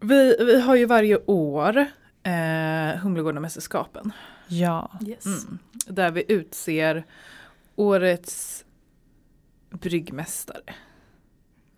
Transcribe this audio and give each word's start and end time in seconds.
Vi, 0.00 0.36
vi 0.38 0.60
har 0.60 0.76
ju 0.76 0.86
varje 0.86 1.18
år 1.26 1.76
eh, 2.22 2.98
Humlegårdamästerskapen. 3.02 4.12
Ja. 4.48 4.90
Yes. 5.06 5.26
Mm. 5.26 5.58
Där 5.86 6.10
vi 6.10 6.24
utser 6.28 7.04
årets 7.76 8.64
bryggmästare. 9.70 10.74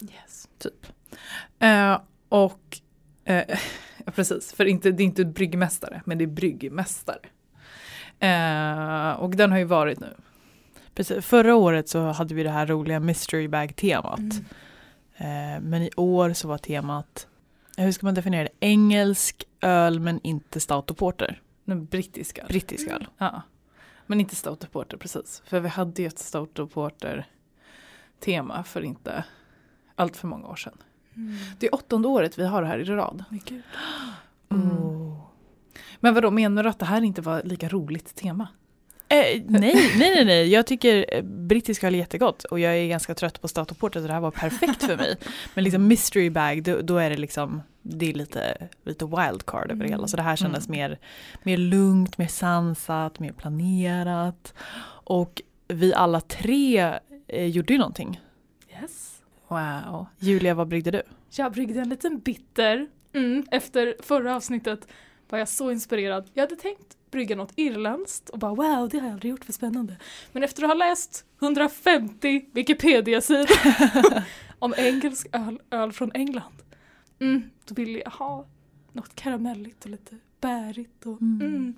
yes. 0.01 0.49
Typ. 0.59 0.87
Eh, 1.59 2.01
och 2.29 2.81
eh, 3.25 3.45
ja, 4.05 4.13
precis, 4.15 4.53
för 4.53 4.65
inte, 4.65 4.91
det 4.91 5.03
är 5.03 5.05
inte 5.05 5.25
bryggmästare, 5.25 6.03
men 6.05 6.19
det 6.19 6.25
är 6.25 6.27
bryggmästare. 6.27 7.21
Eh, 8.19 9.13
och 9.13 9.37
den 9.37 9.51
har 9.51 9.59
ju 9.59 9.65
varit 9.65 10.01
nu. 10.01 10.15
Precis. 10.95 11.25
Förra 11.25 11.55
året 11.55 11.89
så 11.89 12.07
hade 12.07 12.35
vi 12.35 12.43
det 12.43 12.51
här 12.51 12.67
roliga 12.67 13.01
mystery 13.01 13.49
bag-temat. 13.49 14.19
Mm. 14.19 14.45
Eh, 15.17 15.61
men 15.61 15.83
i 15.83 15.91
år 15.97 16.33
så 16.33 16.49
var 16.49 16.59
temat, 16.59 17.27
hur 17.77 17.93
ska 17.93 18.07
man 18.07 18.15
definiera 18.15 18.45
det? 18.45 18.67
Engelsk 18.67 19.45
öl 19.61 20.01
men 20.01 20.21
inte 20.23 20.61
stout 20.61 20.91
och 20.91 20.97
porter. 20.97 21.43
Den 21.65 21.85
brittiska. 21.85 22.45
Brittisk 22.49 22.89
öl. 22.89 23.07
Ja. 23.19 23.43
Men 24.07 24.21
inte 24.21 24.37
Stout 24.37 24.65
och 24.65 24.73
Porter 24.73 24.97
precis. 24.97 25.43
För 25.47 25.61
vi 25.61 25.69
hade 25.69 26.03
ju 26.03 26.09
ett 26.09 26.19
Stout 26.19 26.59
och 26.59 26.73
Porter 26.73 27.27
tema 28.21 28.65
för 28.65 28.83
inte 28.83 29.25
allt 29.95 30.17
för 30.17 30.29
många 30.29 30.49
år 30.49 30.57
sedan. 30.57 30.79
Mm. 31.17 31.37
Det 31.59 31.67
är 31.67 31.75
åttonde 31.75 32.09
året 32.09 32.39
vi 32.39 32.47
har 32.47 32.63
det 32.63 32.69
här 32.69 32.79
i 32.79 32.85
rad. 32.85 33.25
Mm. 34.51 34.73
Oh. 34.73 35.27
Men 36.01 36.15
vadå, 36.15 36.31
menar 36.31 36.63
du 36.63 36.69
att 36.69 36.79
det 36.79 36.87
här 36.87 37.03
inte 37.03 37.23
var 37.23 37.43
lika 37.43 37.69
roligt 37.69 38.15
tema? 38.15 38.49
Eh, 39.13 39.43
nej, 39.49 39.75
nej, 39.99 40.15
nej, 40.15 40.25
nej. 40.25 40.49
Jag 40.49 40.67
tycker 40.67 41.07
eh, 41.15 41.23
brittisk 41.23 41.85
öl 41.85 41.95
är 41.95 41.99
jättegott 41.99 42.45
och 42.45 42.61
jag 42.61 42.77
är 42.77 42.89
ganska 42.89 43.15
trött 43.15 43.41
på 43.41 43.49
stout 43.49 43.71
och 43.71 43.79
porter 43.79 44.01
så 44.01 44.07
det 44.07 44.13
här 44.13 44.21
var 44.21 44.31
perfekt 44.31 44.83
för 44.83 44.97
mig. 44.97 45.17
Men 45.55 45.65
liksom 45.65 45.87
mystery 45.87 46.31
bag, 46.31 46.63
då, 46.63 46.81
då 46.81 46.97
är 46.99 47.11
det 47.11 47.17
liksom, 47.17 47.63
det 47.83 48.11
är 48.11 48.15
lite, 48.15 48.69
lite 48.85 49.05
wildcard 49.05 49.71
över 49.71 49.85
det 49.85 49.91
hela. 49.91 50.07
Så 50.07 50.17
det 50.17 50.23
här 50.23 50.37
kändes 50.37 50.69
Mm. 50.69 50.79
mer, 50.79 50.99
mer 51.43 51.57
lugnt, 51.57 52.19
mer 52.19 52.27
sansat, 52.27 53.19
mer 53.19 53.33
planerat. 53.33 54.55
Och 55.05 55.43
vi 55.69 55.95
alla 55.95 56.21
tre 56.21 56.95
eh, 57.29 57.47
gjorde 57.47 57.73
ju 57.73 57.79
någonting. 57.79 58.21
Yes. 58.81 59.23
Wow. 59.49 60.07
Julia, 60.19 60.55
vad 60.55 60.69
bryggde 60.69 60.91
du? 60.91 61.03
Jag 61.31 61.53
bryggde 61.53 61.81
en 61.81 61.89
liten 61.89 62.19
bitter. 62.19 62.87
Mm, 63.15 63.45
efter 63.51 63.97
förra 64.03 64.37
avsnittet 64.37 64.89
var 65.33 65.39
jag 65.39 65.49
så 65.49 65.71
inspirerad. 65.71 66.31
Jag 66.35 66.43
hade 66.43 66.57
tänkt 66.57 66.97
brygga 67.11 67.37
något 67.37 67.53
irländskt 67.57 68.29
och 68.29 68.39
bara 68.39 68.55
wow, 68.55 68.89
det 68.89 68.99
har 68.99 69.07
jag 69.07 69.13
aldrig 69.15 69.31
gjort, 69.31 69.45
för 69.45 69.53
spännande. 69.53 69.97
Men 70.33 70.43
efter 70.43 70.63
att 70.63 70.69
ha 70.71 70.75
läst 70.75 71.25
150 71.43 72.45
Wikipedia-sidor 72.53 73.57
om 74.59 74.75
engelsk 74.77 75.27
öl, 75.33 75.61
öl 75.71 75.93
från 75.93 76.11
England, 76.15 76.63
mm, 77.21 77.51
då 77.65 77.75
ville 77.75 77.99
jag 77.99 78.11
ha 78.11 78.47
något 78.93 79.15
karamelligt 79.15 79.85
och 79.85 79.91
lite 79.91 80.17
bärigt. 80.41 81.07
Och, 81.07 81.23
Mm. 81.23 81.47
mm. 81.47 81.75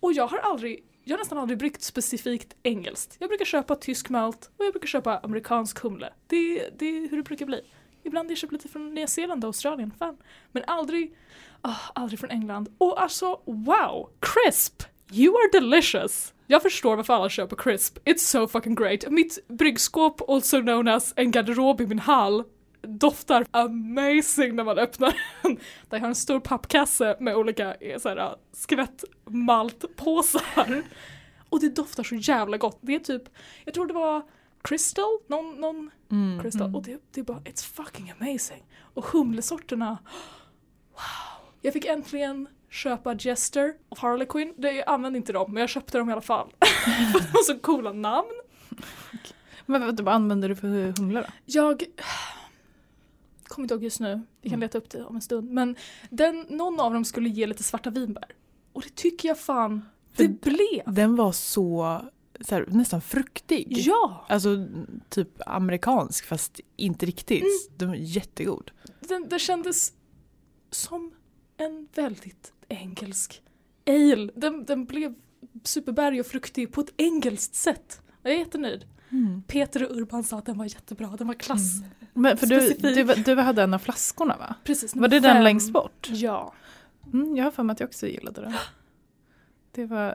och 0.00 0.12
jag 0.12 0.26
har 0.26 0.38
aldrig 0.38 0.84
jag 1.04 1.14
har 1.16 1.18
nästan 1.18 1.38
aldrig 1.38 1.58
bryggt 1.58 1.82
specifikt 1.82 2.56
engelskt. 2.62 3.16
Jag 3.18 3.28
brukar 3.30 3.44
köpa 3.44 3.76
tysk 3.76 4.08
malt 4.08 4.50
och 4.56 4.64
jag 4.64 4.72
brukar 4.72 4.86
köpa 4.86 5.18
amerikansk 5.18 5.78
humle. 5.78 6.12
Det, 6.26 6.70
det 6.78 6.86
är 6.86 7.08
hur 7.08 7.16
det 7.16 7.22
brukar 7.22 7.46
bli. 7.46 7.60
Ibland 8.02 8.28
har 8.28 8.30
jag 8.30 8.38
köpt 8.38 8.52
lite 8.52 8.68
från 8.68 8.94
Nya 8.94 9.06
Zeeland 9.06 9.44
och 9.44 9.48
Australien, 9.48 9.92
fan. 9.98 10.16
Men 10.52 10.64
aldrig, 10.66 11.16
ah, 11.62 11.76
aldrig 11.94 12.20
från 12.20 12.30
England. 12.30 12.68
Och 12.78 13.02
alltså, 13.02 13.40
wow! 13.44 14.10
Crisp! 14.20 14.82
You 15.12 15.34
are 15.34 15.60
delicious! 15.60 16.34
Jag 16.46 16.62
förstår 16.62 16.96
varför 16.96 17.14
alla 17.14 17.28
köper 17.28 17.56
crisp. 17.56 17.98
It's 18.04 18.18
so 18.18 18.48
fucking 18.48 18.74
great. 18.74 19.10
Mitt 19.10 19.48
bryggskåp, 19.48 20.30
also 20.30 20.60
known 20.60 20.88
as 20.88 21.12
en 21.16 21.30
garderob 21.30 21.80
i 21.80 21.86
min 21.86 21.98
hall, 21.98 22.44
doftar 22.82 23.46
amazing 23.50 24.56
när 24.56 24.64
man 24.64 24.78
öppnar 24.78 25.14
den. 25.42 25.56
Där 25.88 25.96
jag 25.96 26.00
har 26.00 26.08
en 26.08 26.14
stor 26.14 26.40
pappkasse 26.40 27.16
med 27.20 27.36
olika 27.36 27.74
eh, 27.74 27.98
så 27.98 28.08
här, 28.08 28.34
skvättmaltpåsar. 28.52 30.82
Och 31.48 31.60
det 31.60 31.68
doftar 31.68 32.02
så 32.02 32.14
jävla 32.14 32.56
gott. 32.56 32.78
Det 32.80 32.94
är 32.94 32.98
typ, 32.98 33.22
jag 33.64 33.74
tror 33.74 33.86
det 33.86 33.94
var 33.94 34.22
Crystal, 34.62 35.18
någon, 35.26 35.54
någon 35.54 35.90
Mm. 36.10 36.42
Crystal. 36.42 36.76
Och 36.76 36.82
det, 36.82 37.00
det 37.10 37.20
är 37.20 37.24
bara, 37.24 37.38
it's 37.38 37.64
fucking 37.74 38.12
amazing. 38.20 38.64
Och 38.94 39.04
humlesorterna, 39.04 39.98
wow. 40.92 41.39
Jag 41.60 41.72
fick 41.72 41.84
äntligen 41.84 42.48
köpa 42.70 43.14
Jester 43.14 43.74
och 43.88 43.98
Harlequin. 43.98 44.54
Det, 44.56 44.72
jag 44.72 44.88
använde 44.88 45.16
inte 45.16 45.32
dem, 45.32 45.52
men 45.54 45.60
jag 45.60 45.70
köpte 45.70 45.98
dem 45.98 46.08
i 46.10 46.12
alla 46.12 46.20
fall. 46.20 46.48
De 47.12 47.20
har 47.32 47.42
så 47.42 47.58
coola 47.58 47.92
namn. 47.92 48.28
Men 49.66 49.96
vad, 49.96 50.08
använder 50.08 50.48
du 50.48 50.56
för 50.56 50.98
humle 50.98 51.20
då? 51.20 51.26
Jag 51.44 51.84
kommer 53.44 53.64
inte 53.64 53.74
ihåg 53.74 53.84
just 53.84 54.00
nu, 54.00 54.20
vi 54.42 54.48
kan 54.48 54.56
Mm. 54.56 54.60
leta 54.60 54.78
upp 54.78 54.90
det 54.90 55.04
om 55.04 55.14
en 55.16 55.22
stund. 55.22 55.50
Men 55.50 55.76
den, 56.10 56.46
någon 56.48 56.80
av 56.80 56.92
dem 56.92 57.04
skulle 57.04 57.28
ge 57.28 57.46
lite 57.46 57.62
svarta 57.62 57.90
vinbär. 57.90 58.32
Och 58.72 58.82
det 58.82 58.94
tycker 58.94 59.28
jag 59.28 59.38
fan 59.38 59.84
För 60.12 60.22
det 60.22 60.40
blev. 60.40 60.94
Den 60.94 61.16
var 61.16 61.32
så, 61.32 62.00
så 62.40 62.54
här, 62.54 62.66
nästan 62.68 63.00
fruktig. 63.00 63.66
Ja! 63.70 64.26
Alltså 64.28 64.66
typ 65.08 65.28
amerikansk 65.46 66.26
fast 66.26 66.60
inte 66.76 67.06
riktigt. 67.06 67.40
Mm. 67.42 67.76
Den 67.76 67.88
var 67.88 67.96
jättegod. 67.96 68.70
Den, 69.00 69.28
det 69.28 69.38
kändes 69.38 69.92
som 70.70 71.12
en 71.60 71.88
väldigt 71.94 72.52
engelsk 72.68 73.42
ale. 73.86 74.30
Den, 74.34 74.64
den 74.64 74.84
blev 74.84 75.14
superbärg 75.64 76.20
och 76.20 76.26
fruktig 76.26 76.72
på 76.72 76.80
ett 76.80 76.92
engelskt 76.96 77.54
sätt. 77.54 78.00
Jag 78.22 78.32
är 78.32 78.38
jättenöjd. 78.38 78.84
Peter 79.46 79.84
och 79.90 79.96
Urban 79.96 80.24
sa 80.24 80.38
att 80.38 80.46
den 80.46 80.58
var 80.58 80.64
jättebra, 80.64 81.16
den 81.18 81.26
var 81.26 81.34
klass. 81.34 81.82
Men 82.14 82.36
för 82.36 82.46
du, 82.46 82.74
du, 83.04 83.14
du 83.22 83.34
hade 83.36 83.62
en 83.62 83.74
av 83.74 83.78
flaskorna 83.78 84.36
va? 84.36 84.54
Precis, 84.64 84.94
Var 84.96 85.08
det 85.08 85.20
den 85.20 85.34
fem. 85.34 85.44
längst 85.44 85.72
bort? 85.72 86.08
Ja. 86.12 86.52
Mm, 87.12 87.36
jag 87.36 87.44
har 87.44 87.50
för 87.50 87.62
mig 87.62 87.72
att 87.72 87.80
jag 87.80 87.86
också 87.88 88.06
gillade 88.06 88.40
den. 88.40 88.52
Det 89.72 89.86
var, 89.86 90.14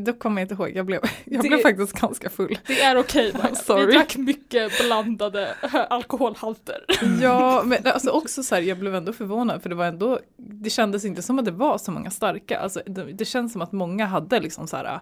då 0.00 0.12
kommer 0.12 0.40
jag 0.40 0.44
inte 0.44 0.54
ihåg, 0.54 0.76
jag 0.76 0.86
blev, 0.86 1.00
jag 1.24 1.42
Det- 1.42 1.48
blev 1.48 1.58
faktiskt 1.62 1.92
ganska 2.00 2.30
full. 2.30 2.58
Det 2.66 2.80
är 2.82 2.96
okej. 2.98 3.32
Sorry. 3.54 3.86
Vi 3.86 3.92
drack 3.92 4.16
mycket 4.16 4.72
blandade 4.84 5.54
alkoholhalter. 5.90 6.84
Ja, 7.22 7.62
men 7.66 7.78
alltså 7.86 8.10
också 8.10 8.42
så 8.42 8.54
här, 8.54 8.62
jag 8.62 8.78
blev 8.78 8.94
ändå 8.94 9.12
förvånad 9.12 9.62
för 9.62 9.68
det 9.68 9.74
var 9.74 9.86
ändå, 9.86 10.18
det 10.36 10.70
kändes 10.70 11.04
inte 11.04 11.22
som 11.22 11.38
att 11.38 11.44
det 11.44 11.50
var 11.50 11.78
så 11.78 11.90
många 11.92 12.10
starka. 12.10 12.58
Alltså 12.60 12.82
det, 12.86 13.04
det 13.12 13.24
känns 13.24 13.52
som 13.52 13.62
att 13.62 13.72
många 13.72 14.06
hade 14.06 14.40
liksom 14.40 14.66
så 14.66 14.76
här, 14.76 15.00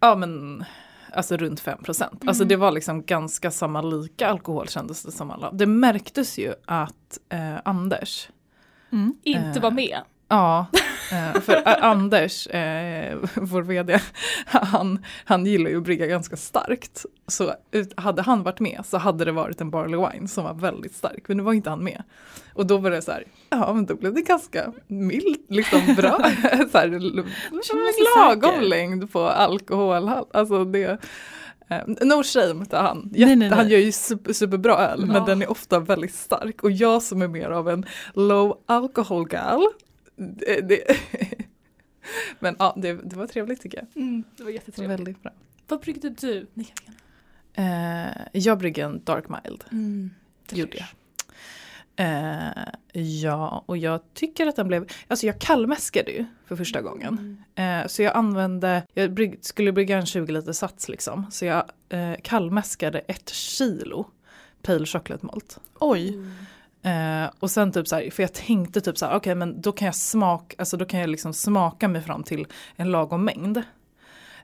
ja 0.00 0.14
men, 0.16 0.64
alltså 1.12 1.36
runt 1.36 1.60
5 1.60 1.82
procent. 1.82 2.22
Alltså 2.26 2.42
Mm. 2.42 2.48
det 2.48 2.56
var 2.56 2.70
liksom 2.72 3.02
ganska 3.04 3.50
samma 3.50 3.82
lika 3.82 4.28
alkohol 4.28 4.68
kändes 4.68 5.02
det 5.02 5.12
som 5.12 5.30
alla. 5.30 5.50
Det 5.52 5.66
märktes 5.66 6.38
ju 6.38 6.54
att 6.66 7.18
eh, 7.28 7.54
Anders, 7.64 8.28
Mm. 8.92 9.14
Inte 9.22 9.58
Eh. 9.58 9.62
var 9.62 9.70
med. 9.70 9.98
Ja, 10.28 10.66
eh, 11.12 11.40
för 11.40 11.52
eh, 11.52 11.84
Anders, 11.84 12.46
eh, 12.46 13.18
vår 13.34 13.62
vd, 13.62 14.00
han, 14.46 15.04
han 15.24 15.46
gillar 15.46 15.70
ju 15.70 15.76
att 15.76 15.82
brygga 15.82 16.06
ganska 16.06 16.36
starkt. 16.36 17.04
Så 17.28 17.54
ut, 17.70 17.92
hade 18.00 18.22
han 18.22 18.42
varit 18.42 18.60
med 18.60 18.80
så 18.84 18.98
hade 18.98 19.24
det 19.24 19.32
varit 19.32 19.60
en 19.60 19.70
barley 19.70 20.10
wine 20.12 20.28
som 20.28 20.44
var 20.44 20.54
väldigt 20.54 20.94
stark, 20.94 21.24
men 21.28 21.36
nu 21.36 21.42
var 21.42 21.52
inte 21.52 21.70
han 21.70 21.84
med. 21.84 22.02
Och 22.54 22.66
då 22.66 22.76
var 22.78 22.90
det 22.90 23.02
så 23.02 23.12
här, 23.12 23.24
ja 23.50 23.72
men 23.72 23.86
då 23.86 23.94
blev 23.96 24.14
det 24.14 24.20
ganska 24.22 24.72
milt, 24.86 25.44
liksom 25.48 25.94
bra, 25.96 26.18
så 26.72 26.78
här, 26.78 26.88
lagom 28.16 28.50
säker. 28.54 28.60
längd 28.62 29.12
på 29.12 29.20
alkohol. 29.28 30.10
Alltså 30.32 30.64
det, 30.64 30.98
eh, 31.68 31.78
no 31.86 32.22
shame 32.22 32.64
till 32.66 32.78
han. 32.78 33.08
Nej, 33.12 33.20
Jätte, 33.20 33.36
nej, 33.36 33.48
nej. 33.48 33.58
Han 33.58 33.68
gör 33.68 33.78
ju 33.78 33.92
super, 33.92 34.32
superbra 34.32 34.74
öl, 34.78 35.06
men 35.06 35.16
Ja. 35.16 35.24
den 35.26 35.42
är 35.42 35.50
ofta 35.50 35.78
väldigt 35.80 36.14
stark. 36.14 36.62
Och 36.62 36.70
jag 36.70 37.02
som 37.02 37.22
är 37.22 37.28
mer 37.28 37.50
av 37.50 37.68
en 37.68 37.86
low 38.14 38.58
alcohol 38.66 39.28
gal, 39.28 39.62
det, 40.16 40.60
det, 40.68 40.82
men 42.38 42.56
ja, 42.58 42.74
det, 42.76 42.92
det 42.92 43.16
var 43.16 43.26
trevligt 43.26 43.60
tycker 43.62 43.78
jag. 43.78 44.02
Mm, 44.02 44.22
det 44.22 44.26
var 44.28 44.36
Det 44.36 44.44
var 44.44 44.50
jättetrevligt. 44.50 44.98
väldigt 45.00 45.22
bra. 45.22 45.32
Vad 45.68 45.80
bryggde 45.80 46.10
du? 46.10 46.46
Ni 46.54 46.64
kan. 46.64 46.94
Eh, 47.54 48.12
jag 48.32 48.58
brygger 48.58 48.84
en 48.84 49.04
dark 49.04 49.24
mild. 49.28 49.64
Mm. 49.72 50.10
Gjorde 50.50 50.76
jag. 50.76 50.86
Eh, 51.96 52.64
ja, 53.02 53.64
och 53.66 53.76
jag 53.76 54.00
tycker 54.14 54.46
att 54.46 54.56
den 54.56 54.68
blev, 54.68 54.88
alltså 55.08 55.26
jag 55.26 55.38
kallmäskade 55.38 56.10
ju 56.12 56.24
för 56.46 56.56
första 56.56 56.82
gången. 56.82 57.38
Mm. 57.54 57.82
Eh, 57.82 57.86
så 57.88 58.02
jag 58.02 58.16
använde, 58.16 58.82
jag 58.94 59.12
brygg, 59.12 59.38
skulle 59.40 59.72
brygga 59.72 59.98
en 59.98 60.06
20 60.06 60.32
liter 60.32 60.52
sats 60.52 60.88
liksom. 60.88 61.26
Så 61.30 61.44
jag 61.44 61.64
eh, 61.88 62.14
kallmäskade 62.22 62.98
ett 62.98 63.28
kilo 63.28 64.06
pale 64.62 64.86
chocolate 64.86 65.26
malt. 65.26 65.60
Oj. 65.80 66.18
Eh, 66.84 67.30
och 67.38 67.50
sen 67.50 67.72
typ 67.72 67.88
så 67.88 67.96
här, 67.96 68.10
för 68.10 68.22
jag 68.22 68.32
tänkte 68.32 68.80
typ 68.80 68.98
så 68.98 69.06
här, 69.06 69.16
okej 69.16 69.34
men 69.34 69.60
då 69.60 69.72
kan 69.72 69.86
jag 69.86 69.94
smaka, 69.94 70.56
alltså 70.58 70.76
då 70.76 70.84
kan 70.84 71.00
jag 71.00 71.10
liksom 71.10 71.34
smaka 71.34 71.88
mig 71.88 72.02
fram 72.02 72.22
till 72.22 72.46
en 72.76 72.90
lagom 72.90 73.24
mängd. 73.24 73.62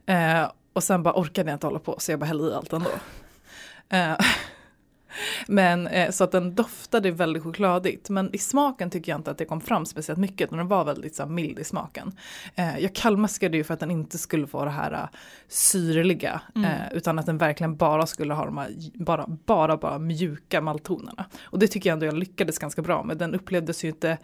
Eh, 0.06 0.50
och 0.72 0.84
sen 0.84 1.02
bara 1.02 1.14
orkade 1.20 1.50
jag 1.50 1.56
inte 1.56 1.66
hålla 1.66 1.78
på 1.78 1.94
så 1.98 2.12
jag 2.12 2.20
bara 2.20 2.26
hällde 2.26 2.50
i 2.50 2.54
allt 2.54 2.72
ändå. 2.72 2.90
Eh, 3.88 4.18
men 5.48 5.86
eh, 5.86 6.10
så 6.10 6.24
att 6.24 6.32
den 6.32 6.54
doftade 6.54 7.10
väldigt 7.10 7.42
chokladigt. 7.42 8.10
Men 8.10 8.34
i 8.34 8.38
smaken 8.38 8.90
tycker 8.90 9.12
jag 9.12 9.18
inte 9.18 9.30
att 9.30 9.38
det 9.38 9.44
kom 9.44 9.60
fram 9.60 9.86
speciellt 9.86 10.18
mycket. 10.18 10.40
utan 10.40 10.58
Den 10.58 10.68
var 10.68 10.84
väldigt 10.84 11.14
så 11.14 11.22
här, 11.22 11.30
mild 11.30 11.58
i 11.58 11.64
smaken. 11.64 12.12
Eh, 12.54 12.78
jag 12.78 12.94
kallmäskade 12.94 13.56
ju 13.56 13.64
för 13.64 13.74
att 13.74 13.80
den 13.80 13.90
inte 13.90 14.18
skulle 14.18 14.46
få 14.46 14.64
det 14.64 14.70
här 14.70 14.92
uh, 14.92 15.08
syrliga. 15.48 16.40
Mm. 16.54 16.70
Eh, 16.70 16.92
utan 16.92 17.18
att 17.18 17.26
den 17.26 17.38
verkligen 17.38 17.76
bara 17.76 18.06
skulle 18.06 18.34
ha 18.34 18.44
de 18.44 18.58
här 18.58 18.70
bara, 18.94 19.26
bara, 19.26 19.76
bara 19.76 19.98
mjuka 19.98 20.60
malttonerna. 20.60 21.24
Och 21.42 21.58
det 21.58 21.68
tycker 21.68 21.90
jag 21.90 21.94
ändå 21.94 22.06
jag 22.06 22.18
lyckades 22.18 22.58
ganska 22.58 22.82
bra 22.82 23.02
med. 23.02 23.16
Den 23.16 23.34
upplevdes 23.34 23.84
ju 23.84 23.88
inte 23.88 24.18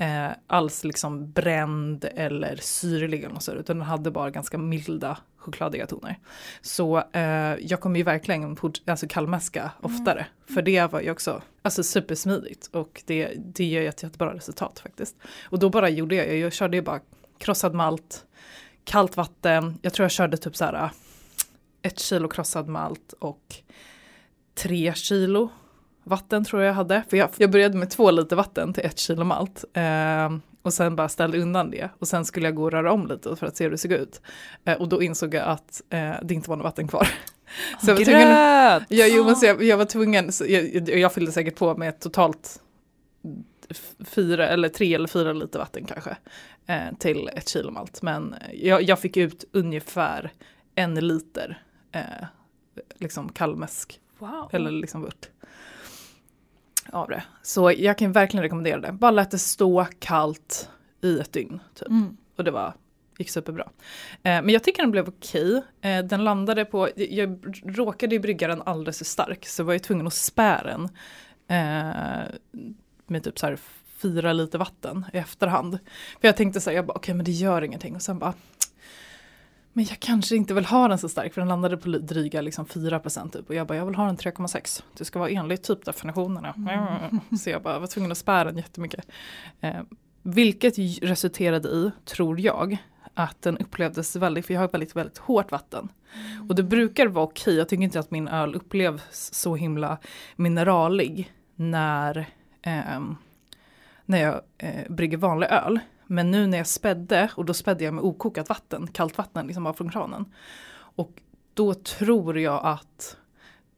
eh, 0.00 0.30
alls 0.46 0.84
liksom 0.84 1.32
bränd 1.32 2.04
eller 2.14 2.56
syrlig 2.56 3.24
eller 3.24 3.34
något 3.34 3.42
så, 3.42 3.52
utan 3.52 3.78
den 3.78 3.86
hade 3.86 4.10
bara 4.10 4.30
ganska 4.30 4.58
milda 4.58 5.18
chokladiga 5.36 5.86
toner. 5.86 6.18
Så 6.60 7.02
eh, 7.12 7.56
jag 7.60 7.80
kommer 7.80 7.98
ju 7.98 8.02
verkligen 8.02 8.56
alltså 8.86 9.06
kallmäska 9.08 9.70
oftare. 9.80 10.26
För 10.54 10.62
det 10.62 10.92
var 10.92 11.00
ju 11.00 11.10
också 11.10 11.42
alltså 11.62 11.82
supersmidigt 11.82 12.66
och 12.66 13.02
det, 13.06 13.34
det 13.36 13.64
ger 13.64 13.88
ett 13.88 14.02
jättebra 14.02 14.34
resultat 14.34 14.78
faktiskt. 14.78 15.16
Och 15.44 15.58
då 15.58 15.70
bara 15.70 15.88
gjorde 15.88 16.14
jag, 16.14 16.36
jag 16.38 16.52
körde 16.52 16.76
ju 16.76 16.82
bara 16.82 17.00
krossad 17.38 17.74
malt, 17.74 18.24
kallt 18.84 19.16
vatten, 19.16 19.78
jag 19.82 19.92
tror 19.92 20.04
jag 20.04 20.10
körde 20.10 20.36
typ 20.36 20.56
så 20.56 20.64
här 20.64 20.90
ett 21.82 21.98
kilo 21.98 22.28
krossad 22.28 22.68
malt 22.68 23.12
och 23.18 23.54
tre 24.54 24.94
kilo 24.94 25.48
vatten 26.10 26.44
tror 26.44 26.62
jag 26.62 26.68
jag 26.68 26.74
hade. 26.74 27.02
För 27.10 27.16
jag, 27.16 27.30
jag 27.36 27.50
började 27.50 27.78
med 27.78 27.90
två 27.90 28.10
liter 28.10 28.36
vatten 28.36 28.72
till 28.72 28.84
ett 28.84 28.98
kilo 28.98 29.24
malt. 29.24 29.64
Eh, 29.72 30.30
och 30.62 30.72
sen 30.72 30.96
bara 30.96 31.08
ställde 31.08 31.38
undan 31.38 31.70
det. 31.70 31.88
Och 31.98 32.08
sen 32.08 32.24
skulle 32.24 32.46
jag 32.46 32.54
gå 32.54 32.62
och 32.64 32.70
röra 32.70 32.92
om 32.92 33.06
lite 33.06 33.36
för 33.36 33.46
att 33.46 33.56
se 33.56 33.64
hur 33.64 33.70
det 33.70 33.78
såg 33.78 33.92
ut. 33.92 34.20
Eh, 34.64 34.74
och 34.80 34.88
då 34.88 35.02
insåg 35.02 35.34
jag 35.34 35.48
att 35.48 35.82
eh, 35.90 36.12
det 36.22 36.34
inte 36.34 36.50
var 36.50 36.56
något 36.56 36.64
vatten 36.64 36.88
kvar. 36.88 37.08
så 37.84 37.90
jag 37.90 37.96
var 37.96 38.04
tvungen, 38.04 38.28
Gröt! 38.28 38.82
ja, 38.88 39.06
jo, 39.08 39.24
men 39.24 39.36
så 39.36 39.46
jag, 39.46 39.62
jag 39.62 39.76
var 39.76 39.84
tvungen, 39.84 40.30
jag, 40.48 40.88
jag 40.88 41.12
fyllde 41.12 41.32
säkert 41.32 41.56
på 41.56 41.76
med 41.76 42.00
totalt 42.00 42.60
fyra 44.04 44.48
eller 44.48 44.68
tre 44.68 44.94
eller 44.94 45.08
fyra 45.08 45.32
liter 45.32 45.58
vatten 45.58 45.84
kanske. 45.84 46.16
Eh, 46.66 46.94
till 46.98 47.30
ett 47.34 47.48
kilo 47.48 47.70
malt. 47.70 48.02
Men 48.02 48.34
jag, 48.52 48.82
jag 48.82 48.98
fick 48.98 49.16
ut 49.16 49.44
ungefär 49.52 50.32
en 50.74 50.94
liter 50.94 51.62
eh, 51.92 52.26
liksom 52.98 53.28
kallmäsk 53.32 54.00
Wow. 54.18 54.48
eller 54.52 54.70
liksom 54.70 55.02
vört 55.02 55.28
av 56.92 57.08
det. 57.08 57.22
Så 57.42 57.72
jag 57.76 57.98
kan 57.98 58.12
verkligen 58.12 58.42
rekommendera 58.42 58.80
det. 58.80 58.92
Bara 58.92 59.10
lät 59.10 59.30
det 59.30 59.38
stå 59.38 59.86
kallt 59.98 60.68
i 61.02 61.18
ett 61.18 61.32
dygn. 61.32 61.60
Typ. 61.74 61.88
Mm. 61.88 62.16
Och 62.36 62.44
det 62.44 62.50
var, 62.50 62.74
gick 63.18 63.30
superbra. 63.30 63.68
Eh, 64.12 64.20
men 64.22 64.48
jag 64.48 64.64
tycker 64.64 64.82
den 64.82 64.90
blev 64.90 65.08
okej. 65.08 65.62
Eh, 65.80 66.04
den 66.04 66.24
landade 66.24 66.64
på, 66.64 66.88
jag 66.96 67.58
råkade 67.64 68.14
ju 68.14 68.18
brygga 68.18 68.48
den 68.48 68.62
alldeles 68.62 68.98
för 68.98 69.04
stark 69.04 69.46
så 69.46 69.64
var 69.64 69.72
jag 69.72 69.82
tvungen 69.82 70.06
att 70.06 70.14
spä 70.14 70.60
den. 70.64 70.88
Eh, 71.48 72.24
med 73.06 73.24
typ 73.24 73.38
så 73.38 73.46
här 73.46 73.58
fyra 73.96 74.32
liter 74.32 74.58
vatten 74.58 75.06
i 75.12 75.18
efterhand. 75.18 75.78
För 76.20 76.28
jag 76.28 76.36
tänkte 76.36 76.60
så 76.60 76.70
här, 76.70 76.76
jag 76.76 76.86
bara 76.86 76.96
okej 76.96 77.14
men 77.14 77.24
det 77.24 77.32
gör 77.32 77.62
ingenting. 77.62 77.94
Och 77.94 78.02
sen 78.02 78.18
bara 78.18 78.34
men 79.72 79.84
jag 79.84 80.00
kanske 80.00 80.36
inte 80.36 80.54
vill 80.54 80.64
ha 80.64 80.88
den 80.88 80.98
så 80.98 81.08
stark 81.08 81.34
för 81.34 81.40
den 81.40 81.48
landade 81.48 81.76
på 81.76 81.88
dryga 81.88 82.40
liksom 82.40 82.66
4% 82.66 83.30
typ. 83.30 83.48
Och 83.48 83.54
jag 83.54 83.66
bara, 83.66 83.78
jag 83.78 83.86
vill 83.86 83.94
ha 83.94 84.06
den 84.06 84.16
3,6. 84.16 84.82
Det 84.98 85.04
ska 85.04 85.18
vara 85.18 85.30
enligt 85.30 85.62
typ 85.62 85.84
definitionerna. 85.84 86.54
Så 87.40 87.50
jag 87.50 87.62
bara 87.62 87.78
var 87.78 87.86
tvungen 87.86 88.12
att 88.12 88.18
spärra 88.18 88.44
den 88.44 88.56
jättemycket. 88.56 89.06
Eh, 89.60 89.80
vilket 90.22 90.78
resulterade 91.02 91.68
i, 91.68 91.90
tror 92.04 92.40
jag, 92.40 92.78
att 93.14 93.42
den 93.42 93.58
upplevdes 93.58 94.16
väldigt, 94.16 94.46
för 94.46 94.54
jag 94.54 94.60
har 94.60 94.68
väldigt, 94.68 94.96
väldigt 94.96 95.18
hårt 95.18 95.50
vatten. 95.50 95.88
Och 96.48 96.54
det 96.54 96.62
brukar 96.62 97.06
vara 97.06 97.24
okej, 97.24 97.54
jag 97.54 97.68
tycker 97.68 97.84
inte 97.84 98.00
att 98.00 98.10
min 98.10 98.28
öl 98.28 98.54
upplevs 98.54 99.34
så 99.34 99.56
himla 99.56 99.98
mineralig 100.36 101.32
när, 101.56 102.26
ehm, 102.62 103.16
när 104.06 104.18
jag 104.22 104.40
eh, 104.58 104.92
brygger 104.92 105.16
vanlig 105.16 105.46
öl. 105.46 105.80
Men 106.12 106.30
nu 106.30 106.46
när 106.46 106.58
jag 106.58 106.66
spädde, 106.66 107.30
och 107.34 107.44
då 107.44 107.54
spädde 107.54 107.84
jag 107.84 107.94
med 107.94 108.04
okokat 108.04 108.48
vatten, 108.48 108.86
kallt 108.86 109.18
vatten 109.18 109.46
liksom 109.46 109.64
bara 109.64 109.74
från 109.74 109.90
kranen. 109.90 110.24
Och 110.72 111.22
då 111.54 111.74
tror 111.74 112.38
jag 112.38 112.60
att 112.64 113.16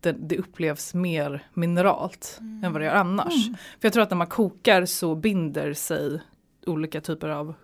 det, 0.00 0.12
det 0.12 0.38
upplevs 0.38 0.94
mer 0.94 1.46
mineralt 1.54 2.38
än 2.40 2.72
vad 2.72 2.80
det 2.80 2.84
gör 2.84 2.94
annars. 2.94 3.46
Mm. 3.46 3.56
För 3.80 3.86
jag 3.86 3.92
tror 3.92 4.02
att 4.02 4.10
när 4.10 4.16
man 4.16 4.26
kokar 4.26 4.86
så 4.86 5.14
binder 5.14 5.74
sig 5.74 6.20
olika 6.66 7.00
typer 7.00 7.28
av 7.28 7.54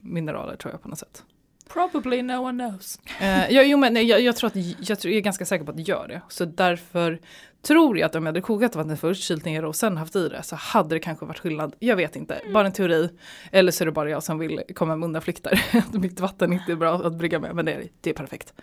mineraler 0.00 0.56
tror 0.56 0.74
jag 0.74 0.82
på 0.82 0.88
något 0.88 0.98
sätt. 0.98 1.24
Probably 1.72 2.22
no 2.22 2.36
one 2.36 2.68
knows. 2.68 3.00
Eh, 3.20 3.50
ja, 3.50 3.62
jo, 3.62 3.78
men 3.78 3.94
nej, 3.94 4.04
jag, 4.04 4.20
jag 4.20 4.36
tror 4.36 4.46
att 4.46 4.56
jag, 4.88 4.98
tror, 4.98 5.12
jag 5.12 5.18
är 5.18 5.20
ganska 5.20 5.44
säker 5.44 5.64
på 5.64 5.70
att 5.70 5.76
det 5.76 5.82
gör 5.82 6.08
det. 6.08 6.22
Så 6.28 6.44
därför 6.44 7.20
tror 7.62 7.98
jag 7.98 8.06
att 8.06 8.14
om 8.14 8.22
jag 8.22 8.28
hade 8.28 8.40
kokat 8.40 8.76
vattnet 8.76 9.00
först, 9.00 9.22
kylt 9.22 9.44
ner 9.44 9.64
och 9.64 9.76
sen 9.76 9.96
haft 9.96 10.16
i 10.16 10.28
det 10.28 10.42
så 10.42 10.56
hade 10.56 10.94
det 10.94 10.98
kanske 10.98 11.26
varit 11.26 11.38
skillnad. 11.38 11.74
Jag 11.78 11.96
vet 11.96 12.16
inte, 12.16 12.40
bara 12.52 12.66
en 12.66 12.72
teori. 12.72 13.08
Eller 13.50 13.72
så 13.72 13.84
är 13.84 13.86
det 13.86 13.92
bara 13.92 14.10
jag 14.10 14.22
som 14.22 14.38
vill 14.38 14.62
komma 14.74 14.96
med 14.96 15.06
undanflykter. 15.06 15.64
Mitt 15.98 16.20
vatten 16.20 16.52
inte 16.52 16.72
är 16.72 16.76
bra 16.76 16.94
att 16.94 17.14
brygga 17.14 17.38
med, 17.38 17.54
men 17.54 17.64
det 17.64 17.72
är, 17.72 17.84
det 18.00 18.10
är 18.10 18.14
perfekt. 18.14 18.54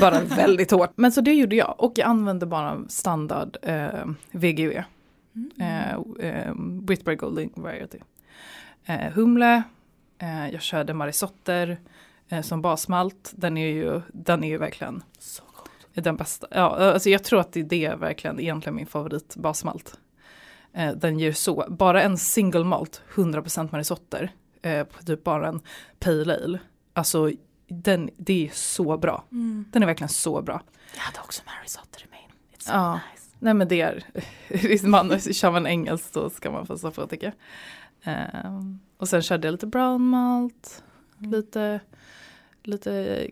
Bara 0.00 0.20
väldigt 0.20 0.70
hårt. 0.70 0.92
Men 0.96 1.12
så 1.12 1.20
det 1.20 1.34
gjorde 1.34 1.56
jag 1.56 1.74
och 1.78 1.92
jag 1.96 2.08
använde 2.08 2.46
bara 2.46 2.82
standard 2.88 3.56
eh, 3.62 4.04
VGV. 4.30 4.82
Eh, 5.60 5.92
eh, 6.20 6.54
Whitbread 6.88 7.18
Golding 7.18 7.52
Variety. 7.56 7.98
Eh, 8.86 9.12
humle, 9.12 9.62
eh, 10.18 10.48
jag 10.52 10.62
körde 10.62 10.94
marisotter 10.94 11.78
eh, 12.28 12.42
som 12.42 12.62
basmalt. 12.62 13.32
Den 13.36 13.56
är 13.56 13.66
ju, 13.68 14.00
den 14.12 14.44
är 14.44 14.48
ju 14.48 14.58
verkligen 14.58 15.02
Så 15.18 15.42
gott. 15.56 15.70
den 16.04 16.16
bästa. 16.16 16.46
Ja, 16.50 16.76
alltså 16.92 17.10
jag 17.10 17.24
tror 17.24 17.40
att 17.40 17.52
det 17.52 17.60
är 17.60 17.64
det 17.64 17.94
verkligen 17.94 18.40
egentligen 18.40 18.76
min 18.76 18.86
favorit 18.86 19.36
basmalt. 19.36 20.00
Eh, 20.72 20.92
den 20.92 21.18
ger 21.18 21.32
så, 21.32 21.64
bara 21.68 22.02
en 22.02 22.18
single 22.18 22.64
malt, 22.64 23.02
100% 23.14 23.68
marisotter, 23.72 24.32
eh, 24.62 24.84
på 24.84 25.02
typ 25.02 25.24
bara 25.24 25.48
en 25.48 25.60
pale 25.98 26.44
ale. 26.44 26.58
Alltså 26.92 27.30
den, 27.68 28.10
det 28.16 28.46
är 28.46 28.50
så 28.54 28.98
bra. 28.98 29.24
Mm. 29.32 29.64
Den 29.72 29.82
är 29.82 29.86
verkligen 29.86 30.08
så 30.08 30.42
bra. 30.42 30.62
Jag 30.94 31.00
hade 31.00 31.18
också 31.20 31.42
marisotter 31.46 32.00
i 32.02 32.06
min. 32.10 32.30
It's 32.58 32.64
so 32.64 32.72
Ja. 32.72 32.92
nice. 32.94 33.30
Nej 33.38 33.54
men 33.54 33.68
det 33.68 33.80
är, 33.80 34.86
man, 34.86 35.20
kör 35.32 35.50
man 35.50 35.66
engelskt 35.66 36.14
så 36.14 36.30
ska 36.30 36.50
man 36.50 36.78
stå 36.78 36.90
på 36.90 37.06
tycker 37.06 37.26
jag. 37.26 37.34
Ehm, 38.14 38.80
och 38.96 39.08
sen 39.08 39.22
körde 39.22 39.46
jag 39.46 39.52
lite 39.52 39.66
brown 39.66 40.08
malt, 40.08 40.84
lite, 41.18 41.80
lite, 42.66 43.30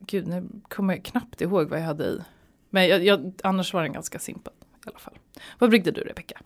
gud 0.00 0.26
nu 0.26 0.48
kommer 0.68 0.94
jag 0.94 1.04
knappt 1.04 1.40
ihåg 1.40 1.68
vad 1.68 1.78
jag 1.80 1.84
hade 1.84 2.04
i. 2.04 2.20
Men 2.70 2.88
jag, 2.88 3.04
jag, 3.04 3.32
annars 3.44 3.74
var 3.74 3.82
den 3.82 3.92
ganska 3.92 4.18
simpel 4.18 4.52
i 4.86 4.88
alla 4.88 4.98
fall. 4.98 5.18
Vad 5.58 5.70
bryggde 5.70 5.90
du 5.90 6.00
Rebecka? 6.00 6.40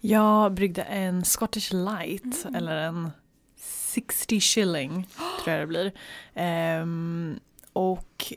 Jag 0.00 0.52
bryggde 0.54 0.82
en 0.82 1.24
Scottish 1.24 1.72
Light 1.74 2.44
Mm. 2.44 2.54
eller 2.54 2.76
en 2.76 3.10
60 3.56 4.40
shilling 4.40 5.08
tror 5.44 5.56
jag 5.56 5.60
det 5.62 5.66
blir. 5.66 5.92
Ehm, 6.34 7.40
och 7.72 8.32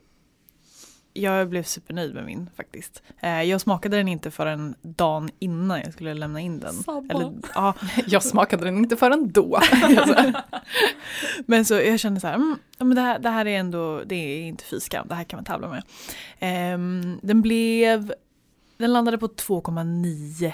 jag 1.13 1.49
blev 1.49 1.63
supernöjd 1.63 2.13
med 2.13 2.25
min 2.25 2.49
faktiskt. 2.55 3.03
Eh, 3.19 3.43
jag 3.43 3.61
smakade 3.61 3.97
den 3.97 4.07
inte 4.07 4.31
förrän 4.31 4.75
dagen 4.81 5.29
innan 5.39 5.81
jag 5.81 5.93
skulle 5.93 6.13
lämna 6.13 6.39
in 6.39 6.59
den. 6.59 6.75
Eller, 7.09 7.33
ja, 7.55 7.73
Jag 8.07 8.23
smakade 8.23 8.65
den 8.65 8.77
inte 8.77 8.97
förrän 8.97 9.31
då. 9.31 9.55
Alltså. 9.55 10.33
men 11.45 11.65
så 11.65 11.73
jag 11.73 11.99
kände 11.99 12.19
så 12.19 12.27
här, 12.27 12.35
mm, 12.35 12.57
men 12.77 12.95
det, 12.95 13.01
här 13.01 13.19
det 13.19 13.29
här 13.29 13.47
är 13.47 13.59
ändå, 13.59 14.01
det 14.05 14.15
är 14.15 14.41
inte 14.41 14.63
fy 14.63 14.79
skam, 14.79 15.07
det 15.07 15.15
här 15.15 15.23
kan 15.23 15.37
man 15.37 15.45
tävla 15.45 15.69
med. 15.69 15.83
Ehm, 16.39 17.19
den 17.21 17.41
blev, 17.41 18.13
den 18.77 18.93
landade 18.93 19.17
på 19.17 19.27
2,9 19.27 20.53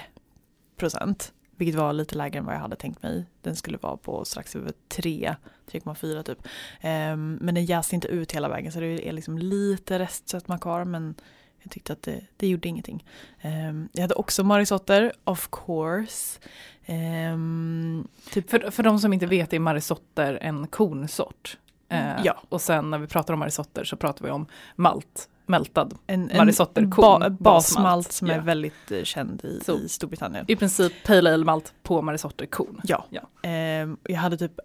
procent. 0.76 1.32
Vilket 1.58 1.80
var 1.80 1.92
lite 1.92 2.14
lägre 2.14 2.38
än 2.38 2.44
vad 2.44 2.54
jag 2.54 2.60
hade 2.60 2.76
tänkt 2.76 3.02
mig. 3.02 3.24
Den 3.42 3.56
skulle 3.56 3.78
vara 3.78 3.96
på 3.96 4.24
strax 4.24 4.56
över 4.56 4.72
3, 4.88 5.34
3,4 5.70 6.22
typ. 6.22 6.38
Ehm, 6.80 7.38
men 7.40 7.54
den 7.54 7.64
jäste 7.64 7.94
inte 7.94 8.08
ut 8.08 8.32
hela 8.32 8.48
vägen 8.48 8.72
så 8.72 8.80
det 8.80 9.08
är 9.08 9.12
liksom 9.12 9.38
lite 9.38 9.98
restsötma 9.98 10.58
kvar 10.58 10.84
men 10.84 11.14
jag 11.62 11.70
tyckte 11.72 11.92
att 11.92 12.02
det, 12.02 12.20
det 12.36 12.48
gjorde 12.48 12.68
ingenting. 12.68 13.04
Ehm, 13.40 13.88
jag 13.92 14.02
hade 14.02 14.14
också 14.14 14.44
marisotter, 14.44 15.12
of 15.24 15.48
course. 15.52 16.40
Ehm, 16.86 18.08
typ, 18.32 18.50
För, 18.50 18.70
för 18.70 18.82
de 18.82 18.98
som 18.98 19.12
inte 19.12 19.26
vet 19.26 19.52
är 19.52 19.58
marisotter 19.58 20.38
en 20.42 20.66
kornsort. 20.66 21.58
Eh, 21.88 22.22
Ja. 22.24 22.42
Och 22.48 22.60
sen 22.62 22.90
när 22.90 22.98
vi 22.98 23.06
pratar 23.06 23.34
om 23.34 23.40
marisotter 23.40 23.84
så 23.84 23.96
pratar 23.96 24.24
vi 24.24 24.30
om 24.30 24.46
malt, 24.76 25.28
mältad. 25.48 25.94
en, 26.06 26.30
en 26.30 26.90
korn, 26.90 27.20
ba, 27.20 27.30
basmalt. 27.30 28.12
som 28.12 28.28
Ja. 28.28 28.34
är 28.34 28.40
väldigt 28.40 28.90
eh, 28.90 29.02
känd 29.02 29.44
i, 29.44 29.60
Så. 29.64 29.78
i 29.78 29.88
Storbritannien. 29.88 30.44
I 30.48 30.56
princip 30.56 30.92
pale 31.04 31.34
ale 31.34 31.44
malt 31.44 31.74
på 31.82 32.02
marisotter 32.02 32.46
korn. 32.46 32.80
Ja. 32.84 33.06
Ja. 33.10 33.28
Ehm, 33.42 33.96
jag 34.02 34.16
hade 34.16 34.36
typ 34.36 34.60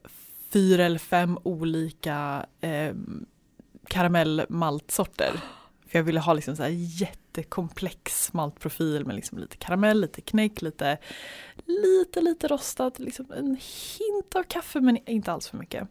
fyra 0.50 0.86
eller 0.86 1.00
fem 1.00 1.38
olika 1.44 2.46
ehm, 2.62 3.26
karamellmaltsorter. 3.88 5.32
För 5.88 6.00
jag 6.00 6.04
ville 6.04 6.20
ha 6.20 6.34
liksom 6.34 6.56
så 6.56 6.64
här 6.64 6.70
jättekomplex 6.74 8.34
maltprofil 8.34 9.06
med 9.06 9.16
liksom 9.16 9.38
lite 9.38 9.58
karamell, 9.58 10.02
lite 10.02 10.22
knäck, 10.22 10.62
lite, 10.62 10.98
lite, 11.66 12.22
lite 12.22 12.48
rostat, 12.48 13.00
liksom 13.00 13.26
en 13.38 13.48
hint 13.98 14.36
av 14.36 14.44
kaffe 14.44 14.82
men 14.82 15.10
inte 15.10 15.32
alls 15.32 15.48
för 15.48 15.58
mycket. 15.58 15.88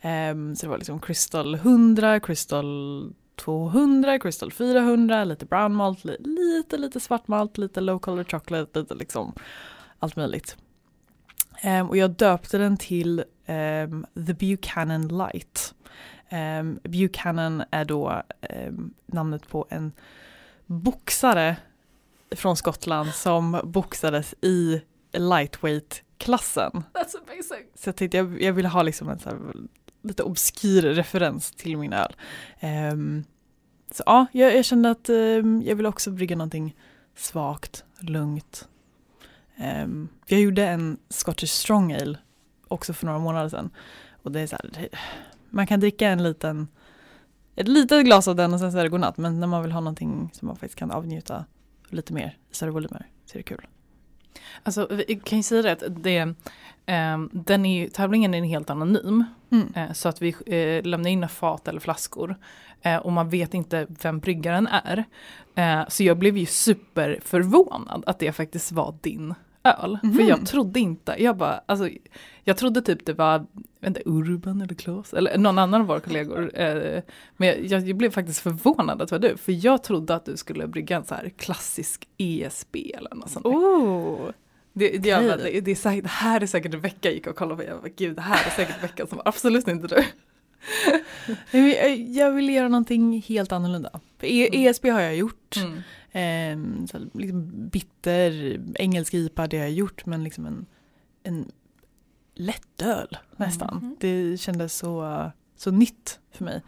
Ehm, 0.00 0.56
så 0.56 0.66
det 0.66 0.70
var 0.70 0.78
liksom 0.78 1.00
Crystal 1.00 1.54
100, 1.54 2.20
Crystal 2.20 3.12
200, 3.36 4.18
Crystal 4.18 4.52
400, 4.52 5.24
lite 5.24 5.46
brown 5.46 5.74
malt, 5.74 6.04
li- 6.04 6.16
lite 6.20 6.76
lite 6.78 7.00
svart 7.00 7.28
malt, 7.28 7.58
lite 7.58 7.80
low 7.80 7.98
color 7.98 8.24
chocolate, 8.24 8.78
lite 8.78 8.94
liksom 8.94 9.34
allt 9.98 10.16
möjligt. 10.16 10.56
Ehm, 11.60 11.88
och 11.88 11.96
jag 11.96 12.10
döpte 12.10 12.58
den 12.58 12.76
till 12.76 13.24
ehm, 13.46 14.06
The 14.26 14.34
Buchanan 14.34 15.08
Light. 15.08 15.74
Um, 16.30 16.78
Buchanan 16.82 17.62
är 17.70 17.84
då 17.84 18.22
namnet 19.06 19.48
på 19.48 19.66
en 19.70 19.92
boxare 20.66 21.56
från 22.30 22.56
Skottland 22.56 23.14
som 23.14 23.60
boxades 23.64 24.34
i 24.40 24.82
lightweight-klassen. 25.12 26.82
Så 27.74 27.88
jag 27.88 27.96
tänkte 27.96 28.16
jag, 28.16 28.42
jag 28.42 28.52
ville 28.52 28.68
ha 28.68 28.82
liksom 28.82 29.08
en 29.08 29.18
så 29.18 29.28
här, 29.28 29.38
lite 30.06 30.22
obskyr 30.22 30.82
referens 30.82 31.50
till 31.50 31.76
min 31.78 31.92
öl. 31.92 32.16
Um, 32.92 33.24
så 33.90 34.02
ja, 34.06 34.26
jag, 34.32 34.56
jag 34.56 34.64
kände 34.64 34.90
att 34.90 35.08
um, 35.08 35.62
jag 35.62 35.76
ville 35.76 35.88
också 35.88 36.10
brygga 36.10 36.36
någonting 36.36 36.76
svagt, 37.16 37.84
lugnt. 38.00 38.68
Um, 39.84 40.08
jag 40.26 40.40
gjorde 40.40 40.66
en 40.66 40.96
Scottish 41.08 41.50
Strong 41.50 41.92
Ale 41.92 42.18
också 42.68 42.92
för 42.92 43.06
några 43.06 43.18
månader 43.18 43.48
sedan. 43.48 43.70
Och 44.22 44.32
det 44.32 44.40
är 44.40 44.46
så 44.46 44.56
här, 44.56 44.70
det- 44.74 44.98
man 45.50 45.66
kan 45.66 45.80
dricka 45.80 46.08
en 46.08 46.22
liten, 46.22 46.68
ett 47.56 47.68
litet 47.68 48.04
glas 48.04 48.28
av 48.28 48.36
den 48.36 48.54
och 48.54 48.60
sen 48.60 48.72
så 48.72 48.78
är 48.78 48.82
det 48.82 48.88
godnatt. 48.88 49.16
Men 49.16 49.40
när 49.40 49.46
man 49.46 49.62
vill 49.62 49.72
ha 49.72 49.80
någonting 49.80 50.30
som 50.32 50.46
man 50.48 50.56
faktiskt 50.56 50.78
kan 50.78 50.90
avnjuta 50.90 51.44
lite 51.88 52.12
mer 52.12 52.36
i 52.50 52.54
större 52.54 52.70
volymer 52.70 53.06
så 53.26 53.32
är 53.34 53.38
det 53.38 53.42
kul. 53.42 53.66
Alltså 54.62 54.86
vi 54.90 55.20
kan 55.24 55.38
ju 55.38 55.42
säga 55.42 55.62
det 55.62 55.72
att 55.72 55.82
det, 56.02 56.34
den 57.32 57.66
är 57.66 57.88
tävlingen 57.88 58.34
är 58.34 58.42
helt 58.44 58.70
anonym. 58.70 59.24
Mm. 59.52 59.72
Eh, 59.76 59.92
så 59.92 60.08
att 60.08 60.22
vi 60.22 60.34
eh, 60.46 60.84
lämnar 60.84 61.10
in 61.10 61.28
fat 61.28 61.68
eller 61.68 61.80
flaskor. 61.80 62.36
Eh, 62.82 62.96
och 62.96 63.12
man 63.12 63.28
vet 63.28 63.54
inte 63.54 63.86
vem 64.02 64.18
bryggaren 64.18 64.66
är. 64.72 65.04
Så 65.88 66.02
jag 66.04 66.18
blev 66.18 66.36
ju 66.36 66.46
superförvånad 66.46 68.02
att 68.06 68.18
det 68.18 68.32
faktiskt 68.32 68.72
var 68.72 68.94
din 69.00 69.34
öl. 69.64 69.98
För 70.00 70.06
Mhm. 70.08 70.26
jag 70.28 70.46
trodde 70.46 70.80
inte, 70.80 71.14
jag 71.18 71.36
bara, 71.36 71.60
alltså, 71.66 71.88
jag 72.44 72.56
trodde 72.56 72.82
typ 72.82 73.06
det 73.06 73.12
var 73.12 73.46
inte, 73.86 74.02
Urban 74.06 74.60
eller 74.60 74.74
Klas 74.74 75.14
eller 75.14 75.38
någon 75.38 75.58
annan 75.58 75.80
av 75.80 75.86
våra 75.86 76.00
kollegor. 76.00 76.50
Men 77.36 77.68
jag, 77.68 77.88
jag 77.88 77.96
blev 77.96 78.10
faktiskt 78.10 78.40
förvånad 78.40 79.02
att 79.02 79.08
det 79.08 79.14
var 79.14 79.28
du. 79.28 79.36
För 79.36 79.64
jag 79.66 79.82
trodde 79.82 80.14
att 80.14 80.24
du 80.24 80.36
skulle 80.36 80.66
brygga 80.66 80.96
en 80.96 81.04
så 81.04 81.14
här 81.14 81.28
klassisk 81.28 82.08
ESB 82.18 82.76
eller 82.94 83.14
något 83.14 83.30
sånt. 83.30 83.46
Oh. 83.46 84.30
Det, 84.78 84.98
det, 84.98 85.08
jag 85.08 85.38
det, 85.38 85.60
det, 85.60 85.70
är 85.70 85.74
säkert, 85.74 86.04
det 86.04 86.10
här 86.10 86.40
är 86.40 86.46
säkert 86.46 86.74
Rebecka 86.74 87.10
gick 87.10 87.26
och 87.26 87.36
kollade 87.36 87.62
på. 87.64 87.68
Jag 87.70 87.80
bara, 87.80 87.88
gud 87.88 88.16
det 88.16 88.22
här 88.22 88.46
är 88.46 88.50
säkert 88.50 88.76
Rebecka 88.76 89.06
som 89.06 89.20
absolut 89.24 89.68
inte 89.68 89.86
du. 89.86 90.04
Jag 92.12 92.30
vill 92.32 92.50
göra 92.50 92.68
någonting 92.68 93.22
helt 93.28 93.52
annorlunda. 93.52 94.00
För 94.18 94.26
E- 94.26 94.48
Mm. 94.52 94.66
ESB 94.70 94.88
har 94.90 95.00
jag 95.00 95.16
gjort. 95.16 95.56
Mm. 95.56 95.82
Ehm, 96.12 96.86
så 96.86 96.98
liksom 97.14 97.68
bitter, 97.68 98.60
engelsk 98.74 99.14
IPA 99.14 99.46
det 99.46 99.56
har 99.56 99.64
jag 99.64 99.72
gjort 99.72 100.06
men 100.06 100.24
liksom 100.24 100.46
en, 100.46 100.66
en 101.22 101.50
lättöl 102.34 103.18
nästan. 103.36 103.76
Mhm. 103.76 103.96
Det 104.00 104.40
kändes 104.40 104.74
så, 104.74 105.30
så 105.56 105.70
nytt 105.70 106.20
för 106.32 106.44
mig. 106.44 106.62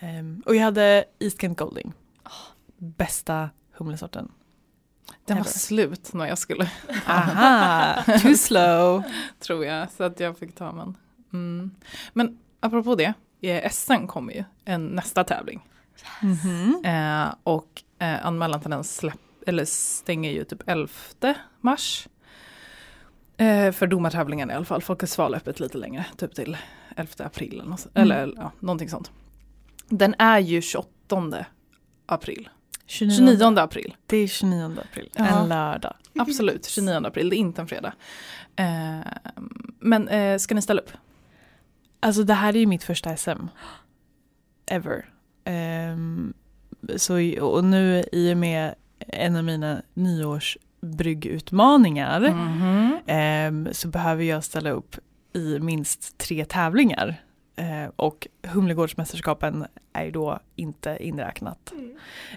Ehm, 0.00 0.42
och 0.46 0.56
jag 0.56 0.62
hade 0.62 1.04
East 1.18 1.40
Kent 1.40 1.58
Golding. 1.58 1.92
Bästa 2.76 3.50
humlesorten. 3.72 4.28
Den 5.24 5.36
var 5.36 5.44
slut 5.44 6.12
när 6.14 6.26
jag 6.26 6.38
skulle, 6.38 6.70
Aha, 7.06 8.02
too 8.22 8.34
slow. 8.34 9.02
tror 9.40 9.64
jag. 9.64 9.90
Så 9.90 10.04
att 10.04 10.20
jag 10.20 10.38
fick 10.38 10.54
ta 10.54 10.72
men. 10.72 10.96
Mm. 11.32 11.70
Men 12.12 12.38
apropå 12.60 12.94
det, 12.94 13.12
eh, 13.40 13.70
SM 13.70 14.06
kommer 14.06 14.32
ju, 14.32 14.44
en 14.64 14.86
nästa 14.86 15.24
tävling. 15.24 15.64
Mhm. 16.22 16.82
Eh, 16.84 17.34
och 17.42 17.82
eh, 17.98 18.26
anmälan 18.26 18.60
till 18.60 18.70
den 18.70 18.84
släpp, 18.84 19.18
eller 19.46 19.64
stänger 19.64 20.30
ju 20.30 20.44
typ 20.44 20.62
11 20.66 20.88
mars. 21.60 22.08
Eh, 23.36 23.72
för 23.72 23.86
domartävlingen 23.86 24.50
i 24.50 24.54
alla 24.54 24.64
fall. 24.64 24.82
Folkets 24.82 25.18
val 25.18 25.34
är 25.34 25.38
öppet 25.38 25.60
lite 25.60 25.78
längre, 25.78 26.06
typ 26.16 26.34
till 26.34 26.56
11 26.96 27.24
april 27.24 27.60
eller, 27.60 27.76
Mm. 27.94 28.10
eller 28.10 28.32
ja, 28.36 28.52
någonting 28.60 28.88
sånt. 28.88 29.10
Den 29.88 30.14
är 30.18 30.38
ju 30.38 30.62
28 30.62 31.44
april. 32.06 32.48
29, 32.88 33.16
29 33.38 33.58
april. 33.58 33.94
Det 34.06 34.16
är 34.16 34.26
29 34.26 34.76
april, 34.90 35.10
Ja. 35.14 35.26
en 35.42 35.48
lördag. 35.48 35.94
Absolut, 36.18 36.66
29 36.66 37.06
april. 37.06 37.30
Det 37.30 37.36
är 37.36 37.38
inte 37.38 37.60
en 37.60 37.68
fredag. 37.68 37.92
Eh, 38.56 39.00
men 39.80 40.08
eh, 40.08 40.38
ska 40.38 40.54
ni 40.54 40.62
ställa 40.62 40.80
upp? 40.80 40.90
Alltså 42.00 42.22
det 42.22 42.34
här 42.34 42.56
är 42.56 42.60
ju 42.60 42.66
mitt 42.66 42.84
första 42.84 43.16
SM. 43.16 43.46
Ever. 44.70 45.04
Ehm, 45.44 46.34
så, 46.96 47.14
och 47.40 47.64
nu 47.64 48.04
i 48.12 48.32
och 48.32 48.36
med 48.36 48.74
en 48.98 49.36
av 49.36 49.44
mina 49.44 49.82
nyårsbryggutmaningar 49.94 52.20
Mhm. 52.20 52.98
ehm, 53.06 53.68
så 53.72 53.88
behöver 53.88 54.24
jag 54.24 54.44
ställa 54.44 54.70
upp 54.70 54.96
i 55.32 55.58
minst 55.58 56.18
tre 56.18 56.44
tävlingar. 56.44 57.22
Eh, 57.58 57.90
och 57.96 58.28
Humlegårdsmästerskapen 58.42 59.66
är 59.92 60.04
ju 60.04 60.10
då 60.10 60.38
inte 60.56 60.96
inräknat. 61.00 61.72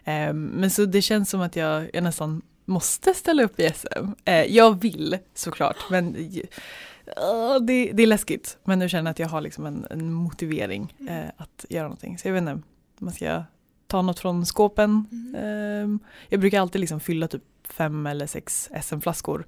Ehm, 0.04 0.46
men 0.46 0.72
så 0.72 0.86
det 0.86 1.02
känns 1.02 1.30
som 1.30 1.42
att 1.42 1.56
jag, 1.56 1.90
jag 1.94 2.04
nästan 2.04 2.42
måste 2.66 3.14
ställa 3.14 3.44
upp 3.44 3.60
i 3.60 3.70
SM. 3.76 4.12
Eh, 4.26 4.44
jag 4.44 4.82
vill 4.82 5.18
såklart 5.34 5.78
men 5.90 6.16
ah, 7.18 7.60
det, 7.60 7.92
det 7.94 8.04
är 8.04 8.08
läskigt. 8.08 8.58
Men 8.64 8.80
nu 8.80 8.90
känner 8.90 9.10
jag 9.10 9.12
att 9.12 9.20
jag 9.20 9.28
har 9.28 9.42
liksom 9.42 9.66
en, 9.66 9.88
en 9.90 10.14
motivering 10.14 10.94
eh, 11.10 11.32
att 11.38 11.66
göra 11.70 11.84
någonting. 11.84 12.18
Så 12.18 12.28
jag 12.28 12.34
vet 12.34 12.42
inte, 12.42 12.62
man 12.98 13.14
ska 13.14 13.44
ta 13.88 14.02
något 14.02 14.20
från 14.20 14.46
skåpen. 14.46 15.06
Ehm, 15.38 16.00
jag 16.30 16.40
brukar 16.40 16.62
alltid 16.62 16.82
liksom 16.82 17.00
fylla 17.00 17.28
typ 17.28 17.44
fem 17.64 18.06
eller 18.06 18.28
sex 18.28 18.70
SM-flaskor 18.82 19.46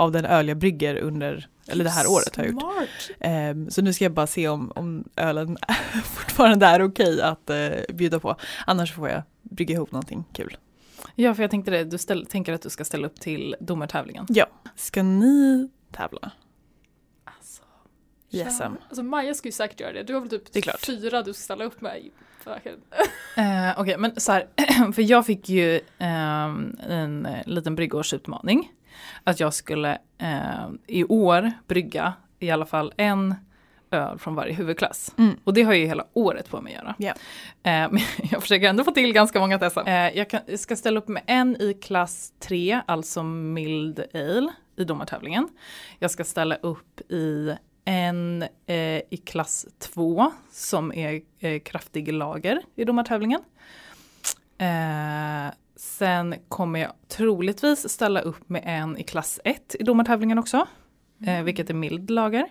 av 0.00 0.12
den 0.12 0.24
öl 0.24 0.48
jag 0.48 0.56
brygger 0.56 0.96
under, 0.96 1.48
eller 1.66 1.84
det 1.84 1.90
här 1.90 2.10
året 2.10 2.36
har 2.36 2.44
jag 2.44 2.52
gjort. 2.52 2.62
Smart. 2.62 3.10
Ehm, 3.20 3.70
så 3.70 3.82
nu 3.82 3.92
ska 3.92 4.04
jag 4.04 4.12
bara 4.12 4.26
se 4.26 4.48
om, 4.48 4.72
om 4.74 5.04
ölen 5.16 5.58
fortfarande 6.04 6.66
är 6.66 6.82
okej 6.82 7.22
att 7.22 7.50
eh, 7.50 7.68
bjuda 7.94 8.20
på. 8.20 8.36
Annars 8.66 8.94
får 8.94 9.08
jag 9.08 9.22
brygga 9.42 9.74
ihop 9.74 9.92
någonting 9.92 10.24
kul. 10.32 10.56
Ja, 11.14 11.34
för 11.34 11.42
jag 11.42 11.50
tänkte 11.50 11.70
det. 11.70 11.84
Du 11.84 11.98
ställ, 11.98 12.26
tänker 12.26 12.52
att 12.52 12.62
du 12.62 12.70
ska 12.70 12.84
ställa 12.84 13.06
upp 13.06 13.20
till 13.20 13.56
domartävlingen. 13.60 14.26
Ja. 14.28 14.46
Ska 14.76 15.02
ni 15.02 15.68
tävla 15.92 16.30
Alltså, 17.24 17.62
i 18.30 18.40
ja. 18.40 18.72
Alltså 18.88 19.02
Maja 19.02 19.34
ska 19.34 19.48
ju 19.48 19.52
säkert 19.52 19.80
göra 19.80 19.92
det. 19.92 20.02
Du 20.02 20.14
har 20.14 20.20
väl 20.20 20.30
typ 20.30 20.52
Det 20.52 20.58
är 20.58 20.62
klart. 20.62 20.86
fyra 20.86 21.22
du 21.22 21.32
ska 21.32 21.42
ställa 21.42 21.64
upp 21.64 21.80
med. 21.80 22.00
Eh, 23.36 23.80
Okej, 23.80 23.96
men 23.98 24.20
så 24.20 24.32
här, 24.32 24.46
för 24.92 25.02
jag 25.02 25.26
fick 25.26 25.48
ju 25.48 25.80
ehm, 25.98 26.76
en 26.88 27.26
eh, 27.26 27.46
liten 27.46 27.74
bryggårsutmaning. 27.74 28.72
Att 29.24 29.40
jag 29.40 29.54
skulle 29.54 29.98
eh, 30.18 30.68
i 30.86 31.04
år 31.04 31.52
brygga 31.66 32.12
i 32.38 32.50
alla 32.50 32.66
fall 32.66 32.92
en 32.96 33.34
öl 33.90 34.18
från 34.18 34.34
varje 34.34 34.52
huvudklass. 34.52 35.14
Mm. 35.18 35.36
Och 35.44 35.54
det 35.54 35.62
har 35.62 35.72
jag 35.72 35.80
ju 35.80 35.86
hela 35.86 36.06
året 36.12 36.50
på 36.50 36.60
mig 36.60 36.76
att 36.76 36.82
göra. 36.82 36.94
Ja. 36.98 37.10
Eh, 37.70 37.90
men 37.90 38.00
jag 38.30 38.42
försöker 38.42 38.68
ändå 38.68 38.84
få 38.84 38.90
till 38.90 39.12
ganska 39.12 39.40
många 39.40 39.70
SM. 39.70 39.78
Eh, 39.78 40.16
jag, 40.16 40.30
kan, 40.30 40.40
jag 40.46 40.60
ska 40.60 40.76
ställa 40.76 41.00
upp 41.00 41.08
med 41.08 41.22
en 41.26 41.62
i 41.62 41.74
klass 41.74 42.32
3, 42.38 42.80
alltså 42.86 43.22
mild 43.22 44.04
ale 44.14 44.52
i 44.76 44.84
domartävlingen. 44.84 45.48
Jag 45.98 46.10
ska 46.10 46.24
ställa 46.24 46.54
upp 46.54 47.00
i 47.10 47.54
en 47.84 48.42
eh, 48.66 49.00
i 49.10 49.22
klass 49.24 49.66
2 49.78 50.32
som 50.52 50.92
är 50.92 51.20
eh, 51.38 51.60
kraftig 51.60 52.12
lager 52.12 52.62
i 52.76 52.84
domartävlingen. 52.84 53.40
Eh, 54.58 55.52
sen 55.80 56.34
kommer 56.48 56.80
jag 56.80 56.92
troligtvis 57.08 57.88
ställa 57.88 58.20
upp 58.20 58.48
med 58.48 58.62
en 58.66 58.98
i 58.98 59.02
klass 59.02 59.40
1 59.44 59.76
i 59.78 59.84
domartävlingen 59.84 60.38
också, 60.38 60.66
eh, 61.26 61.42
vilket 61.42 61.70
är 61.70 61.74
mild 61.74 62.10
lager. 62.10 62.46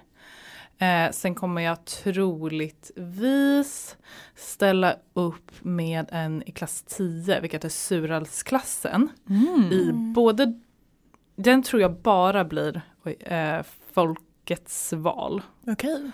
Eh, 0.77 1.11
sen 1.11 1.35
kommer 1.35 1.61
jag 1.61 1.85
troligtvis 1.85 2.87
ställa 4.35 4.95
upp 5.13 5.51
med 5.61 6.05
en 6.11 6.43
i 6.43 6.51
klass 6.51 6.83
10, 6.87 7.39
vilket 7.39 7.65
är 7.65 7.69
surölsklassen. 7.69 9.09
Mm. 9.29 9.71
I 9.71 9.91
både, 10.15 10.59
den 11.35 11.63
tror 11.63 11.81
jag 11.81 11.93
bara 12.01 12.45
blir 12.45 12.81
eh, 13.19 13.59
folkets 13.93 14.93
val. 14.93 15.41
Okej. 15.67 16.11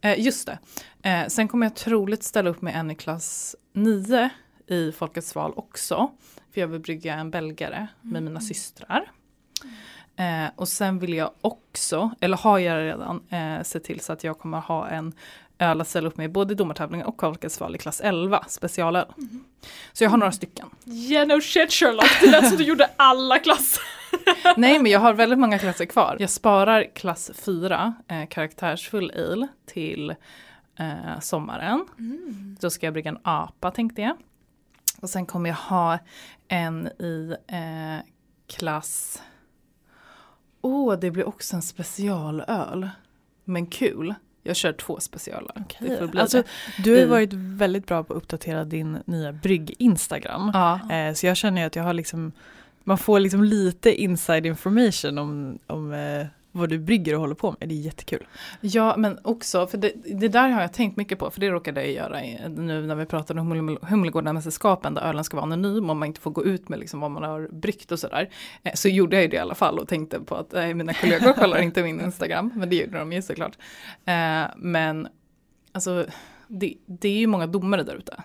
Eh, 0.00 0.20
just 0.20 0.46
det. 0.46 0.58
Eh, 1.10 1.26
sen 1.28 1.48
kommer 1.48 1.66
jag 1.66 1.76
troligt 1.76 2.22
ställa 2.22 2.50
upp 2.50 2.62
med 2.62 2.76
en 2.76 2.90
i 2.90 2.94
klass 2.94 3.56
9 3.72 4.30
i 4.66 4.92
Folkets 4.92 5.34
val 5.34 5.52
också. 5.56 6.10
För 6.54 6.60
jag 6.60 6.68
vill 6.68 6.80
brygga 6.80 7.14
en 7.14 7.30
belgare 7.30 7.86
med 8.00 8.22
mina 8.22 8.40
systrar. 8.40 9.10
Eh, 10.16 10.50
och 10.56 10.68
sen 10.68 10.98
vill 10.98 11.14
jag 11.14 11.30
också, 11.40 12.10
eller 12.20 12.36
har 12.36 12.58
jag 12.58 12.78
redan, 12.78 13.22
eh, 13.30 13.62
sett 13.62 13.84
till 13.84 14.00
så 14.00 14.12
att 14.12 14.24
jag 14.24 14.38
kommer 14.38 14.60
ha 14.60 14.88
en 14.88 15.12
öl 15.58 15.80
att 15.80 15.88
ställa 15.88 16.08
upp 16.08 16.16
med 16.16 16.24
i 16.24 16.28
både 16.28 16.54
domartävlingen 16.54 17.06
och 17.06 17.22
val 17.60 17.74
i 17.74 17.78
klass 17.78 18.00
11, 18.00 18.44
specialöl. 18.48 19.06
Så 19.92 20.04
jag 20.04 20.10
har 20.10 20.16
några 20.16 20.32
stycken. 20.32 20.70
Yeah 20.86 21.28
no 21.28 21.40
shit 21.40 21.72
Sherlock, 21.72 22.20
det 22.20 22.30
lät 22.30 22.48
som 22.48 22.56
du 22.56 22.64
gjorde 22.64 22.90
alla 22.96 23.38
klasser. 23.38 23.82
Nej 24.56 24.78
men 24.78 24.92
jag 24.92 25.00
har 25.00 25.12
väldigt 25.12 25.38
många 25.38 25.58
klasser 25.58 25.84
kvar. 25.84 26.16
Jag 26.18 26.30
sparar 26.30 26.94
klass 26.94 27.30
4, 27.34 27.94
eh, 28.08 28.26
karaktärsfull 28.28 29.10
ale, 29.10 29.48
till 29.66 30.10
eh, 30.78 31.20
sommaren. 31.20 31.86
Då 32.60 32.70
ska 32.70 32.86
jag 32.86 32.92
brygga 32.92 33.10
en 33.10 33.18
apa 33.22 33.70
tänkte 33.70 34.02
jag. 34.02 34.16
Och 35.04 35.10
sen 35.10 35.26
kommer 35.26 35.50
jag 35.50 35.56
ha 35.56 35.98
en 36.48 36.86
i 36.86 37.36
eh, 37.46 38.06
klass... 38.46 39.22
Åh, 40.60 40.94
oh, 40.94 40.98
det 40.98 41.10
blir 41.10 41.28
också 41.28 41.56
en 41.56 41.62
specialöl. 41.62 42.88
Men 43.44 43.66
kul. 43.66 44.14
Jag 44.42 44.56
kör 44.56 44.72
två 44.72 45.00
får 45.98 46.06
bli 46.06 46.20
Alltså, 46.20 46.42
du 46.84 46.92
har 46.92 46.98
ju 46.98 47.06
varit 47.06 47.32
väldigt 47.32 47.86
bra 47.86 48.04
på 48.04 48.12
att 48.12 48.16
uppdatera 48.16 48.64
din 48.64 48.98
nya 49.06 49.32
brygg-instagram. 49.32 50.50
Ja. 50.54 50.90
Eh, 50.90 51.14
så 51.14 51.26
jag 51.26 51.36
känner 51.36 51.60
ju 51.60 51.66
att 51.66 51.76
jag 51.76 51.82
har 51.82 51.94
liksom, 51.94 52.32
man 52.84 52.98
får 52.98 53.20
liksom 53.20 53.44
lite 53.44 54.02
inside 54.02 54.46
information 54.46 55.18
om, 55.18 55.58
om 55.66 55.92
eh, 55.92 56.26
vad 56.54 56.68
du 56.68 56.78
brygger 56.78 57.14
och 57.14 57.20
håller 57.20 57.34
på 57.34 57.54
med. 57.60 57.68
Det 57.68 57.74
är 57.74 57.80
jättekul. 57.80 58.26
Ja, 58.60 58.94
men 58.96 59.18
också, 59.22 59.66
för 59.66 59.78
det, 59.78 59.92
det 60.04 60.28
där 60.28 60.48
har 60.48 60.60
jag 60.60 60.72
tänkt 60.72 60.96
mycket 60.96 61.18
på, 61.18 61.30
för 61.30 61.40
det 61.40 61.50
råkade 61.50 61.80
jag 61.82 61.92
göra 61.92 62.20
nu 62.48 62.86
när 62.86 62.94
vi 62.94 63.06
pratade 63.06 63.40
om 63.40 63.52
Humle- 63.52 63.86
Humlegårdarmästerskapen, 63.86 64.94
där 64.94 65.02
ölen 65.02 65.24
ska 65.24 65.36
vara 65.36 65.44
anonym 65.44 65.90
och 65.90 65.96
man 65.96 66.08
inte 66.08 66.20
får 66.20 66.30
gå 66.30 66.44
ut 66.44 66.68
med 66.68 66.78
liksom 66.78 67.00
vad 67.00 67.10
man 67.10 67.22
har 67.22 67.48
bryggt 67.52 67.92
och 67.92 67.98
sådär. 67.98 68.28
Eh, 68.62 68.72
så 68.74 68.88
gjorde 68.88 69.16
jag 69.16 69.22
ju 69.22 69.28
det 69.28 69.36
i 69.36 69.38
alla 69.38 69.54
fall 69.54 69.78
och 69.78 69.88
tänkte 69.88 70.20
på 70.20 70.34
att 70.34 70.54
eh, 70.54 70.66
mina 70.66 70.94
kollegor 70.94 71.32
kollar 71.32 71.62
inte 71.62 71.82
min 71.82 72.00
Instagram, 72.00 72.50
men 72.54 72.70
det 72.70 72.76
gjorde 72.76 72.98
de 72.98 73.12
ju 73.12 73.22
såklart. 73.22 73.58
Eh, 74.04 74.44
men 74.56 75.08
alltså, 75.72 76.06
det, 76.48 76.74
det 76.86 77.08
är 77.08 77.18
ju 77.18 77.26
många 77.26 77.46
domare 77.46 77.82
där 77.82 77.94
ute. 77.94 78.22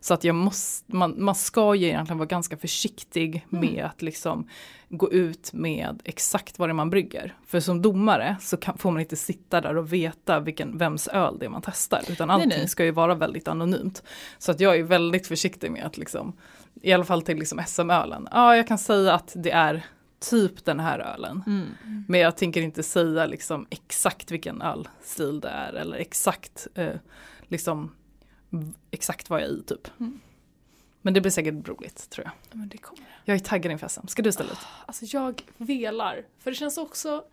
Så 0.00 0.14
att 0.14 0.24
jag 0.24 0.34
måste, 0.34 0.96
man, 0.96 1.14
man 1.24 1.34
ska 1.34 1.74
ju 1.74 1.86
egentligen 1.86 2.18
vara 2.18 2.26
ganska 2.26 2.56
försiktig 2.56 3.46
med 3.48 3.84
att 3.84 4.02
liksom 4.02 4.48
gå 4.88 5.12
ut 5.12 5.52
med 5.52 6.02
exakt 6.04 6.58
vad 6.58 6.68
det 6.68 6.70
är 6.70 6.74
man 6.74 6.90
brygger. 6.90 7.34
För 7.46 7.60
som 7.60 7.82
domare 7.82 8.36
så 8.40 8.56
kan, 8.56 8.78
får 8.78 8.90
man 8.90 9.00
inte 9.00 9.16
sitta 9.16 9.60
där 9.60 9.76
och 9.76 9.92
veta 9.92 10.40
vilken, 10.40 10.78
vems 10.78 11.08
öl 11.08 11.36
det 11.38 11.46
är 11.46 11.50
man 11.50 11.62
testar. 11.64 12.02
Utan 12.08 12.28
Nej, 12.28 12.34
allting 12.34 12.48
nej. 12.48 12.68
ska 12.68 12.84
ju 12.84 12.90
vara 12.90 13.14
väldigt 13.14 13.48
anonymt. 13.48 14.02
Så 14.38 14.50
att 14.50 14.60
jag 14.60 14.76
är 14.78 14.82
väldigt 14.82 15.26
försiktig 15.26 15.70
med 15.70 15.84
att 15.84 15.98
liksom, 15.98 16.32
i 16.82 16.92
alla 16.92 17.04
fall 17.04 17.22
till 17.22 17.38
liksom 17.38 17.62
SM-ölen, 17.66 18.28
ja 18.30 18.56
jag 18.56 18.68
kan 18.68 18.78
säga 18.78 19.14
att 19.14 19.32
det 19.36 19.50
är 19.50 19.82
typ 20.30 20.64
den 20.64 20.80
här 20.80 20.98
ölen. 20.98 21.42
Mm. 21.46 21.66
Men 22.08 22.20
jag 22.20 22.36
tänker 22.36 22.62
inte 22.62 22.82
säga 22.82 23.26
liksom 23.26 23.66
exakt 23.70 24.30
vilken 24.30 24.62
ölstil 24.62 25.40
det 25.40 25.48
är 25.48 25.72
eller 25.72 25.96
exakt 25.96 26.66
eh, 26.74 26.96
liksom 27.54 27.96
exakt 28.90 29.30
vad 29.30 29.40
jag 29.40 29.48
är 29.48 29.52
i 29.52 29.62
typ. 29.62 30.00
Mm. 30.00 30.20
Men 31.02 31.14
det 31.14 31.20
blir 31.20 31.30
säkert 31.30 31.68
roligt 31.68 32.10
tror 32.10 32.24
jag. 32.26 32.58
Men 32.58 32.68
det 32.68 32.78
kommer. 32.78 33.20
Jag 33.24 33.34
är 33.34 33.38
taggad 33.38 33.72
inför 33.72 33.88
SM. 33.88 34.06
Ska 34.06 34.22
du 34.22 34.32
ställa 34.32 34.52
ut? 34.52 34.58
Alltså 34.86 35.04
jag 35.04 35.42
velar. 35.56 36.26
För 36.38 36.50
det 36.50 36.54
känns 36.54 36.78
också, 36.78 37.24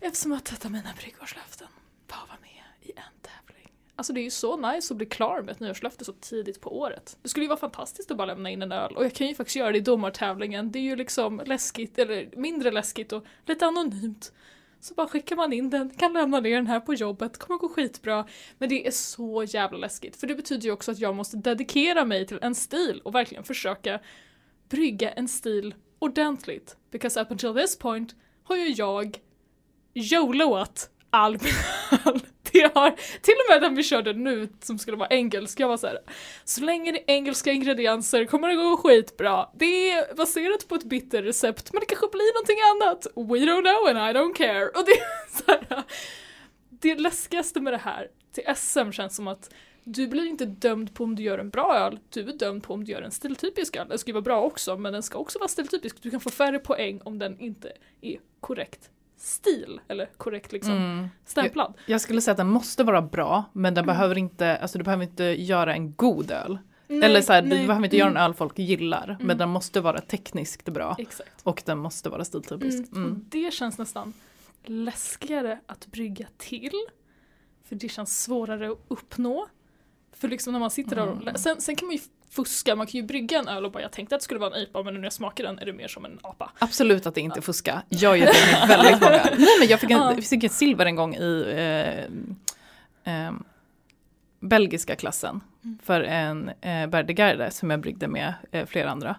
eftersom 0.00 0.32
att 0.32 0.44
detta 0.44 0.68
mina 0.68 0.90
bryggårslöften, 0.98 1.68
bara 2.06 2.26
vara 2.28 2.38
med 2.40 2.88
i 2.88 2.90
en 2.90 3.20
tävling. 3.22 3.72
Alltså 3.96 4.12
det 4.12 4.20
är 4.20 4.22
ju 4.22 4.30
så 4.30 4.56
nice 4.56 4.94
att 4.94 4.98
bli 4.98 5.06
klar 5.06 5.42
med 5.42 5.52
ett 5.52 5.60
nyårslöfte 5.60 6.04
så 6.04 6.12
tidigt 6.12 6.60
på 6.60 6.78
året. 6.80 7.16
Det 7.22 7.28
skulle 7.28 7.44
ju 7.44 7.48
vara 7.48 7.58
fantastiskt 7.58 8.10
att 8.10 8.16
bara 8.16 8.26
lämna 8.26 8.50
in 8.50 8.62
en 8.62 8.72
öl 8.72 8.96
och 8.96 9.04
jag 9.04 9.14
kan 9.14 9.26
ju 9.26 9.34
faktiskt 9.34 9.56
göra 9.56 9.72
det 9.72 9.78
i 9.78 9.80
domartävlingen. 9.80 10.72
Det 10.72 10.78
är 10.78 10.82
ju 10.82 10.96
liksom 10.96 11.42
läskigt, 11.46 11.98
eller 11.98 12.28
mindre 12.36 12.70
läskigt 12.70 13.12
och 13.12 13.24
lite 13.46 13.66
anonymt. 13.66 14.32
Så 14.80 14.94
bara 14.94 15.08
skickar 15.08 15.36
man 15.36 15.52
in 15.52 15.70
den, 15.70 15.90
kan 15.90 16.12
lämna 16.12 16.40
ner 16.40 16.56
den 16.56 16.66
här 16.66 16.80
på 16.80 16.94
jobbet, 16.94 17.38
kommer 17.38 17.58
gå 17.58 17.68
skitbra. 17.68 18.26
Men 18.58 18.68
det 18.68 18.86
är 18.86 18.90
så 18.90 19.44
jävla 19.44 19.78
läskigt 19.78 20.16
för 20.16 20.26
det 20.26 20.34
betyder 20.34 20.64
ju 20.64 20.72
också 20.72 20.90
att 20.90 20.98
jag 20.98 21.14
måste 21.14 21.36
dedikera 21.36 22.04
mig 22.04 22.26
till 22.26 22.38
en 22.42 22.54
stil 22.54 23.00
och 23.04 23.14
verkligen 23.14 23.44
försöka 23.44 24.00
brygga 24.68 25.10
en 25.10 25.28
stil 25.28 25.74
ordentligt. 25.98 26.76
Because 26.90 27.20
up 27.20 27.30
until 27.30 27.54
this 27.54 27.78
point 27.78 28.14
har 28.42 28.56
ju 28.56 28.68
jag 28.68 29.18
YOLOat 29.94 30.90
all 31.10 31.32
min 31.32 31.52
öl. 32.06 32.20
Det 32.52 32.74
har, 32.74 32.90
till 33.22 33.34
och 33.34 33.54
med 33.54 33.62
den 33.62 33.74
vi 33.74 33.82
körde 33.82 34.12
nu 34.12 34.48
som 34.60 34.78
skulle 34.78 34.96
vara 34.96 35.08
engelsk, 35.08 35.60
jag 35.60 35.68
var 35.68 35.76
såhär 35.76 35.98
Så 36.44 36.60
länge 36.60 36.92
det 36.92 36.98
är 36.98 37.14
engelska 37.14 37.52
ingredienser 37.52 38.24
kommer 38.24 38.48
det 38.48 38.54
gå 38.54 38.76
skitbra. 38.76 39.48
Det 39.54 39.90
är 39.90 40.14
baserat 40.14 40.68
på 40.68 40.74
ett 40.74 40.84
bitterrecept 40.84 41.72
men 41.72 41.80
det 41.80 41.86
kanske 41.86 42.08
blir 42.12 42.34
någonting 42.34 42.58
annat. 42.70 43.06
We 43.14 43.38
don't 43.38 43.62
know 43.62 43.88
and 43.88 44.16
I 44.16 44.20
don't 44.20 44.34
care. 44.34 44.66
Och 44.68 44.84
det 44.86 44.92
är 44.92 45.38
så 45.38 45.44
här, 45.46 45.84
Det 46.70 46.94
läskigaste 46.94 47.60
med 47.60 47.72
det 47.72 47.78
här 47.78 48.08
till 48.32 48.54
SM 48.56 48.92
känns 48.92 49.16
som 49.16 49.28
att 49.28 49.50
du 49.84 50.08
blir 50.08 50.26
inte 50.26 50.44
dömd 50.44 50.94
på 50.94 51.04
om 51.04 51.16
du 51.16 51.22
gör 51.22 51.38
en 51.38 51.50
bra 51.50 51.76
öl, 51.76 51.98
du 52.10 52.20
är 52.20 52.32
dömd 52.32 52.62
på 52.62 52.74
om 52.74 52.84
du 52.84 52.92
gör 52.92 53.02
en 53.02 53.10
stiltypisk 53.10 53.76
öl. 53.76 53.88
Den 53.88 53.98
ska 53.98 54.08
ju 54.08 54.12
vara 54.12 54.22
bra 54.22 54.42
också, 54.42 54.76
men 54.76 54.92
den 54.92 55.02
ska 55.02 55.18
också 55.18 55.38
vara 55.38 55.48
stiltypisk. 55.48 56.02
Du 56.02 56.10
kan 56.10 56.20
få 56.20 56.30
färre 56.30 56.58
poäng 56.58 57.00
om 57.04 57.18
den 57.18 57.40
inte 57.40 57.72
är 58.00 58.18
korrekt 58.40 58.90
stil, 59.18 59.80
eller 59.88 60.06
korrekt 60.16 60.52
liksom 60.52 60.72
Mm. 60.72 61.08
stämplad. 61.24 61.74
Jag 61.86 62.00
skulle 62.00 62.20
säga 62.20 62.32
att 62.32 62.36
den 62.38 62.48
måste 62.48 62.84
vara 62.84 63.02
bra, 63.02 63.44
men 63.52 63.64
Mm. 63.64 63.74
den 63.74 63.86
behöver 63.86 64.18
inte, 64.18 64.56
alltså 64.56 64.78
du 64.78 64.84
behöver 64.84 65.04
inte 65.04 65.24
göra 65.24 65.72
en 65.74 65.92
god 65.92 66.30
öl. 66.30 66.58
Eller 66.88 67.20
så 67.20 67.32
här, 67.32 67.42
du 67.42 67.48
behöver 67.48 67.84
inte 67.84 67.96
göra 67.96 68.10
en 68.10 68.16
öl 68.16 68.34
folk 68.34 68.58
gillar, 68.58 69.06
men 69.06 69.20
Mm. 69.20 69.38
den 69.38 69.48
måste 69.48 69.80
vara 69.80 70.00
tekniskt 70.00 70.64
bra. 70.68 70.96
Exakt. 70.98 71.40
Och 71.42 71.62
den 71.66 71.78
måste 71.78 72.08
vara 72.08 72.24
stiltypisk. 72.24 72.92
Mm. 72.92 73.04
Mm. 73.04 73.24
det 73.28 73.54
känns 73.54 73.78
nästan 73.78 74.12
läskigare 74.64 75.60
att 75.66 75.86
brygga 75.86 76.26
till. 76.36 76.72
För 77.64 77.76
det 77.76 77.88
känns 77.88 78.22
svårare 78.22 78.70
att 78.72 78.78
uppnå. 78.88 79.46
För 80.12 80.28
liksom 80.28 80.52
när 80.52 80.60
man 80.60 80.70
sitter 80.70 80.96
där 80.96 81.06
och... 81.08 81.22
Mm. 81.22 81.34
Sen, 81.34 81.60
sen 81.60 81.76
kan 81.76 81.86
man 81.86 81.96
ju 81.96 82.02
fuska, 82.30 82.76
man 82.76 82.86
kan 82.86 83.00
ju 83.00 83.06
brygga 83.06 83.38
en 83.38 83.48
öl 83.48 83.64
och 83.64 83.72
bara 83.72 83.82
jag 83.82 83.92
tänkte 83.92 84.14
att 84.14 84.20
det 84.20 84.24
skulle 84.24 84.40
vara 84.40 84.54
en 84.56 84.62
IPA 84.62 84.82
men 84.82 84.94
nu 84.94 85.00
när 85.00 85.06
jag 85.06 85.12
smakar 85.12 85.44
den 85.44 85.58
är 85.58 85.66
det 85.66 85.72
mer 85.72 85.88
som 85.88 86.04
en 86.04 86.18
apa. 86.22 86.52
Absolut 86.58 87.06
att 87.06 87.14
det 87.14 87.20
inte 87.20 87.40
är 87.40 87.42
fuska. 87.42 87.82
Jag 87.88 88.18
gör 88.18 88.26
det 88.26 88.32
med 88.58 88.68
väldigt 88.68 89.00
många. 89.00 89.24
Nej 89.38 89.58
men 89.60 89.68
jag 89.68 89.80
fick, 89.80 89.90
en, 89.90 89.98
Ja. 89.98 90.12
jag 90.14 90.24
fick 90.24 90.44
ett 90.44 90.52
silver 90.52 90.86
en 90.86 90.96
gång 90.96 91.14
i 91.14 91.44
eh, 93.04 93.24
eh, 93.26 93.32
belgiska 94.40 94.96
klassen. 94.96 95.40
Mm. 95.64 95.78
För 95.82 96.00
en 96.00 96.50
eh, 96.60 96.86
Berdegarde 96.86 97.50
som 97.50 97.70
jag 97.70 97.80
bryggde 97.80 98.08
med 98.08 98.34
eh, 98.52 98.66
flera 98.66 98.90
andra. 98.90 99.16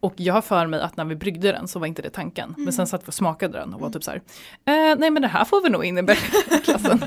Och 0.00 0.14
jag 0.16 0.34
har 0.34 0.42
för 0.42 0.66
mig 0.66 0.80
att 0.80 0.96
när 0.96 1.04
vi 1.04 1.16
bryggde 1.16 1.52
den 1.52 1.68
så 1.68 1.78
var 1.78 1.86
inte 1.86 2.02
det 2.02 2.10
tanken. 2.10 2.54
Men 2.58 2.72
sen 2.72 2.86
satt 2.86 3.02
vi 3.04 3.08
och 3.08 3.14
smakade 3.14 3.58
den 3.58 3.74
och 3.74 3.80
var 3.80 3.90
typ 3.90 4.04
så 4.04 4.10
här. 4.10 4.22
Eh, 4.64 4.98
nej 4.98 5.10
men 5.10 5.22
det 5.22 5.28
här 5.28 5.44
får 5.44 5.62
vi 5.62 5.68
nog 5.68 5.84
in 5.84 5.98
i 5.98 6.02
Berdegarde-klassen. 6.02 7.04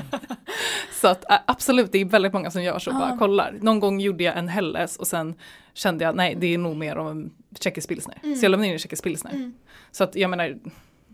så 1.00 1.08
att 1.08 1.24
absolut, 1.46 1.92
det 1.92 1.98
är 1.98 2.04
väldigt 2.04 2.32
många 2.32 2.50
som 2.50 2.62
gör 2.62 2.78
så. 2.78 2.90
Ja. 2.90 2.98
Bara 2.98 3.18
kollar. 3.18 3.58
Någon 3.60 3.80
gång 3.80 4.00
gjorde 4.00 4.24
jag 4.24 4.36
en 4.38 4.48
Helles 4.48 4.96
och 4.96 5.06
sen 5.06 5.34
kände 5.74 6.04
jag 6.04 6.16
nej 6.16 6.34
det 6.38 6.54
är 6.54 6.58
nog 6.58 6.76
mer 6.76 6.96
av 6.96 7.10
en 7.10 7.30
tjeckisk 7.60 7.88
pilsner. 7.88 8.18
Mm. 8.22 8.36
Så 8.36 8.44
jag 8.44 8.50
lämnade 8.50 8.66
in 8.68 8.72
en 8.72 8.78
tjeckisk 8.78 9.04
pilsner. 9.04 9.52
Så 9.90 10.04
att 10.04 10.16
jag 10.16 10.30
menar, 10.30 10.56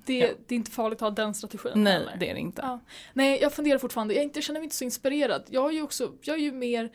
Det, 0.06 0.18
Ja. 0.18 0.28
det 0.46 0.54
är 0.54 0.56
inte 0.56 0.70
farligt 0.70 0.96
att 0.96 1.00
ha 1.00 1.10
den 1.24 1.34
strategin 1.34 1.72
nej 1.74 1.92
heller. 1.92 2.16
det 2.20 2.30
är 2.30 2.34
det 2.34 2.40
inte. 2.40 2.62
Ja. 2.64 2.80
Nej, 3.12 3.38
jag 3.42 3.52
funderar 3.52 3.78
fortfarande. 3.78 4.14
Jag, 4.14 4.24
inte, 4.24 4.42
känner 4.42 4.60
mig 4.60 4.64
inte 4.64 4.76
så 4.76 4.84
inspirerad. 4.84 5.42
Jag 5.50 5.68
är 5.68 5.74
ju 5.74 5.82
också, 5.82 6.12
jag 6.22 6.36
är 6.36 6.40
ju 6.40 6.52
mer 6.52 6.90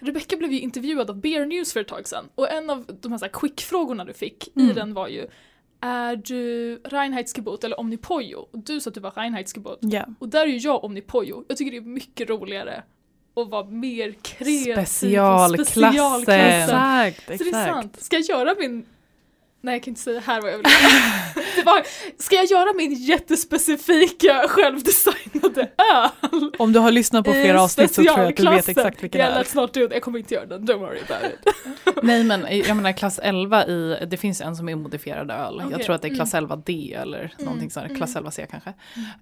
Rebecca 0.00 0.36
blev 0.36 0.52
ju 0.52 0.60
intervjuad 0.60 1.10
av 1.10 1.20
Beer 1.20 1.46
News 1.46 1.72
för 1.72 1.80
ett 1.80 1.88
tag 1.88 2.08
sedan 2.08 2.24
och 2.34 2.50
en 2.52 2.70
av 2.70 2.84
de 3.00 3.12
här, 3.12 3.18
så 3.18 3.24
här 3.24 3.32
quick-frågorna 3.32 4.04
du 4.04 4.12
fick 4.12 4.48
i 4.48 4.60
Mm. 4.60 4.74
den 4.74 4.94
var 4.94 5.08
ju 5.08 5.26
Är 5.80 6.16
du 6.16 6.74
Reinheitsgebot 6.84 7.64
eller 7.64 7.80
Omnipojo? 7.80 8.38
Och 8.52 8.58
du 8.58 8.80
sa 8.80 8.88
att 8.88 8.94
du 8.94 9.00
var 9.00 9.10
Reinheitsgebot. 9.10 9.78
Ja. 9.80 10.04
Och 10.18 10.28
där 10.28 10.40
är 10.40 10.46
ju 10.46 10.56
jag 10.56 10.84
Omnipojo. 10.84 11.44
Jag 11.48 11.56
tycker 11.56 11.70
det 11.70 11.76
är 11.76 11.80
mycket 11.80 12.28
roligare 12.30 12.82
att 13.36 13.48
vara 13.50 13.64
mer 13.64 14.12
kreativ. 14.22 14.72
Specialklassen. 14.84 15.64
specialklassen. 15.66 16.62
Exakt, 16.62 17.24
Så 17.24 17.30
det 17.32 17.32
är 17.32 17.46
exakt. 17.48 17.66
sant. 17.68 18.00
Ska 18.02 18.16
jag 18.16 18.24
göra 18.24 18.54
min... 18.58 18.86
Nej 19.60 19.74
jag 19.74 19.82
kan 19.82 19.90
inte 19.90 20.00
säga 20.00 20.20
här 20.20 20.40
vad 20.40 20.52
jag 20.52 20.56
vill 20.56 20.66
göra. 20.66 21.44
det 21.56 21.62
var... 21.62 21.82
Ska 22.22 22.36
jag 22.36 22.44
göra 22.44 22.72
min 22.76 22.92
jättespecifika 22.94 24.44
självdesignade 24.48 25.60
öl? 25.92 26.50
Om 26.58 26.72
du 26.72 26.78
har 26.78 26.90
lyssnat 26.90 27.24
på 27.24 27.32
flera 27.32 27.62
avsnitt 27.62 27.94
så 27.94 28.02
tror 28.02 28.18
jag 28.18 28.28
att 28.28 28.36
du 28.36 28.50
vet 28.50 28.68
exakt 28.68 29.02
vilken 29.02 29.20
yeah, 29.20 29.36
är. 29.36 29.44
let's 29.44 29.56
not 29.56 29.74
do 29.74 29.84
it. 29.84 29.92
Jag 29.92 30.02
kommer 30.02 30.18
inte 30.18 30.34
göra 30.34 30.46
den, 30.46 30.68
don't 30.68 30.78
worry 30.78 31.00
about 31.08 31.32
it. 31.32 31.54
Nej 32.02 32.24
men 32.24 32.46
jag 32.50 32.76
menar 32.76 32.92
klass 32.92 33.20
11 33.22 33.66
i, 33.66 34.06
det 34.10 34.16
finns 34.16 34.40
en 34.40 34.56
som 34.56 34.68
är 34.68 34.74
modifierad 34.74 35.30
öl. 35.30 35.56
Jag 35.58 35.66
Okej, 35.66 35.84
tror 35.84 35.94
att 35.94 36.02
det 36.02 36.08
är 36.08 36.14
klass 36.14 36.34
mm. 36.34 36.50
11D 36.50 37.00
eller 37.02 37.34
någonting 37.38 37.70
sånt, 37.70 37.86
mm. 37.86 37.96
klass 37.96 38.16
11C 38.16 38.46
kanske. 38.50 38.72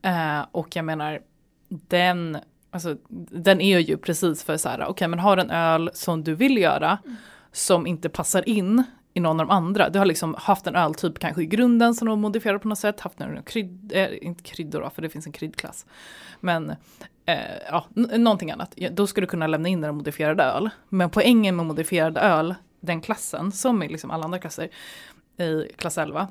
Eh, 0.02 0.46
och 0.52 0.76
jag 0.76 0.84
menar 0.84 1.20
den, 1.68 2.38
alltså, 2.70 2.96
den 3.30 3.60
är 3.60 3.78
ju 3.78 3.96
precis 3.96 4.44
för 4.44 4.56
så 4.56 4.68
här, 4.68 4.84
okej 4.84 5.08
men 5.08 5.18
har 5.18 5.36
en 5.36 5.50
öl 5.50 5.90
som 5.94 6.24
du 6.24 6.34
vill 6.34 6.58
göra 6.58 6.98
Mm. 7.04 7.16
som 7.52 7.86
inte 7.86 8.08
passar 8.08 8.48
in 8.48 8.84
i 9.16 9.20
någon 9.20 9.40
av 9.40 9.46
de 9.46 9.52
andra. 9.52 9.88
Du 9.88 9.98
har 9.98 10.06
liksom 10.06 10.34
haft 10.38 10.66
en 10.66 10.76
öltyp 10.76 11.18
kanske 11.18 11.42
i 11.42 11.46
grunden 11.46 11.94
som 11.94 12.06
du 12.06 12.12
har 12.12 12.16
modifierat 12.16 12.62
på 12.62 12.68
något 12.68 12.78
sätt, 12.78 13.00
haft 13.00 13.20
en 13.20 13.42
krydd, 13.42 13.92
eh, 13.94 14.08
inte 14.20 14.42
kryddor 14.42 14.80
då, 14.80 14.90
för 14.90 15.02
det 15.02 15.08
finns 15.08 15.26
en 15.26 15.32
kryddklass. 15.32 15.86
Men 16.40 16.70
eh, 17.26 17.36
ja, 17.70 17.86
någonting 17.94 18.50
annat. 18.50 18.74
Då 18.90 19.06
ska 19.06 19.20
du 19.20 19.26
kunna 19.26 19.46
lämna 19.46 19.68
in 19.68 19.84
en 19.84 19.94
modifierad 19.94 20.40
öl. 20.40 20.70
Men 20.88 21.10
poängen 21.10 21.56
med 21.56 21.66
modifierad 21.66 22.18
öl, 22.18 22.54
den 22.80 23.00
klassen, 23.00 23.52
som 23.52 23.82
i 23.82 23.88
liksom 23.88 24.10
alla 24.10 24.24
andra 24.24 24.38
klasser 24.38 24.68
i 25.38 25.68
klass 25.76 25.98
11, 25.98 26.28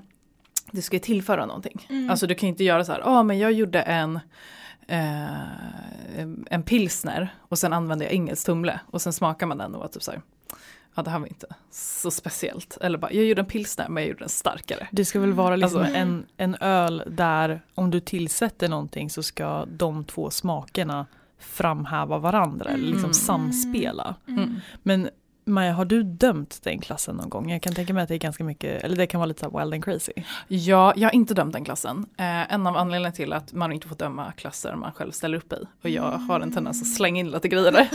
det 0.71 0.81
ska 0.81 0.95
ju 0.95 0.99
tillföra 0.99 1.45
någonting. 1.45 1.87
Mm. 1.89 2.09
Alltså 2.09 2.27
du 2.27 2.35
kan 2.35 2.49
inte 2.49 2.63
göra 2.63 2.85
så 2.85 2.91
här, 2.91 2.99
ja 2.99 3.23
men 3.23 3.39
jag 3.39 3.51
gjorde 3.51 3.81
en 3.81 4.19
eh, 4.87 6.25
en 6.49 6.63
pilsner 6.65 7.35
och 7.39 7.57
sen 7.59 7.73
använde 7.73 8.05
jag 8.05 8.13
engelsk 8.13 8.45
tumle 8.45 8.79
och 8.91 9.01
sen 9.01 9.13
smakar 9.13 9.47
man 9.47 9.57
den 9.57 9.75
och 9.75 9.81
var 9.81 9.87
typ 9.87 10.03
så 10.03 10.11
här, 10.11 10.21
ja 10.95 11.03
det 11.03 11.09
här 11.09 11.19
var 11.19 11.27
inte 11.27 11.47
så 11.71 12.11
speciellt. 12.11 12.77
Eller 12.81 12.97
bara, 12.97 13.11
jag 13.11 13.25
gjorde 13.25 13.41
en 13.41 13.45
pilsner 13.45 13.89
men 13.89 14.03
jag 14.03 14.07
gjorde 14.09 14.19
den 14.19 14.29
starkare. 14.29 14.87
Det 14.91 15.05
ska 15.05 15.19
väl 15.19 15.33
vara 15.33 15.55
liksom 15.55 15.79
Alltså- 15.81 15.95
en, 15.95 16.25
en 16.37 16.55
öl 16.55 17.03
där 17.07 17.61
om 17.75 17.91
du 17.91 17.99
tillsätter 17.99 18.69
någonting 18.69 19.09
så 19.09 19.23
ska 19.23 19.65
de 19.65 20.03
två 20.05 20.29
smakerna 20.29 21.05
framhäva 21.39 22.17
varandra, 22.17 22.69
eller 22.69 22.83
liksom 22.83 22.99
Mm. 23.03 23.13
samspela. 23.13 24.15
Mm. 24.27 24.55
Men 24.83 25.09
Maja, 25.47 25.73
har 25.73 25.85
du 25.85 26.03
dömt 26.03 26.59
den 26.63 26.79
klassen 26.79 27.15
någon 27.15 27.29
gång? 27.29 27.51
Jag 27.51 27.61
kan 27.61 27.73
tänka 27.73 27.93
mig 27.93 28.03
att 28.03 28.09
det 28.09 28.15
är 28.15 28.19
ganska 28.19 28.43
mycket, 28.43 28.83
eller 28.83 28.95
det 28.95 29.07
kan 29.07 29.19
vara 29.19 29.25
lite 29.25 29.39
så 29.39 29.59
wild 29.59 29.73
and 29.73 29.85
crazy. 29.85 30.11
Ja, 30.47 30.93
jag 30.95 31.07
har 31.07 31.15
inte 31.15 31.33
dömt 31.33 31.53
den 31.53 31.65
klassen. 31.65 32.05
Eh, 32.17 32.53
en 32.53 32.67
av 32.67 32.77
anledningarna 32.77 33.11
till 33.11 33.33
att 33.33 33.53
man 33.53 33.71
inte 33.71 33.87
får 33.87 33.95
döma 33.95 34.31
klasser 34.31 34.75
man 34.75 34.91
själv 34.91 35.11
ställer 35.11 35.37
upp 35.37 35.53
i. 35.53 35.57
Och 35.81 35.89
jag 35.89 36.11
har 36.11 36.39
en 36.39 36.51
tendens 36.51 36.81
att 36.81 36.87
slänga 36.87 37.19
in 37.19 37.31
lite 37.31 37.47
grejer 37.47 37.71
där. 37.71 37.89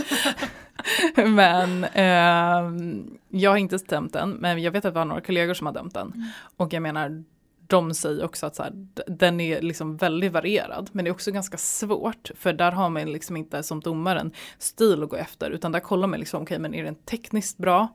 men 1.27 1.85
eh, 1.85 2.91
jag 3.29 3.51
har 3.51 3.57
inte 3.57 3.77
dömt 3.77 4.13
den, 4.13 4.31
men 4.31 4.63
jag 4.63 4.71
vet 4.71 4.85
att 4.85 4.95
vi 4.95 4.99
har 4.99 5.05
några 5.05 5.21
kollegor 5.21 5.55
som 5.55 5.67
har 5.67 5.75
dömt 5.75 5.95
den. 5.95 6.33
Och 6.57 6.73
jag 6.73 6.83
menar, 6.83 7.25
de 7.71 7.95
säger 7.95 8.25
också 8.25 8.47
att 8.47 8.57
så 8.57 8.63
här, 8.63 8.73
den 9.07 9.41
är 9.41 9.61
liksom 9.61 9.97
väldigt 9.97 10.33
varierad. 10.33 10.91
Men 10.93 11.05
det 11.05 11.09
är 11.09 11.13
också 11.13 11.31
ganska 11.31 11.57
svårt. 11.57 12.31
För 12.37 12.53
där 12.53 12.73
har 12.73 12.91
man 12.91 13.13
liksom 13.13 13.37
inte 13.37 13.63
som 13.63 13.81
domaren 13.81 14.33
stil 14.59 15.03
att 15.03 15.09
gå 15.09 15.17
efter. 15.17 15.51
Utan 15.51 15.73
där 15.73 15.81
kollar 15.81 16.09
man 16.09 16.21
liksom, 16.21 16.43
okej 16.43 16.55
okay, 16.55 16.63
men 16.63 16.75
är 16.75 16.85
den 16.85 16.95
tekniskt 16.95 17.59
bra? 17.59 17.89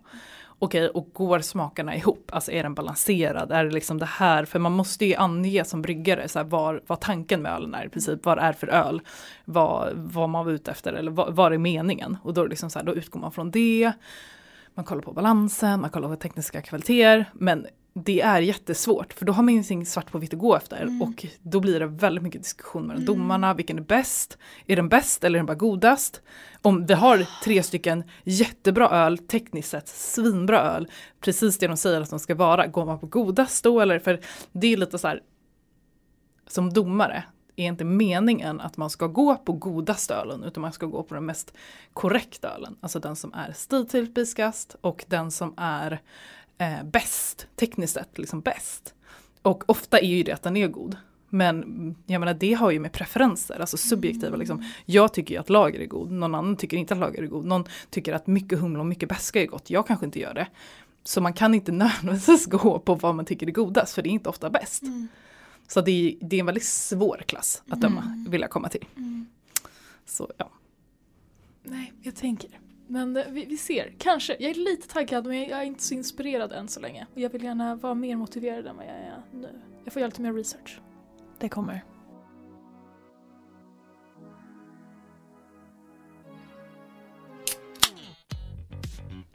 Okej, 0.59 0.89
okay, 0.89 1.01
och 1.01 1.09
går 1.13 1.39
smakerna 1.39 1.95
ihop? 1.95 2.29
Alltså 2.33 2.51
är 2.51 2.63
den 2.63 2.73
balanserad? 2.73 3.51
Är 3.51 3.63
det 3.63 3.71
liksom 3.71 3.97
det 3.97 4.05
här? 4.05 4.45
För 4.45 4.59
man 4.59 4.71
måste 4.71 5.05
ju 5.05 5.15
ange 5.15 5.63
som 5.65 5.81
bryggare 5.81 6.27
så 6.27 6.39
här, 6.39 6.45
var, 6.45 6.81
vad 6.87 6.99
tanken 6.99 7.41
med 7.41 7.51
ölen 7.51 7.73
är 7.73 7.85
i 7.85 7.89
princip. 7.89 8.25
Vad 8.25 8.39
är 8.39 8.53
för 8.53 8.67
öl? 8.67 9.01
Vad, 9.45 9.93
vad 9.95 10.29
man 10.29 10.45
var 10.45 10.51
ute 10.51 10.71
efter 10.71 10.93
eller 10.93 11.11
vad, 11.11 11.35
vad 11.35 11.53
är 11.53 11.57
meningen? 11.57 12.17
Och 12.23 12.33
då, 12.33 12.45
liksom 12.45 12.69
så 12.69 12.79
här, 12.79 12.85
då 12.85 12.95
utgår 12.95 13.19
man 13.19 13.31
från 13.31 13.51
det. 13.51 13.91
Man 14.73 14.85
kollar 14.85 15.01
på 15.01 15.13
balansen, 15.13 15.81
man 15.81 15.89
kollar 15.89 16.09
på 16.09 16.15
tekniska 16.15 16.61
kvaliteter. 16.61 17.25
Men 17.33 17.67
det 17.99 18.21
är 18.21 18.41
jättesvårt 18.41 19.13
för 19.13 19.25
då 19.25 19.33
har 19.33 19.43
man 19.43 19.49
ingenting 19.49 19.85
svart 19.85 20.11
på 20.11 20.17
vitt 20.17 20.33
att 20.33 20.39
gå 20.39 20.55
efter 20.55 20.81
mm. 20.81 21.01
och 21.01 21.25
då 21.41 21.59
blir 21.59 21.79
det 21.79 21.85
väldigt 21.85 22.23
mycket 22.23 22.43
diskussion 22.43 22.87
mellan 22.87 23.03
mm. 23.03 23.05
domarna, 23.05 23.53
vilken 23.53 23.77
är 23.77 23.81
bäst? 23.81 24.37
Är 24.67 24.75
den 24.75 24.89
bäst 24.89 25.23
eller 25.23 25.37
är 25.37 25.39
den 25.39 25.45
bara 25.45 25.55
godast? 25.55 26.21
Om 26.61 26.85
vi 26.85 26.93
har 26.93 27.27
tre 27.43 27.63
stycken 27.63 28.03
jättebra 28.23 28.89
öl, 28.89 29.17
tekniskt 29.17 29.69
sett 29.69 29.87
svinbra 29.87 30.59
öl, 30.59 30.87
precis 31.19 31.57
det 31.57 31.67
de 31.67 31.77
säger 31.77 32.01
att 32.01 32.09
de 32.09 32.19
ska 32.19 32.35
vara, 32.35 32.67
går 32.67 32.85
man 32.85 32.99
på 32.99 33.07
godast 33.07 33.63
då 33.63 33.79
eller? 33.79 33.99
För 33.99 34.19
det 34.51 34.67
är 34.67 34.77
lite 34.77 34.97
så 34.97 35.07
här, 35.07 35.21
som 36.47 36.73
domare 36.73 37.23
är 37.55 37.65
inte 37.65 37.83
meningen 37.83 38.61
att 38.61 38.77
man 38.77 38.89
ska 38.89 39.07
gå 39.07 39.35
på 39.35 39.53
godast 39.53 40.11
ölen 40.11 40.43
utan 40.43 40.61
man 40.61 40.73
ska 40.73 40.85
gå 40.85 41.03
på 41.03 41.15
den 41.15 41.25
mest 41.25 41.53
korrekta 41.93 42.55
ölen, 42.55 42.75
alltså 42.81 42.99
den 42.99 43.15
som 43.15 43.33
är 43.33 43.53
stiltypiskast 43.53 44.75
och 44.81 45.05
den 45.07 45.31
som 45.31 45.53
är 45.57 46.01
eh, 46.57 46.83
bäst, 46.83 47.47
tekniskt 47.55 47.93
sett 47.93 48.17
liksom 48.17 48.41
bäst. 48.41 48.93
Och 49.41 49.69
ofta 49.69 49.99
är 49.99 50.07
ju 50.07 50.23
det 50.23 50.31
att 50.31 50.43
den 50.43 50.57
är 50.57 50.67
god. 50.67 50.97
Men 51.29 51.95
jag 52.05 52.19
menar 52.19 52.33
det 52.33 52.53
har 52.53 52.71
ju 52.71 52.79
med 52.79 52.91
preferenser, 52.91 53.59
alltså 53.59 53.77
subjektiva 53.77 54.37
liksom. 54.37 54.65
Jag 54.85 55.13
tycker 55.13 55.33
ju 55.35 55.39
att 55.39 55.49
lager 55.49 55.79
är 55.79 55.85
god, 55.85 56.11
någon 56.11 56.35
annan 56.35 56.57
tycker 56.57 56.77
inte 56.77 56.93
att 56.93 56.99
lager 56.99 57.23
är 57.23 57.27
god. 57.27 57.45
Någon 57.45 57.65
tycker 57.89 58.13
att 58.13 58.27
mycket 58.27 58.59
humle 58.59 58.79
och 58.79 58.85
mycket 58.85 59.09
beska 59.09 59.41
är 59.41 59.47
gott, 59.47 59.69
jag 59.69 59.87
kanske 59.87 60.05
inte 60.05 60.19
gör 60.19 60.33
det. 60.33 60.47
Så 61.03 61.21
man 61.21 61.33
kan 61.33 61.53
inte 61.53 61.71
nödvändigtvis 61.71 62.45
gå 62.45 62.79
på 62.79 62.95
vad 62.95 63.15
man 63.15 63.25
tycker 63.25 63.47
är 63.47 63.51
godast, 63.51 63.95
för 63.95 64.01
det 64.01 64.09
är 64.09 64.11
inte 64.11 64.29
ofta 64.29 64.49
bäst. 64.49 64.81
Mm. 64.81 65.07
Så 65.67 65.81
det 65.81 65.91
är, 65.91 66.15
det 66.21 66.35
är 66.35 66.39
en 66.39 66.45
väldigt 66.45 66.65
svår 66.65 67.23
klass 67.27 67.63
att 67.69 67.81
döma, 67.81 68.01
mm. 68.01 68.25
vill 68.29 68.41
jag 68.41 68.49
komma 68.49 68.69
till. 68.69 68.85
Mm. 68.97 69.27
Så 70.05 70.31
ja. 70.37 70.51
Nej, 71.63 71.93
jag 72.01 72.15
tänker. 72.15 72.49
Men 72.87 73.17
eh, 73.17 73.23
vi, 73.29 73.45
vi, 73.45 73.57
ser, 73.57 73.93
kanske. 73.97 74.37
Jag 74.39 74.51
är 74.51 74.55
lite 74.55 74.87
taggad 74.87 75.25
men 75.25 75.43
jag 75.43 75.59
är 75.59 75.63
inte 75.63 75.83
så 75.83 75.93
inspirerad 75.93 76.51
än 76.51 76.67
så 76.67 76.79
länge. 76.79 77.07
Jag 77.13 77.29
vill 77.29 77.43
gärna 77.43 77.75
vara 77.75 77.93
mer 77.93 78.15
motiverad 78.15 78.67
än 78.67 78.77
vad 78.77 78.85
jag 78.85 78.95
är 78.95 79.21
nu. 79.33 79.61
Jag 79.83 79.93
får 79.93 79.99
göra 79.99 80.07
lite 80.07 80.21
mer 80.21 80.33
research. 80.33 80.79
Det 81.39 81.49
kommer. 81.49 81.83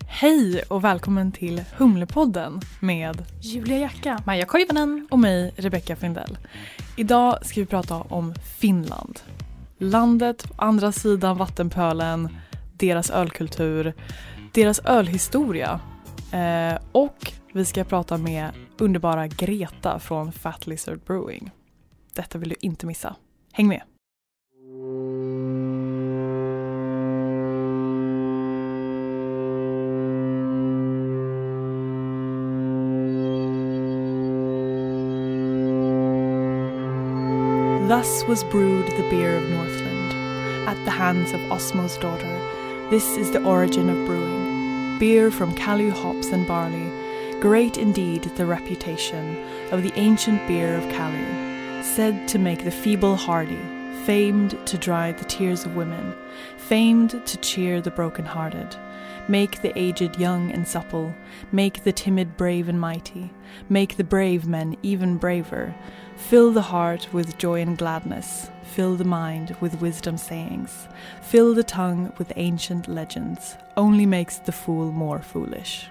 Hej 0.06 0.62
och 0.68 0.84
välkommen 0.84 1.32
till 1.32 1.64
Humlepodden 1.78 2.60
med 2.80 3.24
Julia 3.42 3.78
Jacka, 3.78 4.22
Maja 4.26 4.46
Koivunen 4.46 5.08
och 5.10 5.18
mig 5.18 5.54
Rebecca 5.56 5.96
Findell. 5.96 6.38
Idag 6.96 7.46
ska 7.46 7.60
vi 7.60 7.66
prata 7.66 7.96
om 7.96 8.34
Finland. 8.58 9.20
Landet 9.78 10.48
på 10.48 10.62
andra 10.62 10.92
sidan 10.92 11.36
vattenpölen 11.36 12.28
deras 12.80 13.10
ölkultur, 13.10 13.92
deras 14.52 14.80
ölhistoria 14.84 15.80
eh, 16.32 16.78
och 16.92 17.32
vi 17.52 17.64
ska 17.64 17.84
prata 17.84 18.16
med 18.16 18.50
underbara 18.78 19.26
Greta 19.26 19.98
från 19.98 20.32
Fat 20.32 20.66
Lizard 20.66 21.00
Brewing. 21.06 21.50
Detta 22.14 22.38
vill 22.38 22.48
du 22.48 22.56
inte 22.60 22.86
missa. 22.86 23.16
Häng 23.52 23.68
med! 23.68 23.82
Thus 37.88 38.24
was 38.28 38.44
brewed 38.44 38.86
the 38.86 39.02
beer 39.10 39.36
of 39.36 39.50
Northland 39.50 40.14
at 40.68 40.84
the 40.84 40.90
hands 40.90 41.34
of 41.34 41.40
Osmo's 41.40 42.00
daughter 42.00 42.59
This 42.90 43.16
is 43.16 43.30
the 43.30 43.44
origin 43.44 43.88
of 43.88 44.04
brewing. 44.04 44.98
Beer 44.98 45.30
from 45.30 45.54
Kalu 45.54 45.92
hops 45.92 46.32
and 46.32 46.44
barley, 46.44 46.90
great 47.38 47.78
indeed 47.78 48.26
is 48.26 48.32
the 48.32 48.46
reputation 48.46 49.36
of 49.70 49.84
the 49.84 49.92
ancient 49.94 50.44
beer 50.48 50.74
of 50.74 50.82
Kalu, 50.86 51.84
said 51.84 52.26
to 52.26 52.40
make 52.40 52.64
the 52.64 52.72
feeble 52.72 53.14
hardy, 53.14 53.60
famed 54.04 54.58
to 54.66 54.76
dry 54.76 55.12
the 55.12 55.24
tears 55.26 55.64
of 55.64 55.76
women, 55.76 56.12
famed 56.56 57.24
to 57.26 57.36
cheer 57.36 57.80
the 57.80 57.92
broken-hearted, 57.92 58.74
make 59.28 59.62
the 59.62 59.78
aged 59.78 60.18
young 60.18 60.50
and 60.50 60.66
supple, 60.66 61.14
make 61.52 61.84
the 61.84 61.92
timid 61.92 62.36
brave 62.36 62.68
and 62.68 62.80
mighty, 62.80 63.30
make 63.68 63.98
the 63.98 64.02
brave 64.02 64.48
men 64.48 64.76
even 64.82 65.16
braver, 65.16 65.76
fill 66.28 66.54
the 66.54 66.60
heart 66.60 67.08
with 67.12 67.38
joy 67.38 67.62
and 67.62 67.78
gladness, 67.78 68.50
Fill 68.70 68.96
the 68.96 69.04
mind 69.04 69.56
with 69.60 69.80
wisdom 69.80 70.16
sayings. 70.16 70.88
Fill 71.22 71.54
the 71.54 71.62
tongue 71.62 72.12
with 72.18 72.32
ancient 72.36 72.88
legends. 72.88 73.56
Only 73.76 74.06
makes 74.06 74.38
the 74.38 74.52
fool 74.52 74.92
more 74.92 75.22
foolish. 75.22 75.90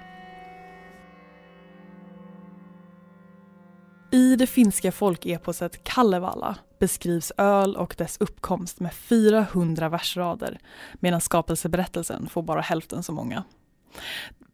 I 4.12 4.36
det 4.36 4.48
finska 4.48 4.92
folkeposet 4.92 5.84
Kalevala 5.84 6.56
beskrivs 6.80 7.32
öl 7.38 7.76
och 7.76 7.96
dess 7.98 8.18
uppkomst 8.20 8.80
med 8.80 8.94
400 8.94 9.90
versrader 9.90 10.60
medan 11.00 11.22
skapelseberättelsen 11.22 12.30
får 12.30 12.44
bara 12.44 12.62
hälften 12.62 13.04
så 13.04 13.12
många. 13.12 13.44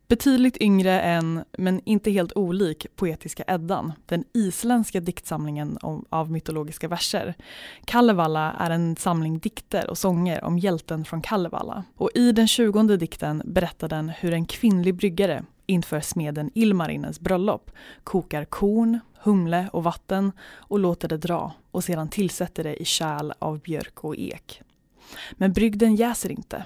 Betydligt 0.07 0.57
yngre 0.61 1.01
än, 1.01 1.43
men 1.57 1.81
inte 1.85 2.11
helt 2.11 2.31
olik, 2.35 2.87
Poetiska 2.95 3.43
Eddan, 3.47 3.93
den 4.05 4.23
isländska 4.33 4.99
diktsamlingen 4.99 5.77
av 6.09 6.31
mytologiska 6.31 6.87
verser. 6.87 7.33
Kalevala 7.85 8.55
är 8.59 8.69
en 8.69 8.95
samling 8.95 9.39
dikter 9.39 9.89
och 9.89 9.97
sånger 9.97 10.43
om 10.43 10.59
hjälten 10.59 11.05
från 11.05 11.21
Kalevala. 11.21 11.83
Och 11.95 12.09
i 12.15 12.31
den 12.31 12.47
tjugonde 12.47 12.97
dikten 12.97 13.41
berättar 13.45 13.89
den 13.89 14.09
hur 14.09 14.33
en 14.33 14.45
kvinnlig 14.45 14.95
bryggare 14.95 15.43
inför 15.65 16.01
smeden 16.01 16.51
Ilmarinens 16.53 17.19
bröllop 17.19 17.71
kokar 18.03 18.45
korn, 18.45 18.99
humle 19.19 19.69
och 19.73 19.83
vatten 19.83 20.31
och 20.53 20.79
låter 20.79 21.07
det 21.07 21.17
dra 21.17 21.53
och 21.71 21.83
sedan 21.83 22.09
tillsätter 22.09 22.63
det 22.63 22.81
i 22.81 22.85
kärl 22.85 23.31
av 23.39 23.59
björk 23.59 24.03
och 24.03 24.15
ek. 24.17 24.61
Men 25.31 25.53
brygden 25.53 25.95
jäser 25.95 26.31
inte 26.31 26.65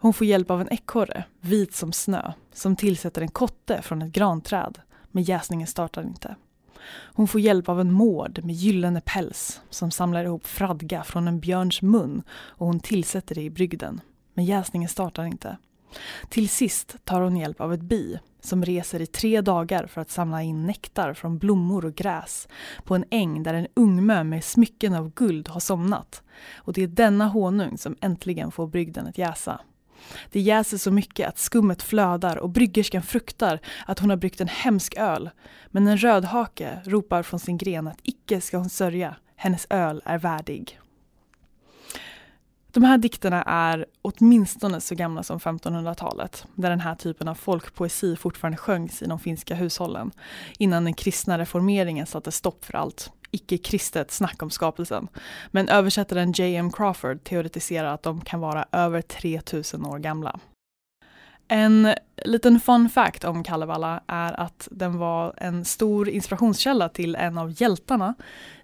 hon 0.00 0.12
får 0.12 0.26
hjälp 0.26 0.50
av 0.50 0.60
en 0.60 0.72
ekorre, 0.72 1.24
vit 1.40 1.74
som 1.74 1.92
snö, 1.92 2.32
som 2.52 2.76
tillsätter 2.76 3.22
en 3.22 3.28
kotte 3.28 3.82
från 3.82 4.02
ett 4.02 4.12
granträd, 4.12 4.78
men 5.10 5.22
jäsningen 5.22 5.66
startar 5.66 6.02
inte. 6.02 6.34
Hon 6.90 7.28
får 7.28 7.40
hjälp 7.40 7.68
av 7.68 7.80
en 7.80 7.92
mård 7.92 8.44
med 8.44 8.54
gyllene 8.54 9.00
päls 9.00 9.60
som 9.70 9.90
samlar 9.90 10.24
ihop 10.24 10.46
fradga 10.46 11.02
från 11.02 11.28
en 11.28 11.40
björns 11.40 11.82
mun 11.82 12.22
och 12.30 12.66
hon 12.66 12.80
tillsätter 12.80 13.34
det 13.34 13.42
i 13.42 13.50
brygden, 13.50 14.00
men 14.34 14.44
jäsningen 14.44 14.88
startar 14.88 15.24
inte. 15.24 15.56
Till 16.28 16.48
sist 16.48 16.96
tar 17.04 17.20
hon 17.20 17.36
hjälp 17.36 17.60
av 17.60 17.74
ett 17.74 17.80
bi 17.80 18.18
som 18.40 18.64
reser 18.64 19.00
i 19.00 19.06
tre 19.06 19.40
dagar 19.40 19.86
för 19.86 20.00
att 20.00 20.10
samla 20.10 20.42
in 20.42 20.66
nektar 20.66 21.14
från 21.14 21.38
blommor 21.38 21.84
och 21.84 21.94
gräs 21.94 22.48
på 22.84 22.94
en 22.94 23.04
äng 23.10 23.42
där 23.42 23.54
en 23.54 23.66
ungmö 23.74 24.24
med 24.24 24.44
smycken 24.44 24.94
av 24.94 25.12
guld 25.14 25.48
har 25.48 25.60
somnat. 25.60 26.22
Och 26.54 26.72
det 26.72 26.82
är 26.82 26.88
denna 26.88 27.28
honung 27.28 27.78
som 27.78 27.96
äntligen 28.00 28.50
får 28.50 28.66
brygden 28.66 29.06
att 29.06 29.18
jäsa. 29.18 29.60
Det 30.30 30.40
jäser 30.40 30.78
så 30.78 30.90
mycket 30.90 31.28
att 31.28 31.38
skummet 31.38 31.82
flödar 31.82 32.36
och 32.36 32.50
bryggerskan 32.50 33.02
fruktar 33.02 33.60
att 33.86 33.98
hon 33.98 34.10
har 34.10 34.16
bryggt 34.16 34.40
en 34.40 34.48
hemsk 34.48 34.94
öl. 34.96 35.30
Men 35.66 35.88
en 35.88 35.96
rödhake 35.96 36.80
ropar 36.84 37.22
från 37.22 37.40
sin 37.40 37.58
gren 37.58 37.88
att 37.88 38.00
icke 38.02 38.40
ska 38.40 38.58
hon 38.58 38.70
sörja, 38.70 39.16
hennes 39.36 39.66
öl 39.70 40.02
är 40.04 40.18
värdig. 40.18 40.80
De 42.72 42.84
här 42.84 42.98
dikterna 42.98 43.42
är 43.42 43.86
åtminstone 44.02 44.80
så 44.80 44.94
gamla 44.94 45.22
som 45.22 45.38
1500-talet, 45.38 46.46
där 46.54 46.70
den 46.70 46.80
här 46.80 46.94
typen 46.94 47.28
av 47.28 47.34
folkpoesi 47.34 48.16
fortfarande 48.16 48.58
sjöngs 48.58 49.02
i 49.02 49.06
de 49.06 49.18
finska 49.18 49.54
hushållen, 49.54 50.10
innan 50.58 50.84
den 50.84 50.94
kristna 50.94 51.38
reformeringen 51.38 52.06
satte 52.06 52.32
stopp 52.32 52.64
för 52.64 52.76
allt 52.76 53.12
icke-kristet 53.30 54.10
snack 54.10 54.42
om 54.42 54.50
skapelsen. 54.50 55.08
Men 55.50 55.68
översättaren 55.68 56.32
J.M. 56.32 56.72
Crawford 56.72 57.24
teoretiserar 57.24 57.94
att 57.94 58.02
de 58.02 58.20
kan 58.20 58.40
vara 58.40 58.66
över 58.72 59.02
3000 59.02 59.86
år 59.86 59.98
gamla. 59.98 60.40
En 61.48 61.94
liten 62.24 62.60
fun 62.60 62.88
fact 62.88 63.24
om 63.24 63.44
Kalevala 63.44 64.00
är 64.06 64.40
att 64.40 64.68
den 64.70 64.98
var 64.98 65.34
en 65.36 65.64
stor 65.64 66.08
inspirationskälla 66.08 66.88
till 66.88 67.14
en 67.14 67.38
av 67.38 67.62
hjältarna 67.62 68.14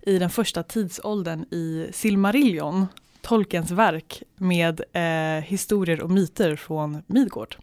i 0.02 0.18
den 0.18 0.30
första 0.30 0.62
tidsåldern 0.62 1.44
i 1.50 1.88
Silmarillion, 1.92 2.86
Tolkens 3.20 3.70
verk 3.70 4.22
med 4.36 4.80
eh, 4.92 5.44
historier 5.44 6.00
och 6.00 6.10
myter 6.10 6.56
från 6.56 7.02
Midgård. 7.06 7.56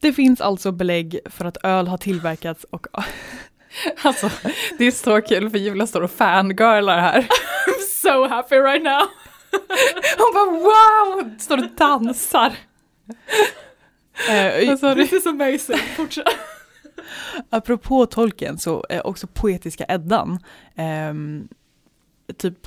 Det 0.00 0.12
finns 0.12 0.40
alltså 0.40 0.72
belägg 0.72 1.18
för 1.24 1.44
att 1.44 1.56
öl 1.64 1.88
har 1.88 1.98
tillverkats 1.98 2.64
och 2.64 2.86
Alltså, 4.02 4.30
det 4.78 4.84
är 4.84 4.90
så 4.90 5.20
kul 5.20 5.50
för 5.50 5.58
Julia 5.58 5.86
står 5.86 6.00
och 6.00 6.10
fangirlar 6.10 6.98
här. 7.00 7.20
I'm 7.66 7.80
so 8.02 8.28
happy 8.28 8.56
right 8.56 8.82
now! 8.82 9.00
Hon 10.18 10.34
bara 10.34 10.60
wow! 10.60 11.38
Står 11.38 11.58
och 11.58 11.70
dansar. 11.76 12.52
eh, 14.28 14.94
du? 14.94 14.94
This 14.94 15.12
is 15.12 15.26
amazing, 15.26 15.78
fortsätt. 15.96 16.28
Apropå 17.50 18.06
Tolkien 18.06 18.58
så 18.58 18.84
är 18.88 19.06
också 19.06 19.26
poetiska 19.26 19.84
Eddan, 19.88 20.38
ehm, 20.74 21.48
typ 22.36 22.58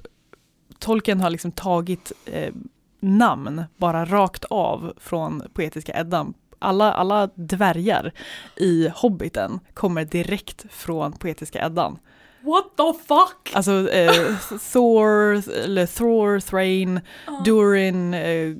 Tolkien 0.79 1.21
har 1.21 1.29
liksom 1.29 1.51
tagit 1.51 2.11
eh, 2.25 2.53
namn 2.99 3.63
bara 3.77 4.05
rakt 4.05 4.45
av 4.45 4.93
från 4.97 5.43
poetiska 5.53 5.99
Eddan. 5.99 6.33
Alla, 6.59 6.93
alla 6.93 7.29
dvärgar 7.35 8.11
i 8.55 8.89
Hobbiten 8.95 9.59
kommer 9.73 10.05
direkt 10.05 10.65
från 10.69 11.11
poetiska 11.13 11.65
Eddan. 11.65 11.99
What 12.41 12.77
the 12.77 12.93
fuck? 13.07 13.55
Alltså 13.55 13.89
eh, 13.91 14.35
Thor, 14.73 15.85
Thor, 15.85 16.39
Thrain, 16.39 16.99
Ah. 17.27 17.41
Durin, 17.45 18.13
eh, 18.13 18.55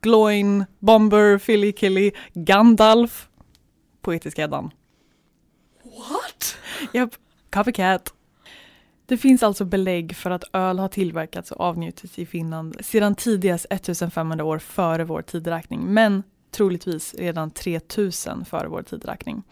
Gloin, 0.00 0.64
Bomber, 0.78 1.38
Philly 1.38 1.72
Killy, 1.72 2.12
Gandalf. 2.34 3.28
Poetiska 4.02 4.42
Eddan. 4.42 4.70
What? 5.82 6.56
Japp, 6.92 7.10
copycat. 7.50 8.14
Det 9.06 9.16
finns 9.16 9.42
alltså 9.42 9.64
belägg 9.64 10.16
för 10.16 10.30
att 10.30 10.44
öl 10.52 10.78
har 10.78 10.88
tillverkats 10.88 11.50
och 11.52 11.60
avnjutits 11.60 12.18
i 12.18 12.26
Finland 12.26 12.76
sedan 12.80 13.14
tidigast 13.14 13.66
1500 13.70 14.44
år 14.44 14.58
före 14.58 15.04
vår 15.04 15.22
tideräkning, 15.22 15.80
men 15.80 16.22
troligtvis 16.50 17.14
redan 17.14 17.50
3000 17.50 18.44
före 18.44 18.68
vår 18.68 18.82
tideräkning. 18.82 19.42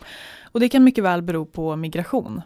Och 0.42 0.60
det 0.60 0.68
kan 0.68 0.84
mycket 0.84 1.04
väl 1.04 1.22
bero 1.22 1.46
på 1.46 1.76
migration. 1.76 2.42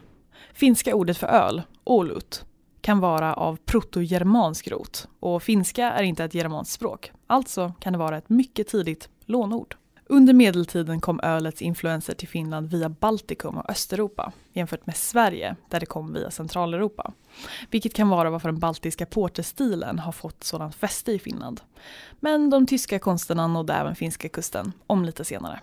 Finska 0.53 0.95
ordet 0.95 1.17
för 1.17 1.27
öl, 1.27 1.61
olut, 1.83 2.45
kan 2.81 2.99
vara 2.99 3.33
av 3.33 3.57
protogermansk 3.65 4.67
rot 4.67 5.07
och 5.19 5.43
finska 5.43 5.91
är 5.91 6.03
inte 6.03 6.23
ett 6.23 6.33
germanskt 6.33 6.73
språk. 6.73 7.11
Alltså 7.27 7.73
kan 7.79 7.93
det 7.93 7.99
vara 7.99 8.17
ett 8.17 8.29
mycket 8.29 8.67
tidigt 8.67 9.09
lånord. 9.25 9.75
Under 10.13 10.33
medeltiden 10.33 11.01
kom 11.01 11.19
ölets 11.23 11.61
influenser 11.61 12.13
till 12.13 12.27
Finland 12.27 12.69
via 12.69 12.89
Baltikum 12.89 13.57
och 13.57 13.69
Östeuropa 13.69 14.31
jämfört 14.51 14.85
med 14.85 14.95
Sverige 14.95 15.55
där 15.69 15.79
det 15.79 15.85
kom 15.85 16.13
via 16.13 16.31
Centraleuropa. 16.31 17.13
Vilket 17.69 17.93
kan 17.93 18.09
vara 18.09 18.29
varför 18.29 18.49
den 18.49 18.59
baltiska 18.59 19.05
porterstilen 19.05 19.99
har 19.99 20.11
fått 20.11 20.43
sådant 20.43 20.75
fäste 20.75 21.11
i 21.11 21.19
Finland. 21.19 21.61
Men 22.19 22.49
de 22.49 22.67
tyska 22.67 22.99
konsterna 22.99 23.47
nådde 23.47 23.73
även 23.73 23.95
finska 23.95 24.29
kusten, 24.29 24.71
om 24.87 25.05
lite 25.05 25.25
senare. 25.25 25.59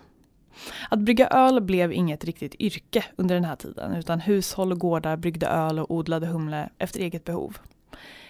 Att 0.88 0.98
brygga 0.98 1.28
öl 1.28 1.60
blev 1.60 1.92
inget 1.92 2.24
riktigt 2.24 2.54
yrke 2.54 3.04
under 3.16 3.34
den 3.34 3.44
här 3.44 3.56
tiden 3.56 3.94
utan 3.94 4.20
hushåll 4.20 4.72
och 4.72 4.78
gårdar 4.78 5.16
bryggde 5.16 5.46
öl 5.46 5.78
och 5.78 5.90
odlade 5.90 6.26
humle 6.26 6.68
efter 6.78 7.00
eget 7.00 7.24
behov. 7.24 7.58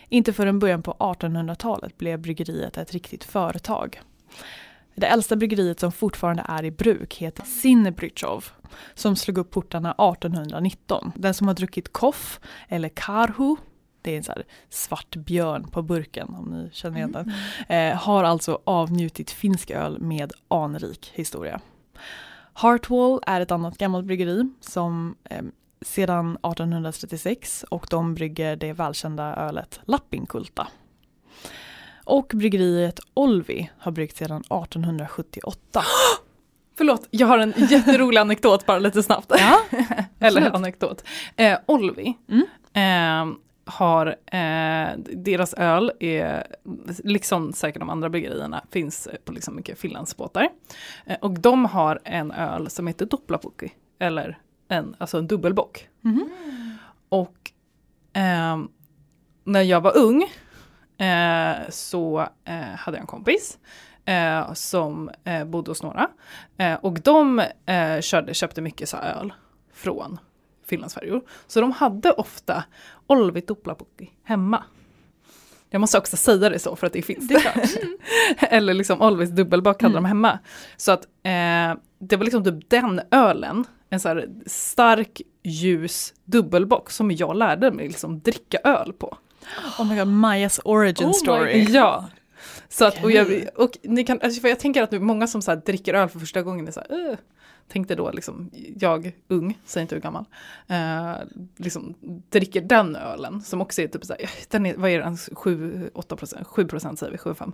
Inte 0.08 0.32
förrän 0.32 0.58
början 0.58 0.82
på 0.82 0.92
1800-talet 0.92 1.98
blev 1.98 2.18
bryggeriet 2.18 2.76
ett 2.76 2.92
riktigt 2.92 3.24
företag. 3.24 4.00
Det 5.00 5.06
äldsta 5.06 5.36
bryggeriet 5.36 5.80
som 5.80 5.92
fortfarande 5.92 6.44
är 6.48 6.64
i 6.64 6.70
bruk 6.70 7.16
heter 7.16 7.44
Sinnebrytjov 7.44 8.44
som 8.94 9.16
slog 9.16 9.38
upp 9.38 9.50
portarna 9.50 9.92
1819. 9.92 11.12
Den 11.14 11.34
som 11.34 11.46
har 11.46 11.54
druckit 11.54 11.92
koff 11.92 12.40
eller 12.68 12.88
karhu, 12.88 13.56
det 14.02 14.12
är 14.12 14.16
en 14.16 14.22
så 14.22 14.32
svart 14.68 15.16
björn 15.16 15.68
på 15.70 15.82
burken 15.82 16.34
om 16.34 16.44
ni 16.44 16.70
känner 16.72 16.96
igen 16.96 17.12
den, 17.12 17.32
eh, 17.68 17.96
har 17.96 18.24
alltså 18.24 18.58
avnjutit 18.64 19.30
finsk 19.30 19.70
öl 19.70 20.00
med 20.00 20.32
anrik 20.48 21.12
historia. 21.14 21.60
Hartwall 22.52 23.20
är 23.26 23.40
ett 23.40 23.50
annat 23.50 23.78
gammalt 23.78 24.06
bryggeri 24.06 24.48
som 24.60 25.16
eh, 25.24 25.42
sedan 25.82 26.30
1836 26.30 27.64
och 27.70 27.86
de 27.90 28.14
brygger 28.14 28.56
det 28.56 28.72
välkända 28.72 29.36
ölet 29.36 29.80
Lappinkulta. 29.84 30.68
Och 32.10 32.32
bryggeriet 32.34 33.00
Olvi 33.14 33.70
har 33.78 33.92
bryggt 33.92 34.16
sedan 34.16 34.40
1878. 34.40 35.82
Förlåt, 36.76 37.08
jag 37.10 37.26
har 37.26 37.38
en 37.38 37.52
jätterolig 37.56 38.18
anekdot 38.18 38.66
bara 38.66 38.78
lite 38.78 39.02
snabbt. 39.02 39.32
Ja, 39.38 39.60
Eller 40.18 40.54
anekdot. 40.56 41.04
Eh, 41.36 41.58
Olvi 41.66 42.16
Mm. 42.28 42.46
eh, 43.32 43.36
har, 43.64 44.06
eh, 44.26 44.98
deras 44.98 45.54
öl 45.54 45.92
är, 46.00 46.46
liksom 47.04 47.52
säkert 47.52 47.80
de 47.80 47.90
andra 47.90 48.08
bryggerierna, 48.08 48.64
finns 48.70 49.08
på 49.24 49.32
liksom 49.32 49.56
mycket 49.56 49.78
Finlandsbåtar. 49.78 50.48
Eh, 51.06 51.16
och 51.20 51.40
de 51.40 51.64
har 51.64 52.00
en 52.04 52.32
öl 52.32 52.70
som 52.70 52.86
heter 52.86 53.06
Doppelapukki, 53.06 53.72
eller 53.98 54.38
en, 54.68 54.96
alltså 54.98 55.18
en 55.18 55.26
dubbelbock. 55.26 55.88
Mhm. 56.00 56.30
Och 57.08 57.50
ehm, 58.12 58.68
när 59.44 59.62
jag 59.62 59.80
var 59.80 59.96
ung 59.98 60.26
eh, 61.00 61.70
så 61.70 62.20
eh, 62.44 62.54
hade 62.60 62.96
jag 62.96 63.00
en 63.00 63.06
kompis 63.06 63.58
eh, 64.04 64.52
som 64.52 65.10
eh, 65.24 65.44
bodde 65.44 65.70
hos 65.70 65.82
några. 65.82 66.08
Eh, 66.58 66.74
och 66.74 67.00
de 67.00 67.38
eh, 67.66 68.00
körde, 68.00 68.34
köpte 68.34 68.60
mycket 68.60 68.88
så 68.88 68.96
öl 68.96 69.32
från 69.72 70.18
Finlandsfärjor. 70.66 71.22
Så 71.46 71.60
de 71.60 71.72
hade 71.72 72.10
ofta 72.12 72.64
Olvi 73.06 73.40
Tuplapukki 73.40 74.10
hemma. 74.24 74.64
Jag 75.70 75.80
måste 75.80 75.98
också 75.98 76.16
säga 76.16 76.48
det 76.48 76.58
så 76.58 76.76
för 76.76 76.86
att 76.86 76.92
det 76.92 77.02
finns 77.02 77.28
Det 77.28 77.40
klart. 77.40 77.68
Eller 78.52 78.74
liksom 78.74 79.02
Olvis 79.02 79.30
dubbelbock 79.30 79.82
hade 79.82 79.92
Mm. 79.92 80.02
de 80.02 80.08
hemma. 80.08 80.38
Så 80.76 80.92
att 80.92 81.02
det 81.98 82.16
var 82.16 82.24
liksom 82.24 82.44
typ 82.44 82.70
den 82.70 83.00
ölen, 83.10 83.64
en 83.90 84.00
så 84.00 84.08
här 84.08 84.28
stark 84.46 85.20
ljus 85.42 86.14
dubbelbock 86.24 86.90
som 86.90 87.10
jag 87.10 87.36
lärde 87.36 87.70
mig 87.70 87.88
liksom 87.88 88.20
dricka 88.20 88.58
öl 88.64 88.92
på. 88.92 89.16
Oh 89.78 89.84
my 89.88 89.96
god, 89.96 90.08
Majas 90.08 90.60
origin 90.64 91.08
Oh 91.08 91.12
story. 91.12 91.66
Ja. 91.68 92.08
Så 92.68 92.84
att, 92.84 93.04
och, 93.04 93.12
jag, 93.12 93.48
och 93.56 93.78
ni 93.82 94.04
kan, 94.04 94.20
alltså 94.22 94.48
jag 94.48 94.58
tänker 94.58 94.82
att 94.82 94.90
nu, 94.90 94.98
många 94.98 95.26
som 95.26 95.42
så 95.42 95.50
här 95.50 95.62
dricker 95.66 95.94
öl 95.94 96.08
för 96.08 96.18
första 96.18 96.42
gången 96.42 96.68
är 96.68 96.72
så 96.72 96.80
här, 96.80 96.92
"Ugh." 96.92 97.18
tänkte 97.70 97.94
då 97.94 98.10
liksom, 98.10 98.50
jag 98.76 99.12
ung, 99.28 99.58
säg 99.64 99.82
inte 99.82 99.94
hur 99.94 100.02
gammal, 100.02 100.24
eh, 100.68 101.14
liksom 101.56 101.94
dricker 102.30 102.60
den 102.60 102.96
ölen 102.96 103.40
som 103.42 103.60
också 103.60 103.82
är 103.82 103.88
typ 103.88 104.04
så 104.04 104.12
här, 104.12 104.30
den 104.48 104.66
är, 104.66 104.76
vad 104.76 104.90
är 104.90 104.98
den, 104.98 105.16
7-8 105.16 106.16
procent, 106.16 106.46
7 106.46 106.66
procent 106.66 106.98
säger 106.98 107.12
vi, 107.12 107.18
7-5. 107.18 107.52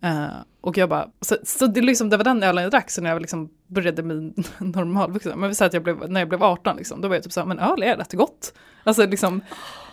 Eh, 0.00 0.26
och 0.60 0.78
jag 0.78 0.88
bara, 0.88 1.10
så, 1.20 1.36
så 1.44 1.66
det, 1.66 1.80
liksom, 1.80 2.10
det 2.10 2.16
var 2.16 2.24
den 2.24 2.42
ölen 2.42 2.62
jag 2.62 2.70
drack, 2.70 2.90
så 2.90 3.02
när 3.02 3.10
jag 3.10 3.20
liksom 3.20 3.48
började 3.66 4.02
min 4.02 4.34
normalvuxen, 4.58 5.40
men 5.40 5.48
vi 5.48 5.54
säger 5.54 5.68
att 5.68 5.74
jag 5.74 5.82
blev, 5.82 6.10
när 6.10 6.20
jag 6.20 6.28
blev 6.28 6.42
18 6.42 6.76
liksom, 6.76 7.00
då 7.00 7.08
var 7.08 7.14
jag 7.14 7.22
typ 7.22 7.32
så 7.32 7.40
här, 7.40 7.46
men 7.46 7.58
öl 7.58 7.82
är 7.82 7.96
rätt 7.96 8.12
gott. 8.12 8.54
Alltså 8.84 9.06
liksom, 9.06 9.40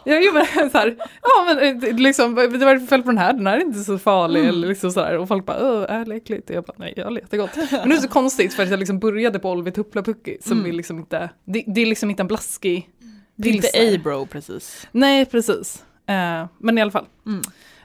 jag 0.06 0.24
gjorde 0.24 0.46
så 0.72 0.78
här, 0.78 0.96
ja 1.22 1.46
men 1.48 1.60
eh, 1.60 1.76
det- 1.82 1.94
liksom, 1.94 2.36
det 2.36 2.48
var 2.66 2.88
fel 2.88 3.04
på 3.04 3.10
den 3.10 3.18
här, 3.18 3.34
den 3.34 3.48
här 3.48 3.58
är 3.58 3.62
inte 3.62 3.80
så 3.80 3.98
farlig. 3.98 4.40
Mm. 4.40 4.50
Eller 4.50 4.68
liksom 4.68 4.92
så 4.92 5.00
här, 5.02 5.18
och 5.18 5.28
folk 5.28 5.46
bara, 5.46 5.88
är 5.88 6.12
äckligt. 6.12 6.50
Och 6.50 6.56
jag 6.56 6.64
bara, 6.64 6.76
nej, 6.78 6.94
öl 6.98 7.18
är 7.18 7.22
jättegott. 7.22 7.50
Men 7.72 7.90
det 7.90 7.96
är 7.96 8.00
så 8.00 8.08
konstigt 8.08 8.54
för 8.54 8.64
att 8.64 8.70
jag 8.70 8.80
liksom 8.80 9.00
började 9.00 9.40
på 9.40 9.52
Olvi 9.52 9.72
Tuplapukki 9.72 10.38
som 10.42 10.58
Mm. 10.60 10.70
är 10.72 10.74
liksom 10.76 11.00
inte, 11.00 11.30
det, 11.46 11.64
det 11.68 11.82
är 11.82 11.86
liksom 11.86 12.10
inte 12.10 12.24
en 12.24 12.28
blaskig 12.28 12.90
Det 13.36 13.50
är 13.50 13.54
inte 13.54 13.68
pilsner. 13.68 13.96
A-bro 13.98 14.26
precis. 14.26 14.88
Nej, 14.92 15.26
precis. 15.26 15.86
Eh, 16.08 16.46
men 16.58 16.78
i 16.78 16.82
alla 16.82 16.92
fall. 16.92 17.06
Mm. 17.26 17.42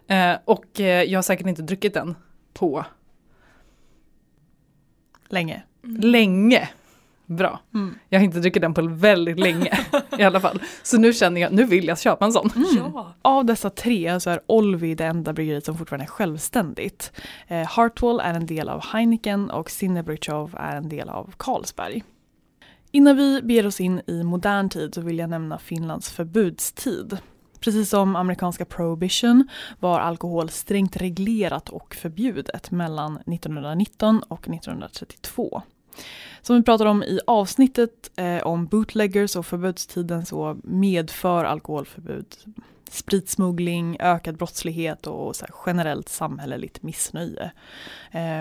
Eh, 0.08 0.38
och 0.44 0.80
eh, 0.80 1.02
jag 1.02 1.18
har 1.18 1.22
säkert 1.22 1.46
inte 1.46 1.62
druckit 1.62 1.94
den 1.94 2.14
på 2.54 2.84
Länge. 5.28 5.62
länge. 6.02 6.68
Bra. 7.26 7.60
Mm. 7.74 7.94
Jag 8.08 8.20
har 8.20 8.24
inte 8.24 8.40
druckit 8.40 8.62
den 8.62 8.74
på 8.74 8.82
väldigt 8.82 9.38
länge 9.38 9.78
i 10.18 10.22
alla 10.22 10.40
fall. 10.40 10.62
Så 10.82 10.98
nu 10.98 11.12
känner 11.12 11.40
jag, 11.40 11.52
nu 11.52 11.64
vill 11.64 11.86
jag 11.86 11.98
köpa 11.98 12.24
en 12.24 12.32
sån. 12.32 12.50
Ja. 12.76 13.14
Av 13.22 13.44
dessa 13.44 13.70
tre 13.70 14.20
så 14.20 14.30
är 14.30 14.40
Olvi 14.46 14.94
det 14.94 15.04
enda 15.04 15.32
bryggeriet 15.32 15.64
som 15.64 15.78
fortfarande 15.78 16.04
är 16.04 16.08
självständigt. 16.08 17.12
Eh, 17.48 17.66
Hartwall 17.66 18.20
är 18.20 18.34
en 18.34 18.46
del 18.46 18.68
av 18.68 18.84
Heineken 18.92 19.50
och 19.50 19.70
Sinnebrytjov 19.70 20.56
är 20.58 20.76
en 20.76 20.88
del 20.88 21.08
av 21.08 21.34
Carlsberg. 21.36 22.04
Innan 22.90 23.16
vi 23.16 23.42
beger 23.42 23.66
oss 23.66 23.80
in 23.80 24.00
i 24.06 24.22
modern 24.22 24.68
tid 24.68 24.94
så 24.94 25.00
vill 25.00 25.18
jag 25.18 25.30
nämna 25.30 25.58
Finlands 25.58 26.10
förbudstid. 26.10 27.18
Precis 27.60 27.90
som 27.90 28.16
amerikanska 28.16 28.64
prohibition 28.64 29.48
var 29.80 30.00
alkohol 30.00 30.50
strängt 30.50 30.96
reglerat 30.96 31.68
och 31.68 31.94
förbjudet 31.94 32.70
mellan 32.70 33.16
1919 33.16 34.22
och 34.28 34.48
1932. 34.48 35.62
Som 36.42 36.56
vi 36.56 36.62
pratade 36.62 36.90
om 36.90 37.02
i 37.02 37.20
avsnittet 37.26 38.10
eh, 38.16 38.42
om 38.42 38.66
bootleggers 38.66 39.36
och 39.36 39.46
förbudstiden 39.46 40.26
så 40.26 40.56
medför 40.62 41.44
alkoholförbud 41.44 42.26
spritsmuggling, 42.90 43.96
ökad 44.00 44.36
brottslighet 44.36 45.06
och 45.06 45.36
så 45.36 45.46
generellt 45.66 46.08
samhälleligt 46.08 46.82
missnöje. 46.82 47.50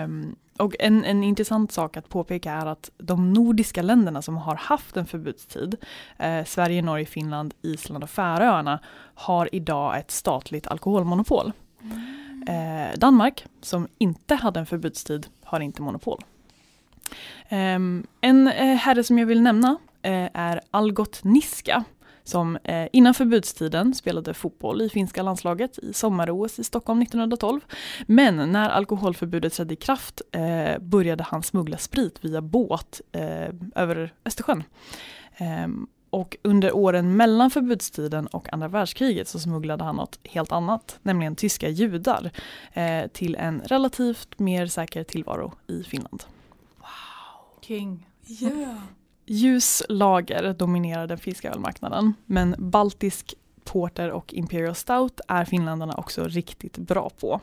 Um, 0.04 0.36
och 0.58 0.74
en, 0.78 1.04
en 1.04 1.24
intressant 1.24 1.72
sak 1.72 1.96
att 1.96 2.08
påpeka 2.08 2.52
är 2.52 2.66
att 2.66 2.90
de 2.98 3.32
nordiska 3.32 3.82
länderna 3.82 4.22
som 4.22 4.36
har 4.36 4.54
haft 4.54 4.96
en 4.96 5.06
förbudstid, 5.06 5.76
eh, 6.18 6.44
Sverige, 6.44 6.82
Norge, 6.82 7.06
Finland, 7.06 7.54
Island 7.62 8.04
och 8.04 8.10
Färöarna, 8.10 8.78
har 9.14 9.48
idag 9.52 9.98
ett 9.98 10.10
statligt 10.10 10.66
alkoholmonopol. 10.66 11.52
Mm. 11.82 12.88
Eh, 12.92 12.98
Danmark, 12.98 13.44
som 13.60 13.88
inte 13.98 14.34
hade 14.34 14.60
en 14.60 14.66
förbudstid, 14.66 15.26
har 15.44 15.60
inte 15.60 15.82
monopol. 15.82 16.24
Ehm, 17.48 18.06
en 18.20 18.48
eh, 18.48 18.76
herre 18.76 19.04
som 19.04 19.18
jag 19.18 19.26
vill 19.26 19.42
nämna 19.42 19.76
eh, 20.02 20.28
är 20.34 20.60
Algot 20.70 21.24
Niska 21.24 21.84
som 22.28 22.58
eh, 22.64 22.88
innan 22.92 23.14
förbudstiden 23.14 23.94
spelade 23.94 24.34
fotboll 24.34 24.82
i 24.82 24.88
finska 24.88 25.22
landslaget 25.22 25.78
i 25.78 25.92
sommar-OS 25.92 26.58
i 26.58 26.64
Stockholm 26.64 27.02
1912. 27.02 27.60
Men 28.06 28.52
när 28.52 28.70
alkoholförbudet 28.70 29.52
trädde 29.52 29.74
i 29.74 29.76
kraft 29.76 30.22
eh, 30.32 30.78
började 30.78 31.24
han 31.24 31.42
smuggla 31.42 31.78
sprit 31.78 32.24
via 32.24 32.40
båt 32.40 33.00
eh, 33.12 33.54
över 33.74 34.12
Östersjön. 34.24 34.62
Eh, 35.36 35.68
och 36.10 36.36
under 36.42 36.76
åren 36.76 37.16
mellan 37.16 37.50
förbudstiden 37.50 38.26
och 38.26 38.52
andra 38.52 38.68
världskriget 38.68 39.28
så 39.28 39.38
smugglade 39.38 39.84
han 39.84 39.96
något 39.96 40.18
helt 40.24 40.52
annat, 40.52 40.98
nämligen 41.02 41.36
tyska 41.36 41.68
judar, 41.68 42.30
eh, 42.72 43.06
till 43.06 43.34
en 43.34 43.60
relativt 43.60 44.38
mer 44.38 44.66
säker 44.66 45.04
tillvaro 45.04 45.52
i 45.66 45.82
Finland. 45.82 46.24
King. 47.66 48.06
Yeah. 48.26 48.78
Ljus 49.26 49.82
lager 49.88 50.52
dominerar 50.52 51.06
den 51.06 51.18
finska 51.18 51.50
ölmarknaden, 51.50 52.14
men 52.26 52.54
baltisk 52.58 53.34
porter 53.64 54.10
och 54.10 54.34
Imperial 54.34 54.74
Stout 54.74 55.20
är 55.28 55.44
finländarna 55.44 55.94
också 55.94 56.24
riktigt 56.24 56.78
bra 56.78 57.10
på. 57.20 57.40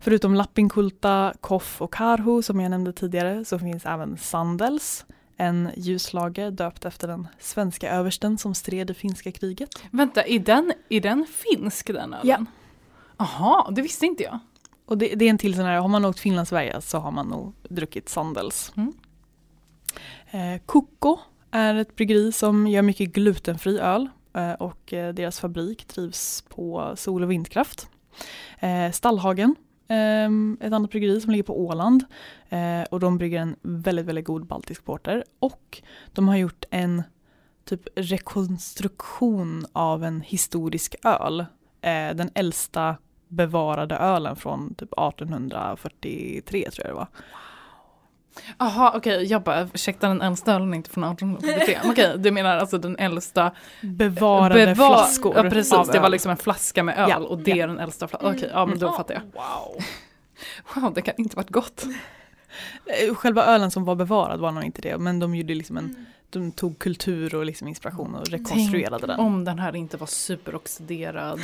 Förutom 0.00 0.34
Lappinkulta, 0.34 1.34
Koff 1.40 1.82
och 1.82 1.92
Karhu 1.92 2.42
som 2.42 2.60
jag 2.60 2.70
nämnde 2.70 2.92
tidigare 2.92 3.44
så 3.44 3.58
finns 3.58 3.86
även 3.86 4.18
Sandels, 4.18 5.06
en 5.36 5.70
ljuslager 5.76 6.50
döpt 6.50 6.84
efter 6.84 7.08
den 7.08 7.28
svenska 7.38 7.90
översten 7.90 8.38
som 8.38 8.54
stred 8.54 8.90
i 8.90 8.94
finska 8.94 9.32
kriget. 9.32 9.70
Vänta, 9.90 10.22
är 10.22 10.38
den, 10.38 10.72
är 10.88 11.00
den 11.00 11.26
finsk 11.30 11.86
den 11.86 12.14
ölen? 12.14 12.20
Ja. 12.22 12.44
Jaha, 13.16 13.70
det 13.70 13.82
visste 13.82 14.06
inte 14.06 14.22
jag. 14.22 14.38
Och 14.86 14.98
det, 14.98 15.14
det 15.14 15.24
är 15.24 15.30
en 15.30 15.38
till 15.38 15.54
sån 15.54 15.64
här, 15.64 15.78
har 15.78 15.88
man 15.88 16.04
åkt 16.04 16.20
Finland-Sverige 16.20 16.80
så 16.80 16.98
har 16.98 17.10
man 17.10 17.28
nog 17.28 17.52
druckit 17.68 18.08
Sandels. 18.08 18.72
Mm. 18.76 18.92
Eh, 20.34 20.60
är 21.50 21.74
ett 21.74 21.96
bryggeri 21.96 22.32
som 22.32 22.66
gör 22.66 22.82
mycket 22.82 23.12
glutenfri 23.12 23.78
öl 23.78 24.08
eh, 24.32 24.52
och 24.52 24.92
eh, 24.92 25.14
deras 25.14 25.40
fabrik 25.40 25.88
drivs 25.88 26.44
på 26.48 26.92
sol 26.96 27.22
och 27.22 27.30
vindkraft. 27.30 27.88
Eh, 28.58 28.90
Stallhagen, 28.90 29.56
ehm, 29.88 30.58
ett 30.60 30.72
annat 30.72 30.90
bryggeri 30.90 31.20
som 31.20 31.30
ligger 31.30 31.42
på 31.42 31.60
Åland 31.60 32.04
eh, 32.48 32.82
och 32.90 33.00
de 33.00 33.18
brygger 33.18 33.40
en 33.40 33.56
väldigt, 33.62 34.06
väldigt 34.06 34.24
god 34.24 34.46
baltisk 34.46 34.84
porter 34.84 35.24
och 35.38 35.82
de 36.12 36.28
har 36.28 36.36
gjort 36.36 36.64
en 36.70 37.02
typ 37.64 37.82
rekonstruktion 37.96 39.66
av 39.72 40.04
en 40.04 40.20
historisk 40.20 40.94
öl. 41.04 41.40
Eh, 41.80 42.14
den 42.14 42.30
äldsta 42.34 42.96
bevarade 43.28 43.94
ölen 43.94 44.36
från 44.36 44.74
typ 44.74 44.92
1843 44.92 46.70
tror 46.70 46.86
jag 46.86 46.94
det 46.94 46.98
var. 46.98 47.08
Jaha 48.58 48.88
okej, 48.88 49.16
okay. 49.16 49.26
jag 49.26 49.42
bara 49.42 49.68
ursäkta 49.74 50.08
den 50.08 50.22
äldsta 50.22 50.54
ölen 50.54 50.74
inte 50.74 50.90
från 50.90 51.04
1843. 51.04 51.78
okej, 51.84 51.90
okay, 51.90 52.16
du 52.16 52.30
menar 52.30 52.56
alltså 52.56 52.78
den 52.78 52.96
äldsta 52.96 53.52
bevarade 53.80 54.66
bevar 54.66 54.88
flaskor. 54.88 55.36
Ja 55.36 55.42
precis, 55.42 55.88
det 55.92 55.98
var 55.98 56.08
liksom 56.08 56.30
en 56.30 56.36
flaska 56.36 56.82
med 56.82 56.98
öl 56.98 57.10
ja, 57.10 57.18
och 57.18 57.38
det 57.38 57.50
ja. 57.50 57.64
är 57.64 57.68
den 57.68 57.78
äldsta 57.78 58.08
flaskan. 58.08 58.30
Okej, 58.30 58.38
okay, 58.38 58.50
ja 58.52 58.66
men 58.66 58.78
då 58.78 58.86
mm. 58.86 58.96
fattar 58.96 59.14
jag. 59.14 59.22
Wow. 59.22 59.84
Wow, 60.74 60.94
det 60.94 61.02
kan 61.02 61.14
inte 61.18 61.36
varit 61.36 61.50
gott. 61.50 61.84
Eh, 62.86 63.14
själva 63.14 63.44
ölen 63.44 63.70
som 63.70 63.84
var 63.84 63.94
bevarad 63.94 64.40
var 64.40 64.52
nog 64.52 64.64
inte 64.64 64.82
det, 64.82 64.98
men 64.98 65.18
de 65.18 65.34
gjorde 65.34 65.54
liksom 65.54 65.76
en 65.76 65.84
mm 65.84 66.06
de 66.34 66.52
tog 66.52 66.78
kultur 66.78 67.34
och 67.34 67.44
liksom 67.44 67.68
inspiration 67.68 68.14
och 68.14 68.28
rekonstruerade 68.28 68.98
Tänk 68.98 69.08
den. 69.08 69.20
om 69.20 69.44
den 69.44 69.58
här 69.58 69.76
inte 69.76 69.96
var 69.96 70.06
superoxiderad 70.06 71.40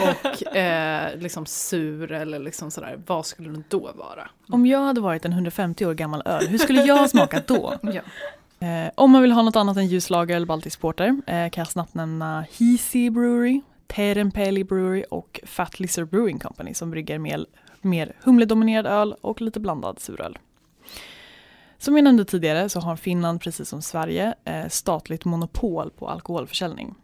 och 0.00 0.56
eh, 0.56 1.18
liksom 1.18 1.46
sur 1.46 2.12
eller 2.12 2.38
liksom 2.38 2.70
sådär, 2.70 3.00
vad 3.06 3.26
skulle 3.26 3.48
den 3.50 3.64
då 3.68 3.80
vara? 3.94 4.28
Om 4.48 4.66
jag 4.66 4.80
hade 4.80 5.00
varit 5.00 5.24
en 5.24 5.32
150 5.32 5.86
år 5.86 5.94
gammal 5.94 6.22
öl, 6.24 6.46
hur 6.46 6.58
skulle 6.58 6.82
jag 6.82 6.96
ha 6.96 7.08
smakat 7.08 7.46
då? 7.46 7.74
ja. 7.82 8.02
eh, 8.66 8.90
om 8.94 9.10
man 9.10 9.22
vill 9.22 9.32
ha 9.32 9.42
något 9.42 9.56
annat 9.56 9.76
än 9.76 9.86
ljuslager 9.86 10.36
eller 10.36 10.46
baltisk 10.46 10.80
porter 10.80 11.06
eh, 11.26 11.50
kan 11.50 11.62
jag 11.62 11.68
snabbt 11.68 11.94
nämna 11.94 12.46
Heasy 12.58 13.10
Brewery, 13.10 13.60
Terenpeli 13.86 14.64
Brewery 14.64 15.04
och 15.10 15.40
Fat 15.46 15.80
Lizard 15.80 16.08
Brewing 16.08 16.38
Company 16.38 16.74
som 16.74 16.90
brygger 16.90 17.18
mer, 17.18 17.46
mer 17.80 18.12
humledominerad 18.22 18.86
öl 18.86 19.14
och 19.20 19.40
lite 19.40 19.60
blandad 19.60 20.00
suröl. 20.00 20.38
Som 21.80 21.96
jag 21.96 22.04
nämnde 22.04 22.24
tidigare 22.24 22.68
så 22.68 22.80
har 22.80 22.96
Finland 22.96 23.40
precis 23.40 23.68
som 23.68 23.82
Sverige 23.82 24.34
eh, 24.44 24.68
statligt 24.68 25.24
monopol 25.24 25.90
på 25.90 26.08
alkoholförsäljning. 26.08 26.94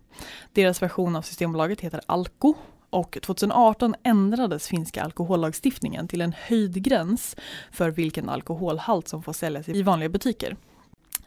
Deras 0.52 0.82
version 0.82 1.16
av 1.16 1.22
Systembolaget 1.22 1.80
heter 1.80 2.00
Alko 2.06 2.54
och 2.90 3.18
2018 3.22 3.94
ändrades 4.02 4.68
finska 4.68 5.02
alkohollagstiftningen 5.02 6.08
till 6.08 6.20
en 6.20 6.34
höjd 6.38 6.82
gräns 6.84 7.36
för 7.70 7.90
vilken 7.90 8.28
alkoholhalt 8.28 9.08
som 9.08 9.22
får 9.22 9.32
säljas 9.32 9.68
i 9.68 9.82
vanliga 9.82 10.08
butiker. 10.08 10.56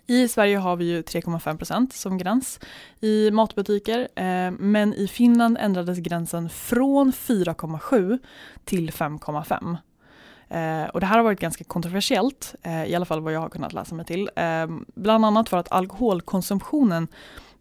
I 0.08 0.28
Sverige 0.28 0.58
har 0.58 0.76
vi 0.76 0.86
ju 0.86 1.02
3,5% 1.02 1.94
som 1.94 2.18
gräns 2.18 2.60
i 3.00 3.32
matbutiker 3.32 4.00
eh, 4.16 4.52
men 4.52 4.94
i 4.94 5.08
Finland 5.08 5.58
ändrades 5.60 5.98
gränsen 5.98 6.50
från 6.50 7.12
4,7 7.12 8.20
till 8.66 8.92
5,5 8.92 9.78
Eh, 10.50 10.84
och 10.84 11.00
det 11.00 11.06
här 11.06 11.18
har 11.18 11.24
varit 11.24 11.40
ganska 11.40 11.64
kontroversiellt, 11.64 12.56
eh, 12.62 12.86
i 12.86 12.96
alla 12.96 13.06
fall 13.06 13.22
vad 13.22 13.34
jag 13.34 13.40
har 13.40 13.50
kunnat 13.50 13.74
läsa 13.74 13.96
mig 13.96 14.06
till. 14.06 14.30
Eh, 14.36 14.68
bland 14.96 15.26
annat 15.26 15.50
för 15.50 15.58
att 15.58 15.72
alkoholkonsumtionen 15.72 17.08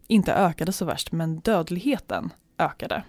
inte 0.07 0.33
ökade 0.33 0.71
så 0.71 0.85
värst, 0.85 1.11
men 1.11 1.39
dödligheten 1.39 2.29
ökade. 2.57 3.03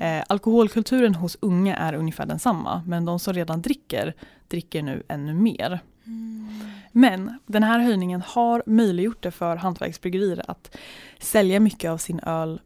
Eh, 0.00 0.24
alkoholkulturen 0.28 1.14
hos 1.14 1.36
unga 1.40 1.76
är 1.76 1.92
ungefär 1.92 2.26
densamma, 2.26 2.82
men 2.86 3.04
de 3.04 3.18
som 3.18 3.34
redan 3.34 3.62
dricker, 3.62 4.14
dricker 4.48 4.82
nu 4.82 5.02
ännu 5.08 5.34
mer. 5.34 5.80
Mm. 6.06 6.48
Men 6.92 7.38
den 7.46 7.62
här 7.62 7.78
höjningen 7.78 8.22
har 8.26 8.62
möjliggjort 8.66 9.22
det 9.22 9.30
för 9.30 9.56
hantverksbryggerier 9.56 10.50
att 10.50 10.76
sälja 11.18 11.60
mycket 11.60 11.90
av 11.90 11.98
sin 11.98 12.20
öl 12.20 12.60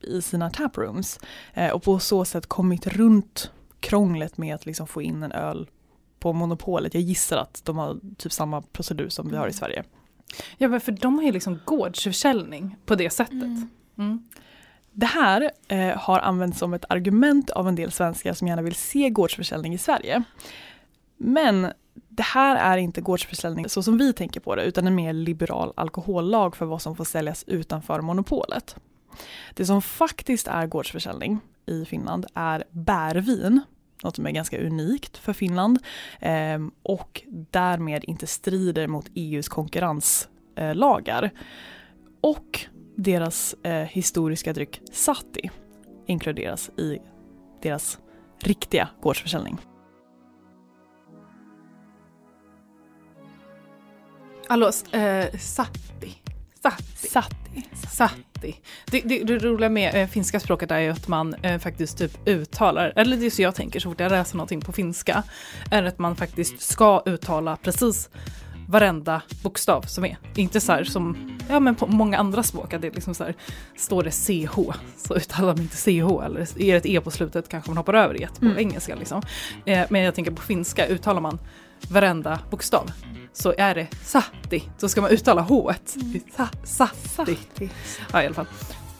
i 0.00 0.22
sina 0.22 0.50
taprooms 0.50 1.20
eh, 1.54 1.70
och 1.70 1.82
på 1.82 1.98
så 1.98 2.24
sätt 2.24 2.46
kommit 2.46 2.86
runt 2.86 3.50
krånglet 3.80 4.38
med 4.38 4.54
att 4.54 4.66
liksom 4.66 4.86
få 4.86 5.02
in 5.02 5.22
en 5.22 5.32
öl 5.32 5.68
på 6.26 6.32
monopolet. 6.32 6.94
Jag 6.94 7.02
gissar 7.02 7.36
att 7.36 7.62
de 7.64 7.78
har 7.78 7.96
typ 8.16 8.32
samma 8.32 8.62
procedur 8.62 9.08
som 9.08 9.28
vi 9.28 9.36
har 9.36 9.44
i 9.44 9.50
mm. 9.50 9.52
Sverige. 9.52 9.84
Ja, 10.58 10.80
för 10.80 10.92
de 10.92 11.14
har 11.14 11.22
ju 11.22 11.32
liksom 11.32 11.60
gårdsförsäljning 11.64 12.76
på 12.86 12.94
det 12.94 13.10
sättet. 13.10 13.32
Mm. 13.32 13.68
Mm. 13.98 14.28
Det 14.92 15.06
här 15.06 15.50
eh, 15.68 15.96
har 15.96 16.18
använts 16.18 16.58
som 16.58 16.74
ett 16.74 16.84
argument 16.88 17.50
av 17.50 17.68
en 17.68 17.74
del 17.74 17.92
svenskar 17.92 18.32
som 18.32 18.48
gärna 18.48 18.62
vill 18.62 18.74
se 18.74 19.10
gårdsförsäljning 19.10 19.74
i 19.74 19.78
Sverige. 19.78 20.22
Men 21.16 21.72
det 22.08 22.22
här 22.22 22.56
är 22.56 22.76
inte 22.76 23.00
gårdsförsäljning 23.00 23.68
så 23.68 23.82
som 23.82 23.98
vi 23.98 24.12
tänker 24.12 24.40
på 24.40 24.54
det 24.54 24.62
utan 24.62 24.86
en 24.86 24.94
mer 24.94 25.12
liberal 25.12 25.72
alkohollag 25.76 26.56
för 26.56 26.66
vad 26.66 26.82
som 26.82 26.96
får 26.96 27.04
säljas 27.04 27.44
utanför 27.46 28.00
monopolet. 28.00 28.76
Det 29.54 29.66
som 29.66 29.82
faktiskt 29.82 30.48
är 30.48 30.66
gårdsförsäljning 30.66 31.40
i 31.66 31.84
Finland 31.84 32.26
är 32.34 32.64
bärvin 32.70 33.60
något 34.02 34.16
som 34.16 34.26
är 34.26 34.30
ganska 34.30 34.60
unikt 34.60 35.16
för 35.16 35.32
Finland 35.32 35.78
eh, 36.20 36.58
och 36.82 37.22
därmed 37.50 38.04
inte 38.04 38.26
strider 38.26 38.86
mot 38.86 39.06
EUs 39.14 39.48
konkurrenslagar. 39.48 41.22
Eh, 41.22 41.30
och 42.20 42.60
deras 42.96 43.54
eh, 43.62 43.72
historiska 43.72 44.52
dryck 44.52 44.80
sati 44.92 45.50
inkluderas 46.06 46.70
i 46.78 46.98
deras 47.62 47.98
riktiga 48.42 48.88
gårdsförsäljning. 49.02 49.58
Hallå, 54.48 54.70
eh, 54.92 55.38
sati. 55.38 56.25
Sati. 56.70 57.08
Sati. 57.08 57.62
Sati. 57.90 58.56
Det, 58.84 59.00
det, 59.00 59.24
det 59.24 59.38
roliga 59.38 59.68
med 59.68 59.94
eh, 59.94 60.08
finska 60.08 60.40
språket 60.40 60.70
är 60.70 60.78
ju 60.78 60.90
att 60.90 61.08
man 61.08 61.34
eh, 61.34 61.58
faktiskt 61.58 61.98
typ 61.98 62.28
uttalar, 62.28 62.92
eller 62.96 63.16
det 63.16 63.26
är 63.26 63.30
så 63.30 63.42
jag 63.42 63.54
tänker 63.54 63.80
så 63.80 63.90
fort 63.90 64.00
jag 64.00 64.10
läser 64.10 64.36
någonting 64.36 64.60
på 64.60 64.72
finska, 64.72 65.22
är 65.70 65.82
att 65.82 65.98
man 65.98 66.16
faktiskt 66.16 66.60
ska 66.60 67.02
uttala 67.06 67.56
precis 67.56 68.10
varenda 68.68 69.22
bokstav 69.42 69.82
som 69.82 70.04
är. 70.04 70.18
Inte 70.34 70.60
så 70.60 70.72
här 70.72 70.84
som 70.84 71.38
ja, 71.48 71.60
men 71.60 71.74
på 71.74 71.86
många 71.86 72.18
andra 72.18 72.42
språk, 72.42 72.74
att 72.74 72.82
det 72.82 72.94
liksom 72.94 73.14
så 73.14 73.24
här, 73.24 73.34
står 73.76 74.02
det 74.02 74.10
CH 74.10 74.58
så 74.96 75.14
uttalar 75.14 75.54
man 75.54 75.62
inte 75.62 75.76
CH 75.76 76.24
eller 76.24 76.40
är 76.40 76.72
det 76.72 76.76
ett 76.76 76.86
E 76.86 77.00
på 77.00 77.10
slutet 77.10 77.48
kanske 77.48 77.70
man 77.70 77.76
hoppar 77.76 77.94
över 77.94 78.22
E 78.22 78.28
på 78.38 78.44
mm. 78.44 78.58
engelska. 78.58 78.94
Liksom. 78.94 79.22
Eh, 79.64 79.86
men 79.90 80.00
jag 80.00 80.14
tänker 80.14 80.30
på 80.30 80.42
finska 80.42 80.86
uttalar 80.86 81.20
man 81.20 81.38
varenda 81.90 82.40
bokstav 82.50 82.90
så 83.38 83.54
är 83.58 83.74
det 83.74 83.86
satti. 84.04 84.62
Så 84.78 84.88
ska 84.88 85.00
man 85.00 85.10
uttala 85.10 85.42
h 85.42 85.72
sa, 86.64 86.88
satti. 87.04 87.38
Ja 88.12 88.22
i 88.22 88.26
alla 88.26 88.34
fall. 88.34 88.46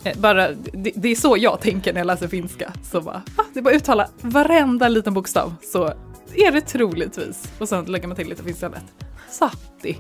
Eh, 0.05 0.19
Bara, 0.19 0.53
det, 0.53 0.93
det 0.95 1.09
är 1.09 1.17
så 1.17 1.37
jag 1.39 1.61
tänker 1.61 1.93
när 1.93 2.01
jag 2.01 2.07
läser 2.07 2.29
finska. 2.29 2.73
Så 2.83 3.01
bara, 3.01 3.23
ah, 3.37 3.43
det 3.53 3.61
är 3.61 3.63
bara 3.63 3.71
att 3.71 3.83
uttala 3.83 4.09
varenda 4.21 4.89
liten 4.89 5.15
bokstav 5.15 5.55
så 5.63 5.87
är 6.35 6.53
det 6.53 6.61
troligtvis. 6.61 7.53
Och 7.59 7.69
sen 7.69 7.85
lägger 7.85 8.09
man 8.09 8.17
till 8.17 8.29
lite 8.29 8.43
finska 8.43 8.69
rätt. 8.69 8.95
Satti. 9.31 9.99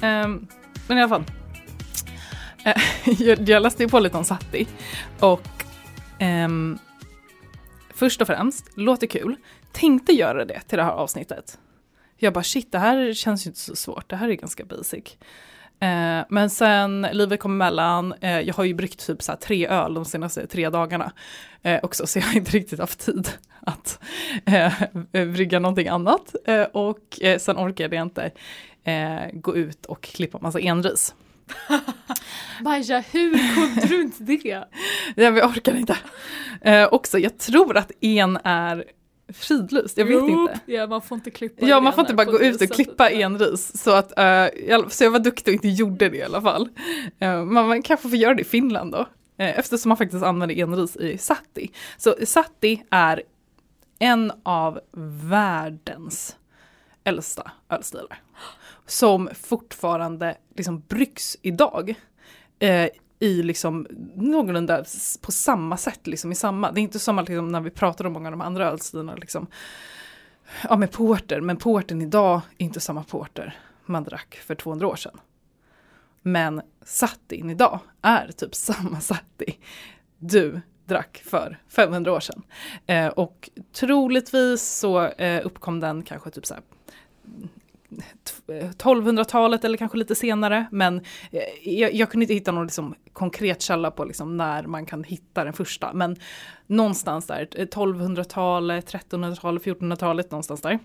Ehm, 0.00 0.46
men 0.88 0.98
i 0.98 1.00
alla 1.00 1.08
fall. 1.08 1.24
Eh, 2.64 2.82
jag, 3.22 3.48
jag 3.48 3.62
läste 3.62 3.82
ju 3.82 3.88
på 3.88 4.00
lite 4.00 4.16
om 4.16 4.24
satti. 4.24 4.66
Och 5.20 5.48
ehm, 6.18 6.78
först 7.94 8.20
och 8.20 8.26
främst, 8.26 8.70
låter 8.74 9.06
kul. 9.06 9.36
Tänkte 9.72 10.12
göra 10.12 10.44
det 10.44 10.60
till 10.60 10.78
det 10.78 10.84
här 10.84 10.92
avsnittet. 10.92 11.58
Jag 12.22 12.32
bara 12.32 12.44
shit, 12.44 12.72
det 12.72 12.78
här 12.78 13.12
känns 13.12 13.46
ju 13.46 13.48
inte 13.48 13.60
så 13.60 13.76
svårt. 13.76 14.10
Det 14.10 14.16
här 14.16 14.28
är 14.28 14.34
ganska 14.34 14.64
basic. 14.64 15.16
Eh, 15.80 16.24
men 16.28 16.50
sen 16.50 17.06
livet 17.12 17.40
kom 17.40 17.52
emellan. 17.52 18.14
Eh, 18.20 18.40
jag 18.40 18.54
har 18.54 18.64
ju 18.64 18.74
bryggt 18.74 19.06
typ 19.06 19.22
så 19.22 19.32
här 19.32 19.36
tre 19.36 19.66
öl 19.66 19.94
de 19.94 20.04
senaste 20.04 20.46
tre 20.46 20.70
dagarna 20.70 21.12
eh, 21.62 21.80
också, 21.82 22.06
så 22.06 22.18
jag 22.18 22.24
har 22.24 22.36
inte 22.36 22.50
riktigt 22.50 22.78
haft 22.78 23.00
tid 23.00 23.28
att 23.60 24.00
eh, 24.44 24.72
brygga 25.12 25.58
någonting 25.58 25.88
annat. 25.88 26.34
Eh, 26.46 26.62
och 26.62 27.22
eh, 27.22 27.38
sen 27.38 27.56
orkade 27.56 27.96
jag 27.96 28.06
inte 28.06 28.30
eh, 28.84 29.32
gå 29.32 29.56
ut 29.56 29.86
och 29.86 30.02
klippa 30.02 30.38
massa 30.38 30.60
enris. 30.60 31.14
Maja, 32.60 33.04
hur 33.12 33.54
kunde 33.54 33.86
du 33.86 34.02
inte 34.02 34.24
det? 34.24 34.64
Jag 35.22 35.50
orkar 35.50 35.76
inte. 35.76 35.96
Eh, 36.60 36.88
också, 36.92 37.18
jag 37.18 37.38
tror 37.38 37.76
att 37.76 37.90
en 38.00 38.38
är 38.44 38.84
fridlyst, 39.32 39.98
jag 39.98 40.04
vet 40.04 40.14
Jo, 40.14 40.28
inte. 40.28 40.60
Ja, 40.66 40.86
man 40.86 41.02
får 41.02 41.16
inte 41.16 41.30
klippa 41.30 41.66
Ja, 41.66 41.80
man 41.80 41.92
får 41.92 42.00
inte 42.00 42.14
bara 42.14 42.24
gå 42.24 42.40
ut 42.40 42.62
och 42.62 42.68
klippa 42.68 43.10
enris. 43.10 43.82
Så, 43.82 43.90
att, 43.90 44.18
alla- 44.18 44.88
så 44.90 45.04
jag 45.04 45.10
var 45.10 45.18
duktig 45.18 45.50
och 45.52 45.54
inte 45.54 45.68
gjorde 45.68 46.08
det 46.08 46.16
i 46.16 46.22
alla 46.22 46.40
fall. 46.42 46.68
Men 47.18 47.52
man 47.52 47.82
kanske 47.82 48.08
får 48.08 48.18
göra 48.18 48.34
det 48.34 48.40
i 48.42 48.44
Finland 48.44 48.92
då. 48.92 48.98
Eh, 49.38 49.58
eftersom 49.58 49.88
man 49.88 49.96
faktiskt 49.96 50.24
använder 50.24 50.56
enris 50.58 50.96
i 50.96 51.18
satti. 51.18 51.70
Så 51.98 52.14
satti 52.24 52.82
är 52.90 53.22
en 53.98 54.32
av 54.42 54.80
världens 55.30 56.36
äldsta 57.04 57.50
ölstilar. 57.70 58.22
Som 58.86 59.28
fortfarande 59.42 60.36
liksom 60.56 60.80
bryggs 60.88 61.36
idag. 61.42 61.94
Eh, 62.58 62.88
i 63.20 63.42
liksom 63.42 63.86
någorlunda 64.16 64.84
på 65.20 65.32
samma 65.32 65.76
sätt, 65.76 66.06
liksom 66.06 66.32
i 66.32 66.34
samma. 66.34 66.72
Det 66.72 66.80
är 66.80 66.82
inte 66.82 66.98
som 66.98 67.18
att 67.18 67.28
liksom, 67.28 67.48
när 67.48 67.60
vi 67.60 67.70
pratar 67.70 68.04
om 68.04 68.12
många 68.12 68.28
av 68.28 68.32
de 68.32 68.40
andra 68.40 68.70
ölstilarna, 68.70 69.14
liksom, 69.14 69.46
ja 70.68 70.76
med 70.76 70.92
porter, 70.92 71.40
men 71.40 71.56
porten 71.56 72.02
idag 72.02 72.40
är 72.58 72.64
inte 72.64 72.80
samma 72.80 73.04
porter 73.04 73.58
man 73.86 74.04
drack 74.04 74.34
för 74.34 74.54
200 74.54 74.88
år 74.88 74.96
sedan. 74.96 75.20
Men 76.22 76.62
sattin 76.84 77.50
idag 77.50 77.80
är 78.02 78.32
typ 78.32 78.54
samma 78.54 79.00
satti 79.00 79.58
du 80.18 80.60
drack 80.84 81.22
för 81.24 81.58
500 81.68 82.12
år 82.12 82.20
sedan. 82.20 82.42
Eh, 82.86 83.08
och 83.08 83.50
troligtvis 83.72 84.62
så 84.62 85.06
eh, 85.06 85.46
uppkom 85.46 85.80
den 85.80 86.02
kanske 86.02 86.30
typ 86.30 86.46
så 86.46 86.54
här 86.54 86.62
1200-talet 88.46 89.64
eller 89.64 89.78
kanske 89.78 89.98
lite 89.98 90.14
senare. 90.14 90.66
Men 90.70 91.00
eh, 91.30 91.70
jag, 91.74 91.94
jag 91.94 92.10
kunde 92.10 92.24
inte 92.24 92.34
hitta 92.34 92.52
någon 92.52 92.66
liksom 92.66 92.94
konkret 93.12 93.62
källa 93.62 93.90
på 93.90 94.04
liksom 94.04 94.36
när 94.36 94.62
man 94.62 94.86
kan 94.86 95.04
hitta 95.04 95.44
den 95.44 95.52
första. 95.52 95.92
Men 95.92 96.16
någonstans 96.66 97.26
där, 97.26 97.46
1200-talet, 97.46 98.92
1300-talet, 98.92 99.62
1400-talet, 99.62 100.30
någonstans 100.30 100.60
där. 100.60 100.78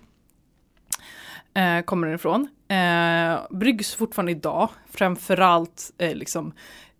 Eh, 1.54 1.82
kommer 1.82 2.06
den 2.06 2.16
ifrån. 2.16 2.48
Eh, 2.68 3.40
bryggs 3.50 3.94
fortfarande 3.94 4.32
idag, 4.32 4.68
framförallt 4.90 5.92
eh, 5.98 6.14
liksom 6.14 6.52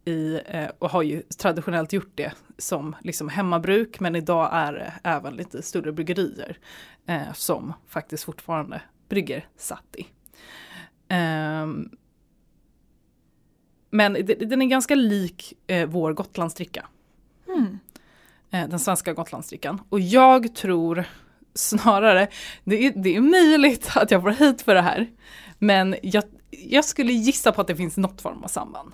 i, 0.05 0.41
eh, 0.47 0.69
och 0.79 0.91
har 0.91 1.03
ju 1.03 1.23
traditionellt 1.23 1.93
gjort 1.93 2.13
det 2.15 2.33
som 2.59 2.97
liksom 3.01 3.29
hemmabruk, 3.29 4.01
men 4.01 4.17
idag 4.17 4.49
är 4.53 4.73
det 4.73 4.93
även 5.03 5.35
lite 5.35 5.63
större 5.63 5.93
bryggerier 5.93 6.59
eh, 7.07 7.33
som 7.35 7.73
faktiskt 7.89 8.25
fortfarande 8.25 8.81
brygger 9.09 9.49
satti. 9.57 10.07
Ehm, 11.09 11.91
men 13.91 14.13
den 14.39 14.63
är 14.63 14.67
ganska 14.67 14.95
lik 14.95 15.53
eh, 15.67 15.87
vår 15.89 16.13
Gotlandsdricka, 16.13 16.87
Mm. 17.49 17.79
eh, 18.51 18.69
den 18.69 18.79
svenska 18.79 19.13
Gotlandsdrickan. 19.13 19.81
Och 19.89 20.01
jag 20.01 20.55
tror 20.55 21.05
snarare, 21.55 22.29
det 22.65 22.87
är, 22.87 22.93
det 22.97 23.17
är 23.17 23.21
möjligt 23.21 23.91
att 23.97 24.11
jag 24.11 24.23
får 24.23 24.31
hit 24.31 24.63
för 24.63 24.75
det 24.75 24.81
här, 24.83 25.11
men 25.59 25.97
jag, 26.03 26.25
jag 26.51 26.85
skulle 26.85 27.13
gissa 27.13 27.53
på 27.53 27.61
att 27.61 27.67
det 27.67 27.77
finns 27.77 27.97
något 27.97 28.21
form 28.21 28.45
av 28.45 28.49
samband. 28.49 28.93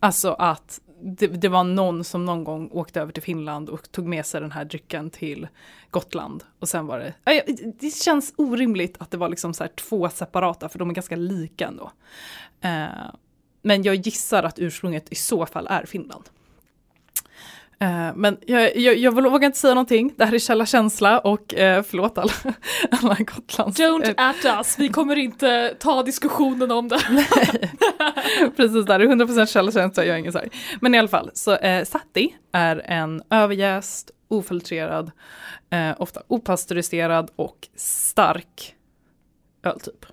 Alltså 0.00 0.32
att 0.32 0.80
det, 1.00 1.26
det 1.26 1.48
var 1.48 1.64
någon 1.64 2.04
som 2.04 2.24
någon 2.24 2.44
gång 2.44 2.68
åkte 2.72 3.00
över 3.00 3.12
till 3.12 3.22
Finland 3.22 3.68
och 3.68 3.92
tog 3.92 4.06
med 4.06 4.26
sig 4.26 4.40
den 4.40 4.52
här 4.52 4.64
drycken 4.64 5.10
till 5.10 5.48
Gotland. 5.90 6.44
Och 6.58 6.68
sen 6.68 6.86
var 6.86 6.98
det, 6.98 7.14
det 7.80 7.90
känns 7.90 8.34
orimligt 8.36 8.96
att 8.98 9.10
det 9.10 9.16
var 9.16 9.28
liksom 9.28 9.54
så 9.54 9.64
här 9.64 9.70
två 9.70 10.08
separata, 10.08 10.68
för 10.68 10.78
de 10.78 10.90
är 10.90 10.94
ganska 10.94 11.16
lika 11.16 11.66
ändå. 11.66 11.92
Eh, 12.60 12.86
men 13.62 13.82
jag 13.82 13.94
gissar 13.94 14.42
att 14.42 14.58
ursprunget 14.58 15.12
i 15.12 15.14
så 15.14 15.46
fall 15.46 15.66
är 15.70 15.84
Finland. 15.84 16.24
Eh, 17.80 18.14
men 18.14 18.38
jag, 18.46 18.76
jag, 18.76 18.96
jag 18.96 19.12
vågar 19.12 19.46
inte 19.46 19.58
säga 19.58 19.74
någonting, 19.74 20.14
det 20.16 20.24
här 20.24 20.34
är 20.34 20.38
källa 20.38 20.66
känsla 20.66 21.18
och 21.18 21.54
eh, 21.54 21.82
förlåt 21.82 22.18
alla, 22.18 22.32
alla 22.90 23.14
Gotlands... 23.14 23.80
Don't 23.80 24.14
eh, 24.18 24.28
at 24.28 24.58
us, 24.58 24.78
vi 24.78 24.88
kommer 24.88 25.16
inte 25.16 25.74
ta 25.78 26.02
diskussionen 26.02 26.70
om 26.70 26.88
det. 26.88 27.00
Precis 28.56 28.86
där, 28.86 28.98
det 28.98 29.04
är 29.04 29.08
100% 29.08 29.46
källa 29.46 29.72
känsla, 29.72 30.04
jag 30.04 30.14
är 30.14 30.18
ingen 30.18 30.34
här. 30.34 30.48
Men 30.80 30.94
i 30.94 30.98
alla 30.98 31.08
fall, 31.08 31.30
så 31.34 31.56
eh, 31.56 31.84
satti 31.84 32.34
är 32.52 32.82
en 32.84 33.22
överjäst, 33.30 34.10
ofiltrerad, 34.28 35.10
eh, 35.70 35.94
ofta 35.98 36.22
opastöriserad 36.28 37.30
och 37.36 37.68
stark 37.76 38.74
öltyp. 39.62 40.06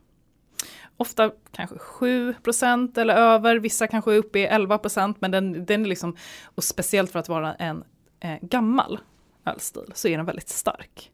Ofta 0.97 1.31
kanske 1.51 1.75
7% 1.75 2.99
eller 2.99 3.15
över, 3.15 3.55
vissa 3.55 3.87
kanske 3.87 4.13
är 4.13 4.17
uppe 4.17 4.39
i 4.39 4.47
11% 4.47 5.15
men 5.19 5.31
den, 5.31 5.65
den 5.65 5.85
är 5.85 5.89
liksom, 5.89 6.15
och 6.45 6.63
speciellt 6.63 7.11
för 7.11 7.19
att 7.19 7.29
vara 7.29 7.53
en 7.53 7.83
eh, 8.19 8.37
gammal 8.41 8.99
ölstil 9.45 9.91
så 9.93 10.07
är 10.07 10.17
den 10.17 10.25
väldigt 10.25 10.49
stark. 10.49 11.11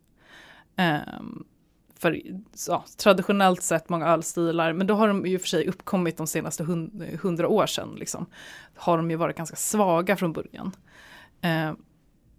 Ehm, 0.75 1.43
för 1.99 2.21
ja, 2.67 2.85
traditionellt 2.97 3.63
sett 3.63 3.89
många 3.89 4.07
ölstilar, 4.07 4.73
men 4.73 4.87
då 4.87 4.93
har 4.93 5.07
de 5.07 5.25
ju 5.25 5.39
för 5.39 5.47
sig 5.47 5.67
uppkommit 5.67 6.17
de 6.17 6.27
senaste 6.27 6.63
hund- 6.63 7.19
hundra 7.21 7.47
år 7.47 7.65
sedan, 7.65 7.95
liksom, 7.97 8.25
har 8.75 8.97
de 8.97 9.11
ju 9.11 9.17
varit 9.17 9.37
ganska 9.37 9.55
svaga 9.55 10.17
från 10.17 10.33
början. 10.33 10.71
Eh, 11.41 11.73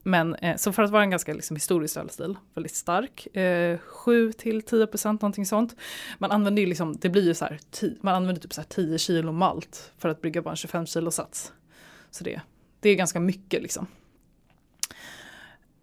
men 0.03 0.35
eh, 0.35 0.57
så 0.57 0.73
för 0.73 0.83
att 0.83 0.91
vara 0.91 1.03
en 1.03 1.11
ganska 1.11 1.35
liksom, 1.35 1.57
historisk 1.57 1.97
ölstil, 1.97 2.37
väldigt 2.55 2.75
stark, 2.75 3.37
eh, 3.37 3.79
7 3.79 4.33
till 4.33 4.63
10 4.63 4.87
procent 4.87 5.23
någonting 5.23 5.47
sånt. 5.47 5.77
Man 6.19 6.31
använder 6.33 6.63
ju 6.63 6.69
liksom, 6.69 6.97
det 7.01 7.09
blir 7.09 7.23
ju 7.23 7.35
så 7.35 7.45
här, 7.45 7.59
ti- 7.73 7.99
man 8.01 8.15
använder 8.15 8.43
typ 8.43 8.53
så 8.53 8.61
här 8.61 8.69
10 8.69 8.99
kilo 8.99 9.33
malt 9.33 9.93
för 9.99 10.09
att 10.09 10.21
brygga 10.23 10.43
bara 10.43 10.51
en 10.51 10.57
25 10.57 10.87
kilo 10.87 11.11
sats. 11.11 11.53
Så 12.11 12.25
det, 12.25 12.41
det 12.81 12.89
är 12.89 12.95
ganska 12.95 13.21
mycket 13.21 13.63
liksom. 13.63 13.87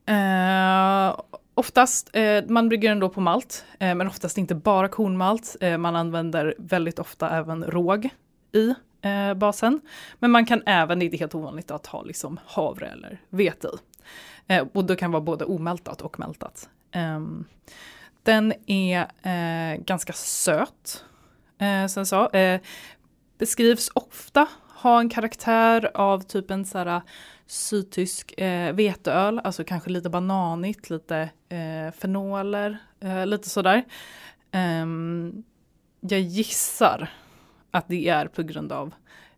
Eh, 0.05 1.19
oftast, 1.53 2.09
eh, 2.15 2.43
man 2.47 2.69
brygger 2.69 2.89
den 2.89 2.99
då 2.99 3.09
på 3.09 3.21
malt, 3.21 3.65
eh, 3.79 3.95
men 3.95 4.07
oftast 4.07 4.37
inte 4.37 4.55
bara 4.55 4.87
kornmalt. 4.87 5.55
Eh, 5.61 5.77
man 5.77 5.95
använder 5.95 6.55
väldigt 6.57 6.99
ofta 6.99 7.29
även 7.29 7.63
råg 7.63 8.09
i 8.51 8.73
eh, 9.01 9.33
basen. 9.33 9.81
Men 10.19 10.31
man 10.31 10.45
kan 10.45 10.63
även, 10.65 10.99
det 10.99 11.03
är 11.03 11.05
inte 11.05 11.17
helt 11.17 11.35
ovanligt, 11.35 11.71
att 11.71 11.87
ha 11.87 12.03
liksom 12.03 12.39
havre 12.45 12.87
eller 12.87 13.21
vete 13.29 13.67
i. 13.67 13.71
Eh, 14.47 14.67
och 14.73 14.85
det 14.85 14.95
kan 14.95 15.11
vara 15.11 15.21
både 15.21 15.45
omältat 15.45 16.01
och 16.01 16.19
mältat. 16.19 16.69
Ehm, 16.91 17.45
den 18.23 18.53
är 18.65 18.99
eh, 19.21 19.77
ganska 19.77 20.13
söt, 20.13 21.03
eh, 21.57 21.87
som 21.87 21.99
jag 21.99 22.07
sa. 22.07 22.29
Eh, 22.29 22.61
beskrivs 23.37 23.91
ofta 23.93 24.47
ha 24.81 24.99
en 24.99 25.09
karaktär 25.09 25.91
av 25.93 26.21
typ 26.21 26.51
en 26.51 26.65
så 26.65 26.77
här 26.77 27.01
sydtysk 27.47 28.39
eh, 28.39 28.73
veteöl, 28.73 29.39
alltså 29.39 29.63
kanske 29.63 29.89
lite 29.89 30.09
bananigt, 30.09 30.89
lite 30.89 31.29
eh, 31.49 31.91
fenoler, 31.91 32.77
eh, 32.99 33.25
lite 33.25 33.49
sådär. 33.49 33.85
Um, 34.51 35.43
jag 35.99 36.19
gissar 36.19 37.09
att 37.71 37.87
det 37.87 38.09
är 38.09 38.27
på 38.27 38.43
grund 38.43 38.71
av 38.71 38.93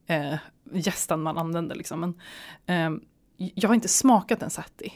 eh, 0.07 0.35
gästen 0.73 1.21
man 1.21 1.37
använder. 1.37 1.75
Liksom. 1.75 1.99
Men, 1.99 2.85
um, 2.85 3.01
jag 3.55 3.69
har 3.69 3.75
inte 3.75 3.87
smakat 3.87 4.41
en 4.41 4.49
satti. 4.49 4.93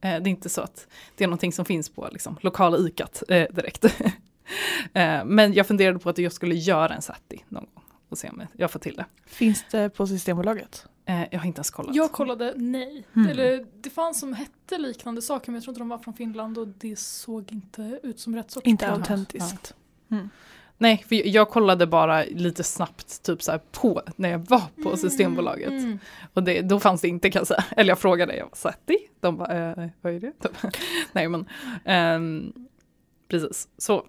Eh, 0.00 0.22
det 0.22 0.28
är 0.28 0.28
inte 0.28 0.48
så 0.48 0.60
att 0.60 0.86
det 1.16 1.24
är 1.24 1.28
någonting 1.28 1.52
som 1.52 1.64
finns 1.64 1.88
på 1.88 2.08
liksom, 2.12 2.36
lokala 2.40 2.78
ikat 2.78 3.22
eh, 3.28 3.46
direkt. 3.50 3.84
eh, 4.92 5.24
men 5.24 5.52
jag 5.52 5.66
funderade 5.66 5.98
på 5.98 6.08
att 6.08 6.18
jag 6.18 6.32
skulle 6.32 6.54
göra 6.54 6.94
en 6.94 7.02
satti 7.02 7.44
någon 7.48 7.66
gång 7.74 7.84
och 8.08 8.18
se 8.18 8.28
om 8.28 8.42
jag 8.52 8.70
får 8.70 8.78
till 8.80 8.96
det. 8.96 9.04
Finns 9.26 9.64
det 9.70 9.90
på 9.90 10.06
Systembolaget? 10.06 10.86
Jag 11.30 11.38
har 11.38 11.46
inte 11.46 11.58
ens 11.58 11.70
kollat. 11.70 11.96
Jag 11.96 12.12
kollade 12.12 12.52
nej. 12.56 13.06
Mm. 13.16 13.28
Eller 13.28 13.66
det 13.80 13.90
fanns 13.90 14.20
som 14.20 14.32
hette 14.32 14.78
liknande 14.78 15.22
saker 15.22 15.50
men 15.50 15.54
jag 15.54 15.62
tror 15.62 15.72
inte 15.72 15.80
de 15.80 15.88
var 15.88 15.98
från 15.98 16.14
Finland 16.14 16.58
och 16.58 16.68
det 16.68 16.98
såg 16.98 17.52
inte 17.52 18.00
ut 18.02 18.20
som 18.20 18.36
rätt 18.36 18.50
sorts 18.50 18.66
Inte 18.66 18.90
autentiskt. 18.90 19.74
Nej, 20.78 21.04
för 21.08 21.26
jag 21.28 21.48
kollade 21.50 21.86
bara 21.86 22.24
lite 22.24 22.64
snabbt 22.64 23.22
typ 23.22 23.42
så 23.42 23.50
här 23.50 23.60
på 23.72 24.02
när 24.16 24.28
jag 24.28 24.38
var 24.38 24.62
på 24.82 24.88
Mm, 24.88 24.96
Systembolaget. 24.96 25.68
mm. 25.68 25.98
Och 26.34 26.42
det, 26.42 26.60
då 26.62 26.80
fanns 26.80 27.00
det 27.00 27.08
inte 27.08 27.30
kan 27.30 27.40
jag 27.40 27.46
säga. 27.46 27.64
Eller 27.76 27.88
jag 27.90 27.98
frågade, 27.98 28.36
jag 28.36 28.44
var 28.44 28.54
Sati? 28.56 28.98
De 29.20 29.36
bara, 29.36 29.70
eh, 29.70 29.88
vad 30.00 30.12
är 30.14 30.20
det? 30.20 30.32
Nej 31.12 31.28
men, 31.28 31.46
ehm, 31.84 32.52
precis. 33.28 33.68
Så 33.78 34.06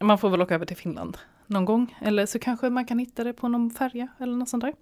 man 0.00 0.18
får 0.18 0.30
väl 0.30 0.42
åka 0.42 0.54
över 0.54 0.66
till 0.66 0.76
Finland 0.76 1.18
någon 1.46 1.64
gång. 1.64 1.94
Eller 2.00 2.26
så 2.26 2.38
kanske 2.38 2.70
man 2.70 2.84
kan 2.86 2.98
hitta 2.98 3.24
det 3.24 3.32
på 3.32 3.48
någon 3.48 3.70
färja 3.70 4.08
eller 4.20 4.32
något 4.36 4.48
sånt 4.48 4.64
där. 4.64 4.74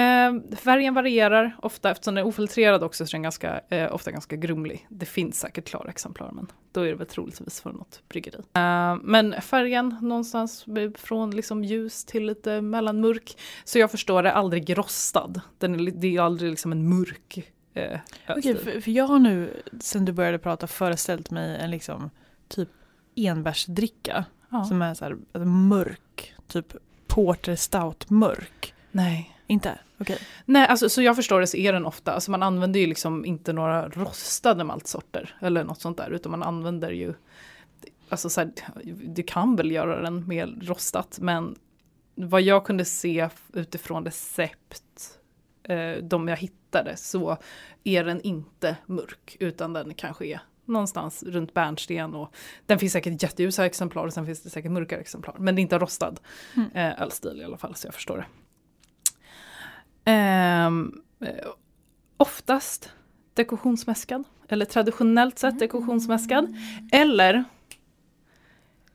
Ehm, 0.00 0.56
färgen 0.56 0.94
varierar 0.94 1.56
ofta 1.62 1.90
eftersom 1.90 2.14
den 2.14 2.24
är 2.24 2.28
ofiltrerad 2.28 2.82
också 2.82 3.06
så 3.06 3.10
är 3.10 3.12
den 3.12 3.22
ganska, 3.22 3.60
eh, 3.68 3.94
ofta 3.94 4.10
ganska 4.10 4.36
grumlig. 4.36 4.86
Det 4.88 5.06
finns 5.06 5.40
säkert 5.40 5.68
klara 5.68 5.90
exemplar 5.90 6.30
men 6.32 6.46
då 6.72 6.80
är 6.80 6.88
det 6.88 6.94
väl 6.94 7.06
troligtvis 7.06 7.60
från 7.60 7.74
något 7.74 8.02
bryggeri. 8.08 8.42
Ehm, 8.52 9.00
men 9.04 9.40
färgen 9.40 9.96
någonstans 10.00 10.64
från 10.94 11.30
liksom 11.30 11.64
ljus 11.64 12.04
till 12.04 12.26
lite 12.26 12.60
mellanmörk. 12.60 13.36
Så 13.64 13.78
jag 13.78 13.90
förstår 13.90 14.22
det, 14.22 14.32
aldrig 14.32 14.78
rostad. 14.78 15.40
Den 15.58 15.74
är, 15.74 15.90
det 15.90 16.16
är 16.16 16.20
aldrig 16.20 16.50
liksom 16.50 16.72
en 16.72 16.88
mörk 16.88 17.52
eh, 17.74 17.82
Okej, 17.84 18.02
ölstil. 18.26 18.58
för, 18.58 18.80
för 18.80 18.90
jag 18.90 19.04
har 19.04 19.18
nu 19.18 19.62
sen 19.80 20.04
du 20.04 20.12
började 20.12 20.38
prata 20.38 20.66
föreställt 20.66 21.30
mig 21.30 21.60
en 21.60 21.70
liksom 21.70 22.10
typ 22.48 22.68
enbärsdricka 23.16 24.24
ja. 24.50 24.64
som 24.64 24.82
är 24.82 24.94
så 24.94 25.04
här 25.04 25.16
alltså, 25.32 25.48
mörk, 25.48 26.34
typ 26.46 26.72
porter 27.06 27.56
stout 27.56 28.10
mörk. 28.10 28.74
Nej. 28.90 29.34
Inte? 29.46 29.78
Okej. 30.00 30.18
Nej, 30.44 30.66
alltså 30.66 30.88
så 30.88 31.02
jag 31.02 31.16
förstår 31.16 31.40
det 31.40 31.46
så 31.46 31.56
är 31.56 31.72
den 31.72 31.86
ofta, 31.86 32.12
alltså 32.12 32.30
man 32.30 32.42
använder 32.42 32.80
ju 32.80 32.86
liksom 32.86 33.24
inte 33.24 33.52
några 33.52 33.88
rostade 33.88 34.64
maltsorter 34.64 35.36
eller 35.40 35.64
något 35.64 35.80
sånt 35.80 35.96
där, 35.96 36.10
utan 36.10 36.30
man 36.30 36.42
använder 36.42 36.90
ju, 36.90 37.14
alltså 38.08 38.30
så 38.30 38.40
här, 38.40 38.50
du 39.14 39.22
kan 39.22 39.56
väl 39.56 39.70
göra 39.70 40.02
den 40.02 40.28
mer 40.28 40.46
rostat, 40.62 41.18
men 41.20 41.56
vad 42.14 42.42
jag 42.42 42.64
kunde 42.66 42.84
se 42.84 43.28
utifrån 43.52 44.04
recept, 44.04 45.18
eh, 45.62 45.92
de 46.02 46.28
jag 46.28 46.36
hittade, 46.36 46.96
så 46.96 47.36
är 47.84 48.04
den 48.04 48.20
inte 48.20 48.76
mörk, 48.86 49.36
utan 49.40 49.72
den 49.72 49.94
kanske 49.94 50.26
är 50.26 50.40
någonstans 50.64 51.22
runt 51.22 51.54
bärnsten 51.54 52.14
och 52.14 52.34
den 52.66 52.78
finns 52.78 52.92
säkert 52.92 53.22
jätteljusa 53.22 53.66
exemplar 53.66 54.06
och 54.06 54.12
sen 54.12 54.26
finns 54.26 54.42
det 54.42 54.50
säkert 54.50 54.72
mörkare 54.72 55.00
exemplar, 55.00 55.36
men 55.38 55.54
det 55.54 55.60
är 55.60 55.62
inte 55.62 55.78
rostad 55.78 56.14
Mm. 56.56 56.70
eh, 56.74 57.02
ölstil 57.02 57.40
i 57.40 57.44
alla 57.44 57.56
fall, 57.56 57.74
så 57.74 57.86
jag 57.86 57.94
förstår 57.94 58.16
det. 58.16 58.24
Ehm, 60.08 60.92
eh, 61.20 61.48
oftast 62.16 62.90
dekorationsmäskad, 63.34 64.24
eller 64.48 64.64
traditionellt 64.64 65.38
sett 65.38 65.58
dekorationsmäskad, 65.58 66.56
eller 66.92 67.44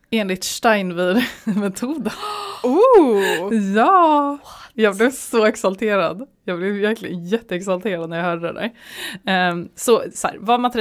enligt 0.09 0.43
Steinwir-metoden. 0.43 2.11
Oh! 2.66 3.53
Ja! 3.76 4.38
Jag 4.74 4.95
blev 4.97 5.11
så 5.11 5.45
exalterad. 5.45 6.28
Jag 6.43 6.57
blev 6.57 6.74
verkligen 6.74 7.26
jätteexalterad 7.26 8.09
när 8.09 8.18
jag 8.18 8.24
hörde 8.24 8.47
det 8.47 8.53
där. 8.53 8.72
Ehm, 9.26 9.70
så, 9.76 10.03
så 10.14 10.28
här, 10.28 10.38
vad 10.39 10.59
man 10.59 10.72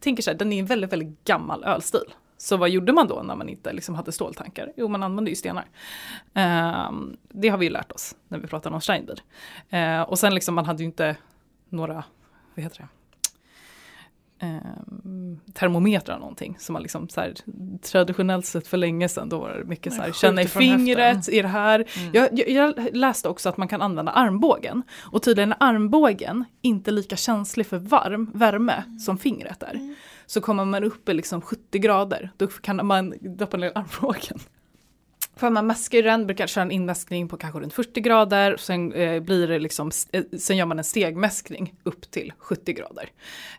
tänker 0.00 0.22
så 0.22 0.30
här, 0.30 0.38
den 0.38 0.52
är 0.52 0.58
en 0.58 0.66
väldigt, 0.66 0.92
väldigt 0.92 1.24
gammal 1.24 1.64
ölstil. 1.64 2.14
Så 2.38 2.56
vad 2.56 2.70
gjorde 2.70 2.92
man 2.92 3.08
då 3.08 3.22
när 3.22 3.36
man 3.36 3.48
inte 3.48 3.72
liksom 3.72 3.94
hade 3.94 4.12
ståltankar? 4.12 4.72
Jo, 4.76 4.88
man 4.88 5.02
använde 5.02 5.30
ju 5.30 5.36
stenar. 5.36 5.64
Ehm, 6.34 7.16
det 7.28 7.48
har 7.48 7.58
vi 7.58 7.66
ju 7.66 7.72
lärt 7.72 7.92
oss 7.92 8.16
när 8.28 8.38
vi 8.38 8.46
pratar 8.46 8.70
om 8.70 8.80
Steinbier. 8.80 9.22
Ehm, 9.70 10.04
och 10.04 10.18
sen 10.18 10.34
liksom, 10.34 10.54
man 10.54 10.64
hade 10.64 10.82
ju 10.82 10.86
inte 10.86 11.16
några, 11.68 12.04
vad 12.54 12.62
heter 12.62 12.78
det? 12.78 12.88
Ehm, 14.46 15.40
termometrar 15.52 16.18
någonting. 16.18 16.56
Som 16.58 16.72
man 16.72 16.82
liksom 16.82 17.08
så 17.08 17.20
här, 17.20 17.34
traditionellt 17.82 18.46
sett 18.46 18.66
för 18.66 18.76
länge 18.76 19.08
sedan, 19.08 19.28
då 19.28 19.38
var 19.38 19.50
det 19.50 19.64
mycket 19.64 19.92
så 19.92 20.02
här, 20.02 20.12
känna 20.12 20.42
i 20.42 20.48
fingret, 20.48 21.16
höften. 21.16 21.34
är 21.34 21.42
det 21.42 21.48
här? 21.48 21.84
Mm. 21.96 22.10
Jag, 22.12 22.48
jag, 22.48 22.96
läste 22.96 23.28
också 23.28 23.48
att 23.48 23.56
man 23.56 23.68
kan 23.68 23.82
använda 23.82 24.12
armbågen. 24.12 24.82
Och 25.12 25.22
tydligen 25.22 25.52
är 25.52 25.56
armbågen 25.60 26.44
inte 26.62 26.90
lika 26.90 27.16
känslig 27.16 27.66
för 27.66 27.78
varm, 27.78 28.30
värme 28.34 28.82
som 29.06 29.18
fingret 29.18 29.62
är. 29.62 29.94
Så 30.28 30.40
kommer 30.40 30.64
man 30.64 30.84
upp 30.84 31.08
i 31.08 31.14
liksom 31.14 31.40
70 31.40 31.78
grader, 31.78 32.30
då 32.36 32.46
kan 32.46 32.86
man 32.86 33.14
doppa 33.20 33.56
ner 33.56 33.72
armbågen. 33.74 34.38
För 35.36 35.50
man 35.50 35.66
maskar 35.66 35.98
ju 35.98 36.02
den, 36.02 36.26
brukar 36.26 36.46
köra 36.46 36.62
en 36.62 36.70
inmaskning 36.70 37.28
på 37.28 37.36
kanske 37.36 37.60
runt 37.60 37.74
40 37.74 38.00
grader. 38.00 38.56
Sen, 38.56 38.92
eh, 38.92 39.22
blir 39.22 39.48
det 39.48 39.58
liksom, 39.58 39.90
eh, 40.12 40.24
sen 40.38 40.56
gör 40.56 40.66
man 40.66 40.78
en 40.78 40.84
stegmäskning 40.84 41.74
upp 41.82 42.10
till 42.10 42.32
70 42.38 42.72
grader. 42.72 43.10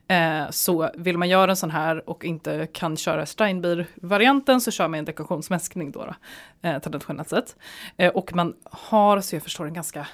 Eh, 0.08 0.50
så 0.50 0.90
vill 0.98 1.18
man 1.18 1.30
göra 1.30 1.52
en 1.52 1.58
sån 1.58 1.72
här 1.72 2.10
och 2.10 2.26
inte 2.26 2.68
kan 2.74 2.98
köra 2.98 3.26
Steinbier-varianten 3.26 4.62
så 4.62 4.72
kör 4.72 4.88
man 4.88 5.00
en 5.00 5.06
dekorationsmäskning 5.06 5.92
då, 5.92 6.06
då 6.06 6.16
eh, 6.70 6.80
traditionellt 6.80 7.30
sett. 7.30 7.56
Eh, 7.98 8.12
och 8.12 8.36
man 8.36 8.54
har, 8.64 9.22
så 9.22 9.36
jag 9.36 9.44
förstår, 9.44 9.66
en 9.66 9.74
ganska 9.74 10.08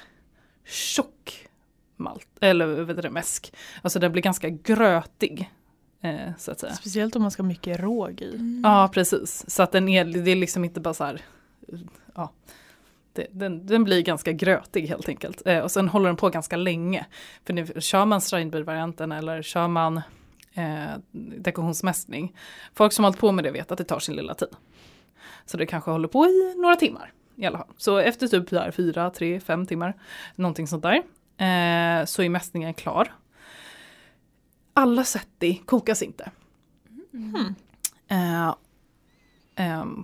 tjock 0.66 1.48
malt, 1.98 2.28
eller 2.42 2.66
vad 2.68 2.90
heter 2.90 3.02
det, 3.02 3.10
mäsk. 3.10 3.54
Alltså 3.82 4.00
den 4.00 4.12
blir 4.12 4.22
ganska 4.22 4.50
grötig. 4.50 5.50
Eh, 6.06 6.32
så 6.38 6.52
att 6.52 6.60
säga. 6.60 6.74
Speciellt 6.74 7.16
om 7.16 7.22
man 7.22 7.32
ska 7.32 7.44
ha 7.44 7.48
mycket 7.48 7.80
råg 7.80 8.22
i. 8.22 8.62
Ja, 8.64 8.90
precis. 8.94 9.50
Så 9.50 9.64
att 9.64 9.72
den 9.72 9.90
är, 9.90 10.06
det 10.06 10.32
är 10.32 10.36
liksom 10.36 10.66
inte 10.66 10.80
bara 10.80 10.94
så 10.94 11.04
här, 11.04 11.22
ja. 12.16 12.32
Det, 13.14 13.28
den, 13.32 13.66
den 13.68 13.84
blir 13.84 14.02
ganska 14.02 14.32
grötig 14.32 14.88
helt 14.88 15.10
enkelt. 15.10 15.42
Eh, 15.46 15.60
och 15.60 15.72
sen 15.72 15.90
håller 15.90 16.08
den 16.08 16.16
på 16.16 16.30
ganska 16.30 16.56
länge. 16.56 17.06
För 17.46 17.54
nu, 17.54 17.68
kör 17.80 18.06
man 18.06 18.22
Steinbier-varianten 18.22 19.12
eller 19.12 19.42
kör 19.42 19.68
man 19.68 19.98
eh, 20.54 20.86
dekorationsmästning. 21.12 22.36
Folk 22.74 22.94
som 22.94 23.04
har 23.04 23.12
hållit 23.12 23.20
på 23.20 23.32
med 23.32 23.44
det 23.44 23.52
vet 23.52 23.72
att 23.72 23.78
det 23.78 23.84
tar 23.84 24.00
sin 24.00 24.16
lilla 24.16 24.34
tid. 24.34 24.50
Så 25.46 25.58
det 25.58 25.66
kanske 25.66 25.92
håller 25.92 26.08
på 26.08 26.26
i 26.26 26.56
några 26.58 26.76
timmar 26.76 27.14
i 27.36 27.46
alla 27.46 27.58
fall. 27.58 27.74
Så 27.78 27.98
efter 27.98 28.28
typ 28.28 28.50
där, 28.50 28.72
fyra, 28.72 29.10
tre, 29.10 29.40
fem 29.40 29.66
timmar, 29.66 29.94
någonting 30.36 30.68
sånt 30.68 30.84
där, 30.84 30.96
eh, 31.38 32.06
så 32.06 32.24
är 32.24 32.30
mästningen 32.30 32.74
klar. 32.74 33.12
Alla 34.78 35.04
setti 35.04 35.62
kokas 35.66 36.02
inte. 36.02 36.32
Hmm. 37.12 37.56
Eh, 38.08 38.56
ehm, 39.56 40.04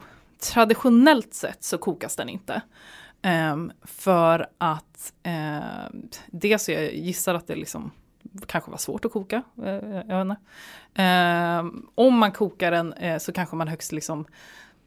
traditionellt 0.53 1.34
sett 1.34 1.63
så 1.63 1.78
kokas 1.78 2.15
den 2.15 2.30
inte. 2.30 2.61
Ehm, 3.22 3.72
för 3.82 4.47
att 4.57 5.13
eh, 5.24 5.89
dels 6.28 6.63
så 6.63 6.72
jag 6.72 6.93
gissar 6.93 7.36
att 7.36 7.47
det 7.47 7.55
liksom 7.55 7.91
kanske 8.45 8.72
var 8.72 8.78
svårt 8.78 9.05
att 9.05 9.11
koka. 9.11 9.43
Eh, 9.63 10.01
jag 10.07 10.26
vet. 10.26 10.38
Ehm, 10.93 11.88
om 11.95 12.17
man 12.17 12.32
kokar 12.32 12.72
den 12.72 12.93
eh, 12.93 13.17
så 13.17 13.32
kanske 13.32 13.55
man 13.55 13.67
högst 13.67 13.91
liksom 13.91 14.26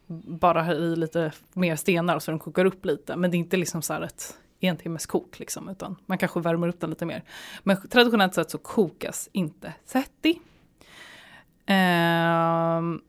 bara 0.07 0.63
har 0.63 0.73
i 0.73 0.95
lite 0.95 1.31
mer 1.53 1.75
stenar 1.75 2.19
så 2.19 2.31
den 2.31 2.39
kokar 2.39 2.65
upp 2.65 2.85
lite. 2.85 3.15
Men 3.15 3.31
det 3.31 3.37
är 3.37 3.39
inte 3.39 3.57
liksom 3.57 3.81
så 3.81 3.93
här 3.93 4.01
ett 4.01 4.37
en 4.67 4.77
timmes 4.77 5.05
kok 5.05 5.39
liksom, 5.39 5.69
utan 5.69 5.95
man 6.05 6.17
kanske 6.17 6.39
värmer 6.39 6.67
upp 6.67 6.79
den 6.79 6.89
lite 6.89 7.05
mer. 7.05 7.23
Men 7.63 7.87
traditionellt 7.87 8.33
sett 8.33 8.51
så 8.51 8.57
kokas 8.57 9.29
inte 9.31 9.73
setti. 9.85 10.39
Ehm, 11.65 13.01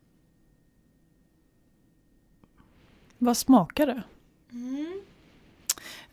Vad 3.18 3.36
smakar 3.36 3.86
det? 3.86 4.02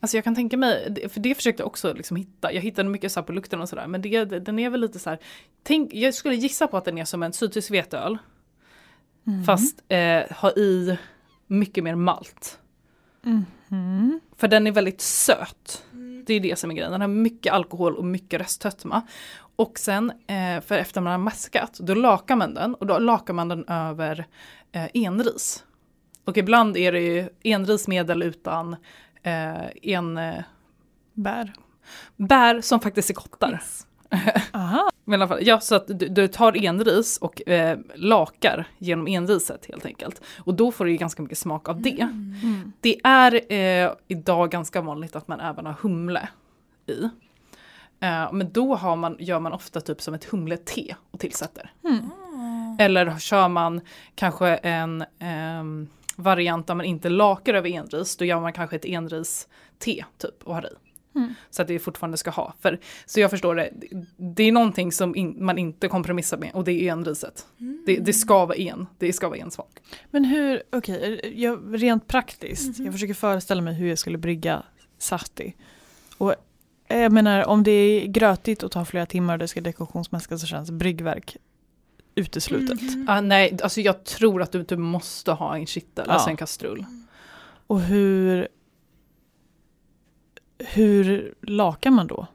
Alltså 0.00 0.16
jag 0.16 0.24
kan 0.24 0.34
tänka 0.34 0.56
mig, 0.56 1.08
för 1.08 1.20
det 1.20 1.34
försökte 1.34 1.62
jag 1.62 1.66
också 1.66 1.92
liksom 1.92 2.16
hitta. 2.16 2.52
Jag 2.52 2.62
hittade 2.62 2.88
mycket 2.88 3.12
så 3.12 3.20
här 3.20 3.26
på 3.26 3.32
lukten 3.32 3.60
och 3.60 3.68
sådär. 3.68 3.86
Men 3.86 4.02
det, 4.02 4.24
den 4.24 4.58
är 4.58 4.70
väl 4.70 4.80
lite 4.80 4.98
så 4.98 5.10
här. 5.10 5.18
Tänk, 5.62 5.94
jag 5.94 6.14
skulle 6.14 6.34
gissa 6.34 6.66
på 6.66 6.76
att 6.76 6.84
den 6.84 6.98
är 6.98 7.04
som 7.04 7.22
en 7.22 7.32
sydtysk 7.32 7.70
veteöl. 7.70 8.18
Mm. 9.26 9.44
Fast 9.44 9.84
eh, 9.88 10.22
har 10.30 10.58
i 10.58 10.98
mycket 11.46 11.84
mer 11.84 11.94
malt. 11.94 12.58
Mhm. 13.24 14.20
För 14.36 14.48
den 14.48 14.66
är 14.66 14.72
väldigt 14.72 15.00
söt. 15.00 15.84
Det 16.26 16.34
är 16.34 16.40
det 16.40 16.58
som 16.58 16.70
är 16.70 16.74
grejen. 16.74 16.92
Den 16.92 17.00
har 17.00 17.08
mycket 17.08 17.52
alkohol 17.52 17.96
och 17.96 18.04
mycket 18.04 18.40
restsötma. 18.40 19.02
Och 19.56 19.78
sen, 19.78 20.10
eh, 20.26 20.60
för 20.60 20.74
efter 20.74 21.00
man 21.00 21.10
har 21.10 21.18
maskat, 21.18 21.78
då 21.78 21.94
lakar 21.94 22.36
man 22.36 22.54
den. 22.54 22.74
Och 22.74 22.86
då 22.86 22.98
lakar 22.98 23.34
man 23.34 23.48
den 23.48 23.64
över 23.68 24.26
eh, 24.72 24.86
enris. 24.94 25.64
Och 26.24 26.36
ibland 26.36 26.76
är 26.76 26.92
det 26.92 27.00
ju 27.00 27.28
enrismedel 27.42 28.22
utan 28.22 28.76
eh, 29.22 29.66
en... 29.82 30.18
Eh, 30.18 30.42
Bär. 31.16 31.52
bär 32.16 32.60
som 32.60 32.80
faktiskt 32.80 33.10
är 33.10 33.14
kottar. 33.14 33.62
Aha. 34.52 34.90
Men 35.04 35.20
i 35.20 35.22
alla 35.22 35.28
fall, 35.28 35.46
ja, 35.46 35.60
så 35.60 35.74
att 35.74 35.86
du, 35.86 36.08
du 36.08 36.28
tar 36.28 36.56
enris 36.64 37.18
och 37.18 37.48
eh, 37.48 37.78
lakar 37.94 38.68
genom 38.78 39.06
enriset 39.06 39.66
helt 39.66 39.86
enkelt. 39.86 40.22
Och 40.38 40.54
då 40.54 40.72
får 40.72 40.84
du 40.84 40.90
ju 40.90 40.96
ganska 40.96 41.22
mycket 41.22 41.38
smak 41.38 41.68
av 41.68 41.82
det. 41.82 42.00
Mm. 42.00 42.72
Det 42.80 43.00
är 43.04 43.52
eh, 43.52 43.92
idag 44.08 44.50
ganska 44.50 44.80
vanligt 44.80 45.16
att 45.16 45.28
man 45.28 45.40
även 45.40 45.66
har 45.66 45.74
humle 45.80 46.28
i. 46.86 47.02
Eh, 48.00 48.32
men 48.32 48.52
då 48.52 48.74
har 48.74 48.96
man, 48.96 49.16
gör 49.18 49.40
man 49.40 49.52
ofta 49.52 49.80
typ 49.80 50.00
som 50.00 50.14
ett 50.14 50.24
humlete 50.24 50.96
och 51.10 51.20
tillsätter. 51.20 51.72
Mm. 51.84 52.10
Eller 52.78 53.18
kör 53.18 53.48
man 53.48 53.80
kanske 54.14 54.48
en 54.56 55.04
ehm, 55.18 55.88
variant 56.16 56.66
där 56.66 56.74
man 56.74 56.86
inte 56.86 57.08
lakar 57.08 57.54
över 57.54 57.68
enris, 57.68 58.16
då 58.16 58.24
gör 58.24 58.40
man 58.40 58.52
kanske 58.52 58.76
ett 58.76 58.84
enris-te 58.84 60.04
typ 60.18 60.42
och 60.44 60.54
har 60.54 60.66
i. 60.66 60.83
Mm. 61.14 61.34
Så 61.50 61.62
att 61.62 61.68
det 61.68 61.78
fortfarande 61.78 62.16
ska 62.16 62.30
ha. 62.30 62.54
För, 62.60 62.80
så 63.06 63.20
jag 63.20 63.30
förstår 63.30 63.54
det, 63.54 63.70
det 64.16 64.42
är 64.42 64.52
någonting 64.52 64.92
som 64.92 65.16
in, 65.16 65.44
man 65.44 65.58
inte 65.58 65.88
kompromissar 65.88 66.36
med 66.38 66.50
och 66.54 66.64
det 66.64 66.72
är 66.88 66.92
enriset. 66.92 67.46
Det, 67.86 67.96
det 67.96 68.12
ska 68.12 68.46
vara 68.46 68.56
en, 68.58 68.86
det 68.98 69.12
ska 69.12 69.28
vara 69.28 69.38
en 69.38 69.50
smak. 69.50 69.78
Men 70.10 70.24
hur, 70.24 70.62
okej, 70.72 71.32
jag- 71.34 71.82
rent 71.82 72.06
praktiskt, 72.06 72.78
Mhm. 72.78 72.84
jag 72.84 72.94
försöker 72.94 73.14
föreställa 73.14 73.62
mig 73.62 73.74
hur 73.74 73.88
jag 73.88 73.98
skulle 73.98 74.18
brygga 74.18 74.62
sahti. 74.98 75.54
Och 76.18 76.34
eh, 76.88 76.98
jag 76.98 77.12
menar 77.12 77.46
om 77.48 77.62
det 77.62 77.70
är 77.70 78.06
grötigt 78.06 78.62
och 78.62 78.70
tar 78.70 78.84
flera 78.84 79.06
timmar 79.06 79.32
och 79.32 79.38
det 79.38 79.48
ska 79.48 79.60
dekoktionsmäskas 79.60 80.40
så 80.40 80.46
känns 80.46 80.70
bryggverk 80.70 81.36
uteslutet. 82.14 82.82
Mhm. 82.82 83.06
Ah, 83.08 83.20
nej, 83.20 83.58
alltså 83.62 83.80
jag 83.80 84.04
tror 84.04 84.42
att 84.42 84.52
du, 84.52 84.62
du 84.62 84.76
måste 84.76 85.32
ha 85.32 85.56
en 85.56 85.66
kittel, 85.66 86.04
Ja. 86.08 86.12
alltså 86.12 86.30
en 86.30 86.36
kastrull. 86.36 86.84
Och 87.66 87.80
hur, 87.80 88.48
hur 90.58 91.34
lakar 91.42 91.90
man 91.90 92.06
då? 92.06 92.26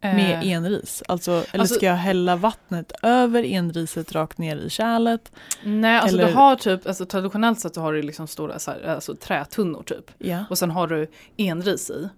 Med 0.00 0.34
Eh, 0.42 0.48
enris? 0.50 1.02
Alltså, 1.08 1.30
eller 1.32 1.60
alltså- 1.60 1.74
ska 1.74 1.86
jag 1.86 1.94
hälla 1.94 2.36
vattnet 2.36 2.92
över 3.02 3.42
enriset 3.44 4.12
rakt 4.12 4.38
ner 4.38 4.56
i 4.56 4.70
kärlet? 4.70 5.32
Nej, 5.64 5.98
alltså 5.98 6.16
Eller- 6.16 6.28
du 6.28 6.34
har 6.34 6.56
typ, 6.56 6.86
alltså 6.86 7.06
traditionellt 7.06 7.60
sett 7.60 7.74
så 7.74 7.80
har 7.80 7.92
du 7.92 8.02
liksom 8.02 8.26
stora 8.26 8.58
så 8.58 8.70
här, 8.70 8.82
alltså, 8.82 9.14
trätunnor 9.16 9.82
typ. 9.82 10.10
Ja. 10.18 10.44
Och 10.50 10.58
sen 10.58 10.70
har 10.70 10.86
du 10.86 11.06
enris 11.36 11.90
i. 11.90 12.08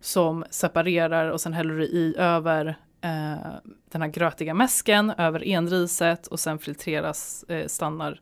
Som 0.00 0.44
separerar 0.50 1.30
och 1.30 1.40
sen 1.40 1.52
häller 1.52 1.74
du 1.74 1.84
i 1.84 2.14
över 2.18 2.66
eh, 3.00 3.36
den 3.92 4.02
här 4.02 4.08
grötiga 4.08 4.54
mäsken, 4.54 5.10
över 5.18 5.48
enriset 5.48 6.26
och 6.26 6.40
sen 6.40 6.58
filtreras, 6.58 7.44
eh, 7.48 7.66
stannar 7.66 8.20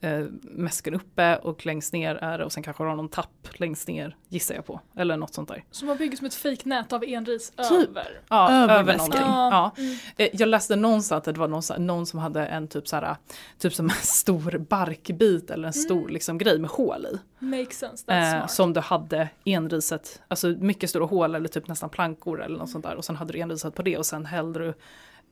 eh, 0.00 0.24
mäsken 0.42 0.94
uppe 0.94 1.36
och 1.36 1.66
längst 1.66 1.92
ner 1.92 2.14
är 2.14 2.38
det 2.38 2.44
och 2.44 2.52
sen 2.52 2.62
kanske 2.62 2.82
du 2.84 2.88
har 2.88 2.96
någon 2.96 3.08
tapp 3.08 3.48
längst 3.52 3.88
ner 3.88 4.16
gissar 4.28 4.54
jag 4.54 4.66
på. 4.66 4.80
Eller 4.96 5.16
något 5.16 5.34
sånt 5.34 5.48
där. 5.48 5.64
Så 5.70 5.84
man 5.86 5.96
bygger 5.96 6.16
som 6.16 6.26
ett 6.26 6.34
fejknät 6.34 6.92
av 6.92 7.04
enris 7.04 7.50
Typ. 7.50 7.88
över. 7.88 8.20
Ja, 8.28 8.50
Över 8.52 8.74
över, 8.74 8.84
mäsken. 8.84 8.98
någonting. 8.98 9.20
Ja. 9.30 9.72
Mm. 9.78 9.96
Eh, 10.16 10.28
Jag 10.32 10.48
läste 10.48 10.76
någonstans 10.76 11.18
att 11.28 11.34
det 11.34 11.40
var 11.40 11.48
någon, 11.48 11.62
någon 11.86 12.06
som 12.06 12.18
hade 12.18 12.46
en 12.46 12.68
typ 12.68 12.88
så 12.88 12.96
här, 12.96 13.16
typ 13.58 13.74
som 13.74 13.86
en 13.86 13.90
stor 14.02 14.58
barkbit 14.58 15.50
eller 15.50 15.66
en 15.66 15.72
stor 15.72 15.98
Mm. 16.00 16.12
liksom, 16.12 16.38
grej 16.38 16.58
med 16.58 16.70
hål 16.70 17.06
i. 17.12 17.18
Makes 17.44 17.78
sense, 17.78 18.06
that's 18.06 18.32
Eh, 18.34 18.38
smart. 18.38 18.50
som 18.50 18.72
du 18.72 18.80
hade 18.80 19.28
enriset, 19.44 20.22
alltså 20.28 20.46
mycket 20.48 20.90
stora 20.90 21.06
hål 21.06 21.34
eller 21.34 21.48
typ 21.48 21.68
nästan 21.68 21.90
plankor 21.90 22.42
eller 22.42 22.58
något 22.58 22.70
sånt 22.70 22.84
där. 22.84 22.94
Och 22.96 23.04
sen 23.04 23.16
hade 23.16 23.32
du 23.32 23.38
enriset 23.40 23.74
på 23.74 23.82
det 23.82 23.98
och 23.98 24.06
sen 24.06 24.26
hällde 24.26 24.58
du 24.58 24.68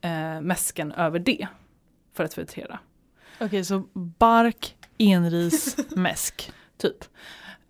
eh, 0.08 0.40
mäsken 0.40 0.92
över 0.92 1.18
det. 1.18 1.46
För 2.16 2.24
att 2.24 2.34
filtrera, 2.34 2.78
Okej, 3.40 3.64
så 3.64 3.82
bark, 4.18 4.76
enris, 4.98 5.76
mäsk. 5.96 6.52
typ. 6.78 7.04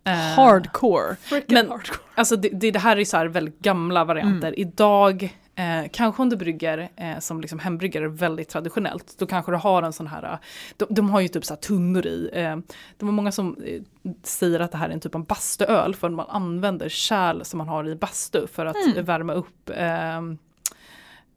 Eh, 0.06 0.14
Hardcore. 0.14 1.16
Freaking 1.20 1.54
men- 1.54 1.68
hardcore. 1.68 1.98
Alltså 2.14 2.36
det, 2.36 2.48
det, 2.48 2.70
det 2.70 2.78
här 2.78 2.96
är 2.96 3.04
så 3.04 3.16
här 3.16 3.26
väldigt 3.26 3.58
gamla 3.58 4.04
varianter. 4.04 4.58
Idag, 4.58 5.22
eh, 5.54 5.90
kanske 5.92 6.22
om 6.22 6.28
du 6.28 6.36
brygger 6.36 6.88
eh, 6.96 7.18
som 7.18 7.40
liksom 7.40 7.58
hembryggare 7.58 8.08
väldigt 8.08 8.48
traditionellt, 8.48 9.14
då 9.18 9.26
kanske 9.26 9.52
du 9.52 9.56
har 9.56 9.82
en 9.82 9.92
sån 9.92 10.06
här, 10.06 10.22
eh, 10.32 10.38
de, 10.76 10.86
de 10.90 11.10
har 11.10 11.20
ju 11.20 11.28
typ 11.28 11.44
så 11.44 11.54
här 11.54 11.60
tunnor 11.60 12.06
i. 12.06 12.30
Eh, 12.32 12.56
det 12.98 13.04
var 13.06 13.12
många 13.12 13.32
som 13.32 13.56
eh, 13.66 13.82
säger 14.22 14.60
att 14.60 14.72
det 14.72 14.78
här 14.78 14.88
är 14.88 14.92
en 14.92 15.00
typ 15.00 15.14
av 15.14 15.26
bastuöl 15.26 15.94
för 15.94 16.08
man 16.08 16.26
använder 16.28 16.88
kärl 16.88 17.42
som 17.44 17.58
man 17.58 17.68
har 17.68 17.88
i 17.88 17.96
bastu 17.96 18.46
för 18.46 18.66
att 18.66 18.76
Mm. 18.76 19.04
värma 19.04 19.32
upp 19.32 19.70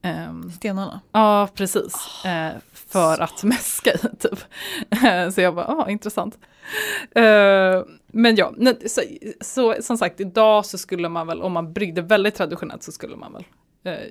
ehm, 0.01 0.51
Stenarna. 0.51 1.01
Ja, 1.11 1.47
precis. 1.55 2.25
Eh, 2.25 2.53
för 2.73 3.21
att 3.21 3.43
mäska 3.43 3.91
i, 3.93 3.97
typ. 4.19 4.39
Eh, 5.03 5.29
så 5.29 5.41
jag 5.41 5.55
bara, 5.55 5.65
ah, 5.67 5.89
intressant. 5.89 6.37
Eh, 7.15 7.83
men 8.07 8.35
ja, 8.35 8.53
så, 8.87 9.01
så 9.41 9.75
som 9.81 9.97
sagt, 9.97 10.19
idag 10.19 10.65
så 10.65 10.77
skulle 10.77 11.09
man 11.09 11.27
väl, 11.27 11.41
om 11.41 11.51
man 11.53 11.73
bryggde 11.73 12.01
väldigt 12.01 12.35
traditionellt 12.35 12.83
så 12.83 12.91
skulle 12.91 13.15
man 13.15 13.33
väl 13.33 13.43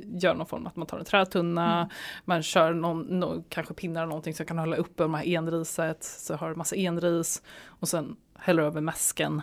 göra 0.03 0.35
någon 0.35 0.47
form 0.47 0.67
att 0.67 0.77
man 0.77 0.87
tar 0.87 0.99
en 0.99 1.05
trätunna, 1.05 1.77
Mm. 1.77 1.89
man 2.25 2.43
kör 2.43 2.73
någon, 2.75 3.03
nå- 3.03 3.45
kanske 3.49 3.75
pinnar 3.75 4.01
eller 4.01 4.09
någonting 4.09 4.35
som 4.35 4.47
kan 4.47 4.59
hålla 4.59 4.77
uppe 4.77 5.03
de 5.03 5.15
här 5.15 5.25
enriset, 5.27 6.05
så 6.05 6.35
har 6.35 6.49
du 6.51 6.55
massa 6.57 6.77
enris 6.77 7.43
och 7.67 7.89
sen 7.89 8.17
häller 8.39 8.63
över 8.63 8.81
mäsken 8.81 9.43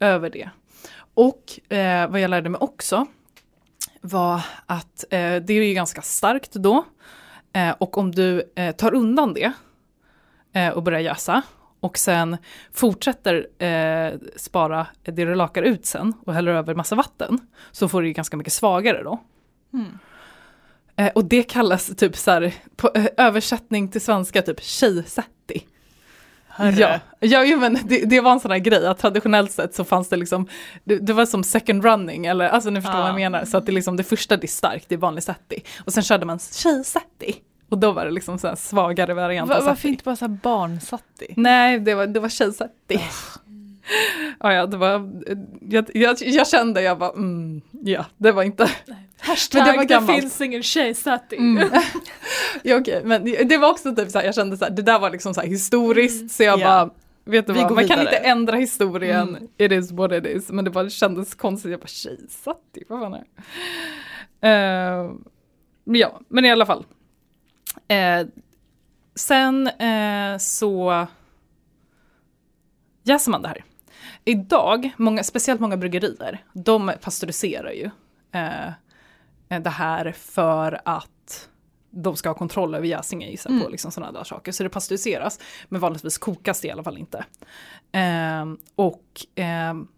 över 0.00 0.30
det. 0.30 0.50
Och 1.14 1.72
eh, 1.76 2.10
vad 2.10 2.20
jag 2.20 2.30
lärde 2.30 2.48
mig 2.50 2.58
också 2.60 3.06
var 4.00 4.42
att 4.66 5.04
eh, 5.10 5.36
det 5.36 5.50
är 5.50 5.62
ju 5.62 5.74
ganska 5.74 6.02
starkt 6.02 6.52
då. 6.52 6.84
Eh, 7.52 7.70
och 7.78 7.98
om 7.98 8.12
du 8.12 8.52
eh, 8.56 8.74
tar 8.74 8.94
undan 8.94 9.34
det 9.34 9.52
eh, 10.52 10.68
och 10.68 10.82
börjar 10.82 11.00
jäsa 11.00 11.42
och 11.80 11.98
sen 11.98 12.36
fortsätter 12.72 13.64
eh, 13.64 14.18
spara 14.36 14.86
det 15.02 15.24
du 15.24 15.34
lakar 15.34 15.62
ut 15.62 15.86
sen 15.86 16.14
och 16.26 16.34
häller 16.34 16.52
över 16.52 16.74
massa 16.74 16.94
vatten 16.94 17.38
så 17.72 17.88
får 17.88 18.02
du 18.02 18.08
ju 18.08 18.12
ganska 18.12 18.36
mycket 18.36 18.52
svagare 18.52 19.02
då. 19.02 19.20
Mm. 19.72 19.98
Eh, 20.96 21.12
och 21.14 21.24
det 21.24 21.42
kallas 21.42 21.86
typ 21.96 22.16
så 22.16 22.30
här, 22.30 22.54
på 22.76 22.90
översättning 23.16 23.88
till 23.88 24.00
svenska 24.00 24.42
typ 24.42 24.62
tjejsätti. 24.62 25.39
Hörru. 26.60 26.76
Ja, 26.80 26.98
ja 27.20 27.44
jo, 27.44 27.58
men 27.58 27.78
det, 27.84 28.04
det 28.04 28.20
var 28.20 28.32
en 28.32 28.40
sån 28.40 28.50
här 28.50 28.58
grej 28.58 28.86
att 28.86 28.98
traditionellt 28.98 29.50
sett 29.52 29.74
så 29.74 29.84
fanns 29.84 30.08
det 30.08 30.16
liksom, 30.16 30.46
det, 30.84 30.96
det 30.98 31.12
var 31.12 31.26
som 31.26 31.44
second 31.44 31.84
running, 31.84 32.26
eller 32.26 32.48
alltså 32.48 32.70
ni 32.70 32.80
förstår 32.80 32.98
vad 32.98 33.08
jag 33.08 33.14
Ah. 33.14 33.18
menar. 33.18 33.44
Så 33.44 33.56
att 33.56 33.66
det, 33.66 33.72
liksom, 33.72 33.96
det 33.96 34.02
första 34.04 34.36
det 34.36 34.44
är 34.44 34.48
starkt, 34.48 34.88
det 34.88 34.94
är 34.94 34.98
vanlig 34.98 35.22
setti. 35.24 35.62
Och 35.84 35.92
sen 35.92 36.02
körde 36.02 36.26
man 36.26 36.38
tjejsetti. 36.38 37.34
Och 37.68 37.78
då 37.78 37.92
var 37.92 38.04
det 38.04 38.10
liksom 38.10 38.38
så 38.38 38.56
svagare 38.56 39.14
variant 39.14 39.50
Va, 39.50 39.60
varför 39.60 39.88
inte 39.88 40.04
bara 40.04 40.16
så 40.16 40.24
här 40.24 40.38
barnsatti? 40.42 41.34
Nej, 41.36 41.78
det 41.80 41.94
var, 41.94 42.06
det 42.06 42.20
var 42.20 42.28
tjejsetti. 42.28 43.00
Ja, 44.40 44.52
ja, 44.52 44.66
det 44.66 44.76
var, 44.76 45.10
jag, 45.60 45.90
jag, 45.94 46.16
jag 46.20 46.48
kände, 46.48 46.82
jag 46.82 46.98
bara, 46.98 47.10
mm, 47.12 47.60
ja, 47.70 48.06
det 48.16 48.32
var 48.32 48.42
inte, 48.42 48.70
Hashtag 49.18 49.62
Men 49.76 49.86
det 49.86 49.98
var 50.00 50.06
det, 50.06 50.20
finns 50.20 50.40
ingen 50.40 50.62
tjejsättning. 50.62 51.40
Mm. 51.40 51.68
ja, 52.62 52.76
okej, 52.76 53.02
men 53.04 53.24
det 53.24 53.56
var 53.58 53.70
också 53.70 53.94
typ 53.96 54.10
så 54.10 54.18
här, 54.18 54.26
jag 54.26 54.34
kände 54.34 54.56
så 54.56 54.64
här, 54.64 54.72
det 54.72 54.82
där 54.82 54.98
var 54.98 55.10
liksom 55.10 55.34
så 55.34 55.40
här 55.40 55.48
historiskt, 55.48 56.16
Mm. 56.20 56.28
så 56.28 56.42
jag 56.42 56.60
Ja. 56.60 56.64
bara, 56.66 56.90
vet 57.24 57.46
du 57.46 57.52
Vi 57.52 57.62
vad, 57.62 57.72
man 57.72 57.88
kan 57.88 58.00
inte 58.00 58.16
ändra 58.16 58.56
historien, 58.56 59.28
Mm. 59.28 59.48
it 59.58 59.72
is 59.72 59.92
what 59.92 60.12
it 60.12 60.26
is, 60.26 60.50
men 60.50 60.64
det 60.64 60.70
bara 60.70 60.90
kändes 60.90 61.34
konstigt, 61.34 61.70
jag 61.70 61.80
bara 61.80 61.86
tjejsatti, 61.86 62.84
vad 62.88 63.00
fan 63.00 63.14
är 63.14 63.24
det? 64.40 65.04
Uh, 65.04 65.12
ja, 65.84 66.20
men 66.28 66.44
i 66.44 66.50
alla 66.50 66.66
fall. 66.66 66.84
Eh, 67.88 68.26
sen 69.14 69.66
eh, 69.66 70.38
så 70.38 71.06
jäser 73.02 73.30
man 73.30 73.42
det 73.42 73.48
här. 73.48 73.64
Idag, 74.24 74.90
många, 74.96 75.24
speciellt 75.24 75.60
många 75.60 75.76
bryggerier, 75.76 76.44
de 76.52 76.92
pasteuriserar 77.00 77.70
ju 77.70 77.90
eh, 78.32 79.58
det 79.60 79.70
här 79.70 80.12
för 80.12 80.80
att 80.84 81.48
de 81.90 82.16
ska 82.16 82.28
ha 82.28 82.34
kontroll 82.34 82.74
över 82.74 82.86
jäsningen 82.86 83.30
gissar 83.30 83.50
jag 83.50 83.58
på, 83.58 83.64
Mm. 83.64 83.72
liksom 83.72 83.90
sådana 83.90 84.12
där 84.12 84.24
saker. 84.24 84.52
Så 84.52 84.62
det 84.62 84.68
pasteuriseras, 84.68 85.40
men 85.68 85.80
vanligtvis 85.80 86.18
kokas 86.18 86.60
det 86.60 86.68
i 86.68 86.70
alla 86.70 86.82
fall 86.84 86.98
inte. 86.98 87.24
Ehm, 87.92 88.58
och 88.74 89.04
ehm, 89.34 89.88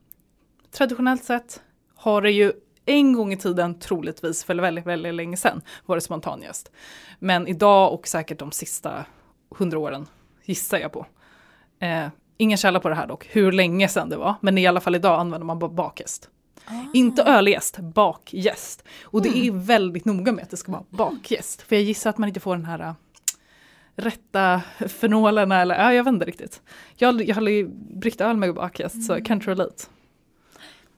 traditionellt 0.71 1.25
sett 1.25 1.63
har 1.95 2.23
det 2.23 2.31
ju 2.31 2.53
en 2.87 3.13
gång 3.13 3.33
i 3.33 3.37
tiden, 3.37 3.79
troligtvis 3.79 4.45
för 4.45 4.55
väldigt, 4.55 4.87
väldigt 4.87 5.15
länge 5.15 5.37
sedan, 5.37 5.63
varit 5.87 6.03
spontanjäst. 6.03 6.73
Men 7.19 7.49
idag 7.49 7.93
och 7.93 8.09
säkert 8.09 8.39
de 8.39 8.53
sista 8.53 9.05
hundra 9.51 9.79
åren, 9.79 10.07
gissar 10.45 10.79
jag 10.79 10.93
på. 10.93 11.07
Eh, 11.79 12.09
ingen 12.43 12.59
källa 12.59 12.81
på 12.81 12.89
det 12.89 12.95
här 12.95 13.07
dock, 13.07 13.27
hur 13.31 13.53
länge 13.53 13.89
sedan 13.89 14.09
det 14.09 14.17
var, 14.17 14.35
men 14.41 14.59
i 14.59 14.67
alla 14.67 14.81
fall 14.81 14.95
idag 14.95 15.21
använder 15.21 15.47
man 15.47 15.59
bara 15.59 15.71
bakjäst. 15.71 16.29
Inte 16.95 17.23
ölgäst, 17.23 17.79
bakjäst. 17.79 18.85
Och 19.03 19.23
det 19.23 19.47
är 19.47 19.51
väldigt 19.53 20.05
noga 20.05 20.33
med 20.33 20.45
att 20.45 20.51
det 20.51 20.57
ska 20.57 20.73
vara 20.73 20.85
bakjäst. 20.91 21.63
För 21.63 21.77
jag 21.77 21.83
gissar 21.83 22.11
att 22.11 22.19
man 22.19 22.29
inte 22.29 22.41
får 22.41 22.57
den 22.57 22.65
här 22.65 22.81
äh, 22.81 22.93
rätta 23.97 24.61
fenolerna 24.89 25.61
eller, 25.61 25.75
ja 25.75 25.95
jag 25.95 26.05
vet 26.05 26.13
inte 26.13 26.27
riktigt. 26.27 26.63
Jag, 26.97 27.23
jag 27.23 27.35
har 27.35 27.41
aldrig 27.41 27.71
bryggt 27.71 28.21
öl 28.21 28.37
med 28.37 28.55
bakjäst 28.55 29.07
så 29.07 29.17
I 29.17 29.21
can't 29.21 29.45
relate. 29.45 29.85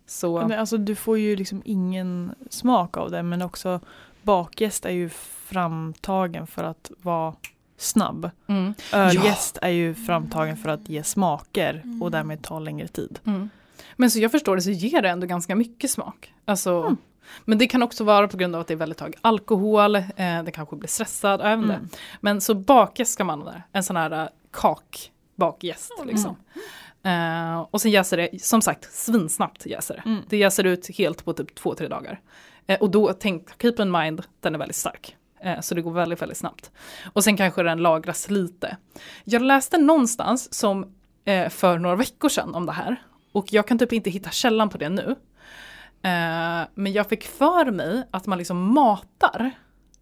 Så, 0.06 0.46
Men 0.48 0.58
alltså, 0.58 0.76
du 0.76 0.94
får 0.94 1.18
ju 1.18 1.36
liksom 1.36 1.62
ingen 1.64 2.34
smak 2.50 2.96
av 2.96 3.10
det 3.10 3.22
men 3.22 3.42
också 3.42 3.80
bakjäst 4.22 4.86
är 4.86 4.90
ju 4.90 5.08
framtagen 5.08 6.46
för 6.46 6.64
att 6.64 6.90
vara 7.02 7.34
snabb. 7.76 8.30
mm, 8.46 8.74
Ölgäst 8.92 9.58
är 9.62 9.68
ju 9.68 9.94
framtagen 9.94 10.56
för 10.56 10.68
att 10.68 10.88
ge 10.88 11.02
smaker 11.04 11.80
Mm. 11.84 12.02
och 12.02 12.10
därmed 12.10 12.42
ta 12.42 12.58
längre 12.58 12.88
tid. 12.88 13.18
mm. 13.26 13.50
Men 13.96 14.10
så 14.10 14.18
jag 14.20 14.30
förstår 14.30 14.56
det 14.56 14.62
så 14.62 14.70
ger 14.70 15.02
det 15.02 15.08
ändå 15.08 15.26
ganska 15.26 15.54
mycket 15.54 15.90
smak. 15.90 16.32
Alltså, 16.44 16.70
Mm. 16.82 16.96
Men 17.44 17.58
det 17.58 17.66
kan 17.66 17.82
också 17.82 18.04
vara 18.04 18.28
på 18.28 18.36
grund 18.36 18.54
av 18.54 18.60
att 18.60 18.66
det 18.66 18.74
är 18.74 18.78
väldigt 18.78 19.00
hög 19.00 19.14
alkohol, 19.20 19.96
eh, 19.96 20.02
det 20.44 20.52
kanske 20.54 20.76
blir 20.76 20.88
stressad, 20.88 21.42
vet 21.42 21.58
inte. 21.58 21.74
Mm. 21.74 21.88
Men 22.20 22.40
så 22.40 22.54
bakjäst 22.54 23.12
ska 23.12 23.24
man 23.24 23.44
där, 23.44 23.62
en 23.72 23.82
sån 23.82 23.96
här 23.96 24.10
äh, 24.22 24.28
kak 24.52 25.10
bakjäst 25.36 25.92
liksom. 26.06 26.36
Eh, 27.02 27.60
och 27.70 27.80
sen 27.80 27.90
jäser 27.90 28.16
det, 28.16 28.42
som 28.42 28.62
sagt, 28.62 28.94
svinsnabbt 28.94 29.66
jäser 29.66 29.94
det. 29.94 30.10
Mm. 30.10 30.22
Det 30.28 30.36
jäser 30.36 30.64
ut 30.64 30.96
helt 30.98 31.24
på 31.24 31.32
typ 31.32 31.54
två, 31.54 31.74
tre 31.74 31.88
dagar. 31.88 32.20
Eh, 32.66 32.78
och 32.80 32.90
då 32.90 33.12
tänk, 33.12 33.62
keep 33.62 33.74
in 33.78 33.90
mind, 33.90 34.22
den 34.40 34.54
är 34.54 34.58
väldigt 34.58 34.76
stark. 34.76 35.16
Eh, 35.44 35.60
så 35.60 35.74
det 35.74 35.82
går 35.82 35.92
väldigt, 35.92 36.22
väldigt 36.22 36.38
snabbt. 36.38 36.70
Och 37.12 37.24
sen 37.24 37.36
kanske 37.36 37.62
den 37.62 37.78
lagras 37.78 38.30
lite. 38.30 38.76
Jag 39.24 39.42
läste 39.42 39.78
någonstans 39.78 40.54
som 40.54 40.94
eh, 41.24 41.48
för 41.48 41.78
några 41.78 41.96
veckor 41.96 42.28
sedan 42.28 42.54
om 42.54 42.66
det 42.66 42.72
här. 42.72 43.02
Och 43.32 43.52
jag 43.52 43.68
kan 43.68 43.78
typ 43.78 43.92
inte 43.92 44.10
hitta 44.10 44.30
källan 44.30 44.68
på 44.68 44.78
det 44.78 44.88
nu. 44.88 45.16
Eh, 46.02 46.68
men 46.74 46.92
jag 46.92 47.08
fick 47.08 47.24
för 47.24 47.70
mig 47.70 48.08
att 48.10 48.26
man 48.26 48.38
liksom 48.38 48.74
matar 48.74 49.50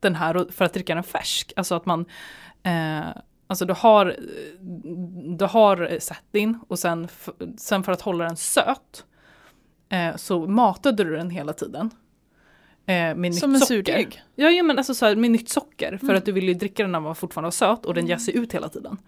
den 0.01 0.15
här 0.15 0.47
för 0.53 0.65
att 0.65 0.75
dricka 0.75 0.95
den 0.95 1.05
färsk. 1.05 1.53
Alltså 1.57 1.75
att 1.75 1.87
man, 1.87 2.05
alltså 3.47 3.65
du 3.65 3.73
har, 3.73 4.17
du 5.39 5.45
har 5.45 5.99
settin 6.01 6.59
och 6.69 6.79
sen, 6.79 7.09
sen 7.57 7.83
för 7.83 7.93
att 7.93 8.01
hålla 8.01 8.25
den 8.25 8.37
söt 8.37 9.05
eh, 9.89 10.17
så 10.17 10.47
matade 10.47 11.05
du 11.05 11.17
den 11.17 11.31
hela 11.31 11.53
tiden. 11.53 11.91
Eh, 12.87 13.15
med 13.15 13.35
Som 13.35 13.53
nytt 13.53 13.63
en 13.63 13.67
socker. 13.67 13.67
surdeg. 13.67 14.23
Ja, 14.35 14.51
ja 14.51 14.63
men 14.63 14.79
alltså 14.79 14.95
så 14.95 15.07
här, 15.07 15.17
med 15.17 15.31
nytt 15.31 15.49
socker 15.49 15.97
för 15.97 16.05
Mm. 16.07 16.17
att 16.17 16.25
du 16.25 16.33
vill 16.33 16.49
ju 16.49 16.55
dricka 16.55 16.83
den 16.83 16.93
när 16.93 17.01
var 17.01 17.15
fortfarande 17.15 17.47
var 17.47 17.51
söt 17.51 17.87
och 17.87 17.95
den 17.95 18.07
jäser 18.07 18.33
ut 18.33 18.55
hela 18.55 18.69
tiden. 18.69 18.99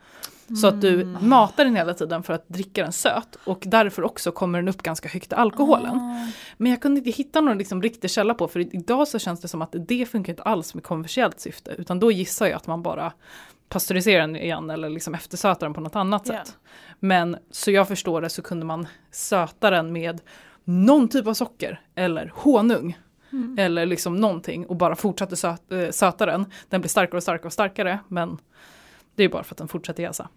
Så 0.61 0.67
att 0.67 0.81
du 0.81 1.05
matar 1.21 1.65
den 1.65 1.77
hela 1.77 1.95
tiden 1.95 2.23
för 2.23 2.33
att 2.33 2.49
dricka 2.49 2.83
den 2.83 2.93
söt 2.93 3.37
och 3.45 3.63
därför 3.67 4.03
också 4.05 4.33
kommer 4.33 4.59
den 4.59 4.69
upp 4.69 4.83
ganska 4.83 5.09
högt 5.09 5.33
i 5.33 5.35
alkoholen. 5.35 5.97
Ah. 5.97 6.27
Men 6.57 6.71
jag 6.73 6.83
kunde 6.83 6.99
inte 6.99 7.11
hitta 7.11 7.41
någon 7.41 7.59
liksom 7.59 7.83
riktig 7.83 8.11
källa 8.11 8.35
på 8.35 8.49
för 8.49 8.61
idag 8.61 9.09
så 9.09 9.19
känns 9.19 9.41
det 9.41 9.49
som 9.49 9.63
att 9.63 9.75
det 9.89 10.07
funkar 10.07 10.33
inte 10.33 10.43
alls 10.43 10.75
med 10.75 10.85
kommersiellt 10.85 11.41
syfte 11.41 11.71
utan 11.79 12.01
då 12.01 12.11
gissar 12.13 12.47
jag 12.47 12.57
att 12.57 12.67
man 12.67 12.83
bara 12.83 13.13
pasteuriserar 13.69 14.21
den 14.21 14.37
igen 14.37 14.71
eller 14.71 14.89
liksom 14.89 15.15
eftersötar 15.15 15.67
den 15.67 15.75
på 15.75 15.81
något 15.81 15.97
annat 15.97 16.23
Ja. 16.25 16.33
sätt. 16.35 16.57
Men 17.01 17.37
så 17.51 17.71
jag 17.71 17.89
förstår 17.89 18.21
det 18.21 18.29
så 18.31 18.43
kunde 18.43 18.67
man 18.67 18.87
söta 19.11 19.71
den 19.71 19.93
med 19.93 20.21
någon 20.65 21.09
typ 21.09 21.27
av 21.27 21.35
socker 21.35 21.81
eller 21.95 22.33
honung 22.35 22.99
Mm. 23.35 23.59
eller 23.59 23.87
liksom 23.87 24.17
någonting 24.17 24.67
och 24.67 24.77
bara 24.77 24.97
fortsatte 24.97 25.37
söt, 25.37 25.73
äh, 25.73 25.91
söta 25.91 26.27
den. 26.27 26.47
Den 26.69 26.81
blir 26.81 26.89
starkare 26.89 27.17
och 27.17 27.23
starkare 27.23 27.47
och 27.47 27.53
starkare 27.53 27.99
men 28.09 28.39
det 29.15 29.25
är 29.25 29.29
bara 29.29 29.45
för 29.45 29.55
att 29.55 29.59
den 29.59 29.69
fortsätter 29.69 30.03
jäsa. 30.03 30.29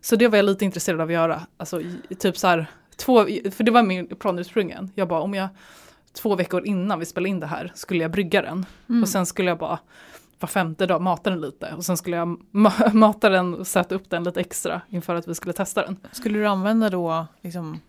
Så 0.00 0.16
det 0.16 0.28
var 0.28 0.36
jag 0.38 0.44
lite 0.44 0.64
intresserad 0.64 1.00
av 1.00 1.06
att 1.08 1.12
göra. 1.12 1.46
Alltså 1.56 1.80
typ 2.18 2.36
så 2.38 2.46
här, 2.46 2.66
två, 2.96 3.24
för 3.50 3.64
det 3.64 3.70
var 3.70 3.82
min 3.82 4.06
plan 4.06 4.38
ursprungligen. 4.38 4.90
Jag 4.94 5.08
bara 5.08 5.20
om 5.20 5.34
jag 5.34 5.48
två 6.12 6.34
veckor 6.36 6.66
innan 6.66 6.98
vi 6.98 7.06
spelade 7.06 7.28
in 7.28 7.40
det 7.40 7.46
här 7.46 7.72
skulle 7.74 8.04
jag 8.04 8.10
brygga 8.10 8.42
den. 8.42 8.66
Mm. 8.88 9.02
Och 9.02 9.08
sen 9.08 9.26
skulle 9.26 9.50
jag 9.50 9.58
bara 9.58 9.78
var 10.40 10.46
femte 10.46 10.86
dag 10.86 11.02
mata 11.02 11.30
den 11.30 11.40
lite. 11.40 11.74
Och 11.76 11.84
sen 11.84 11.96
skulle 11.96 12.16
jag 12.16 12.28
ma- 12.52 12.92
mata 12.94 13.28
den 13.28 13.54
och 13.54 13.66
sätta 13.66 13.94
upp 13.94 14.10
den 14.10 14.24
lite 14.24 14.40
extra 14.40 14.80
inför 14.88 15.14
att 15.14 15.28
vi 15.28 15.34
skulle 15.34 15.52
testa 15.52 15.82
den. 15.82 15.96
Skulle 16.12 16.38
du 16.38 16.46
använda 16.46 16.90
då 16.90 17.26
liksom 17.42 17.80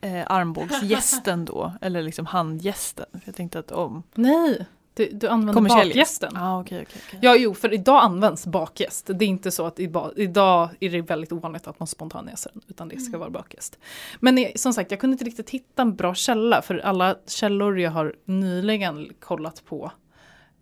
eh, 0.00 0.26
armbågsgästen 0.26 1.44
då? 1.44 1.72
Eller 1.80 2.02
liksom 2.02 2.26
handgästen? 2.26 3.06
Jag 3.24 3.34
tänkte 3.34 3.58
att 3.58 3.72
om... 3.72 4.02
Nej, 4.14 4.66
du, 4.94 5.10
du 5.12 5.28
använder 5.28 5.62
bakgästen. 5.62 6.36
Ah, 6.36 6.60
okej, 6.60 6.86
okej, 6.88 7.02
okej. 7.06 7.18
Ja, 7.22 7.36
jo, 7.36 7.54
för 7.54 7.72
idag 7.72 8.02
används 8.02 8.46
bakgäst. 8.46 9.10
Det 9.14 9.24
är 9.24 9.28
inte 9.28 9.50
så 9.50 9.66
att 9.66 9.80
idag, 9.80 10.12
idag 10.16 10.70
är 10.80 10.90
det 10.90 11.00
väldigt 11.00 11.32
ovanligt 11.32 11.66
att 11.66 11.80
man 11.80 11.86
spontanjäser 11.86 12.50
den, 12.54 12.62
utan 12.68 12.88
det 12.88 13.00
ska 13.00 13.18
vara 13.18 13.30
bakgäst. 13.30 13.78
Men 14.20 14.38
eh, 14.38 14.50
som 14.54 14.72
sagt, 14.72 14.90
jag 14.90 15.00
kunde 15.00 15.14
inte 15.14 15.24
riktigt 15.24 15.50
hitta 15.50 15.82
en 15.82 15.96
bra 15.96 16.14
källa, 16.14 16.62
för 16.62 16.78
alla 16.78 17.16
källor 17.26 17.80
jag 17.80 17.90
har 17.90 18.14
nyligen 18.24 19.08
kollat 19.20 19.64
på 19.64 19.92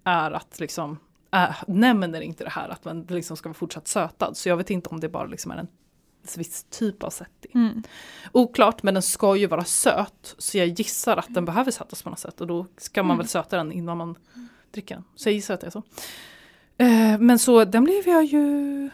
är 0.04 0.30
att 0.30 0.60
liksom, 0.60 0.98
äh, 1.34 1.56
nämner 1.66 2.20
inte 2.20 2.44
det 2.44 2.50
här 2.50 2.68
att 2.68 2.84
man 2.84 3.06
liksom 3.08 3.36
ska 3.36 3.48
vara 3.48 3.54
fortsatt 3.54 3.88
sötad. 3.88 4.36
Så 4.36 4.48
jag 4.48 4.56
vet 4.56 4.70
inte 4.70 4.88
om 4.88 5.00
det 5.00 5.08
bara 5.08 5.26
liksom 5.26 5.50
är 5.50 5.56
en 5.56 5.68
viss 6.36 6.64
typ 6.70 7.02
av 7.02 7.10
setting. 7.10 7.50
Mm. 7.54 7.82
Oklart, 8.32 8.82
men 8.82 8.94
den 8.94 9.02
ska 9.02 9.36
ju 9.36 9.46
vara 9.46 9.64
söt. 9.64 10.34
Så 10.38 10.58
jag 10.58 10.66
gissar 10.66 11.16
att 11.16 11.34
den 11.34 11.44
behöver 11.44 11.70
sötas 11.70 12.02
på 12.02 12.10
något 12.10 12.18
sätt. 12.18 12.40
Och 12.40 12.46
då 12.46 12.66
ska 12.76 13.02
man 13.02 13.10
Mm. 13.10 13.18
väl 13.18 13.28
söta 13.28 13.56
den 13.56 13.72
innan 13.72 13.96
man 13.98 14.14
dricker 14.70 14.94
den. 14.94 15.04
Så 15.14 15.28
jag 15.28 15.34
gissar 15.34 15.54
att 15.54 15.60
det 15.60 15.66
är 15.66 15.70
så. 15.70 15.82
Eh, 16.78 17.18
men 17.18 17.38
så 17.38 17.64
den 17.64 17.84
blev 17.84 18.08
jag 18.08 18.24
ju 18.24 18.90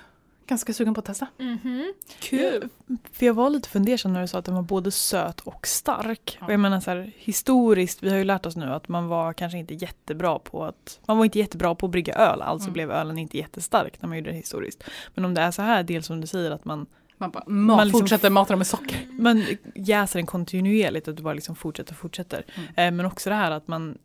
ganska 0.47 0.73
sugen 0.73 0.95
på 0.95 0.99
att 1.01 1.05
testa. 1.07 1.27
Mhm. 1.39 1.93
Kul! 2.21 2.69
För 3.13 3.27
jag 3.27 3.35
var 3.35 3.51
lite 3.51 3.69
fundersam 3.69 4.13
när 4.13 4.21
du 4.21 4.29
sa 4.29 4.39
att 4.39 4.45
den 4.45 4.55
var 4.55 4.63
både 4.63 4.91
söt 4.91 5.41
och 5.41 5.67
stark. 5.67 6.37
Ja. 6.41 6.47
Och 6.47 6.53
jag 6.53 6.61
menar 6.61 6.81
så 6.81 6.91
här, 6.91 7.13
historiskt, 7.17 8.03
vi 8.03 8.11
har 8.11 8.17
ju 8.17 8.25
lärt 8.25 8.47
oss 8.47 8.57
nu 8.57 8.67
att 8.73 8.89
man 8.89 9.09
var 9.09 9.33
kanske 9.33 9.59
inte 9.59 9.75
jättebra 9.75 10.39
på 10.39 10.65
att 10.65 11.01
man 11.07 11.17
var 11.19 11.25
inte 11.25 11.39
jättebra 11.39 11.75
på 11.75 11.87
att 11.87 11.93
brygga 11.93 12.15
öl, 12.15 12.43
alltså 12.43 12.67
Mm. 12.67 12.73
blev 12.73 12.91
ölen 12.91 13.19
inte 13.19 13.39
jättestark 13.39 14.03
när 14.03 14.09
man 14.09 14.19
gjorde 14.19 14.31
det 14.31 14.37
historiskt. 14.37 14.85
Men 15.15 15.25
om 15.25 15.35
det 15.35 15.41
är 15.41 15.51
så 15.51 15.63
här, 15.63 15.83
dels 15.83 16.07
som 16.07 16.21
du 16.21 16.27
säger 16.27 16.51
att 16.51 16.65
man, 16.65 16.87
Man 17.23 17.31
bara, 17.31 17.45
ma- 17.45 17.51
Man 17.77 17.87
liksom- 17.87 18.01
fortsätter 18.01 18.31
mata 18.31 18.49
den 18.49 18.59
med 18.59 18.67
socker. 18.67 19.07
man 19.19 19.45
jäser 19.75 20.19
den 20.19 20.27
kontinuerligt, 20.27 21.09
att 21.09 21.17
du 21.17 21.23
bara 21.23 21.35
liksom 21.35 21.57
fortsätter 21.57 21.93
och 21.93 21.99
fortsätter. 21.99 22.45
Mm. 22.55 22.69
Eh, 22.77 22.97
men 22.97 23.07
också 23.07 23.31
det 23.31 23.37
här 23.37 23.51
att 23.51 23.69
man 23.69 23.99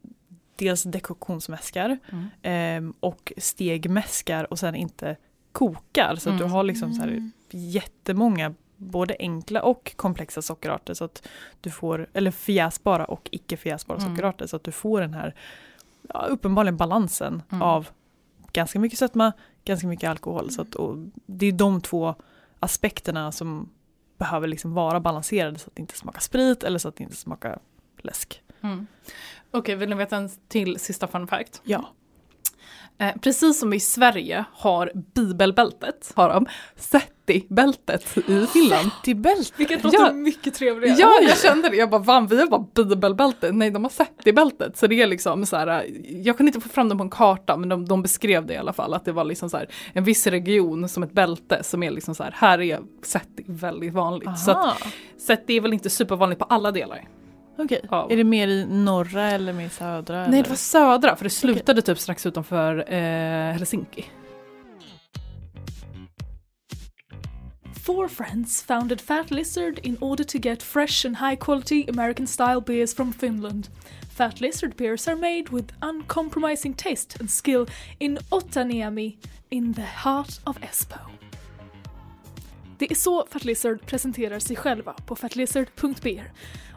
dels 0.56 0.84
dekoktionsmäskar 0.84 1.98
Mm. 2.42 2.88
eh, 2.88 2.94
och 3.00 3.34
stegmäskar 3.38 4.52
och 4.52 4.60
sen 4.60 4.76
inte 4.76 5.16
kokar. 5.52 6.16
Så 6.16 6.30
att 6.30 6.38
du 6.38 6.44
Mm. 6.44 6.52
har 6.54 6.64
liksom 6.64 6.94
så 6.94 7.02
här 7.02 7.32
jättemånga 7.52 8.54
både 8.78 9.16
enkla 9.20 9.62
och 9.62 9.94
komplexa 9.96 10.42
sockerarter 10.42 10.94
så 10.94 11.04
att 11.06 11.28
du 11.62 11.70
får, 11.72 12.08
eller 12.14 12.32
förjäsbara 12.32 13.06
och 13.06 13.30
icke 13.32 13.58
förjäsbara 13.58 13.98
Mm. 14.00 14.10
sockerarter 14.12 14.48
så 14.48 14.56
att 14.56 14.64
du 14.64 14.72
får 14.72 15.02
den 15.02 15.14
här 15.14 15.36
ja, 16.14 16.26
uppenbarligen 16.30 16.78
balansen 16.78 17.42
Mm. 17.52 17.62
av 17.62 17.88
ganska 18.54 18.80
mycket 18.80 19.00
sötma, 19.00 19.34
ganska 19.66 19.88
mycket 19.88 20.10
alkohol. 20.10 20.52
Så 20.52 20.62
att, 20.62 20.76
och 20.76 20.98
det 21.26 21.46
är 21.46 21.52
de 21.52 21.82
två 21.82 22.16
aspekterna 22.60 23.32
som 23.32 23.70
behöver 24.18 24.48
liksom 24.48 24.74
vara 24.74 25.00
balanserade 25.00 25.60
så 25.60 25.68
att 25.68 25.76
det 25.76 25.82
inte 25.82 25.98
smakar 25.98 26.20
sprit 26.20 26.64
eller 26.64 26.80
så 26.80 26.88
att 26.88 26.96
det 26.96 27.04
inte 27.04 27.16
smakar 27.16 27.60
läsk. 27.98 28.42
Mm. 28.62 28.88
Okej, 29.52 29.76
vill 29.76 29.90
ni 29.90 29.96
veta 29.96 30.18
en 30.18 30.30
till 30.48 30.80
sista 30.80 31.08
fun 31.08 31.28
fact? 31.28 31.62
Ja. 31.64 31.90
Eh, 32.98 33.16
precis 33.22 33.60
som 33.60 33.74
i 33.74 33.80
Sverige 33.80 34.46
har 34.54 34.92
bibelbältet, 34.96 36.12
har 36.16 36.30
de 36.30 36.46
Setti-bältet 37.28 38.18
i 38.28 38.46
Finland. 38.48 38.90
Till 39.04 39.16
bält. 39.16 39.54
Vilket 39.58 39.84
Ja. 39.84 39.90
låter 40.00 40.14
mycket 40.14 40.54
trevligare. 40.54 40.98
Ja, 41.00 41.20
jag 41.28 41.38
kände 41.38 41.70
det. 41.70 41.76
Jag 41.76 41.90
bara, 41.90 42.02
van, 42.02 42.28
vi 42.28 42.40
har 42.40 42.48
bara 42.48 42.66
bibelbältet. 42.76 43.56
Nej, 43.56 43.72
de 43.72 43.84
har 43.84 43.90
Setti-bältet. 43.92 44.78
Så 44.78 44.88
det 44.88 45.02
är 45.02 45.08
liksom 45.08 45.46
så 45.46 45.56
här, 45.58 45.86
jag 46.24 46.38
kunde 46.38 46.50
inte 46.50 46.62
få 46.62 46.70
fram 46.70 46.90
det 46.90 46.96
på 46.96 47.04
en 47.04 47.10
karta, 47.10 47.58
men 47.58 47.70
de, 47.70 47.86
de 47.86 48.02
beskrev 48.02 48.46
det 48.46 48.54
i 48.54 48.58
alla 48.58 48.74
fall. 48.74 48.94
Att 48.94 49.06
det 49.06 49.12
var 49.12 49.24
liksom 49.24 49.50
så 49.50 49.58
här, 49.58 49.68
en 49.94 50.04
viss 50.04 50.28
region 50.28 50.90
som 50.90 51.04
ett 51.04 51.12
bälte 51.14 51.64
som 51.64 51.84
är 51.84 51.92
liksom 51.92 52.16
så 52.16 52.24
här, 52.24 52.32
här 52.38 52.62
är 52.62 52.80
Setti 53.04 53.44
väldigt 53.48 53.94
vanligt. 53.94 54.40
Så 54.40 54.52
att 54.52 54.58
Aha. 54.58 54.76
Setti 55.18 55.58
är 55.58 55.62
väl 55.62 55.74
inte 55.74 55.90
supervanligt 55.90 56.40
på 56.40 56.46
alla 56.46 56.72
delar. 56.72 57.08
Okej, 57.60 57.82
Ja. 57.92 58.08
är 58.10 58.18
det 58.18 58.24
mer 58.24 58.48
i 58.48 58.66
norra 58.70 59.24
eller 59.32 59.54
mer 59.54 59.66
i 59.66 59.70
södra? 59.70 60.16
Nej, 60.16 60.28
eller? 60.28 60.44
det 60.44 60.50
var 60.50 60.56
södra, 60.56 61.16
för 61.16 61.24
det 61.24 61.30
slutade 61.30 61.82
typ 61.82 62.00
strax 62.00 62.26
utanför 62.26 62.94
eh, 62.94 63.54
Helsinki. 63.54 64.06
Four 67.88 68.10
friends 68.10 68.62
founded 68.62 69.00
Fat 69.00 69.32
Lizard 69.32 69.80
in 69.82 69.98
order 70.02 70.26
to 70.26 70.38
get 70.38 70.62
fresh 70.62 71.06
and 71.06 71.16
high 71.16 71.38
quality 71.38 71.86
American 71.88 72.28
style 72.28 72.60
beers 72.60 72.94
from 72.94 73.14
Finland. 73.14 73.70
Fat 74.18 74.42
Lizard 74.42 74.76
beers 74.76 75.08
are 75.08 75.16
made 75.16 75.50
with 75.52 75.72
uncompromising 75.82 76.74
taste 76.74 77.18
and 77.20 77.32
skill 77.32 77.66
in 78.00 78.20
Otaniemi 78.30 79.18
in 79.50 79.74
the 79.74 79.82
heart 79.82 80.40
of 80.44 80.58
Espoo. 80.64 81.00
Det 82.78 82.92
är 82.92 82.96
så 82.96 83.26
Fat 83.30 83.46
Lizard 83.46 83.86
presenterar 83.86 84.40
sig 84.40 84.56
själva 84.56 84.94
på 84.94 85.16
fatlizard.beer. 85.16 86.32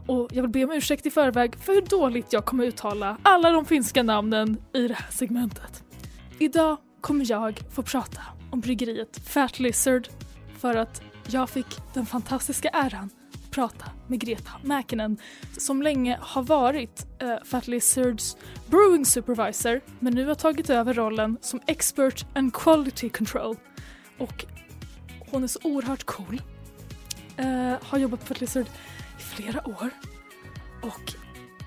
Och 0.06 0.28
jag 0.32 0.42
vill 0.42 0.50
be 0.50 0.64
om 0.64 0.72
ursäkt 0.72 1.06
i 1.06 1.10
förväg 1.10 1.56
för 1.56 1.72
hur 1.72 1.82
dåligt 1.82 2.32
jag 2.32 2.44
kommer 2.44 2.64
uttala 2.64 3.16
alla 3.22 3.50
de 3.50 3.64
finska 3.64 4.02
namnen 4.02 4.56
i 4.74 4.88
det 4.88 4.94
här 4.94 5.10
segmentet. 5.10 5.84
Idag 6.38 6.76
kommer 7.00 7.30
jag 7.30 7.60
få 7.70 7.82
prata 7.82 8.20
om 8.50 8.60
bryggeriet 8.60 9.28
Fat 9.28 9.58
Lizard 9.60 10.08
för 10.60 10.74
att 10.76 11.02
jag 11.26 11.50
fick 11.50 11.66
den 11.94 12.06
fantastiska 12.06 12.68
äran 12.68 13.10
att 13.34 13.50
prata 13.50 13.84
med 14.06 14.20
Greta 14.20 14.50
Mäkinen 14.62 15.16
som 15.58 15.82
länge 15.82 16.18
har 16.20 16.42
varit 16.42 17.06
eh, 17.18 17.36
Fat 17.44 17.68
Lizards 17.68 18.36
brewing 18.66 19.06
supervisor 19.06 19.80
men 19.98 20.14
nu 20.14 20.26
har 20.26 20.34
tagit 20.34 20.70
över 20.70 20.94
rollen 20.94 21.38
som 21.40 21.60
expert 21.66 22.26
and 22.34 22.54
quality 22.54 23.08
control. 23.08 23.56
Och 24.18 24.44
hon 25.30 25.42
är 25.42 25.46
så 25.46 25.58
oerhört 25.62 26.04
cool. 26.04 26.42
Eh, 27.36 27.74
har 27.82 27.98
jobbat 27.98 28.20
på 28.20 28.26
Fat 28.26 28.40
Lizard 28.40 28.66
i 29.18 29.22
flera 29.22 29.68
år 29.68 29.90
och 30.82 31.14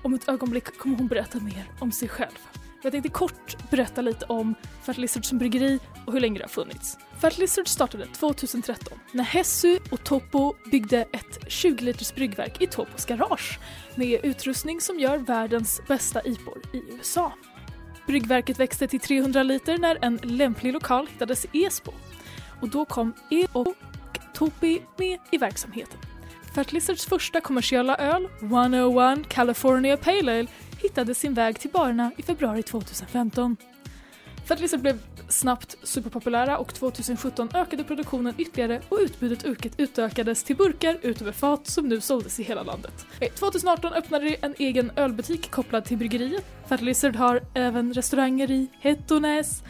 om 0.02 0.14
ett 0.14 0.28
ögonblick 0.28 0.78
kommer 0.78 0.96
hon 0.96 1.08
berätta 1.08 1.40
mer 1.40 1.70
om 1.80 1.92
sig 1.92 2.08
själv. 2.08 2.38
Jag 2.82 2.92
tänkte 2.92 3.08
kort 3.08 3.70
berätta 3.70 4.00
lite 4.00 4.24
om 4.24 4.54
Fat 4.82 4.98
Lizard 4.98 5.24
som 5.24 5.38
bryggeri 5.38 5.78
och 6.06 6.12
hur 6.12 6.20
länge 6.20 6.38
det 6.38 6.44
har 6.44 6.48
funnits. 6.48 6.98
Fat 7.24 7.38
Lizard 7.38 7.68
startade 7.68 8.06
2013 8.06 8.98
när 9.12 9.24
Hessu 9.24 9.78
och 9.90 10.04
Topo 10.04 10.54
byggde 10.70 11.04
ett 11.12 11.38
20 11.48 11.84
liters 11.84 12.14
bryggverk 12.14 12.62
i 12.62 12.66
Topos 12.66 13.06
garage 13.06 13.58
med 13.94 14.20
utrustning 14.24 14.80
som 14.80 14.98
gör 14.98 15.18
världens 15.18 15.80
bästa 15.88 16.22
IPor 16.24 16.62
i 16.72 16.82
USA. 16.92 17.32
Bryggverket 18.06 18.60
växte 18.60 18.88
till 18.88 19.00
300 19.00 19.42
liter 19.42 19.78
när 19.78 19.98
en 20.02 20.16
lämplig 20.22 20.72
lokal 20.72 21.06
hittades 21.06 21.46
i 21.52 21.64
Esbo 21.64 21.92
och 22.60 22.68
då 22.68 22.84
kom 22.84 23.12
E 23.30 23.46
och 23.52 23.74
Topi 24.34 24.82
med 24.96 25.18
i 25.30 25.38
verksamheten. 25.38 25.98
Fat 26.54 26.72
Lizards 26.72 27.06
första 27.06 27.40
kommersiella 27.40 27.96
öl, 27.96 28.28
101 28.40 29.28
California 29.28 29.96
Pale 29.96 30.38
Ale, 30.38 30.46
hittade 30.82 31.14
sin 31.14 31.34
väg 31.34 31.60
till 31.60 31.70
barerna 31.70 32.10
i 32.16 32.22
februari 32.22 32.62
2015. 32.62 33.56
Fat 34.46 34.60
Lizard 34.60 34.80
blev 34.80 34.98
snabbt 35.28 35.76
superpopulära 35.82 36.58
och 36.58 36.74
2017 36.74 37.48
ökade 37.54 37.84
produktionen 37.84 38.34
ytterligare 38.38 38.80
och 38.88 38.98
utbudet 39.00 39.44
utökades 39.76 40.44
till 40.44 40.56
burkar 40.56 40.98
utöver 41.02 41.32
fat 41.32 41.66
som 41.66 41.88
nu 41.88 42.00
såldes 42.00 42.40
i 42.40 42.42
hela 42.42 42.62
landet. 42.62 43.06
Eh, 43.20 43.32
2018 43.32 43.92
öppnade 43.92 44.24
de 44.24 44.36
en 44.40 44.54
egen 44.58 44.90
ölbutik 44.96 45.50
kopplad 45.50 45.84
till 45.84 45.96
bryggeriet. 45.96 46.44
Fat 46.66 46.80
Lizard 46.80 47.16
har 47.16 47.40
även 47.54 47.94
restauranger 47.94 48.50
i 48.50 48.70
Hettonäs, 48.80 49.62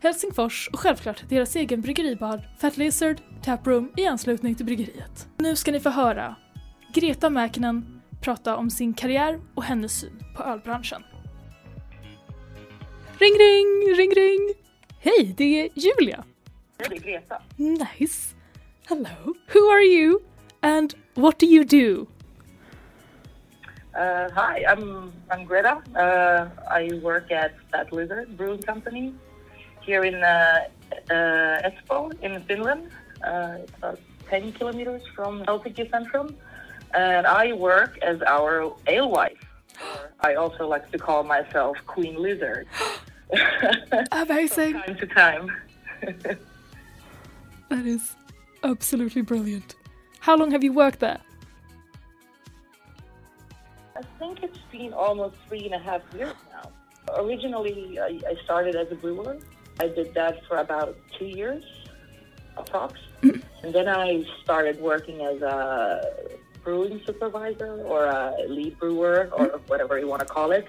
Helsingfors 0.00 0.68
och 0.72 0.80
självklart 0.80 1.22
deras 1.28 1.56
egen 1.56 1.80
bryggeribar 1.80 2.48
Fat 2.58 2.76
Lizard 2.76 3.16
Taproom 3.44 3.92
i 3.96 4.06
anslutning 4.06 4.54
till 4.54 4.66
bryggeriet. 4.66 5.28
Nu 5.36 5.56
ska 5.56 5.72
ni 5.72 5.80
få 5.80 5.90
höra 5.90 6.36
Greta 6.94 7.30
Mäkinen 7.30 8.00
prata 8.20 8.56
om 8.56 8.70
sin 8.70 8.94
karriär 8.94 9.40
och 9.54 9.64
hennes 9.64 10.00
syn 10.00 10.22
på 10.36 10.42
ölbranschen. 10.42 11.02
Ring 13.18 13.34
ring, 13.38 13.96
ring 13.96 14.10
ring! 14.10 14.67
Hej, 15.00 15.34
det 15.36 15.60
är 15.60 15.68
Julia! 15.74 16.24
Det 16.76 16.84
är 16.84 16.98
Greta. 16.98 17.42
Nice! 17.56 18.34
Hello, 18.88 19.34
who 19.54 19.70
are 19.70 19.82
you 19.82 20.20
and 20.60 20.94
what 21.14 21.38
do 21.38 21.46
you 21.46 21.64
do? 21.64 22.06
Uh, 23.94 24.28
hi, 24.34 24.64
I'm 24.64 25.12
I'm 25.30 25.44
Greta. 25.46 25.82
Uh, 25.94 26.48
I 26.70 27.00
work 27.02 27.30
at 27.30 27.52
Fat 27.70 27.92
Lizard 27.92 28.36
Brewing 28.36 28.62
Company 28.62 29.14
here 29.86 30.04
in 30.04 30.14
uh, 30.14 30.66
uh, 31.10 31.68
Espoo 31.68 32.12
in 32.22 32.42
Finland. 32.48 32.90
Uh, 33.24 33.58
it's 33.62 33.72
about 33.78 34.00
10 34.30 34.52
kilometers 34.52 35.02
from 35.14 35.44
Helsinki 35.44 35.88
Centrum. 35.90 36.34
And 36.94 37.26
I 37.26 37.52
work 37.52 37.98
as 38.02 38.20
our 38.22 38.74
alewife. 38.88 39.44
I 40.20 40.34
also 40.34 40.66
like 40.66 40.90
to 40.90 40.98
call 40.98 41.22
myself 41.22 41.76
Queen 41.86 42.16
Lizard. 42.20 42.66
Amazing. 44.12 44.72
From 44.72 44.82
time 44.82 44.96
to 44.96 45.06
time. 45.06 45.56
that 47.68 47.86
is 47.86 48.14
absolutely 48.62 49.22
brilliant. 49.22 49.74
How 50.20 50.36
long 50.36 50.50
have 50.50 50.64
you 50.64 50.72
worked 50.72 51.00
there? 51.00 51.20
I 53.96 54.02
think 54.18 54.42
it's 54.42 54.58
been 54.70 54.92
almost 54.92 55.36
three 55.48 55.64
and 55.64 55.74
a 55.74 55.78
half 55.78 56.02
years 56.16 56.34
now. 56.50 56.70
Originally, 57.16 57.98
I, 57.98 58.20
I 58.28 58.36
started 58.44 58.76
as 58.76 58.90
a 58.92 58.94
brewer. 58.94 59.38
I 59.80 59.88
did 59.88 60.14
that 60.14 60.44
for 60.46 60.58
about 60.58 60.96
two 61.18 61.26
years, 61.26 61.64
approx. 62.56 62.94
and 63.22 63.74
then 63.74 63.88
I 63.88 64.24
started 64.42 64.80
working 64.80 65.22
as 65.22 65.42
a 65.42 66.12
brewing 66.62 67.00
supervisor 67.06 67.80
or 67.82 68.04
a 68.04 68.34
lead 68.48 68.78
brewer 68.78 69.30
or 69.32 69.46
mm-hmm. 69.46 69.66
whatever 69.66 69.98
you 69.98 70.06
want 70.06 70.20
to 70.20 70.26
call 70.26 70.52
it. 70.52 70.68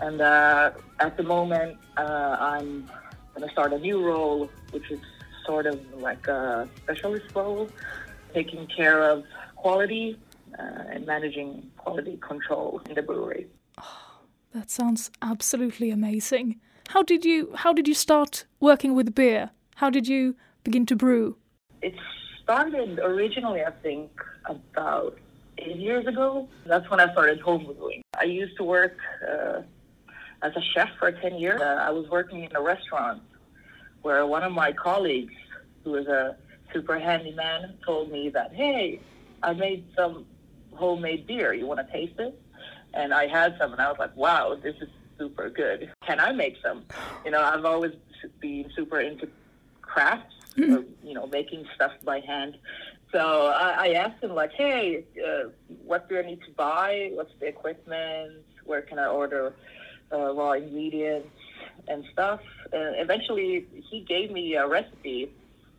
And 0.00 0.20
uh, 0.20 0.72
at 0.98 1.16
the 1.16 1.22
moment, 1.22 1.78
uh, 1.96 2.36
I'm 2.40 2.88
going 3.34 3.46
to 3.46 3.52
start 3.52 3.72
a 3.72 3.78
new 3.78 4.04
role, 4.04 4.50
which 4.70 4.90
is 4.90 5.00
sort 5.44 5.66
of 5.66 5.78
like 5.94 6.26
a 6.26 6.68
specialist 6.82 7.26
role, 7.34 7.68
taking 8.32 8.66
care 8.66 9.02
of 9.02 9.24
quality 9.56 10.18
uh, 10.58 10.62
and 10.92 11.06
managing 11.06 11.70
quality 11.76 12.18
control 12.20 12.80
in 12.88 12.94
the 12.94 13.02
brewery. 13.02 13.46
Oh, 13.78 14.22
that 14.54 14.70
sounds 14.70 15.10
absolutely 15.20 15.90
amazing. 15.90 16.60
How 16.88 17.02
did 17.02 17.24
you 17.24 17.52
How 17.54 17.72
did 17.72 17.86
you 17.86 17.94
start 17.94 18.46
working 18.58 18.94
with 18.94 19.14
beer? 19.14 19.50
How 19.76 19.90
did 19.90 20.08
you 20.08 20.34
begin 20.64 20.86
to 20.86 20.96
brew? 20.96 21.36
It 21.82 21.94
started 22.42 22.98
originally, 22.98 23.62
I 23.64 23.70
think, 23.70 24.10
about 24.46 25.16
eight 25.58 25.76
years 25.76 26.06
ago. 26.06 26.48
That's 26.66 26.88
when 26.90 27.00
I 27.00 27.12
started 27.12 27.40
home 27.40 27.64
brewing. 27.64 28.02
I 28.18 28.24
used 28.24 28.56
to 28.56 28.64
work 28.64 28.96
uh, 29.26 29.62
as 30.42 30.52
a 30.56 30.62
chef 30.74 30.88
for 30.98 31.10
10 31.12 31.36
years. 31.36 31.60
Uh, 31.60 31.84
I 31.86 31.90
was 31.90 32.08
working 32.08 32.44
in 32.44 32.54
a 32.54 32.60
restaurant 32.60 33.22
where 34.02 34.26
one 34.26 34.42
of 34.42 34.52
my 34.52 34.72
colleagues, 34.72 35.34
who 35.84 35.96
is 35.96 36.06
a 36.06 36.36
super 36.72 36.98
handyman, 36.98 37.76
told 37.84 38.10
me 38.10 38.30
that, 38.30 38.54
hey, 38.54 39.00
I 39.42 39.52
made 39.52 39.84
some 39.96 40.26
homemade 40.74 41.26
beer. 41.26 41.52
You 41.52 41.66
want 41.66 41.86
to 41.86 41.92
taste 41.92 42.18
it? 42.18 42.40
And 42.94 43.12
I 43.14 43.26
had 43.26 43.56
some, 43.58 43.72
and 43.72 43.80
I 43.80 43.88
was 43.88 43.98
like, 43.98 44.16
wow, 44.16 44.58
this 44.60 44.74
is 44.80 44.88
super 45.18 45.50
good. 45.50 45.92
Can 46.06 46.18
I 46.18 46.32
make 46.32 46.56
some? 46.62 46.84
You 47.24 47.30
know, 47.30 47.42
I've 47.42 47.64
always 47.64 47.92
been 48.40 48.70
super 48.74 49.00
into 49.00 49.28
crafts, 49.82 50.34
mm-hmm. 50.56 50.74
or, 50.74 50.84
you 51.04 51.14
know, 51.14 51.26
making 51.26 51.66
stuff 51.74 51.92
by 52.04 52.20
hand. 52.20 52.56
So 53.12 53.46
I, 53.46 53.86
I 53.86 53.88
asked 53.92 54.22
him, 54.22 54.34
like, 54.34 54.52
hey, 54.52 55.04
uh, 55.24 55.50
what 55.84 56.08
do 56.08 56.18
I 56.18 56.22
need 56.22 56.40
to 56.42 56.50
buy? 56.52 57.10
What's 57.12 57.32
the 57.40 57.46
equipment? 57.46 58.44
Where 58.64 58.82
can 58.82 58.98
I 58.98 59.06
order 59.06 59.54
uh, 60.12 60.34
raw 60.34 60.52
ingredients 60.52 61.28
and 61.88 62.04
stuff. 62.12 62.40
And 62.72 62.96
eventually, 62.98 63.66
he 63.90 64.00
gave 64.00 64.30
me 64.30 64.54
a 64.54 64.66
recipe, 64.66 65.32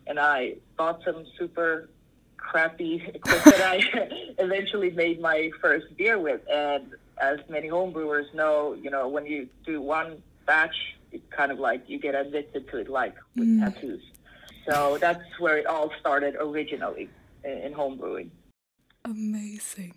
and 0.07 0.19
I 0.19 0.55
bought 0.77 1.01
some 1.03 1.25
super 1.37 1.89
crappy 2.37 3.03
equipment. 3.13 3.61
I 3.61 3.81
eventually 4.37 4.91
made 4.91 5.21
my 5.21 5.51
first 5.61 5.85
beer 5.97 6.19
with. 6.19 6.41
And 6.49 6.93
as 7.21 7.39
many 7.49 7.69
homebrewers 7.69 8.33
know, 8.33 8.73
you 8.73 8.89
know, 8.89 9.07
when 9.07 9.25
you 9.25 9.47
do 9.65 9.81
one 9.81 10.21
batch, 10.45 10.75
it's 11.11 11.23
kind 11.29 11.51
of 11.51 11.59
like 11.59 11.83
you 11.87 11.99
get 11.99 12.15
addicted 12.15 12.69
to 12.69 12.77
it, 12.77 12.89
like 12.89 13.15
with 13.35 13.47
mm. 13.47 13.59
tattoos. 13.59 14.03
So 14.69 14.97
that's 14.99 15.23
where 15.39 15.57
it 15.57 15.65
all 15.65 15.91
started 15.99 16.35
originally 16.39 17.09
in, 17.43 17.51
in 17.51 17.73
homebrewing. 17.73 18.29
Amazing. 19.05 19.95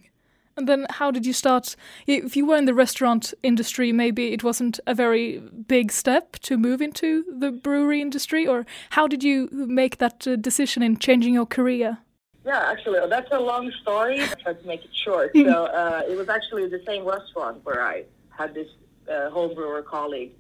And 0.57 0.69
then 0.69 0.87
how 0.89 1.11
did 1.11 1.27
you 1.27 1.33
start? 1.33 1.75
If 2.07 2.37
you 2.37 2.47
were 2.47 2.57
in 2.57 2.65
the 2.65 2.75
restaurant 2.75 3.35
industry, 3.43 3.93
maybe 3.93 4.33
it 4.33 4.45
wasn't 4.45 4.79
a 4.87 4.95
very 4.95 5.39
big 5.39 5.91
step 5.91 6.39
to 6.41 6.57
move 6.57 6.81
into 6.81 7.25
the 7.29 7.51
brewery 7.51 8.01
industry, 8.01 8.47
or 8.47 8.65
how 8.91 9.09
did 9.09 9.25
you 9.25 9.49
make 9.51 9.99
that 9.99 10.27
uh, 10.27 10.37
decision 10.37 10.83
in 10.83 10.99
changing 10.99 11.35
your 11.35 11.47
career? 11.47 11.99
Yeah, 12.45 12.59
actually, 12.59 13.01
that's 13.09 13.33
a 13.33 13.41
long 13.41 13.73
story. 13.83 14.23
I 14.23 14.27
tried 14.27 14.61
to 14.61 14.67
make 14.67 14.85
it 14.85 14.91
short. 15.05 15.33
so 15.35 15.67
uh, 15.67 16.03
it 16.09 16.17
was 16.17 16.29
actually 16.29 16.69
the 16.69 16.83
same 16.87 17.05
restaurant 17.05 17.65
where 17.65 17.83
I 17.83 18.05
had 18.29 18.55
this 18.55 18.69
uh, 19.11 19.31
home 19.31 19.55
brewer 19.55 19.83
colleague. 19.83 20.33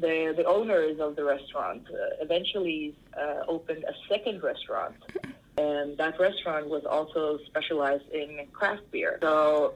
The, 0.00 0.32
the 0.36 0.44
owners 0.44 1.00
of 1.00 1.16
the 1.16 1.24
restaurant 1.24 1.82
uh, 1.90 2.22
eventually 2.22 2.96
uh, 3.20 3.42
opened 3.48 3.84
a 3.84 3.94
second 4.08 4.44
restaurant 4.44 4.94
and 5.58 5.98
that 5.98 6.18
restaurant 6.20 6.68
was 6.68 6.84
also 6.84 7.38
specialized 7.46 8.08
in 8.12 8.46
craft 8.52 8.88
beer. 8.92 9.18
So 9.20 9.74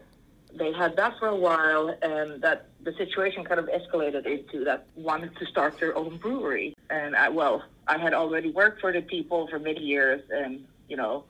they 0.54 0.72
had 0.72 0.96
that 0.96 1.18
for 1.18 1.26
a 1.28 1.36
while, 1.36 1.96
and 2.02 2.40
that 2.42 2.66
the 2.84 2.92
situation 2.92 3.44
kind 3.44 3.58
of 3.58 3.68
escalated 3.68 4.24
into 4.26 4.64
that 4.64 4.86
wanted 4.94 5.36
to 5.38 5.46
start 5.46 5.80
their 5.80 5.96
own 5.96 6.18
brewery. 6.18 6.76
And 6.88 7.16
I, 7.16 7.28
well, 7.30 7.64
I 7.88 7.98
had 7.98 8.14
already 8.14 8.50
worked 8.50 8.80
for 8.80 8.92
the 8.92 9.02
people 9.02 9.48
for 9.48 9.58
many 9.58 9.80
years, 9.80 10.22
and 10.30 10.64
you 10.88 10.96
know, 10.96 11.24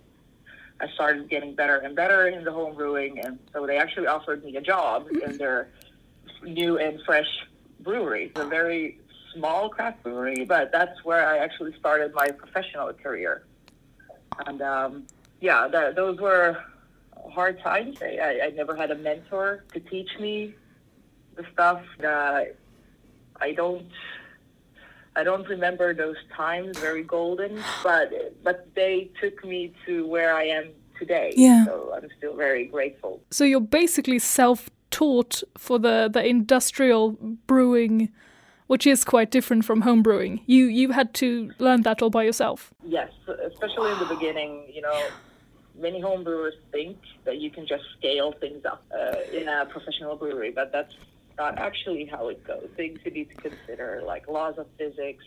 I 0.80 0.88
started 0.88 1.30
getting 1.30 1.54
better 1.54 1.78
and 1.78 1.96
better 1.96 2.28
in 2.28 2.44
the 2.44 2.52
home 2.52 2.74
brewing, 2.74 3.20
and 3.24 3.38
so 3.54 3.66
they 3.66 3.78
actually 3.78 4.06
offered 4.06 4.44
me 4.44 4.56
a 4.56 4.60
job 4.60 5.08
in 5.08 5.20
mm-hmm. 5.20 5.36
their 5.38 5.68
new 6.42 6.78
and 6.78 7.00
fresh 7.06 7.46
brewery. 7.80 8.24
It's 8.26 8.40
a 8.40 8.44
very 8.44 8.98
small 9.32 9.70
craft 9.70 10.02
brewery, 10.02 10.44
but 10.44 10.72
that's 10.72 11.02
where 11.04 11.26
I 11.26 11.38
actually 11.38 11.74
started 11.78 12.12
my 12.12 12.28
professional 12.28 12.92
career 12.92 13.44
and 14.46 14.62
um, 14.62 15.06
yeah, 15.40 15.68
the, 15.68 15.92
those 15.94 16.18
were 16.18 16.62
hard 17.30 17.60
times. 17.60 17.98
I, 18.02 18.40
I, 18.44 18.50
never 18.50 18.74
had 18.74 18.90
a 18.90 18.94
mentor 18.94 19.64
to 19.72 19.80
teach 19.80 20.10
me 20.20 20.54
the 21.36 21.44
stuff. 21.52 21.82
Uh, 22.02 22.44
I 23.40 23.52
don't. 23.52 23.90
I 25.14 25.24
don't 25.24 25.46
remember 25.46 25.92
those 25.92 26.16
times 26.34 26.78
very 26.78 27.02
golden, 27.02 27.62
but 27.82 28.10
but 28.42 28.68
they 28.74 29.10
took 29.20 29.44
me 29.44 29.74
to 29.86 30.06
where 30.06 30.34
I 30.34 30.44
am 30.44 30.70
today. 30.98 31.34
Yeah. 31.36 31.66
So 31.66 31.92
I'm 31.94 32.08
still 32.16 32.34
very 32.34 32.66
grateful. 32.66 33.20
So 33.30 33.44
you're 33.44 33.60
basically 33.60 34.18
self-taught 34.18 35.42
for 35.58 35.78
the 35.78 36.08
the 36.10 36.24
industrial 36.26 37.12
brewing 37.46 38.10
which 38.72 38.86
is 38.86 39.04
quite 39.04 39.30
different 39.30 39.66
from 39.66 39.82
home 39.82 40.02
brewing. 40.02 40.40
You 40.46 40.64
you 40.64 40.92
had 40.92 41.12
to 41.22 41.52
learn 41.58 41.82
that 41.82 42.00
all 42.00 42.08
by 42.08 42.22
yourself. 42.22 42.72
Yes, 42.98 43.10
especially 43.50 43.92
in 43.92 43.98
the 43.98 44.10
beginning. 44.16 44.50
You 44.76 44.80
know, 44.80 44.98
many 45.78 46.00
home 46.00 46.24
brewers 46.24 46.54
think 46.70 46.96
that 47.26 47.36
you 47.42 47.50
can 47.50 47.66
just 47.66 47.84
scale 47.98 48.32
things 48.32 48.64
up 48.64 48.82
uh, 48.98 49.16
in 49.38 49.46
a 49.46 49.66
professional 49.66 50.16
brewery, 50.16 50.52
but 50.52 50.72
that's 50.72 50.94
not 51.36 51.58
actually 51.58 52.06
how 52.06 52.28
it 52.28 52.42
goes. 52.46 52.66
Things 52.74 52.98
you 53.04 53.10
need 53.10 53.28
to 53.34 53.36
consider, 53.48 54.02
like 54.06 54.26
laws 54.26 54.56
of 54.56 54.66
physics 54.78 55.26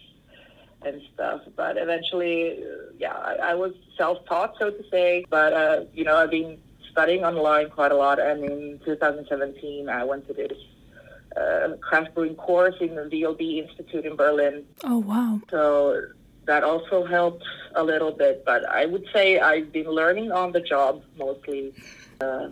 and 0.83 0.99
stuff. 1.13 1.41
But 1.55 1.77
eventually, 1.77 2.63
uh, 2.63 2.93
yeah, 2.97 3.13
I, 3.13 3.51
I 3.51 3.53
was 3.53 3.73
self-taught, 3.95 4.55
so 4.57 4.71
to 4.71 4.83
say. 4.89 5.23
But 5.29 5.53
uh, 5.53 5.79
you 5.93 6.03
know, 6.03 6.15
I've 6.17 6.31
been 6.31 6.57
studying 6.91 7.23
online 7.23 7.69
quite 7.69 7.91
a 7.91 7.99
lot, 8.05 8.17
and 8.19 8.43
in 8.43 8.79
2017, 8.83 9.87
I 9.87 10.03
went 10.03 10.25
to 10.29 10.33
this 10.33 10.57
uh, 11.39 11.75
craft 11.81 12.13
brewing 12.15 12.35
course 12.35 12.75
in 12.79 12.95
the 12.95 13.01
VLB 13.01 13.67
Institute 13.67 14.05
in 14.05 14.15
Berlin. 14.15 14.65
Oh, 14.83 14.99
wow. 14.99 15.41
So 15.49 16.01
that 16.45 16.63
also 16.63 17.05
helped 17.05 17.43
a 17.75 17.83
little 17.83 18.11
bit, 18.11 18.43
but 18.45 18.67
I 18.69 18.85
would 18.85 19.05
say 19.13 19.39
I've 19.39 19.71
been 19.71 19.89
learning 19.89 20.31
on 20.31 20.51
the 20.51 20.61
job 20.61 21.03
mostly. 21.17 21.73
Uh, 22.21 22.49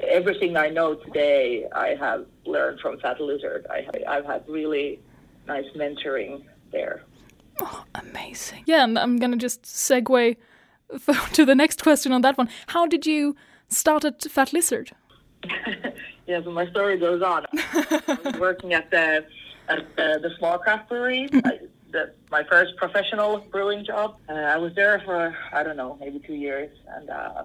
everything 0.00 0.56
I 0.56 0.68
know 0.68 0.94
today, 0.94 1.66
I 1.74 1.94
have 1.94 2.26
learned 2.44 2.80
from 2.80 2.98
Fat 2.98 3.20
Lizard. 3.20 3.66
I, 3.70 3.86
I've 4.06 4.26
had 4.26 4.44
really 4.48 5.00
nice 5.46 5.66
mentoring 5.76 6.42
there. 6.72 7.02
Oh, 7.60 7.84
Amazing. 7.94 8.64
Yeah, 8.66 8.84
and 8.84 8.98
I'm 8.98 9.18
gonna 9.18 9.36
just 9.36 9.62
segue 9.62 10.36
to 11.32 11.44
the 11.44 11.54
next 11.54 11.82
question 11.82 12.12
on 12.12 12.22
that 12.22 12.38
one. 12.38 12.48
How 12.68 12.86
did 12.86 13.06
you 13.06 13.36
start 13.68 14.04
at 14.04 14.22
Fat 14.22 14.52
Lizard? 14.52 14.92
Yeah, 16.28 16.42
so 16.44 16.50
my 16.50 16.68
story 16.68 16.98
goes 16.98 17.22
on. 17.22 17.46
I 17.54 18.18
was 18.22 18.34
working 18.38 18.74
at 18.74 18.90
the 18.90 19.24
at 19.66 19.96
the, 19.96 20.18
the 20.22 20.30
small 20.38 20.58
craft 20.58 20.90
brewery. 20.90 21.26
I, 21.32 21.60
the, 21.90 22.12
my 22.30 22.44
first 22.44 22.76
professional 22.76 23.38
brewing 23.50 23.82
job. 23.86 24.18
Uh, 24.28 24.34
I 24.34 24.58
was 24.58 24.74
there 24.74 25.00
for 25.06 25.34
I 25.54 25.62
don't 25.62 25.78
know, 25.78 25.96
maybe 25.98 26.18
two 26.18 26.34
years, 26.34 26.70
and 26.94 27.08
uh, 27.08 27.44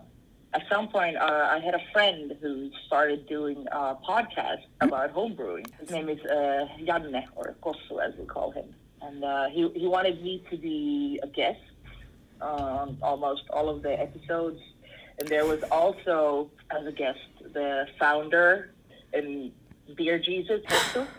at 0.53 0.63
some 0.69 0.89
point 0.89 1.15
uh, 1.15 1.47
I 1.49 1.59
had 1.59 1.75
a 1.75 1.81
friend 1.93 2.35
who 2.41 2.71
started 2.85 3.25
doing 3.25 3.65
a 3.71 3.95
podcast 3.95 4.63
about 4.81 5.11
home 5.11 5.33
brewing. 5.33 5.65
His 5.79 5.89
name 5.89 6.09
is 6.09 6.19
uh, 6.25 6.67
Janne 6.81 7.23
or 7.37 7.55
Kosso 7.61 8.05
as 8.05 8.13
we 8.19 8.25
call 8.25 8.51
him, 8.51 8.75
and 9.01 9.23
uh, 9.23 9.47
he 9.47 9.69
he 9.75 9.87
wanted 9.87 10.21
me 10.21 10.43
to 10.51 10.57
be 10.57 11.21
a 11.23 11.27
guest 11.27 11.61
on 12.41 12.97
almost 13.01 13.43
all 13.49 13.69
of 13.69 13.81
the 13.81 13.97
episodes. 13.97 14.59
And 15.20 15.28
there 15.28 15.45
was 15.45 15.64
also 15.72 16.49
as 16.72 16.86
a 16.86 16.91
guest 16.91 17.20
the 17.53 17.88
founder 17.99 18.72
and 19.14 19.51
Beer 19.95 20.20
Jesus 20.20 20.61
Hessel. 20.68 21.07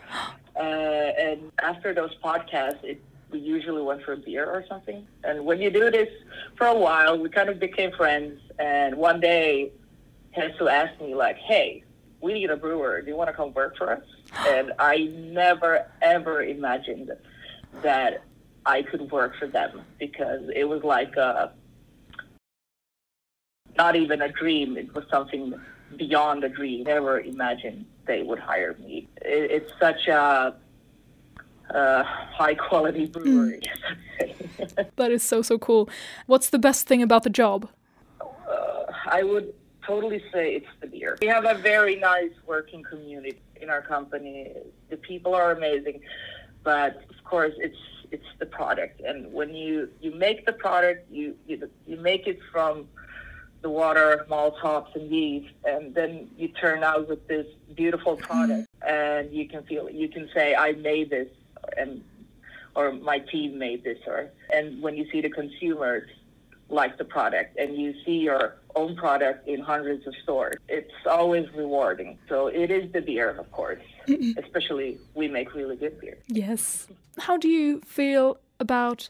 Uh, 0.57 1.11
and 1.18 1.51
after 1.59 1.92
those 1.92 2.14
podcasts, 2.22 2.78
it, 2.84 3.03
we 3.32 3.40
usually 3.40 3.82
went 3.82 4.01
for 4.05 4.12
a 4.12 4.16
beer 4.16 4.47
or 4.47 4.64
something. 4.68 5.05
And 5.24 5.45
when 5.45 5.61
you 5.61 5.68
do 5.68 5.90
this 5.90 6.09
for 6.55 6.68
a 6.68 6.78
while, 6.78 7.18
we 7.18 7.28
kind 7.28 7.49
of 7.49 7.59
became 7.59 7.90
friends. 7.90 8.40
And 8.61 8.95
one 8.95 9.18
day, 9.18 9.72
Hessel 10.30 10.68
asked 10.68 11.01
me, 11.01 11.16
like, 11.16 11.38
hey, 11.38 11.82
we 12.20 12.34
need 12.34 12.51
a 12.51 12.57
brewer. 12.57 13.03
Do 13.03 13.09
you 13.09 13.16
want 13.16 13.30
to 13.30 13.34
come 13.34 13.53
work 13.53 13.76
for 13.76 13.90
us? 13.90 14.05
And 14.49 14.72
I 14.78 15.11
never, 15.12 15.90
ever 16.01 16.42
imagined 16.42 17.11
that 17.82 18.22
I 18.64 18.82
could 18.82 19.11
work 19.11 19.36
for 19.36 19.49
them 19.49 19.82
because 19.99 20.49
it 20.55 20.68
was 20.68 20.84
like 20.84 21.16
a, 21.16 21.53
not 23.76 23.96
even 23.96 24.22
a 24.22 24.28
dream. 24.28 24.76
It 24.76 24.94
was 24.94 25.04
something 25.10 25.54
beyond 25.96 26.44
a 26.44 26.48
dream. 26.48 26.84
Never 26.84 27.20
imagined 27.20 27.86
they 28.06 28.22
would 28.22 28.38
hire 28.38 28.76
me. 28.78 29.08
It, 29.22 29.50
it's 29.50 29.70
such 29.80 30.06
a, 30.08 30.54
a 31.70 32.04
high 32.04 32.54
quality 32.54 33.06
brewery. 33.06 33.62
That 34.96 35.10
is 35.10 35.22
so 35.22 35.42
so 35.42 35.58
cool. 35.58 35.90
What's 36.26 36.50
the 36.50 36.58
best 36.58 36.86
thing 36.86 37.02
about 37.02 37.24
the 37.24 37.30
job? 37.30 37.68
uh, 38.48 38.84
I 39.06 39.22
would 39.22 39.52
totally 39.86 40.22
say 40.32 40.54
it's 40.54 40.66
the 40.80 40.86
beer. 40.86 41.18
We 41.20 41.26
have 41.26 41.44
a 41.44 41.54
very 41.54 41.96
nice 41.96 42.32
working 42.46 42.82
community 42.82 43.40
in 43.60 43.70
our 43.70 43.82
company. 43.82 44.52
The 44.90 44.96
people 44.96 45.34
are 45.34 45.52
amazing, 45.52 46.00
but 46.62 47.02
of 47.10 47.24
course 47.24 47.54
it's 47.58 47.76
it's 48.10 48.26
the 48.38 48.46
product. 48.46 49.00
And 49.00 49.32
when 49.32 49.54
you 49.54 49.88
you 50.00 50.14
make 50.14 50.46
the 50.46 50.52
product, 50.52 51.10
you 51.10 51.36
you, 51.46 51.68
you 51.86 51.96
make 51.96 52.26
it 52.26 52.38
from 52.52 52.88
the 53.64 53.70
water, 53.70 54.24
malt, 54.28 54.56
hops, 54.60 54.94
and 54.94 55.10
yeast, 55.10 55.52
and 55.64 55.94
then 55.94 56.28
you 56.36 56.48
turn 56.48 56.84
out 56.84 57.08
with 57.08 57.26
this 57.26 57.46
beautiful 57.74 58.14
mm-hmm. 58.14 58.30
product, 58.30 58.68
and 58.86 59.32
you 59.32 59.48
can 59.48 59.62
feel 59.64 59.90
you 59.90 60.08
can 60.08 60.28
say 60.34 60.54
I 60.54 60.72
made 60.72 61.08
this, 61.10 61.30
and 61.76 62.04
or 62.76 62.92
my 62.92 63.18
team 63.18 63.58
made 63.58 63.82
this, 63.82 63.98
or 64.06 64.30
and 64.52 64.80
when 64.82 64.94
you 64.96 65.10
see 65.10 65.20
the 65.20 65.30
consumers 65.30 66.08
like 66.70 66.96
the 66.98 67.04
product 67.04 67.58
and 67.58 67.76
you 67.76 67.94
see 68.04 68.18
your 68.30 68.56
own 68.74 68.96
product 68.96 69.46
in 69.48 69.60
hundreds 69.60 70.06
of 70.06 70.14
stores, 70.22 70.56
it's 70.68 70.92
always 71.06 71.46
rewarding. 71.54 72.18
So 72.28 72.48
it 72.48 72.70
is 72.70 72.90
the 72.92 73.00
beer, 73.00 73.30
of 73.30 73.50
course. 73.52 73.82
Mm-hmm. 74.08 74.38
Especially 74.44 74.98
we 75.14 75.28
make 75.28 75.54
really 75.54 75.76
good 75.76 75.98
beer. 76.00 76.18
Yes. 76.26 76.88
How 77.18 77.36
do 77.38 77.48
you 77.48 77.80
feel 77.80 78.38
about 78.60 79.08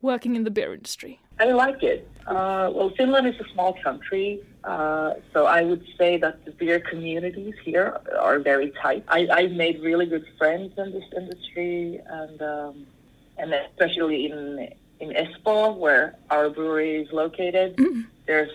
working 0.00 0.36
in 0.36 0.44
the 0.44 0.50
beer 0.50 0.72
industry? 0.74 1.20
I 1.38 1.44
like 1.52 1.82
it. 1.82 2.08
Uh, 2.26 2.70
well, 2.74 2.90
Finland 2.96 3.26
is 3.28 3.38
a 3.40 3.48
small 3.52 3.74
country, 3.84 4.40
uh, 4.64 5.14
so 5.32 5.46
I 5.46 5.62
would 5.62 5.86
say 5.96 6.16
that 6.16 6.44
the 6.44 6.50
beer 6.50 6.80
communities 6.80 7.54
here 7.64 8.00
are 8.18 8.40
very 8.40 8.72
tight. 8.82 9.04
I, 9.08 9.28
I've 9.30 9.52
made 9.52 9.80
really 9.80 10.06
good 10.06 10.26
friends 10.36 10.72
in 10.76 10.92
this 10.92 11.04
industry, 11.16 12.00
and 12.08 12.42
um, 12.42 12.86
and 13.38 13.54
especially 13.54 14.26
in 14.32 14.68
in 14.98 15.10
Espoo, 15.10 15.76
where 15.76 16.16
our 16.30 16.50
brewery 16.50 17.02
is 17.02 17.12
located. 17.12 17.78
There's 18.26 18.50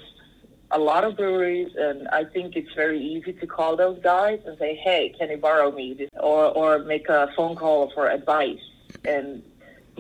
a 0.72 0.80
lot 0.80 1.04
of 1.04 1.16
breweries, 1.16 1.74
and 1.78 2.08
I 2.10 2.26
think 2.26 2.56
it's 2.56 2.74
very 2.74 3.00
easy 3.00 3.34
to 3.34 3.48
call 3.48 3.78
those 3.78 4.00
guys 4.00 4.40
and 4.46 4.58
say, 4.58 4.76
"Hey, 4.76 5.14
can 5.18 5.30
you 5.30 5.38
borrow 5.38 5.72
me?" 5.72 5.94
This? 5.94 6.10
Or 6.20 6.46
or 6.46 6.80
make 6.80 7.08
a 7.08 7.32
phone 7.38 7.56
call 7.56 7.90
for 7.92 8.10
advice. 8.10 8.60
And 9.06 9.44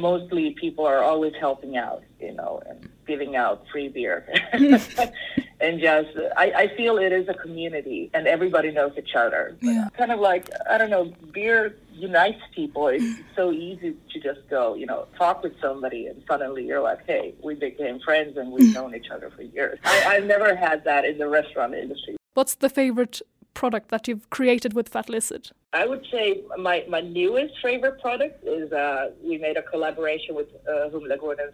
mostly 0.02 0.52
people 0.52 0.86
are 0.86 1.04
always 1.04 1.34
helping 1.39 1.78
out, 1.78 2.04
you 2.20 2.34
know, 2.34 2.62
and 2.68 2.89
giving 3.08 3.36
out 3.36 3.64
free 3.72 3.88
beer. 3.88 4.26
and 4.54 5.80
just, 5.80 6.10
I, 6.36 6.52
I 6.56 6.76
feel 6.76 6.97
it 6.97 7.12
is 7.12 7.30
a 7.30 7.34
community 7.34 8.10
and 8.14 8.28
everybody 8.28 8.72
knows 8.72 8.93
each 8.97 9.16
other. 9.16 9.56
Yeah. 9.62 9.88
Kind 9.97 10.12
of 10.12 10.20
like, 10.20 10.49
I 10.70 10.78
don't 10.78 10.89
know, 10.89 11.14
beer 11.32 11.76
unites 11.93 12.41
people. 12.56 12.88
It's 12.88 13.04
mm. 13.04 13.24
so 13.36 13.52
easy 13.52 13.95
to 14.14 14.20
just 14.20 14.47
go, 14.49 14.74
you 14.74 14.86
know, 14.86 15.08
talk 15.18 15.43
with 15.43 15.54
somebody 15.62 16.08
and 16.08 16.22
suddenly 16.28 16.66
you're 16.66 16.82
like, 16.82 17.06
hey, 17.06 17.34
we 17.43 17.56
became 17.56 17.99
friends 17.99 18.38
and 18.38 18.52
we've 18.52 18.72
mm. 18.72 18.76
known 18.76 18.95
each 18.95 19.10
other 19.12 19.30
for 19.30 19.43
years. 19.43 19.80
I, 19.84 20.16
I've 20.16 20.26
never 20.26 20.56
had 20.56 20.84
that 20.86 21.06
in 21.06 21.18
the 21.18 21.28
restaurant 21.28 21.76
industry. 21.76 22.18
What's 22.34 22.56
the 22.56 22.70
favorite 22.70 23.22
product 23.54 23.89
that 23.89 24.08
you've 24.08 24.30
created 24.30 24.74
with 24.74 24.89
Fat 24.89 25.10
Lizard? 25.10 25.52
I 25.74 25.86
would 25.86 26.06
say 26.12 26.41
my, 26.58 26.84
my 26.89 27.02
newest 27.02 27.54
favorite 27.62 28.02
product 28.02 28.43
is 28.45 28.72
uh, 28.74 29.12
we 29.24 29.38
made 29.38 29.58
a 29.58 29.62
collaboration 29.62 30.36
with 30.36 30.47
uh, 30.68 30.89
Humlegårdens. 30.89 31.54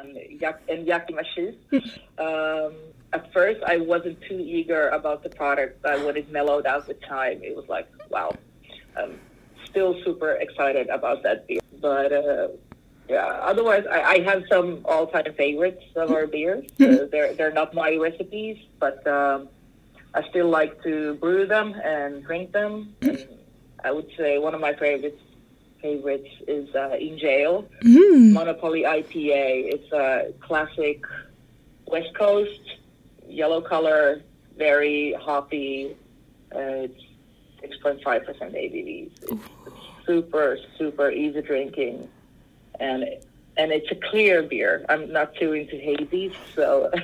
And, 0.00 0.40
Jak- 0.40 0.62
and 0.68 0.86
Yakima 0.86 1.22
Cheese. 1.34 1.54
um, 2.18 2.74
at 3.12 3.32
first, 3.32 3.60
I 3.66 3.78
wasn't 3.78 4.20
too 4.28 4.38
eager 4.38 4.88
about 4.90 5.22
the 5.22 5.30
product, 5.30 5.82
but 5.82 6.04
when 6.04 6.16
it 6.16 6.30
mellowed 6.30 6.66
out 6.66 6.86
with 6.86 7.00
time, 7.02 7.40
it 7.42 7.56
was 7.56 7.68
like, 7.68 7.88
wow. 8.10 8.32
I'm 8.96 9.18
still 9.64 9.96
super 10.04 10.32
excited 10.32 10.88
about 10.88 11.22
that 11.22 11.46
beer. 11.48 11.60
But 11.80 12.12
uh, 12.12 12.48
yeah, 13.08 13.26
otherwise, 13.26 13.84
I, 13.90 14.02
I 14.02 14.20
have 14.20 14.44
some 14.50 14.82
all-time 14.84 15.32
favorites 15.36 15.82
of 15.96 16.12
our 16.12 16.26
beers. 16.26 16.66
Uh, 16.80 17.06
they're, 17.10 17.34
they're 17.34 17.52
not 17.52 17.74
my 17.74 17.96
recipes, 17.96 18.58
but... 18.78 19.04
Um, 19.06 19.48
I 20.18 20.28
still 20.30 20.48
like 20.48 20.82
to 20.82 21.14
brew 21.14 21.46
them 21.46 21.74
and 21.74 22.24
drink 22.24 22.50
them. 22.50 22.96
And 23.02 23.28
I 23.84 23.92
would 23.92 24.10
say 24.16 24.38
one 24.38 24.52
of 24.52 24.60
my 24.60 24.74
favorites 24.74 25.22
favorites 25.80 26.28
is 26.48 26.74
uh, 26.74 26.96
In 26.98 27.20
Jail 27.20 27.64
Monopoly 28.34 28.82
IPA. 28.82 29.72
It's 29.74 29.92
a 29.92 30.32
classic 30.40 31.04
West 31.86 32.12
Coast 32.14 32.78
yellow 33.28 33.60
color, 33.60 34.20
very 34.56 35.12
hoppy. 35.12 35.96
Uh, 36.52 36.88
it's 36.88 37.00
six 37.60 37.76
point 37.76 38.02
five 38.02 38.24
percent 38.26 38.54
ABV. 38.54 39.10
It's, 39.22 39.30
it's 39.30 39.76
super 40.04 40.58
super 40.76 41.12
easy 41.12 41.42
drinking, 41.42 42.08
and 42.80 43.04
and 43.56 43.70
it's 43.70 43.90
a 43.92 43.94
clear 44.10 44.42
beer. 44.42 44.84
I'm 44.88 45.12
not 45.12 45.36
too 45.36 45.52
into 45.52 45.76
hazies, 45.76 46.34
so 46.56 46.90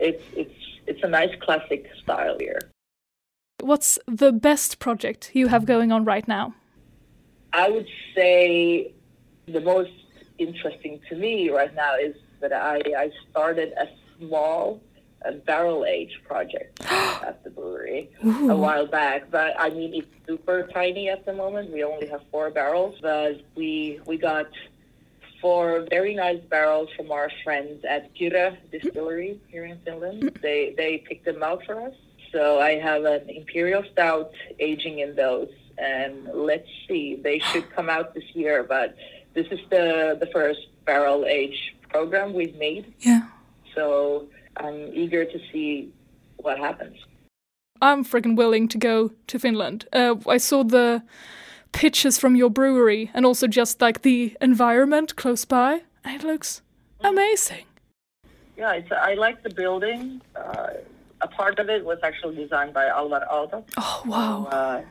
it's 0.00 0.24
it's 0.34 0.67
it's 0.88 1.02
a 1.02 1.08
nice 1.08 1.34
classic 1.40 1.86
style 2.02 2.36
here. 2.40 2.58
What's 3.60 3.98
the 4.06 4.32
best 4.32 4.78
project 4.78 5.30
you 5.34 5.48
have 5.48 5.66
going 5.66 5.92
on 5.92 6.04
right 6.04 6.26
now? 6.26 6.54
I 7.52 7.68
would 7.70 7.88
say 8.14 8.92
the 9.46 9.60
most 9.60 9.90
interesting 10.38 11.00
to 11.08 11.16
me 11.16 11.50
right 11.50 11.74
now 11.74 11.96
is 11.96 12.14
that 12.40 12.52
I, 12.52 12.80
I 12.96 13.10
started 13.30 13.72
a 13.72 13.88
small 14.18 14.80
a 15.22 15.32
barrel 15.32 15.84
age 15.84 16.20
project 16.26 16.80
at 16.90 17.42
the 17.42 17.50
brewery 17.50 18.08
a 18.22 18.56
while 18.56 18.86
back. 18.86 19.30
But 19.30 19.54
I 19.58 19.70
mean, 19.70 19.94
it's 19.94 20.06
super 20.28 20.68
tiny 20.72 21.08
at 21.08 21.26
the 21.26 21.32
moment. 21.32 21.72
We 21.72 21.82
only 21.82 22.06
have 22.06 22.22
four 22.30 22.50
barrels, 22.50 22.96
but 23.02 23.40
we 23.56 24.00
we 24.06 24.16
got 24.16 24.46
four 25.40 25.86
very 25.90 26.14
nice 26.14 26.40
barrels 26.50 26.88
from 26.96 27.10
our 27.10 27.30
friends 27.44 27.84
at 27.88 28.14
Kyrö 28.14 28.56
Distillery 28.72 29.40
here 29.48 29.64
in 29.64 29.78
Finland. 29.84 30.38
They 30.42 30.74
they 30.76 30.98
picked 31.08 31.24
them 31.24 31.42
out 31.42 31.64
for 31.66 31.80
us. 31.80 31.94
So 32.32 32.60
I 32.60 32.72
have 32.78 33.04
an 33.04 33.28
imperial 33.30 33.82
stout 33.92 34.32
aging 34.60 34.98
in 34.98 35.14
those, 35.16 35.48
and 35.78 36.28
let's 36.34 36.68
see, 36.86 37.16
they 37.22 37.38
should 37.38 37.70
come 37.76 37.88
out 37.88 38.14
this 38.14 38.24
year. 38.34 38.62
But 38.62 38.96
this 39.34 39.46
is 39.50 39.60
the 39.70 40.16
the 40.20 40.26
first 40.32 40.60
barrel 40.84 41.24
age 41.26 41.74
program 41.90 42.34
we've 42.34 42.56
made, 42.56 42.84
Yeah. 43.00 43.22
so 43.74 44.26
I'm 44.56 44.90
eager 44.92 45.24
to 45.24 45.38
see 45.52 45.90
what 46.36 46.58
happens. 46.58 46.96
I'm 47.80 48.04
freaking 48.04 48.36
willing 48.36 48.68
to 48.68 48.78
go 48.78 49.10
to 49.28 49.38
Finland. 49.38 49.86
Uh, 49.92 50.16
I 50.26 50.38
saw 50.38 50.64
the 50.64 51.02
pictures 51.72 52.18
from 52.18 52.36
your 52.36 52.50
brewery 52.50 53.10
and 53.14 53.24
also 53.24 53.46
just 53.46 53.80
like 53.80 54.02
the 54.02 54.36
environment 54.40 55.16
close 55.16 55.44
by. 55.44 55.82
And 56.04 56.22
it 56.22 56.26
looks 56.26 56.62
amazing. 57.00 57.64
Yeah, 58.56 58.72
it's, 58.72 58.90
I 58.90 59.14
like 59.14 59.42
the 59.42 59.50
building. 59.50 60.20
Uh, 60.34 60.68
a 61.20 61.28
part 61.28 61.58
of 61.58 61.68
it 61.68 61.84
was 61.84 61.98
actually 62.02 62.36
designed 62.36 62.74
by 62.74 62.86
Alvar 62.86 63.26
Aalto. 63.30 63.64
Oh 63.76 64.02
wow. 64.06 64.44
Uh, 64.44 64.82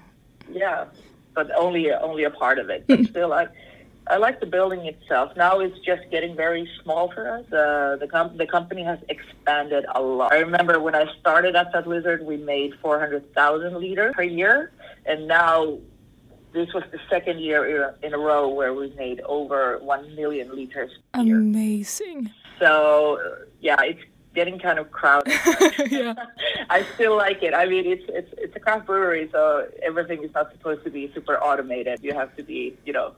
yeah, 0.51 0.85
but 1.33 1.51
only 1.55 1.91
only 1.91 2.23
a 2.23 2.29
part 2.29 2.59
of 2.59 2.69
it. 2.69 2.85
But 2.87 3.05
still, 3.09 3.33
I 3.33 3.47
I 4.09 4.17
like 4.17 4.39
the 4.39 4.45
building 4.45 4.85
itself. 4.85 5.35
Now 5.35 5.59
it's 5.59 5.77
just 5.79 6.09
getting 6.11 6.35
very 6.35 6.69
small 6.81 7.11
for 7.11 7.29
us. 7.29 7.45
Uh, 7.51 7.97
the 7.99 8.07
com- 8.07 8.37
the 8.37 8.47
company 8.47 8.83
has 8.83 8.99
expanded 9.09 9.85
a 9.93 10.01
lot. 10.01 10.31
I 10.31 10.39
remember 10.39 10.79
when 10.79 10.95
I 10.95 11.05
started 11.19 11.55
at 11.55 11.71
that 11.73 11.87
Lizard, 11.87 12.25
we 12.25 12.37
made 12.37 12.73
400,000 12.81 13.75
liters 13.75 14.13
per 14.15 14.23
year, 14.23 14.71
and 15.05 15.27
now 15.27 15.77
this 16.57 16.73
was 16.73 16.83
the 16.91 16.99
second 17.09 17.39
year 17.39 17.95
in 18.01 18.13
a 18.13 18.17
row 18.17 18.47
where 18.49 18.73
we 18.73 18.93
made 18.97 19.21
over 19.21 19.77
1 19.79 20.15
million 20.15 20.55
liters 20.55 20.91
year. 21.21 21.37
Amazing. 21.37 22.31
So 22.59 23.19
uh, 23.19 23.45
yeah, 23.61 23.81
it's 23.81 24.01
getting 24.33 24.59
kind 24.59 24.79
of 24.79 24.91
crowded. 24.91 25.33
yeah. 25.91 26.13
I 26.69 26.85
still 26.95 27.15
like 27.17 27.43
it. 27.43 27.53
I 27.53 27.65
mean, 27.65 27.85
it's 27.85 28.03
it's 28.09 28.33
it's 28.37 28.55
a 28.55 28.59
craft 28.59 28.85
brewery, 28.85 29.29
so 29.31 29.67
everything 29.81 30.23
is 30.23 30.33
not 30.33 30.51
supposed 30.51 30.83
to 30.83 30.89
be 30.89 31.11
super 31.13 31.37
automated. 31.37 31.99
You 32.03 32.13
have 32.13 32.35
to 32.37 32.43
be, 32.43 32.77
you 32.85 32.93
know, 32.93 33.13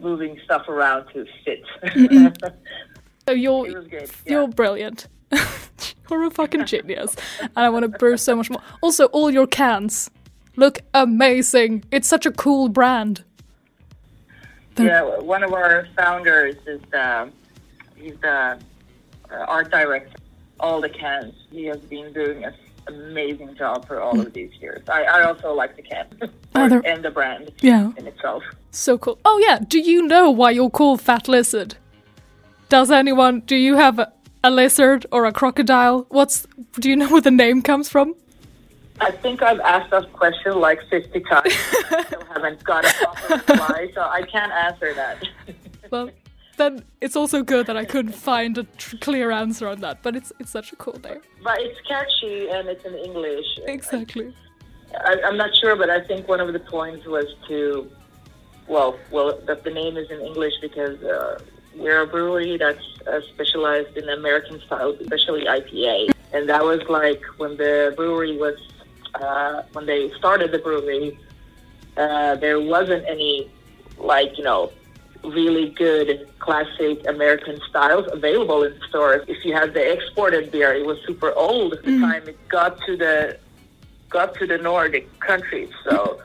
moving 0.00 0.40
stuff 0.44 0.68
around 0.68 1.06
to 1.12 1.26
fit. 1.44 1.64
So 3.28 3.34
you're 3.34 3.64
was 3.64 4.10
you're 4.24 4.48
brilliant. 4.48 5.06
you're 6.10 6.24
a 6.24 6.30
fucking 6.30 6.64
genius. 6.64 7.14
And 7.42 7.50
I 7.54 7.68
want 7.68 7.82
to 7.82 7.90
brew 7.90 8.16
so 8.16 8.34
much 8.34 8.48
more. 8.48 8.62
Also, 8.80 9.04
all 9.08 9.30
your 9.30 9.46
cans 9.46 10.08
look 10.58 10.80
amazing. 10.92 11.84
It's 11.90 12.08
such 12.08 12.26
a 12.26 12.30
cool 12.32 12.68
brand. 12.68 13.24
yeah, 14.76 15.02
one 15.20 15.42
of 15.42 15.52
our 15.52 15.86
founders 15.96 16.56
is 16.66 16.80
the 16.90 17.30
he's 17.96 18.14
the 18.20 18.58
uh, 19.30 19.34
art 19.46 19.70
director. 19.70 20.16
All 20.60 20.80
the 20.80 20.88
cans. 20.88 21.34
He 21.50 21.66
has 21.66 21.78
been 21.78 22.12
doing 22.12 22.44
an 22.44 22.52
amazing 22.88 23.54
job 23.54 23.86
for 23.86 24.00
all 24.00 24.18
of 24.18 24.32
these 24.32 24.50
years. 24.60 24.82
I, 24.88 25.04
I 25.04 25.22
also 25.22 25.52
like 25.54 25.76
the 25.76 25.82
can 25.82 26.06
Oh, 26.54 26.80
and 26.84 27.04
the 27.04 27.10
brand 27.10 27.52
Yeah. 27.60 27.92
in 27.96 28.06
itself. 28.08 28.42
So 28.72 28.98
cool. 28.98 29.18
Oh 29.24 29.38
yeah, 29.46 29.58
do 29.66 29.78
you 29.78 30.02
know 30.06 30.30
why 30.30 30.50
you're 30.50 30.70
called 30.70 31.00
Fat 31.00 31.28
Lizard? 31.28 31.76
Does 32.68 32.90
anyone 32.90 33.40
do 33.46 33.54
you 33.56 33.76
have 33.76 33.98
a, 34.00 34.12
a 34.42 34.50
lizard 34.50 35.06
or 35.12 35.24
a 35.26 35.32
crocodile? 35.32 36.06
What's 36.08 36.46
do 36.80 36.88
you 36.90 36.96
know 36.96 37.08
where 37.08 37.20
the 37.22 37.30
name 37.30 37.62
comes 37.62 37.88
from? 37.88 38.14
I 39.00 39.10
think 39.10 39.42
I've 39.42 39.60
asked 39.60 39.90
that 39.90 40.12
question 40.12 40.58
like 40.58 40.80
50 40.90 41.20
times. 41.20 41.44
I 41.90 42.04
still 42.06 42.24
haven't 42.32 42.64
got 42.64 42.84
a 42.84 42.92
proper 42.94 43.34
reply, 43.34 43.90
so 43.94 44.02
I 44.02 44.22
can't 44.22 44.52
answer 44.52 44.94
that. 44.94 45.22
Well, 45.90 46.10
then 46.58 46.84
it's 47.00 47.16
also 47.16 47.42
good 47.42 47.66
that 47.66 47.78
I 47.78 47.86
couldn't 47.86 48.12
find 48.12 48.58
a 48.58 48.64
tr- 48.64 48.96
clear 48.98 49.30
answer 49.30 49.66
on 49.66 49.80
that, 49.80 50.02
but 50.02 50.14
it's 50.14 50.30
it's 50.38 50.50
such 50.50 50.70
a 50.70 50.76
cool 50.76 51.00
name. 51.02 51.22
But 51.42 51.58
it's 51.60 51.80
catchy 51.88 52.50
and 52.50 52.68
it's 52.68 52.84
in 52.84 52.94
English. 52.94 53.46
Exactly. 53.66 54.34
I, 54.94 55.16
I'm 55.24 55.38
not 55.38 55.56
sure, 55.56 55.76
but 55.76 55.88
I 55.88 56.00
think 56.04 56.28
one 56.28 56.40
of 56.40 56.52
the 56.52 56.60
points 56.60 57.06
was 57.06 57.24
to, 57.48 57.90
well, 58.66 58.98
well, 59.10 59.40
that 59.46 59.64
the 59.64 59.70
name 59.70 59.96
is 59.96 60.10
in 60.10 60.20
English 60.20 60.54
because 60.60 61.02
uh, 61.02 61.38
we're 61.74 62.02
a 62.02 62.06
brewery 62.06 62.58
that's 62.58 62.84
uh, 63.06 63.20
specialized 63.32 63.96
in 63.96 64.08
American 64.08 64.60
style, 64.62 64.94
especially 65.00 65.44
IPA. 65.44 66.10
And 66.32 66.48
that 66.48 66.64
was 66.64 66.82
like 66.88 67.22
when 67.38 67.56
the 67.56 67.94
brewery 67.96 68.36
was, 68.36 68.58
uh, 69.14 69.62
when 69.72 69.86
they 69.86 70.10
started 70.12 70.52
the 70.52 70.58
brewery, 70.58 71.18
uh, 71.96 72.36
there 72.36 72.60
wasn't 72.60 73.04
any, 73.06 73.50
like, 73.98 74.38
you 74.38 74.44
know, 74.44 74.72
really 75.24 75.70
good 75.70 76.28
classic 76.38 77.06
American 77.08 77.60
styles 77.68 78.06
available 78.12 78.62
in 78.62 78.78
stores. 78.88 79.24
If 79.28 79.44
you 79.44 79.52
had 79.52 79.74
the 79.74 79.92
exported 79.92 80.50
beer, 80.50 80.72
it 80.72 80.86
was 80.86 80.98
super 81.06 81.32
old 81.32 81.74
at 81.74 81.84
the 81.84 81.98
time 81.98 82.28
it 82.28 82.48
got 82.48 82.80
to 82.86 82.96
the 82.96 83.38
got 84.10 84.34
to 84.34 84.46
the 84.46 84.58
Nordic 84.58 85.06
countries. 85.20 85.70
So, 85.84 86.20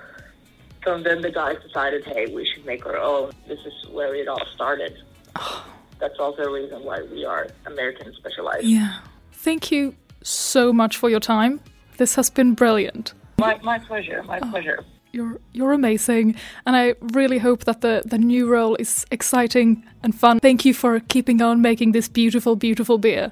so 0.83 1.01
then 1.01 1.21
the 1.21 1.31
guys 1.31 1.57
decided, 1.65 2.05
hey, 2.05 2.27
we 2.33 2.45
should 2.45 2.65
make 2.65 2.85
our 2.85 2.97
own. 2.97 3.31
This 3.47 3.59
is 3.65 3.89
where 3.89 4.15
it 4.15 4.27
all 4.27 4.45
started. 4.53 4.97
That's 5.99 6.19
also 6.19 6.43
a 6.43 6.51
reason 6.51 6.83
why 6.83 7.01
we 7.01 7.25
are 7.25 7.47
American 7.65 8.13
specialized. 8.13 8.65
Yeah. 8.65 8.99
Thank 9.31 9.71
you 9.71 9.95
so 10.21 10.71
much 10.71 10.97
for 10.97 11.09
your 11.09 11.19
time. 11.19 11.59
This 11.97 12.15
has 12.15 12.29
been 12.31 12.53
brilliant. 12.55 13.13
My, 13.37 13.59
my 13.63 13.79
pleasure. 13.79 14.23
My 14.23 14.39
oh, 14.41 14.49
pleasure. 14.51 14.79
You're 15.11 15.39
you're 15.53 15.73
amazing, 15.73 16.35
and 16.65 16.75
I 16.75 16.95
really 17.13 17.39
hope 17.39 17.65
that 17.65 17.81
the 17.81 18.01
the 18.05 18.17
new 18.17 18.47
role 18.47 18.75
is 18.79 19.05
exciting 19.11 19.83
and 20.03 20.15
fun. 20.19 20.39
Thank 20.39 20.65
you 20.65 20.73
for 20.73 20.99
keeping 21.07 21.41
on 21.41 21.61
making 21.61 21.93
this 21.93 22.09
beautiful, 22.09 22.55
beautiful 22.55 22.97
beer. 22.97 23.31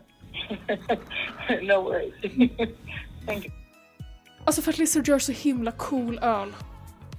no 1.63 1.81
worries. 1.81 2.13
Thank 3.25 3.45
you. 3.45 3.51
Alltså 4.45 4.61
för 4.61 4.71
att 4.71 4.77
Lizard 4.77 5.07
gör 5.07 5.19
så 5.19 5.31
himla 5.31 5.71
cool 5.71 6.19
öl. 6.21 6.53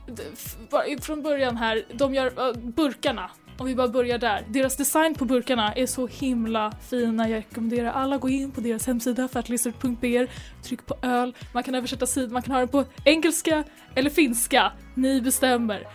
Det- 0.07 0.33
f- 0.33 0.57
bara 0.71 0.83
Från 1.01 1.23
början 1.23 1.57
här, 1.57 1.83
de 1.95 2.15
gör 2.15 2.49
äh, 2.49 2.55
burkarna. 2.57 3.31
Om 3.59 3.67
vi 3.67 3.75
bara 3.75 3.89
börjar 3.89 4.19
där. 4.19 4.45
Deras 4.49 4.77
design 4.77 5.15
på 5.15 5.25
burkarna 5.25 5.73
är 5.73 5.87
så 5.87 6.07
himla 6.07 6.73
fina. 6.91 7.29
Jag 7.29 7.39
rekommenderar 7.39 7.93
alla 7.93 8.15
att 8.17 8.21
gå 8.23 8.29
in 8.29 8.51
på 8.51 8.61
deras 8.61 8.87
hemsida 8.87 9.29
fatlizard.br, 9.29 10.27
tryck 10.63 10.87
på 10.87 10.97
öl. 11.03 11.37
Man 11.53 11.63
kan 11.63 11.75
översätta 11.75 12.07
sidan, 12.07 12.33
man 12.33 12.43
kan 12.43 12.53
ha 12.53 12.59
den 12.59 12.69
på 12.69 12.85
engelska 13.05 13.65
eller 13.95 14.11
finska. 14.11 14.73
Ni 14.95 15.21
bestämmer. 15.21 15.87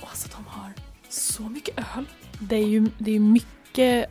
Och 0.00 0.08
alltså 0.08 0.28
de 0.28 0.46
har 0.46 0.72
så 1.08 1.42
mycket 1.42 1.78
öl. 1.78 2.04
Det 2.40 2.56
är 2.56 2.66
ju 2.66 2.86
det 2.98 3.16
är 3.16 3.20
mycket, 3.20 3.48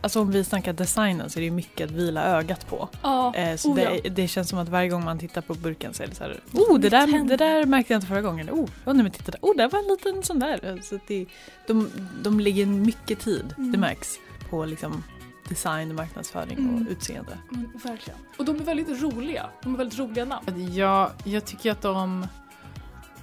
alltså 0.00 0.20
om 0.20 0.30
vi 0.30 0.44
snackar 0.44 0.72
designen 0.72 1.30
så 1.30 1.38
är 1.38 1.44
det 1.44 1.50
mycket 1.50 1.84
att 1.84 1.90
vila 1.90 2.24
ögat 2.24 2.66
på. 2.68 2.88
Ja, 3.02 3.34
Eh, 3.34 3.56
så 3.56 3.72
oh 3.72 3.80
ja. 3.82 3.90
det, 4.02 4.08
det 4.08 4.28
känns 4.28 4.48
som 4.48 4.58
att 4.58 4.68
varje 4.68 4.88
gång 4.88 5.04
man 5.04 5.18
tittar 5.18 5.40
på 5.40 5.54
burken 5.54 5.94
så 5.94 6.02
är 6.02 6.06
det 6.06 6.14
så 6.14 6.24
här, 6.24 6.40
oh 6.52 6.78
det 6.78 6.88
där, 6.88 7.28
det 7.28 7.36
där 7.36 7.64
märkte 7.66 7.92
jag 7.92 7.98
inte 7.98 8.06
förra 8.08 8.22
gången. 8.22 8.50
Oh, 8.50 8.64
oh 8.64 8.94
nej 8.94 9.02
men 9.02 9.10
titta 9.10 9.30
där, 9.32 9.38
oh 9.42 9.56
där 9.56 9.68
var 9.68 9.78
en 9.78 9.84
liten 9.86 10.22
sån 10.22 10.38
där. 10.38 10.80
Så 10.82 10.98
det, 11.06 11.26
de, 11.66 11.90
de 12.22 12.40
lägger 12.40 12.66
mycket 12.66 13.20
tid, 13.20 13.54
Mm. 13.58 13.72
det 13.72 13.78
märks, 13.78 14.18
på 14.50 14.64
liksom 14.64 15.02
design, 15.48 15.94
marknadsföring 15.94 16.58
Mm. 16.58 16.74
och 16.86 16.90
utseende. 16.92 17.38
Men 17.50 17.70
verkligen. 17.84 18.18
Och 18.38 18.44
de 18.44 18.56
är 18.56 18.64
väldigt 18.64 19.02
roliga. 19.02 19.46
De 19.62 19.70
har 19.70 19.78
väldigt 19.78 19.98
roliga 19.98 20.24
namn. 20.24 20.74
Jag, 20.74 21.10
jag 21.24 21.44
tycker 21.44 21.72
att 21.72 21.82
de 21.82 22.26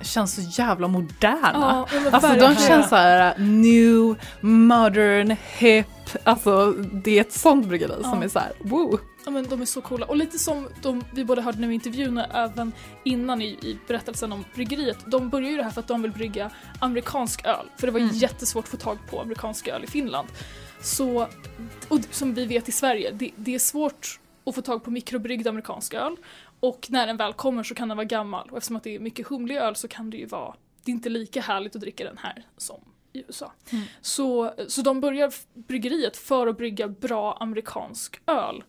känns 0.04 0.36
så 0.36 0.62
jävla 0.62 0.88
moderna. 0.88 1.86
Ja, 1.92 2.10
Alltså 2.12 2.34
de 2.34 2.56
känns 2.56 2.90
så 2.90 2.96
här 2.96 3.38
new, 3.38 4.16
modern, 4.42 5.36
hip. 5.58 5.86
Alltså 6.24 6.72
det 6.72 7.18
är 7.18 7.22
ett 7.22 7.34
sånt 7.34 7.66
bryggeri 7.68 8.04
som 8.04 8.18
Ja. 8.20 8.24
är 8.24 8.28
så 8.30 8.40
här, 8.40 8.52
woo. 8.60 9.00
Ja 9.26 9.32
men 9.32 9.48
de 9.48 9.62
är 9.62 9.66
så 9.66 9.82
coola. 9.82 10.06
Och 10.06 10.18
lite 10.18 10.40
som 10.40 10.68
de, 10.82 11.04
vi 11.12 11.26
båda 11.26 11.42
hörde 11.42 11.58
nu 11.60 11.72
i 11.72 11.74
intervjun 11.74 12.18
även 12.18 12.72
innan 13.04 13.42
i, 13.42 13.46
i 13.46 13.78
berättelsen 13.88 14.32
om 14.32 14.46
bryggeriet. 14.56 14.98
De 15.06 15.30
börjar 15.30 15.50
ju 15.50 15.58
det 15.58 15.64
här 15.64 15.70
för 15.72 15.82
att 15.82 15.88
de 15.88 16.02
vill 16.02 16.12
brygga 16.12 16.50
amerikansk 16.80 17.46
öl. 17.46 17.66
För 17.78 17.88
det 17.88 17.94
var 17.94 18.00
Mm. 18.00 18.12
jättesvårt 18.16 18.64
att 18.64 18.70
få 18.70 18.78
tag 18.78 18.98
på 19.10 19.22
amerikansk 19.22 19.68
öl 19.68 19.84
i 19.84 19.88
Finland. 19.88 20.28
Så, 20.82 21.28
och 21.88 22.00
som 22.12 22.34
vi 22.34 22.46
vet 22.46 22.70
i 22.70 22.72
Sverige, 22.72 23.12
det, 23.12 23.32
det 23.36 23.56
är 23.56 23.60
svårt 23.60 24.20
att 24.46 24.56
få 24.56 24.62
tag 24.62 24.84
på 24.84 24.92
mikrobryggd 24.92 25.48
amerikansk 25.48 25.94
öl. 25.94 26.16
Och 26.62 26.88
när 26.90 27.08
den 27.08 27.18
väl 27.18 27.34
kommer 27.34 27.64
så 27.64 27.76
kan 27.76 27.88
den 27.88 27.98
vara 27.98 28.06
gammal. 28.06 28.50
Och 28.50 28.58
eftersom 28.58 28.76
att 28.76 28.84
det 28.84 28.96
är 28.96 29.00
mycket 29.00 29.28
humlig 29.28 29.56
öl 29.58 29.76
så 29.76 29.88
kan 29.88 30.10
det 30.10 30.18
ju 30.18 30.26
vara, 30.26 30.56
det 30.84 30.92
är 30.92 30.94
inte 30.94 31.10
lika 31.10 31.42
härligt 31.42 31.76
att 31.76 31.82
dricka 31.82 32.04
den 32.04 32.18
här 32.18 32.46
som 32.58 32.82
i 33.14 33.24
USA. 33.28 33.52
Mm. 33.72 33.86
Så, 34.02 34.54
så 34.68 34.82
de 34.82 35.02
börjar 35.02 35.34
bryggeriet 35.54 36.18
för 36.18 36.48
att 36.48 36.58
brygga 36.58 36.88
bra 36.88 37.38
amerikansk 37.40 38.22
öl 38.26 38.64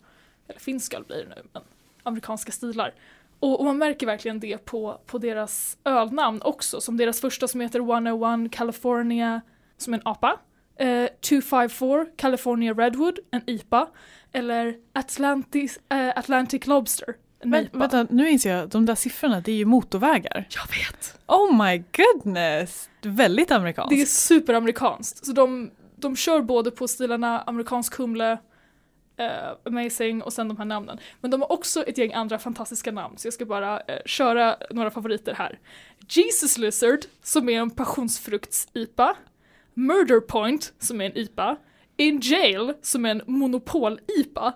eller 0.47 0.59
finsk 0.59 0.93
öl 0.93 1.03
blir 1.03 1.17
det 1.17 1.35
nu, 1.35 1.41
men 1.53 1.63
amerikanska 2.03 2.51
stilar. 2.51 2.93
Och, 3.39 3.59
och 3.59 3.65
man 3.65 3.77
märker 3.77 4.05
verkligen 4.05 4.39
det 4.39 4.57
på, 4.57 5.01
på 5.05 5.17
deras 5.17 5.77
ölnamn 5.83 6.41
också, 6.41 6.81
som 6.81 6.97
deras 6.97 7.21
första 7.21 7.47
som 7.47 7.61
heter 7.61 7.79
101 7.79 8.51
California, 8.51 9.41
som 9.77 9.93
en 9.93 10.01
apa. 10.05 10.39
Eh, 10.75 11.07
254 11.21 12.05
California 12.15 12.73
Redwood, 12.73 13.19
en 13.31 13.41
IPA. 13.49 13.87
Eller 14.31 14.75
Atlantis, 14.93 15.79
eh, 15.89 16.17
Atlantic 16.17 16.67
Lobster, 16.67 17.15
Men 17.45 17.69
vänta, 17.71 18.07
nu 18.09 18.29
inser 18.29 18.55
jag 18.55 18.69
de 18.69 18.85
där 18.85 18.95
siffrorna 18.95 19.41
det 19.41 19.51
är 19.51 19.55
ju 19.55 19.65
motorvägar. 19.65 20.47
Jag 20.49 20.77
vet! 20.77 21.19
Oh 21.25 21.65
my 21.65 21.83
goodness! 21.91 22.89
Väldigt 23.01 23.51
amerikanskt. 23.51 23.89
Det 23.89 24.01
är 24.01 24.05
superamerikanskt. 24.05 25.25
Så 25.25 25.31
de, 25.31 25.71
de 25.95 26.15
kör 26.15 26.41
både 26.41 26.71
på 26.71 26.87
stilarna 26.87 27.41
amerikansk 27.41 27.95
humle, 27.97 28.37
eh, 29.17 29.27
amazing 29.65 30.21
och 30.21 30.33
sen 30.33 30.47
de 30.47 30.57
här 30.57 30.65
namnen. 30.65 30.97
Men 31.21 31.31
de 31.31 31.41
har 31.41 31.51
också 31.51 31.83
ett 31.83 31.97
gäng 31.97 32.13
andra 32.13 32.39
fantastiska 32.39 32.91
namn 32.91 33.17
så 33.17 33.27
jag 33.27 33.33
ska 33.33 33.45
bara 33.45 33.79
eh, 33.79 33.99
köra 34.05 34.57
några 34.69 34.91
favoriter 34.91 35.33
här. 35.33 35.59
Jesus 36.09 36.57
Lizard 36.57 36.99
som 37.23 37.49
är 37.49 37.59
en 37.59 37.71
passionsfrukts-IPA. 37.71 39.15
Murder 39.73 40.19
Point 40.19 40.73
som 40.79 41.01
är 41.01 41.05
en 41.05 41.17
IPA. 41.17 41.57
In 41.97 42.19
Jail 42.23 42.73
som 42.81 43.05
är 43.05 43.09
en 43.09 43.21
monopol-IPA. 43.27 44.53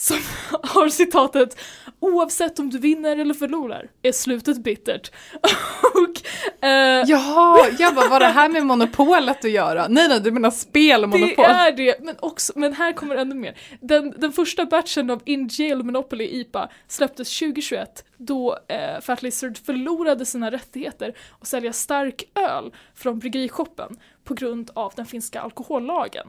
Som 0.00 0.16
har 0.62 0.88
citatet 0.88 1.56
Oavsett 2.02 2.58
om 2.58 2.70
du 2.70 2.78
vinner 2.78 3.16
eller 3.16 3.34
förlorar 3.34 3.90
är 4.02 4.12
slutet 4.12 4.62
bittert. 4.62 5.10
och 5.94 6.64
eh, 6.64 7.04
Jaha, 7.06 7.68
jag 7.78 7.94
bara, 7.94 8.08
vad 8.08 8.22
det 8.22 8.26
här 8.26 8.48
med 8.48 8.66
monopolet 8.66 9.44
att 9.44 9.50
göra? 9.50 9.88
Nej 9.88 10.08
nej, 10.08 10.20
du 10.20 10.30
menar 10.30 10.50
spel 10.50 11.02
och 11.02 11.08
monopol. 11.08 11.34
Det 11.36 11.42
är 11.44 11.72
det, 11.72 12.00
men, 12.00 12.16
också, 12.20 12.52
men 12.56 12.72
här 12.72 12.92
kommer 12.92 13.16
ännu 13.16 13.34
mer. 13.34 13.58
Den, 13.80 14.14
den 14.16 14.32
första 14.32 14.66
batchen 14.66 15.10
av 15.10 15.22
In 15.24 15.48
Jail 15.52 15.82
Monopoly 15.82 16.24
IPA 16.24 16.68
släpptes 16.88 17.38
2021 17.38 18.04
då 18.16 18.58
eh, 18.68 19.00
Fat 19.00 19.22
Lizard 19.22 19.58
förlorade 19.58 20.26
sina 20.26 20.50
rättigheter 20.50 21.14
att 21.40 21.46
sälja 21.46 21.72
stark 21.72 22.24
öl 22.34 22.72
från 22.94 23.18
bryggerishoppen 23.18 23.96
på 24.24 24.34
grund 24.34 24.70
av 24.74 24.92
den 24.96 25.06
finska 25.06 25.40
alkohollagen. 25.40 26.26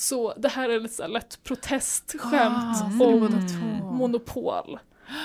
Så 0.00 0.34
det 0.36 0.48
här 0.48 0.68
är 0.68 0.80
lite 0.80 0.94
så 0.94 1.02
här 1.02 1.08
lätt 1.10 1.44
protestskämt 1.44 2.76
Ah, 2.82 2.86
Mm. 2.86 3.02
om 3.02 3.40
monopol. 3.96 4.78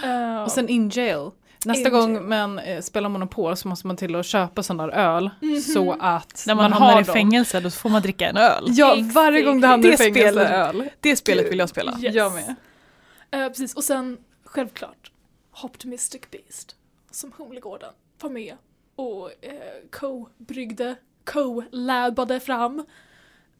Eh, 0.03 0.43
Och 0.43 0.51
sen 0.51 0.69
in 0.69 0.89
jail. 0.89 1.29
Nästa 1.65 1.87
In 1.89 1.93
gång 1.95 2.13
jail. 2.15 2.25
man 2.27 2.59
eh, 2.59 2.81
spelar 2.81 3.09
Monopol 3.09 3.55
så 3.57 3.67
måste 3.67 3.87
man 3.87 3.97
till 3.97 4.15
att 4.15 4.25
köpa 4.25 4.63
sån 4.63 4.77
där 4.77 4.89
öl 4.89 5.29
Mhm. 5.41 5.61
så 5.61 5.95
att 5.99 6.43
När 6.47 6.55
man, 6.55 6.71
har 6.73 6.79
hamnar 6.79 7.01
i 7.01 7.03
dem. 7.03 7.13
fängelse 7.13 7.59
då 7.59 7.69
får 7.69 7.89
man 7.89 8.01
dricka 8.01 8.29
en 8.29 8.37
öl. 8.37 8.65
Ja, 8.67 8.97
varje 9.13 9.41
gång 9.41 9.61
det 9.61 9.67
hamnar 9.67 9.87
i 9.87 9.91
Det 9.91 9.97
fängelse 9.97 10.29
spelet. 10.31 10.51
öl. 10.51 10.89
Det 10.99 11.15
spelet 11.15 11.51
vill 11.51 11.59
jag 11.59 11.69
spela. 11.69 11.97
Yes. 12.01 12.15
Jag 12.15 12.33
med. 12.33 12.55
Eh, 13.31 13.47
precis, 13.47 13.73
och 13.75 13.83
sen 13.83 14.17
självklart 14.45 15.11
Optimistic 15.63 16.21
Beast 16.31 16.75
som 17.11 17.31
Humlegården 17.37 17.89
var 18.21 18.29
med 18.29 18.55
och 18.95 19.29
eh, 19.41 19.51
co-bryggde, 19.91 20.95
co-labbade 21.25 22.39
fram. 22.39 22.85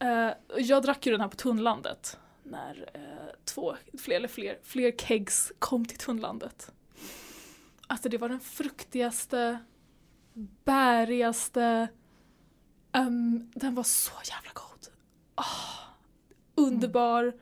Eh, 0.03 0.34
jag 0.57 0.84
drack 0.84 1.05
ju 1.05 1.11
den 1.11 1.21
här 1.21 1.27
på 1.27 1.35
Tunnlandet 1.35 2.19
när 2.43 2.89
eh, 2.93 3.35
två, 3.45 3.75
fler 3.99 4.15
eller 4.15 4.27
fler, 4.27 4.59
fler 4.63 4.91
kegs 4.91 5.51
kom 5.59 5.85
till 5.85 5.97
Tunnlandet. 5.97 6.71
Alltså 7.88 8.09
det 8.09 8.17
var 8.17 8.30
den 8.30 8.39
fruktigaste, 8.39 9.59
bärigaste, 10.63 11.88
um, 12.93 13.51
den 13.55 13.75
var 13.75 13.84
så 13.84 14.13
jävla 14.30 14.51
god. 14.53 14.88
Oh, 15.38 15.80
underbar, 16.55 17.34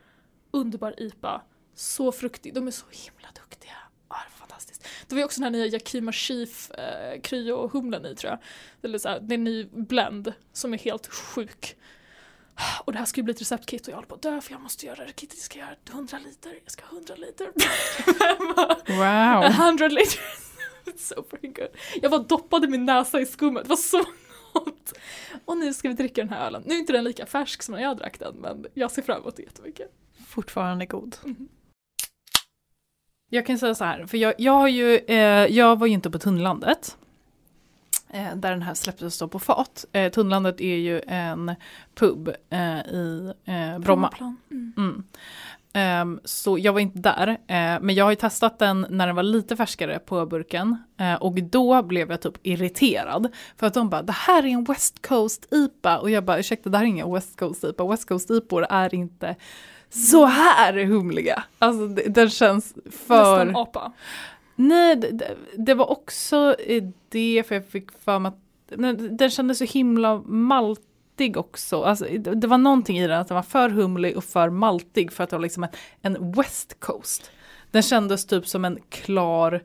underbar 0.51 0.95
IPA. 0.97 1.41
Så 1.75 2.11
fruktig, 2.11 2.53
de 2.53 2.67
är 2.67 2.71
så 2.71 2.85
himla 2.91 3.27
duktiga. 3.35 3.77
Oh, 4.09 4.17
det 4.17 4.31
var 4.31 4.47
fantastiskt. 4.47 4.88
Det 5.07 5.15
var 5.15 5.19
ju 5.19 5.25
också 5.25 5.41
den 5.41 5.53
här 5.53 5.59
nya 5.59 5.65
Yakima 5.65 6.11
Chief 6.11 6.71
eh, 6.71 7.21
kryo-humlen 7.21 8.05
i 8.05 8.15
tror 8.15 8.31
jag. 8.31 8.39
Eller 8.81 8.97
så 8.97 9.09
här, 9.09 9.19
det 9.19 9.33
är 9.33 9.38
en 9.38 9.43
ny 9.43 9.63
blend 9.71 10.33
som 10.53 10.73
är 10.73 10.77
helt 10.77 11.07
sjuk. 11.07 11.77
Och 12.86 12.91
det 12.91 12.99
här 12.99 13.06
ska 13.06 13.19
ju 13.19 13.23
bli 13.23 13.34
ett 13.34 13.41
receptkit 13.41 13.82
och 13.82 13.91
jag 13.91 13.95
håller 13.95 14.07
på 14.07 14.15
att 14.15 14.22
dö 14.22 14.41
för 14.41 14.52
jag 14.52 14.61
måste 14.61 14.86
göra 14.86 14.95
det. 14.95 15.14
Jag 15.22 15.32
ska 15.32 15.60
göra 15.60 15.76
100 15.91 16.19
liter, 16.26 16.53
jag 16.64 16.72
ska 16.72 16.86
ha 16.86 16.98
100 16.98 17.15
liter. 17.15 17.52
Wow. 18.88 19.44
100 19.44 19.88
liter. 19.88 20.19
It's 20.86 21.14
so 21.15 21.23
freaking 21.30 21.53
good. 21.53 21.69
Jag 22.02 22.11
bara 22.11 22.23
doppade 22.23 22.68
min 22.68 22.86
näsa 22.86 23.22
i 23.22 23.26
skummet, 23.26 23.64
det 23.64 23.69
var 23.69 23.76
så 23.76 24.03
gott. 24.53 24.94
Och 25.45 25.57
nu 25.57 25.73
ska 25.73 25.88
vi 25.88 25.94
dricka 25.94 26.22
den 26.22 26.30
här 26.30 26.48
ölen. 26.48 26.64
Nu 26.65 26.76
är 26.76 26.80
inte 26.80 26.94
den 26.94 27.03
lika 27.03 27.26
färsk 27.26 27.64
som 27.64 27.76
när 27.76 27.82
jag 27.82 27.98
drack 27.98 28.19
den 28.19 28.36
men 28.36 28.65
jag 28.73 28.91
ser 28.91 29.02
fram 29.02 29.22
emot 29.22 29.36
det 29.36 29.44
jättemycket. 29.44 29.88
Fortfarande 30.28 30.86
god. 30.86 31.18
Jag 33.30 33.45
kan 33.45 33.60
säga 33.60 33.76
så 33.76 33.84
här, 33.84 34.06
för 34.06 34.18
jag, 34.18 34.34
jag 34.38 34.52
har 34.52 34.68
ju, 34.68 34.98
eh, 34.98 35.48
jag 35.48 35.80
var 35.80 35.88
ju 35.88 35.94
inte 35.94 36.11
på 36.11 36.19
Tunnlandet. 36.19 36.98
Eh, 38.13 38.35
där 38.35 38.51
den 38.51 38.61
här 38.61 38.73
släpptes 38.73 39.19
då 39.19 39.27
på 39.27 39.39
fat. 39.39 39.85
Eh, 39.91 40.11
Tunnlandet 40.11 40.61
är 40.61 40.75
ju 40.75 41.01
en 41.07 41.55
pub 41.95 42.31
eh, 42.49 42.79
i 42.79 43.33
eh, 43.45 43.79
Bromma. 43.79 44.13
Mm. 44.51 44.73
Mm. 44.77 45.03
Ehm, 45.73 46.19
så 46.23 46.57
jag 46.57 46.73
var 46.73 46.79
inte 46.79 46.99
där, 46.99 47.27
eh, 47.27 47.81
men 47.81 47.95
jag 47.95 48.05
har 48.05 48.11
ju 48.11 48.15
testat 48.15 48.59
den 48.59 48.85
när 48.89 49.07
den 49.07 49.15
var 49.15 49.23
lite 49.23 49.55
färskare 49.55 49.99
på 49.99 50.25
burken. 50.25 50.77
Eh, 50.97 51.13
och 51.13 51.33
då 51.33 51.83
blev 51.83 52.11
jag 52.11 52.21
typ 52.21 52.38
irriterad. 52.43 53.27
För 53.57 53.67
att 53.67 53.73
de 53.73 53.89
bara, 53.89 54.01
det 54.01 54.11
här 54.11 54.43
är 54.43 54.47
en 54.47 54.63
West 54.63 55.07
Coast 55.07 55.47
IPA. 55.51 55.99
Och 55.99 56.09
jag 56.09 56.23
bara, 56.23 56.39
ursäkta 56.39 56.69
det 56.69 56.77
här 56.77 56.85
är 56.85 56.89
ingen 56.89 57.13
West 57.13 57.39
Coast 57.39 57.63
IPA. 57.63 57.88
West 57.88 58.07
Coast 58.07 58.31
IPA 58.31 58.65
är 58.65 58.93
inte 58.93 59.35
så 59.89 60.25
här 60.25 60.73
humliga. 60.73 61.43
Alltså 61.59 61.88
det, 61.88 62.01
den 62.01 62.29
känns 62.29 62.73
för... 63.07 63.45
Nästan 63.45 63.55
apa. 63.55 63.91
Nej, 64.56 64.95
det- 64.95 65.36
det, 65.57 65.73
var 65.73 65.91
också 65.91 66.56
det, 67.10 67.44
för 67.48 67.56
jag 67.56 67.65
fick 67.68 67.91
för 67.91 68.19
mig 68.19 68.30
att 68.30 68.38
den 69.18 69.30
kändes 69.30 69.57
så 69.57 69.65
himla 69.65 70.22
maltig 70.26 71.38
också. 71.38 71.82
Alltså, 71.84 72.06
det, 72.06 72.18
det 72.36 72.48
var 72.48 72.57
någonting 72.57 72.99
i 72.99 73.07
den, 73.07 73.19
att 73.19 73.28
den 73.28 73.36
var 73.36 73.44
för 73.44 73.69
humlig 73.69 74.18
och 74.18 74.23
för 74.23 74.49
maltig 74.49 75.14
för 75.14 75.23
att 75.23 75.30
det 75.30 75.36
var 75.36 75.44
liksom 75.44 75.64
en, 75.64 75.69
en 76.02 76.32
West 76.32 76.80
Coast. 76.80 77.32
Den 77.72 77.82
kändes 77.82 78.26
typ 78.26 78.48
som 78.48 78.65
en 78.65 78.80
klar 78.90 79.64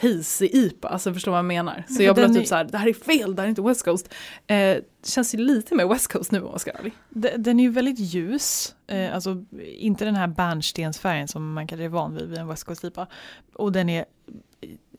hisig 0.00 0.50
IPA, 0.54 0.88
alltså 0.88 1.14
förstår 1.14 1.30
vad 1.32 1.38
jag 1.38 1.44
menar. 1.44 1.84
Så 1.88 2.02
jag 2.02 2.14
blev 2.14 2.28
typ 2.28 2.42
är- 2.42 2.46
så 2.46 2.54
här, 2.54 2.64
det 2.64 2.78
här 2.78 2.88
är 2.88 2.92
fel, 2.92 3.34
det 3.36 3.42
här 3.42 3.46
är 3.46 3.50
inte 3.50 3.62
West 3.62 3.84
Coast. 3.84 4.14
Eh, 4.46 4.76
känns 5.04 5.34
ju 5.34 5.38
lite 5.38 5.74
mer 5.74 5.86
West 5.86 6.12
Coast 6.12 6.32
nu 6.32 6.42
om 6.42 6.50
jag 6.50 6.60
ska 6.60 6.72
vara 6.72 6.78
ärlig. 6.80 6.92
De- 7.10 7.36
Den 7.36 7.60
är 7.60 7.64
ju 7.64 7.70
väldigt 7.70 7.98
ljus, 7.98 8.74
eh, 8.86 9.14
alltså 9.14 9.44
inte 9.78 10.04
den 10.04 10.14
här 10.14 10.26
bärnstensfärgen 10.26 11.28
som 11.28 11.52
man 11.52 11.66
kanske 11.66 11.84
är 11.84 11.88
van 11.88 12.14
vid 12.14 12.28
vid 12.28 12.38
en 12.38 12.46
West 12.48 12.64
Coast 12.64 12.84
IPA. 12.84 13.06
Och 13.54 13.72
den 13.72 13.88
är 13.88 14.04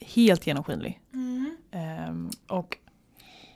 helt 0.01 0.47
genomskinlig. 0.47 0.99
Mm. 1.13 1.57
Ehm, 1.71 2.29
och 2.47 2.77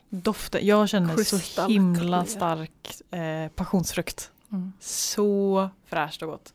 doften, 0.09 0.65
jag 0.67 0.89
känner 0.89 1.17
så 1.23 1.67
himla 1.67 2.25
stark 2.25 3.01
eh, 3.11 3.47
passionsfrukt. 3.55 4.31
Mm. 4.51 4.73
Så 4.79 5.69
fräscht 5.85 6.21
och 6.21 6.27
gott. 6.29 6.53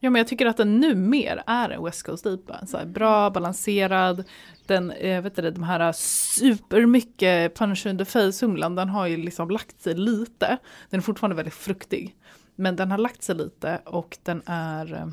Ja 0.00 0.10
men 0.10 0.20
jag 0.20 0.28
tycker 0.28 0.46
att 0.46 0.56
den 0.56 0.80
nu 0.80 0.94
mer 0.94 1.42
är 1.46 1.70
en 1.70 1.84
West 1.84 2.02
Coast 2.02 2.26
IPA. 2.26 2.66
Så 2.66 2.86
bra, 2.86 3.30
balanserad. 3.30 4.24
Den, 4.66 4.90
eh, 4.90 5.22
vet 5.22 5.36
du, 5.36 5.50
de 5.50 5.62
här 5.62 5.92
supermycket 5.92 7.54
punch 7.54 7.86
in 7.86 7.98
the 7.98 8.04
face 8.04 8.46
humlan, 8.46 8.74
den 8.74 8.88
har 8.88 9.06
ju 9.06 9.16
liksom 9.16 9.50
lagt 9.50 9.80
sig 9.80 9.94
lite. 9.94 10.58
Den 10.90 10.98
är 10.98 11.02
fortfarande 11.02 11.36
väldigt 11.36 11.54
fruktig. 11.54 12.16
Men 12.54 12.76
den 12.76 12.90
har 12.90 12.98
lagt 12.98 13.22
sig 13.22 13.34
lite 13.34 13.80
och 13.84 14.18
den 14.22 14.42
är, 14.46 14.92
eh, 14.92 15.08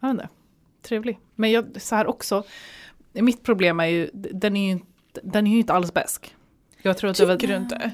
jag 0.00 0.08
vet 0.08 0.10
inte, 0.10 0.28
trevlig. 0.82 1.18
Men 1.34 1.50
jag, 1.50 1.82
så 1.82 1.94
här 1.94 2.06
också, 2.06 2.44
mitt 3.12 3.42
problem 3.42 3.80
är 3.80 3.86
ju, 3.86 4.10
den 4.12 4.56
är 4.56 4.64
ju 4.64 4.70
inte, 4.70 5.20
den 5.22 5.46
är 5.46 5.50
ju 5.50 5.58
inte 5.58 5.72
alls 5.72 5.94
besk. 5.94 6.34
Jag 6.82 6.98
tror 6.98 7.10
att 7.10 7.16
Tycker 7.16 7.48
du 7.48 7.56
inte? 7.56 7.90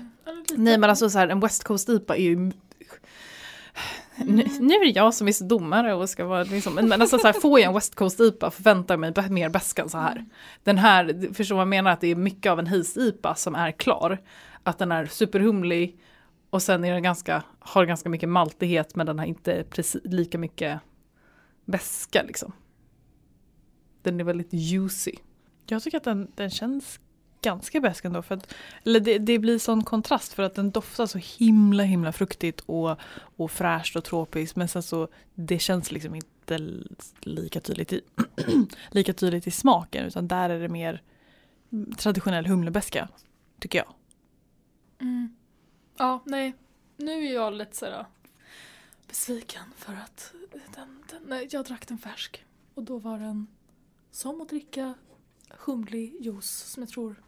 Nej 0.56 0.78
men 0.78 0.90
alltså 0.90 1.10
så 1.10 1.18
här, 1.18 1.28
en 1.28 1.40
West 1.40 1.64
Coast 1.64 1.88
IPA 1.88 2.16
är 2.16 2.22
ju 2.22 2.52
nu, 4.26 4.44
nu 4.60 4.74
är 4.74 4.84
det 4.84 4.90
jag 4.90 5.14
som 5.14 5.28
är 5.28 5.48
domare 5.48 5.94
och 5.94 6.08
ska 6.08 6.24
vara 6.24 6.42
liksom, 6.42 6.74
men 6.74 6.92
alltså 6.92 7.18
så 7.18 7.26
här, 7.26 7.40
får 7.40 7.60
jag 7.60 7.68
en 7.68 7.74
West 7.74 7.94
Coast 7.94 8.20
IPA 8.20 8.50
förväntar 8.50 8.94
jag 8.94 9.00
mig 9.00 9.30
mer 9.30 9.48
beska 9.48 9.82
än 9.82 9.88
så 9.88 9.98
här. 9.98 10.24
Den 10.62 10.78
här, 10.78 11.34
förstår 11.34 11.56
vad 11.56 11.62
jag 11.62 11.68
menar, 11.68 11.90
att 11.90 12.00
det 12.00 12.08
är 12.08 12.16
mycket 12.16 12.52
av 12.52 12.58
en 12.58 12.66
his 12.66 12.96
IPA 12.96 13.34
som 13.34 13.54
är 13.54 13.72
klar. 13.72 14.18
Att 14.62 14.78
den 14.78 14.92
är 14.92 15.06
superhumlig 15.06 15.98
och 16.50 16.62
sen 16.62 16.84
är 16.84 16.92
den 16.92 17.02
ganska, 17.02 17.42
har 17.58 17.86
ganska 17.86 18.08
mycket 18.08 18.28
maltighet 18.28 18.94
men 18.94 19.06
den 19.06 19.18
har 19.18 19.26
inte 19.26 19.64
precis 19.70 20.00
lika 20.04 20.38
mycket 20.38 20.80
beska 21.64 22.22
liksom. 22.22 22.52
Den 24.02 24.20
är 24.20 24.24
väldigt 24.24 24.52
juicy. 24.52 25.12
Jag 25.66 25.82
tycker 25.82 25.96
att 25.96 26.04
den, 26.04 26.32
den 26.34 26.50
känns 26.50 27.00
ganska 27.42 27.80
besk 27.80 28.04
ändå. 28.04 28.22
För 28.22 28.34
att, 28.34 28.54
eller 28.84 29.00
det, 29.00 29.18
det 29.18 29.38
blir 29.38 29.58
sån 29.58 29.84
kontrast 29.84 30.32
för 30.32 30.42
att 30.42 30.54
den 30.54 30.70
doftar 30.70 31.06
så 31.06 31.18
himla 31.18 31.82
himla 31.82 32.12
fruktigt 32.12 32.60
och, 32.60 32.96
och 33.36 33.50
fräscht 33.50 33.96
och 33.96 34.04
tropiskt. 34.04 34.56
Men 34.56 34.68
sen 34.68 34.82
så 34.82 35.08
det 35.34 35.58
känns 35.58 35.92
liksom 35.92 36.14
inte 36.14 36.58
lika 37.20 37.60
tydligt 37.60 37.92
i, 37.92 38.00
lika 38.90 39.12
tydligt 39.12 39.46
i 39.46 39.50
smaken. 39.50 40.06
Utan 40.06 40.28
där 40.28 40.50
är 40.50 40.60
det 40.60 40.68
mer 40.68 41.02
traditionell 41.96 42.46
humlebeska. 42.46 43.08
Tycker 43.60 43.78
jag. 43.78 43.94
Mm. 45.00 45.36
Ja, 45.98 46.22
nej. 46.26 46.52
Nu 46.96 47.26
är 47.26 47.34
jag 47.34 47.54
lite 47.54 47.76
sådär 47.76 48.06
besviken 49.08 49.64
för 49.76 49.92
att 49.92 50.32
den, 50.74 51.04
den, 51.10 51.22
nej, 51.26 51.48
jag 51.50 51.64
drack 51.64 51.88
den 51.88 51.98
färsk. 51.98 52.44
Och 52.74 52.82
då 52.82 52.98
var 52.98 53.18
den 53.18 53.46
som 54.10 54.40
att 54.40 54.48
dricka 54.48 54.94
humlig 55.48 56.16
juice 56.20 56.64
som 56.72 56.82
jag 56.82 56.90
tror 56.90 57.22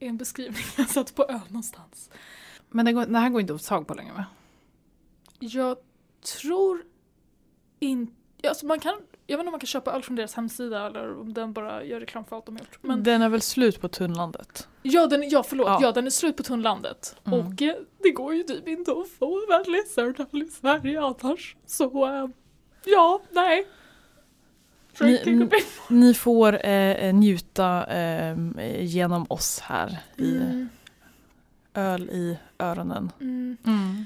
är 0.00 0.08
en 0.08 0.16
beskrivning 0.16 0.62
jag 0.76 0.88
satt 0.88 1.14
på 1.14 1.24
öl 1.24 1.40
någonstans. 1.48 2.10
Men 2.68 2.84
den, 2.84 2.94
går, 2.94 3.06
den 3.06 3.14
här 3.14 3.28
går 3.30 3.40
inte 3.40 3.54
att 3.54 3.62
få 3.62 3.68
tag 3.68 3.86
på 3.86 3.94
längre 3.94 4.12
va? 4.12 4.24
Jag 5.38 5.76
tror 6.40 6.82
inte, 7.78 8.12
alltså 8.48 8.66
man 8.66 8.80
kan, 8.80 8.92
jag 9.26 9.36
vet 9.36 9.40
inte 9.40 9.48
om 9.48 9.52
man 9.52 9.60
kan 9.60 9.66
köpa 9.66 9.92
öl 9.92 10.02
från 10.02 10.16
deras 10.16 10.34
hemsida 10.34 10.86
eller 10.86 11.20
om 11.20 11.34
den 11.34 11.52
bara 11.52 11.84
gör 11.84 12.00
reklam 12.00 12.24
för 12.24 12.36
allt 12.36 12.46
de 12.46 12.56
har 12.56 12.60
gjort. 12.60 12.78
Men 12.82 13.02
Den 13.02 13.22
är 13.22 13.28
väl 13.28 13.40
slut 13.42 13.80
på 13.80 13.88
Tunnlandet. 13.88 14.68
Ja, 14.82 15.06
den, 15.06 15.28
ja 15.28 15.42
förlåt, 15.42 15.66
Ja. 15.66 15.78
ja. 15.82 15.92
den 15.92 16.06
är 16.06 16.10
slut 16.10 16.36
på 16.36 16.42
Tunnlandet. 16.42 17.16
Mm. 17.24 17.38
Och 17.40 17.62
eh, 17.62 17.74
det 18.02 18.10
går 18.10 18.34
ju 18.34 18.42
typ 18.42 18.68
inte 18.68 18.90
att 18.92 19.08
få 19.08 19.46
Bad 19.48 19.68
Lizard 19.68 20.20
i 20.32 20.44
Sverige 20.50 21.02
annars. 21.02 21.56
Så 21.66 22.06
eh, 22.06 22.26
ja, 22.84 23.22
nej. 23.30 23.66
Ni- 25.00 25.50
Ni 25.88 26.14
får 26.14 26.66
eh, 26.66 27.14
njuta 27.14 27.84
eh, 27.86 28.36
genom 28.84 29.26
oss 29.28 29.60
här 29.60 29.98
i 30.16 30.36
Mm, 30.36 30.68
öl 31.74 32.10
i 32.10 32.38
öronen. 32.58 33.12
mm. 33.20 33.56
Mm. 33.66 34.04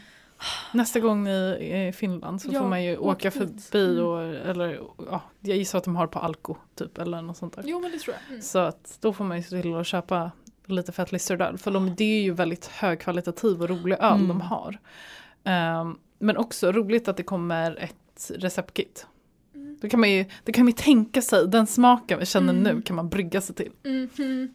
Nästa 0.73 1.01
gång 1.01 1.25
ni 1.25 1.31
är 1.73 1.89
i 1.89 1.93
Finland 1.93 2.43
så 2.43 2.49
Ja, 2.53 2.61
får 2.61 2.69
man 2.69 2.85
ju 2.85 2.97
åk 2.97 3.07
åka 3.17 3.31
förbi 3.31 3.93
Mm. 3.99 4.05
och, 4.07 4.21
eller 4.23 4.81
ja, 5.11 5.21
jag 5.41 5.57
gissar 5.57 5.79
att 5.79 5.85
de 5.85 5.97
har 5.97 6.07
på 6.07 6.19
Alko 6.19 6.57
typ 6.75 6.99
eller 6.99 7.23
något 7.23 7.37
sånt 7.37 7.57
där. 7.57 7.63
Jo 7.67 7.81
men 7.81 7.91
det 7.93 7.99
tror 7.99 8.15
jag. 8.21 8.29
Mm. 8.31 8.43
Så 8.43 8.59
att 8.59 8.99
då 9.01 9.13
får 9.13 9.25
man 9.25 9.37
ju 9.37 9.43
se 9.43 9.63
till 9.63 9.75
att 9.77 9.87
köpa 9.87 10.31
lite 10.67 10.93
fett 10.93 11.31
öl 11.31 11.59
för 11.59 11.71
de, 11.71 11.95
det 11.95 12.05
är 12.05 12.23
ju 12.23 12.33
väldigt 12.33 12.67
högkvalitativ 12.67 13.63
och 13.63 13.69
rolig 13.69 13.97
öl 14.01 14.13
Mm. 14.15 14.29
de 14.29 14.41
har. 14.41 14.79
Ehm, 15.45 15.99
men 16.19 16.37
också 16.37 16.73
roligt 16.73 17.09
att 17.09 17.17
det 17.17 17.23
kommer 17.23 17.77
ett 17.81 18.31
receptkit. 18.35 19.07
Mm. 19.83 19.89
Då 19.89 19.89
kan 19.89 20.01
man 20.01 20.11
ju, 20.11 20.25
det 20.45 20.53
kan 20.53 20.65
man 20.65 20.71
ju 20.71 20.77
tänka 20.77 21.23
sig, 21.23 21.49
den 21.49 21.67
smaken 21.67 22.19
vi 22.19 22.27
känner 22.27 22.53
Mm. 22.53 22.77
nu 22.77 22.83
kan 22.83 22.97
man 22.97 23.09
brygga 23.09 23.41
sig 23.41 23.55
till. 23.55 23.71
Mhm. 23.85 24.55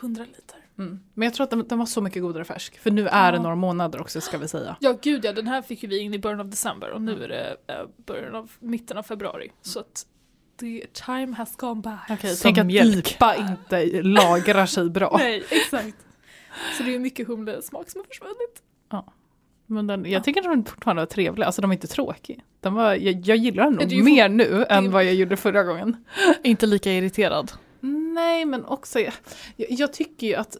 100 0.00 0.24
liter. 0.24 0.56
Mm. 0.78 1.00
Men 1.14 1.26
jag 1.26 1.34
tror 1.34 1.44
att 1.44 1.50
den, 1.50 1.68
den 1.68 1.78
var 1.78 1.86
så 1.86 2.00
mycket 2.00 2.22
godare 2.22 2.44
färsk. 2.44 2.78
För 2.78 2.90
nu 2.90 3.08
är 3.08 3.32
det 3.32 3.38
Ja. 3.38 3.42
några 3.42 3.56
månader 3.56 4.00
också 4.00 4.20
ska 4.20 4.38
vi 4.38 4.48
säga. 4.48 4.76
Ja 4.80 4.98
gud 5.02 5.24
ja, 5.24 5.32
den 5.32 5.46
här 5.46 5.62
fick 5.62 5.82
ju 5.82 5.88
vi 5.88 5.98
in 5.98 6.14
i 6.14 6.18
början 6.18 6.40
av 6.40 6.48
december 6.48 6.90
och 6.90 7.02
nu 7.02 7.24
är 7.24 7.28
det 7.28 7.56
eh, 7.66 7.74
början 8.06 8.34
av, 8.34 8.50
mitten 8.58 8.98
av 8.98 9.02
februari. 9.02 9.50
Så 9.62 9.80
att 9.80 10.06
the 10.60 10.86
time 10.92 11.34
has 11.36 11.56
gone 11.56 11.80
by. 11.82 12.14
Okej, 12.14 12.30
Som 12.36 12.42
tänk 12.42 12.58
att 12.58 12.66
mjölk. 12.66 13.10
IPA 13.12 13.36
inte 13.36 14.02
lagrar 14.02 14.66
sig 14.66 14.90
bra. 14.90 15.16
Nej, 15.18 15.44
exakt. 15.50 15.96
Så 16.76 16.82
det 16.82 16.94
är 16.94 16.98
mycket 16.98 17.26
humlesmak 17.28 17.90
som 17.90 18.00
har 18.00 18.06
försvunnit. 18.06 18.62
Men 19.70 19.86
den, 19.86 20.04
jag 20.10 20.24
tycker 20.24 20.42
den 20.42 20.64
fortfarande 20.64 21.02
var 21.02 21.06
trevlig, 21.06 21.44
alltså 21.44 21.60
den 21.60 21.68
var 21.70 21.74
inte 21.74 21.86
tråkig. 21.86 22.40
Den 22.60 22.74
var, 22.74 22.94
jag, 22.94 23.20
jag 23.26 23.36
gillar 23.36 23.64
den 23.64 23.74
nog 23.74 24.04
mer 24.04 24.28
nu 24.28 24.64
än 24.68 24.90
vad 24.90 25.04
jag 25.04 25.14
gjorde 25.14 25.36
förra 25.36 25.62
gången. 25.64 25.96
Inte 26.42 26.66
lika 26.66 26.92
irriterad. 26.92 27.52
Nej, 28.14 28.44
men 28.44 28.64
också, 28.64 29.00
jag, 29.00 29.12
jag 29.56 29.92
tycker 29.92 30.26
ju 30.26 30.34
att 30.34 30.56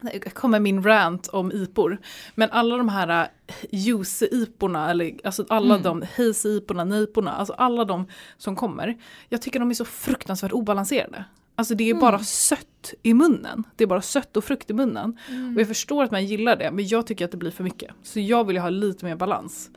det 0.00 0.30
kommer 0.34 0.60
min 0.60 0.82
rant 0.82 1.28
om 1.28 1.52
IPor. 1.52 1.98
Men 2.34 2.50
alla 2.50 2.76
de 2.76 2.88
här 2.88 3.28
äh, 3.46 3.54
juice-iporna, 3.70 4.90
eller 4.90 5.14
alltså 5.24 5.44
alla 5.48 5.74
Mm. 5.74 5.82
de 5.82 6.02
haze-iporna, 6.16 6.84
niporna, 6.84 7.32
alltså 7.32 7.52
alla 7.52 7.84
de 7.84 8.06
som 8.36 8.56
kommer. 8.56 8.96
Jag 9.28 9.42
tycker 9.42 9.58
de 9.60 9.70
är 9.70 9.74
så 9.74 9.84
fruktansvärt 9.84 10.52
obalanserade. 10.52 11.24
Alltså 11.58 11.74
det 11.74 11.84
är 11.84 11.90
Mm. 11.90 12.00
bara 12.00 12.18
sött 12.18 12.94
i 13.02 13.14
munnen. 13.14 13.64
Det 13.76 13.84
är 13.84 13.88
bara 13.88 14.02
sött 14.02 14.36
och 14.36 14.44
frukt 14.44 14.70
i 14.70 14.74
munnen. 14.74 15.18
Mm. 15.28 15.54
Och 15.54 15.60
jag 15.60 15.68
förstår 15.68 16.04
att 16.04 16.10
man 16.10 16.26
gillar 16.26 16.56
det, 16.56 16.70
men 16.70 16.86
jag 16.88 17.06
tycker 17.06 17.24
att 17.24 17.30
det 17.30 17.36
blir 17.36 17.50
för 17.50 17.64
mycket. 17.64 17.90
Så 18.02 18.20
jag 18.20 18.44
vill 18.46 18.56
ju 18.56 18.62
ha 18.62 18.70
lite 18.70 19.04
mer 19.04 19.16
balans. 19.16 19.70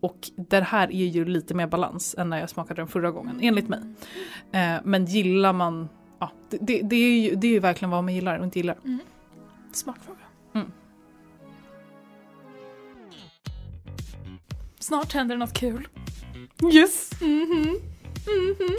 Och 0.00 0.18
den 0.36 0.62
här 0.62 0.88
är 0.92 1.06
ju 1.06 1.24
lite 1.24 1.54
mer 1.54 1.66
balans 1.66 2.14
än 2.18 2.30
när 2.30 2.40
jag 2.40 2.50
smakade 2.50 2.80
den 2.80 2.88
förra 2.88 3.10
gången, 3.10 3.38
enligt 3.42 3.68
mig. 3.68 3.80
Eh, 4.52 4.76
men 4.84 5.04
gillar 5.06 5.52
man, 5.52 5.88
ja, 6.18 6.32
det, 6.50 6.58
det, 6.60 6.80
det, 6.82 6.96
är 6.96 7.20
ju, 7.20 7.34
det 7.34 7.46
är 7.46 7.52
ju 7.52 7.58
verkligen 7.58 7.90
vad 7.90 8.04
man 8.04 8.14
gillar 8.14 8.38
och 8.38 8.44
inte 8.44 8.58
gillar. 8.58 8.76
Smakfråga. 9.72 10.18
Mm. 10.54 10.72
Snart 14.78 15.12
händer 15.12 15.34
det 15.34 15.38
något 15.38 15.52
kul. 15.58 15.88
Yes! 16.72 17.20
Mhm. 17.20 17.60
Mhm. 18.26 18.76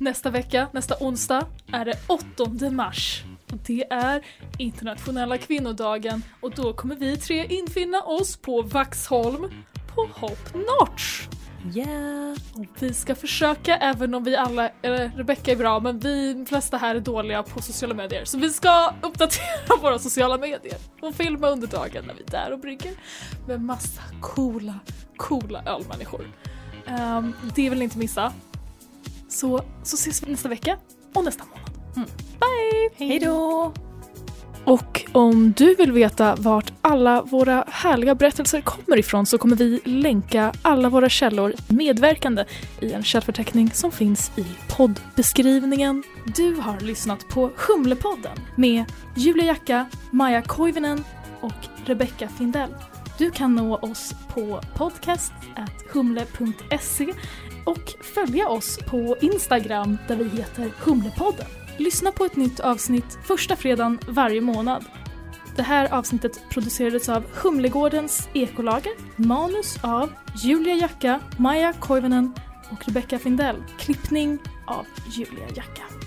Nästa 0.00 0.30
vecka, 0.30 0.68
nästa 0.72 0.94
onsdag, 1.00 1.46
är 1.72 1.84
det 1.84 1.98
8 2.06 2.70
mars. 2.70 3.22
Och 3.52 3.58
det 3.66 3.92
är 3.92 4.24
internationella 4.58 5.38
kvinnodagen 5.38 6.22
och 6.40 6.50
då 6.50 6.72
kommer 6.72 6.96
vi 6.96 7.16
tre 7.16 7.46
infinna 7.46 8.02
oss 8.02 8.36
på 8.36 8.62
Vaxholm 8.62 9.50
på 9.94 10.08
Hope 10.14 10.58
Notch. 10.58 11.28
Yeah. 11.74 12.36
Och 12.54 12.66
vi 12.78 12.94
ska 12.94 13.14
försöka, 13.14 13.76
även 13.76 14.14
om 14.14 14.24
vi 14.24 14.36
alla, 14.36 14.70
eller 14.82 15.08
Rebecca 15.16 15.52
är 15.52 15.56
bra, 15.56 15.80
men 15.80 15.98
vi 15.98 16.44
flesta 16.48 16.76
här 16.76 16.94
är 16.94 17.00
dåliga 17.00 17.42
på 17.42 17.62
sociala 17.62 17.94
medier. 17.94 18.24
Så 18.24 18.38
vi 18.38 18.50
ska 18.50 18.94
uppdatera 19.02 19.76
våra 19.82 19.98
sociala 19.98 20.38
medier 20.38 20.76
och 21.00 21.14
filma 21.14 21.48
under 21.48 21.66
dagen 21.66 22.04
när 22.06 22.14
vi 22.14 22.22
är 22.22 22.30
där 22.30 22.52
och 22.52 22.58
brygger 22.58 22.92
med 23.46 23.60
massa 23.60 24.02
coola, 24.20 24.74
coola 25.16 25.62
ölmänniskor. 25.66 26.26
Um, 26.86 27.34
det 27.54 27.70
vill 27.70 27.78
ni 27.78 27.84
inte 27.84 27.98
missa. 27.98 28.32
Så, 29.28 29.62
så 29.82 29.94
ses 29.94 30.22
vi 30.22 30.30
nästa 30.30 30.48
vecka 30.48 30.78
och 31.14 31.24
nästa 31.24 31.44
månad. 31.44 31.96
Mm. 31.96 32.08
Bye! 32.40 33.08
Hej 33.08 33.18
då! 33.18 33.72
Och 34.68 35.04
om 35.12 35.52
du 35.56 35.74
vill 35.74 35.92
veta 35.92 36.36
vart 36.36 36.72
alla 36.80 37.22
våra 37.22 37.64
härliga 37.68 38.14
berättelser 38.14 38.60
kommer 38.60 38.98
ifrån 38.98 39.26
så 39.26 39.38
kommer 39.38 39.56
vi 39.56 39.80
länka 39.84 40.52
alla 40.62 40.88
våra 40.88 41.08
källor 41.08 41.54
medverkande 41.68 42.44
i 42.80 42.92
en 42.92 43.02
källförteckning 43.02 43.70
som 43.70 43.92
finns 43.92 44.38
i 44.38 44.44
poddbeskrivningen. 44.68 46.02
Du 46.36 46.54
har 46.54 46.80
lyssnat 46.80 47.28
på 47.28 47.50
Humlepodden 47.56 48.38
med 48.56 48.84
Julia 49.16 49.44
Jacka, 49.44 49.86
Maja 50.10 50.42
Koivinen 50.42 51.04
och 51.40 51.66
Rebecca 51.84 52.28
Findell. 52.28 52.74
Du 53.18 53.30
kan 53.30 53.54
nå 53.54 53.76
oss 53.76 54.14
på 54.34 54.60
podcast.humle.se 54.76 57.12
och 57.68 57.94
följa 58.00 58.48
oss 58.48 58.78
på 58.78 59.16
Instagram 59.20 59.98
där 60.08 60.16
vi 60.16 60.28
heter 60.28 60.70
Humlepodden. 60.78 61.46
Lyssna 61.76 62.12
på 62.12 62.24
ett 62.24 62.36
nytt 62.36 62.60
avsnitt 62.60 63.18
första 63.24 63.56
fredagen 63.56 63.98
varje 64.08 64.40
månad. 64.40 64.84
Det 65.56 65.62
här 65.62 65.94
avsnittet 65.94 66.40
producerades 66.50 67.08
av 67.08 67.24
Humlegårdens 67.42 68.28
ekolager, 68.34 68.92
manus 69.16 69.78
av 69.82 70.12
Julia 70.44 70.74
Jacka, 70.74 71.20
Maja 71.38 71.72
Koivunen 71.72 72.32
och 72.70 72.86
Rebecca 72.86 73.18
Findell, 73.18 73.56
klippning 73.78 74.38
av 74.66 74.86
Julia 75.10 75.48
Jacka. 75.54 75.97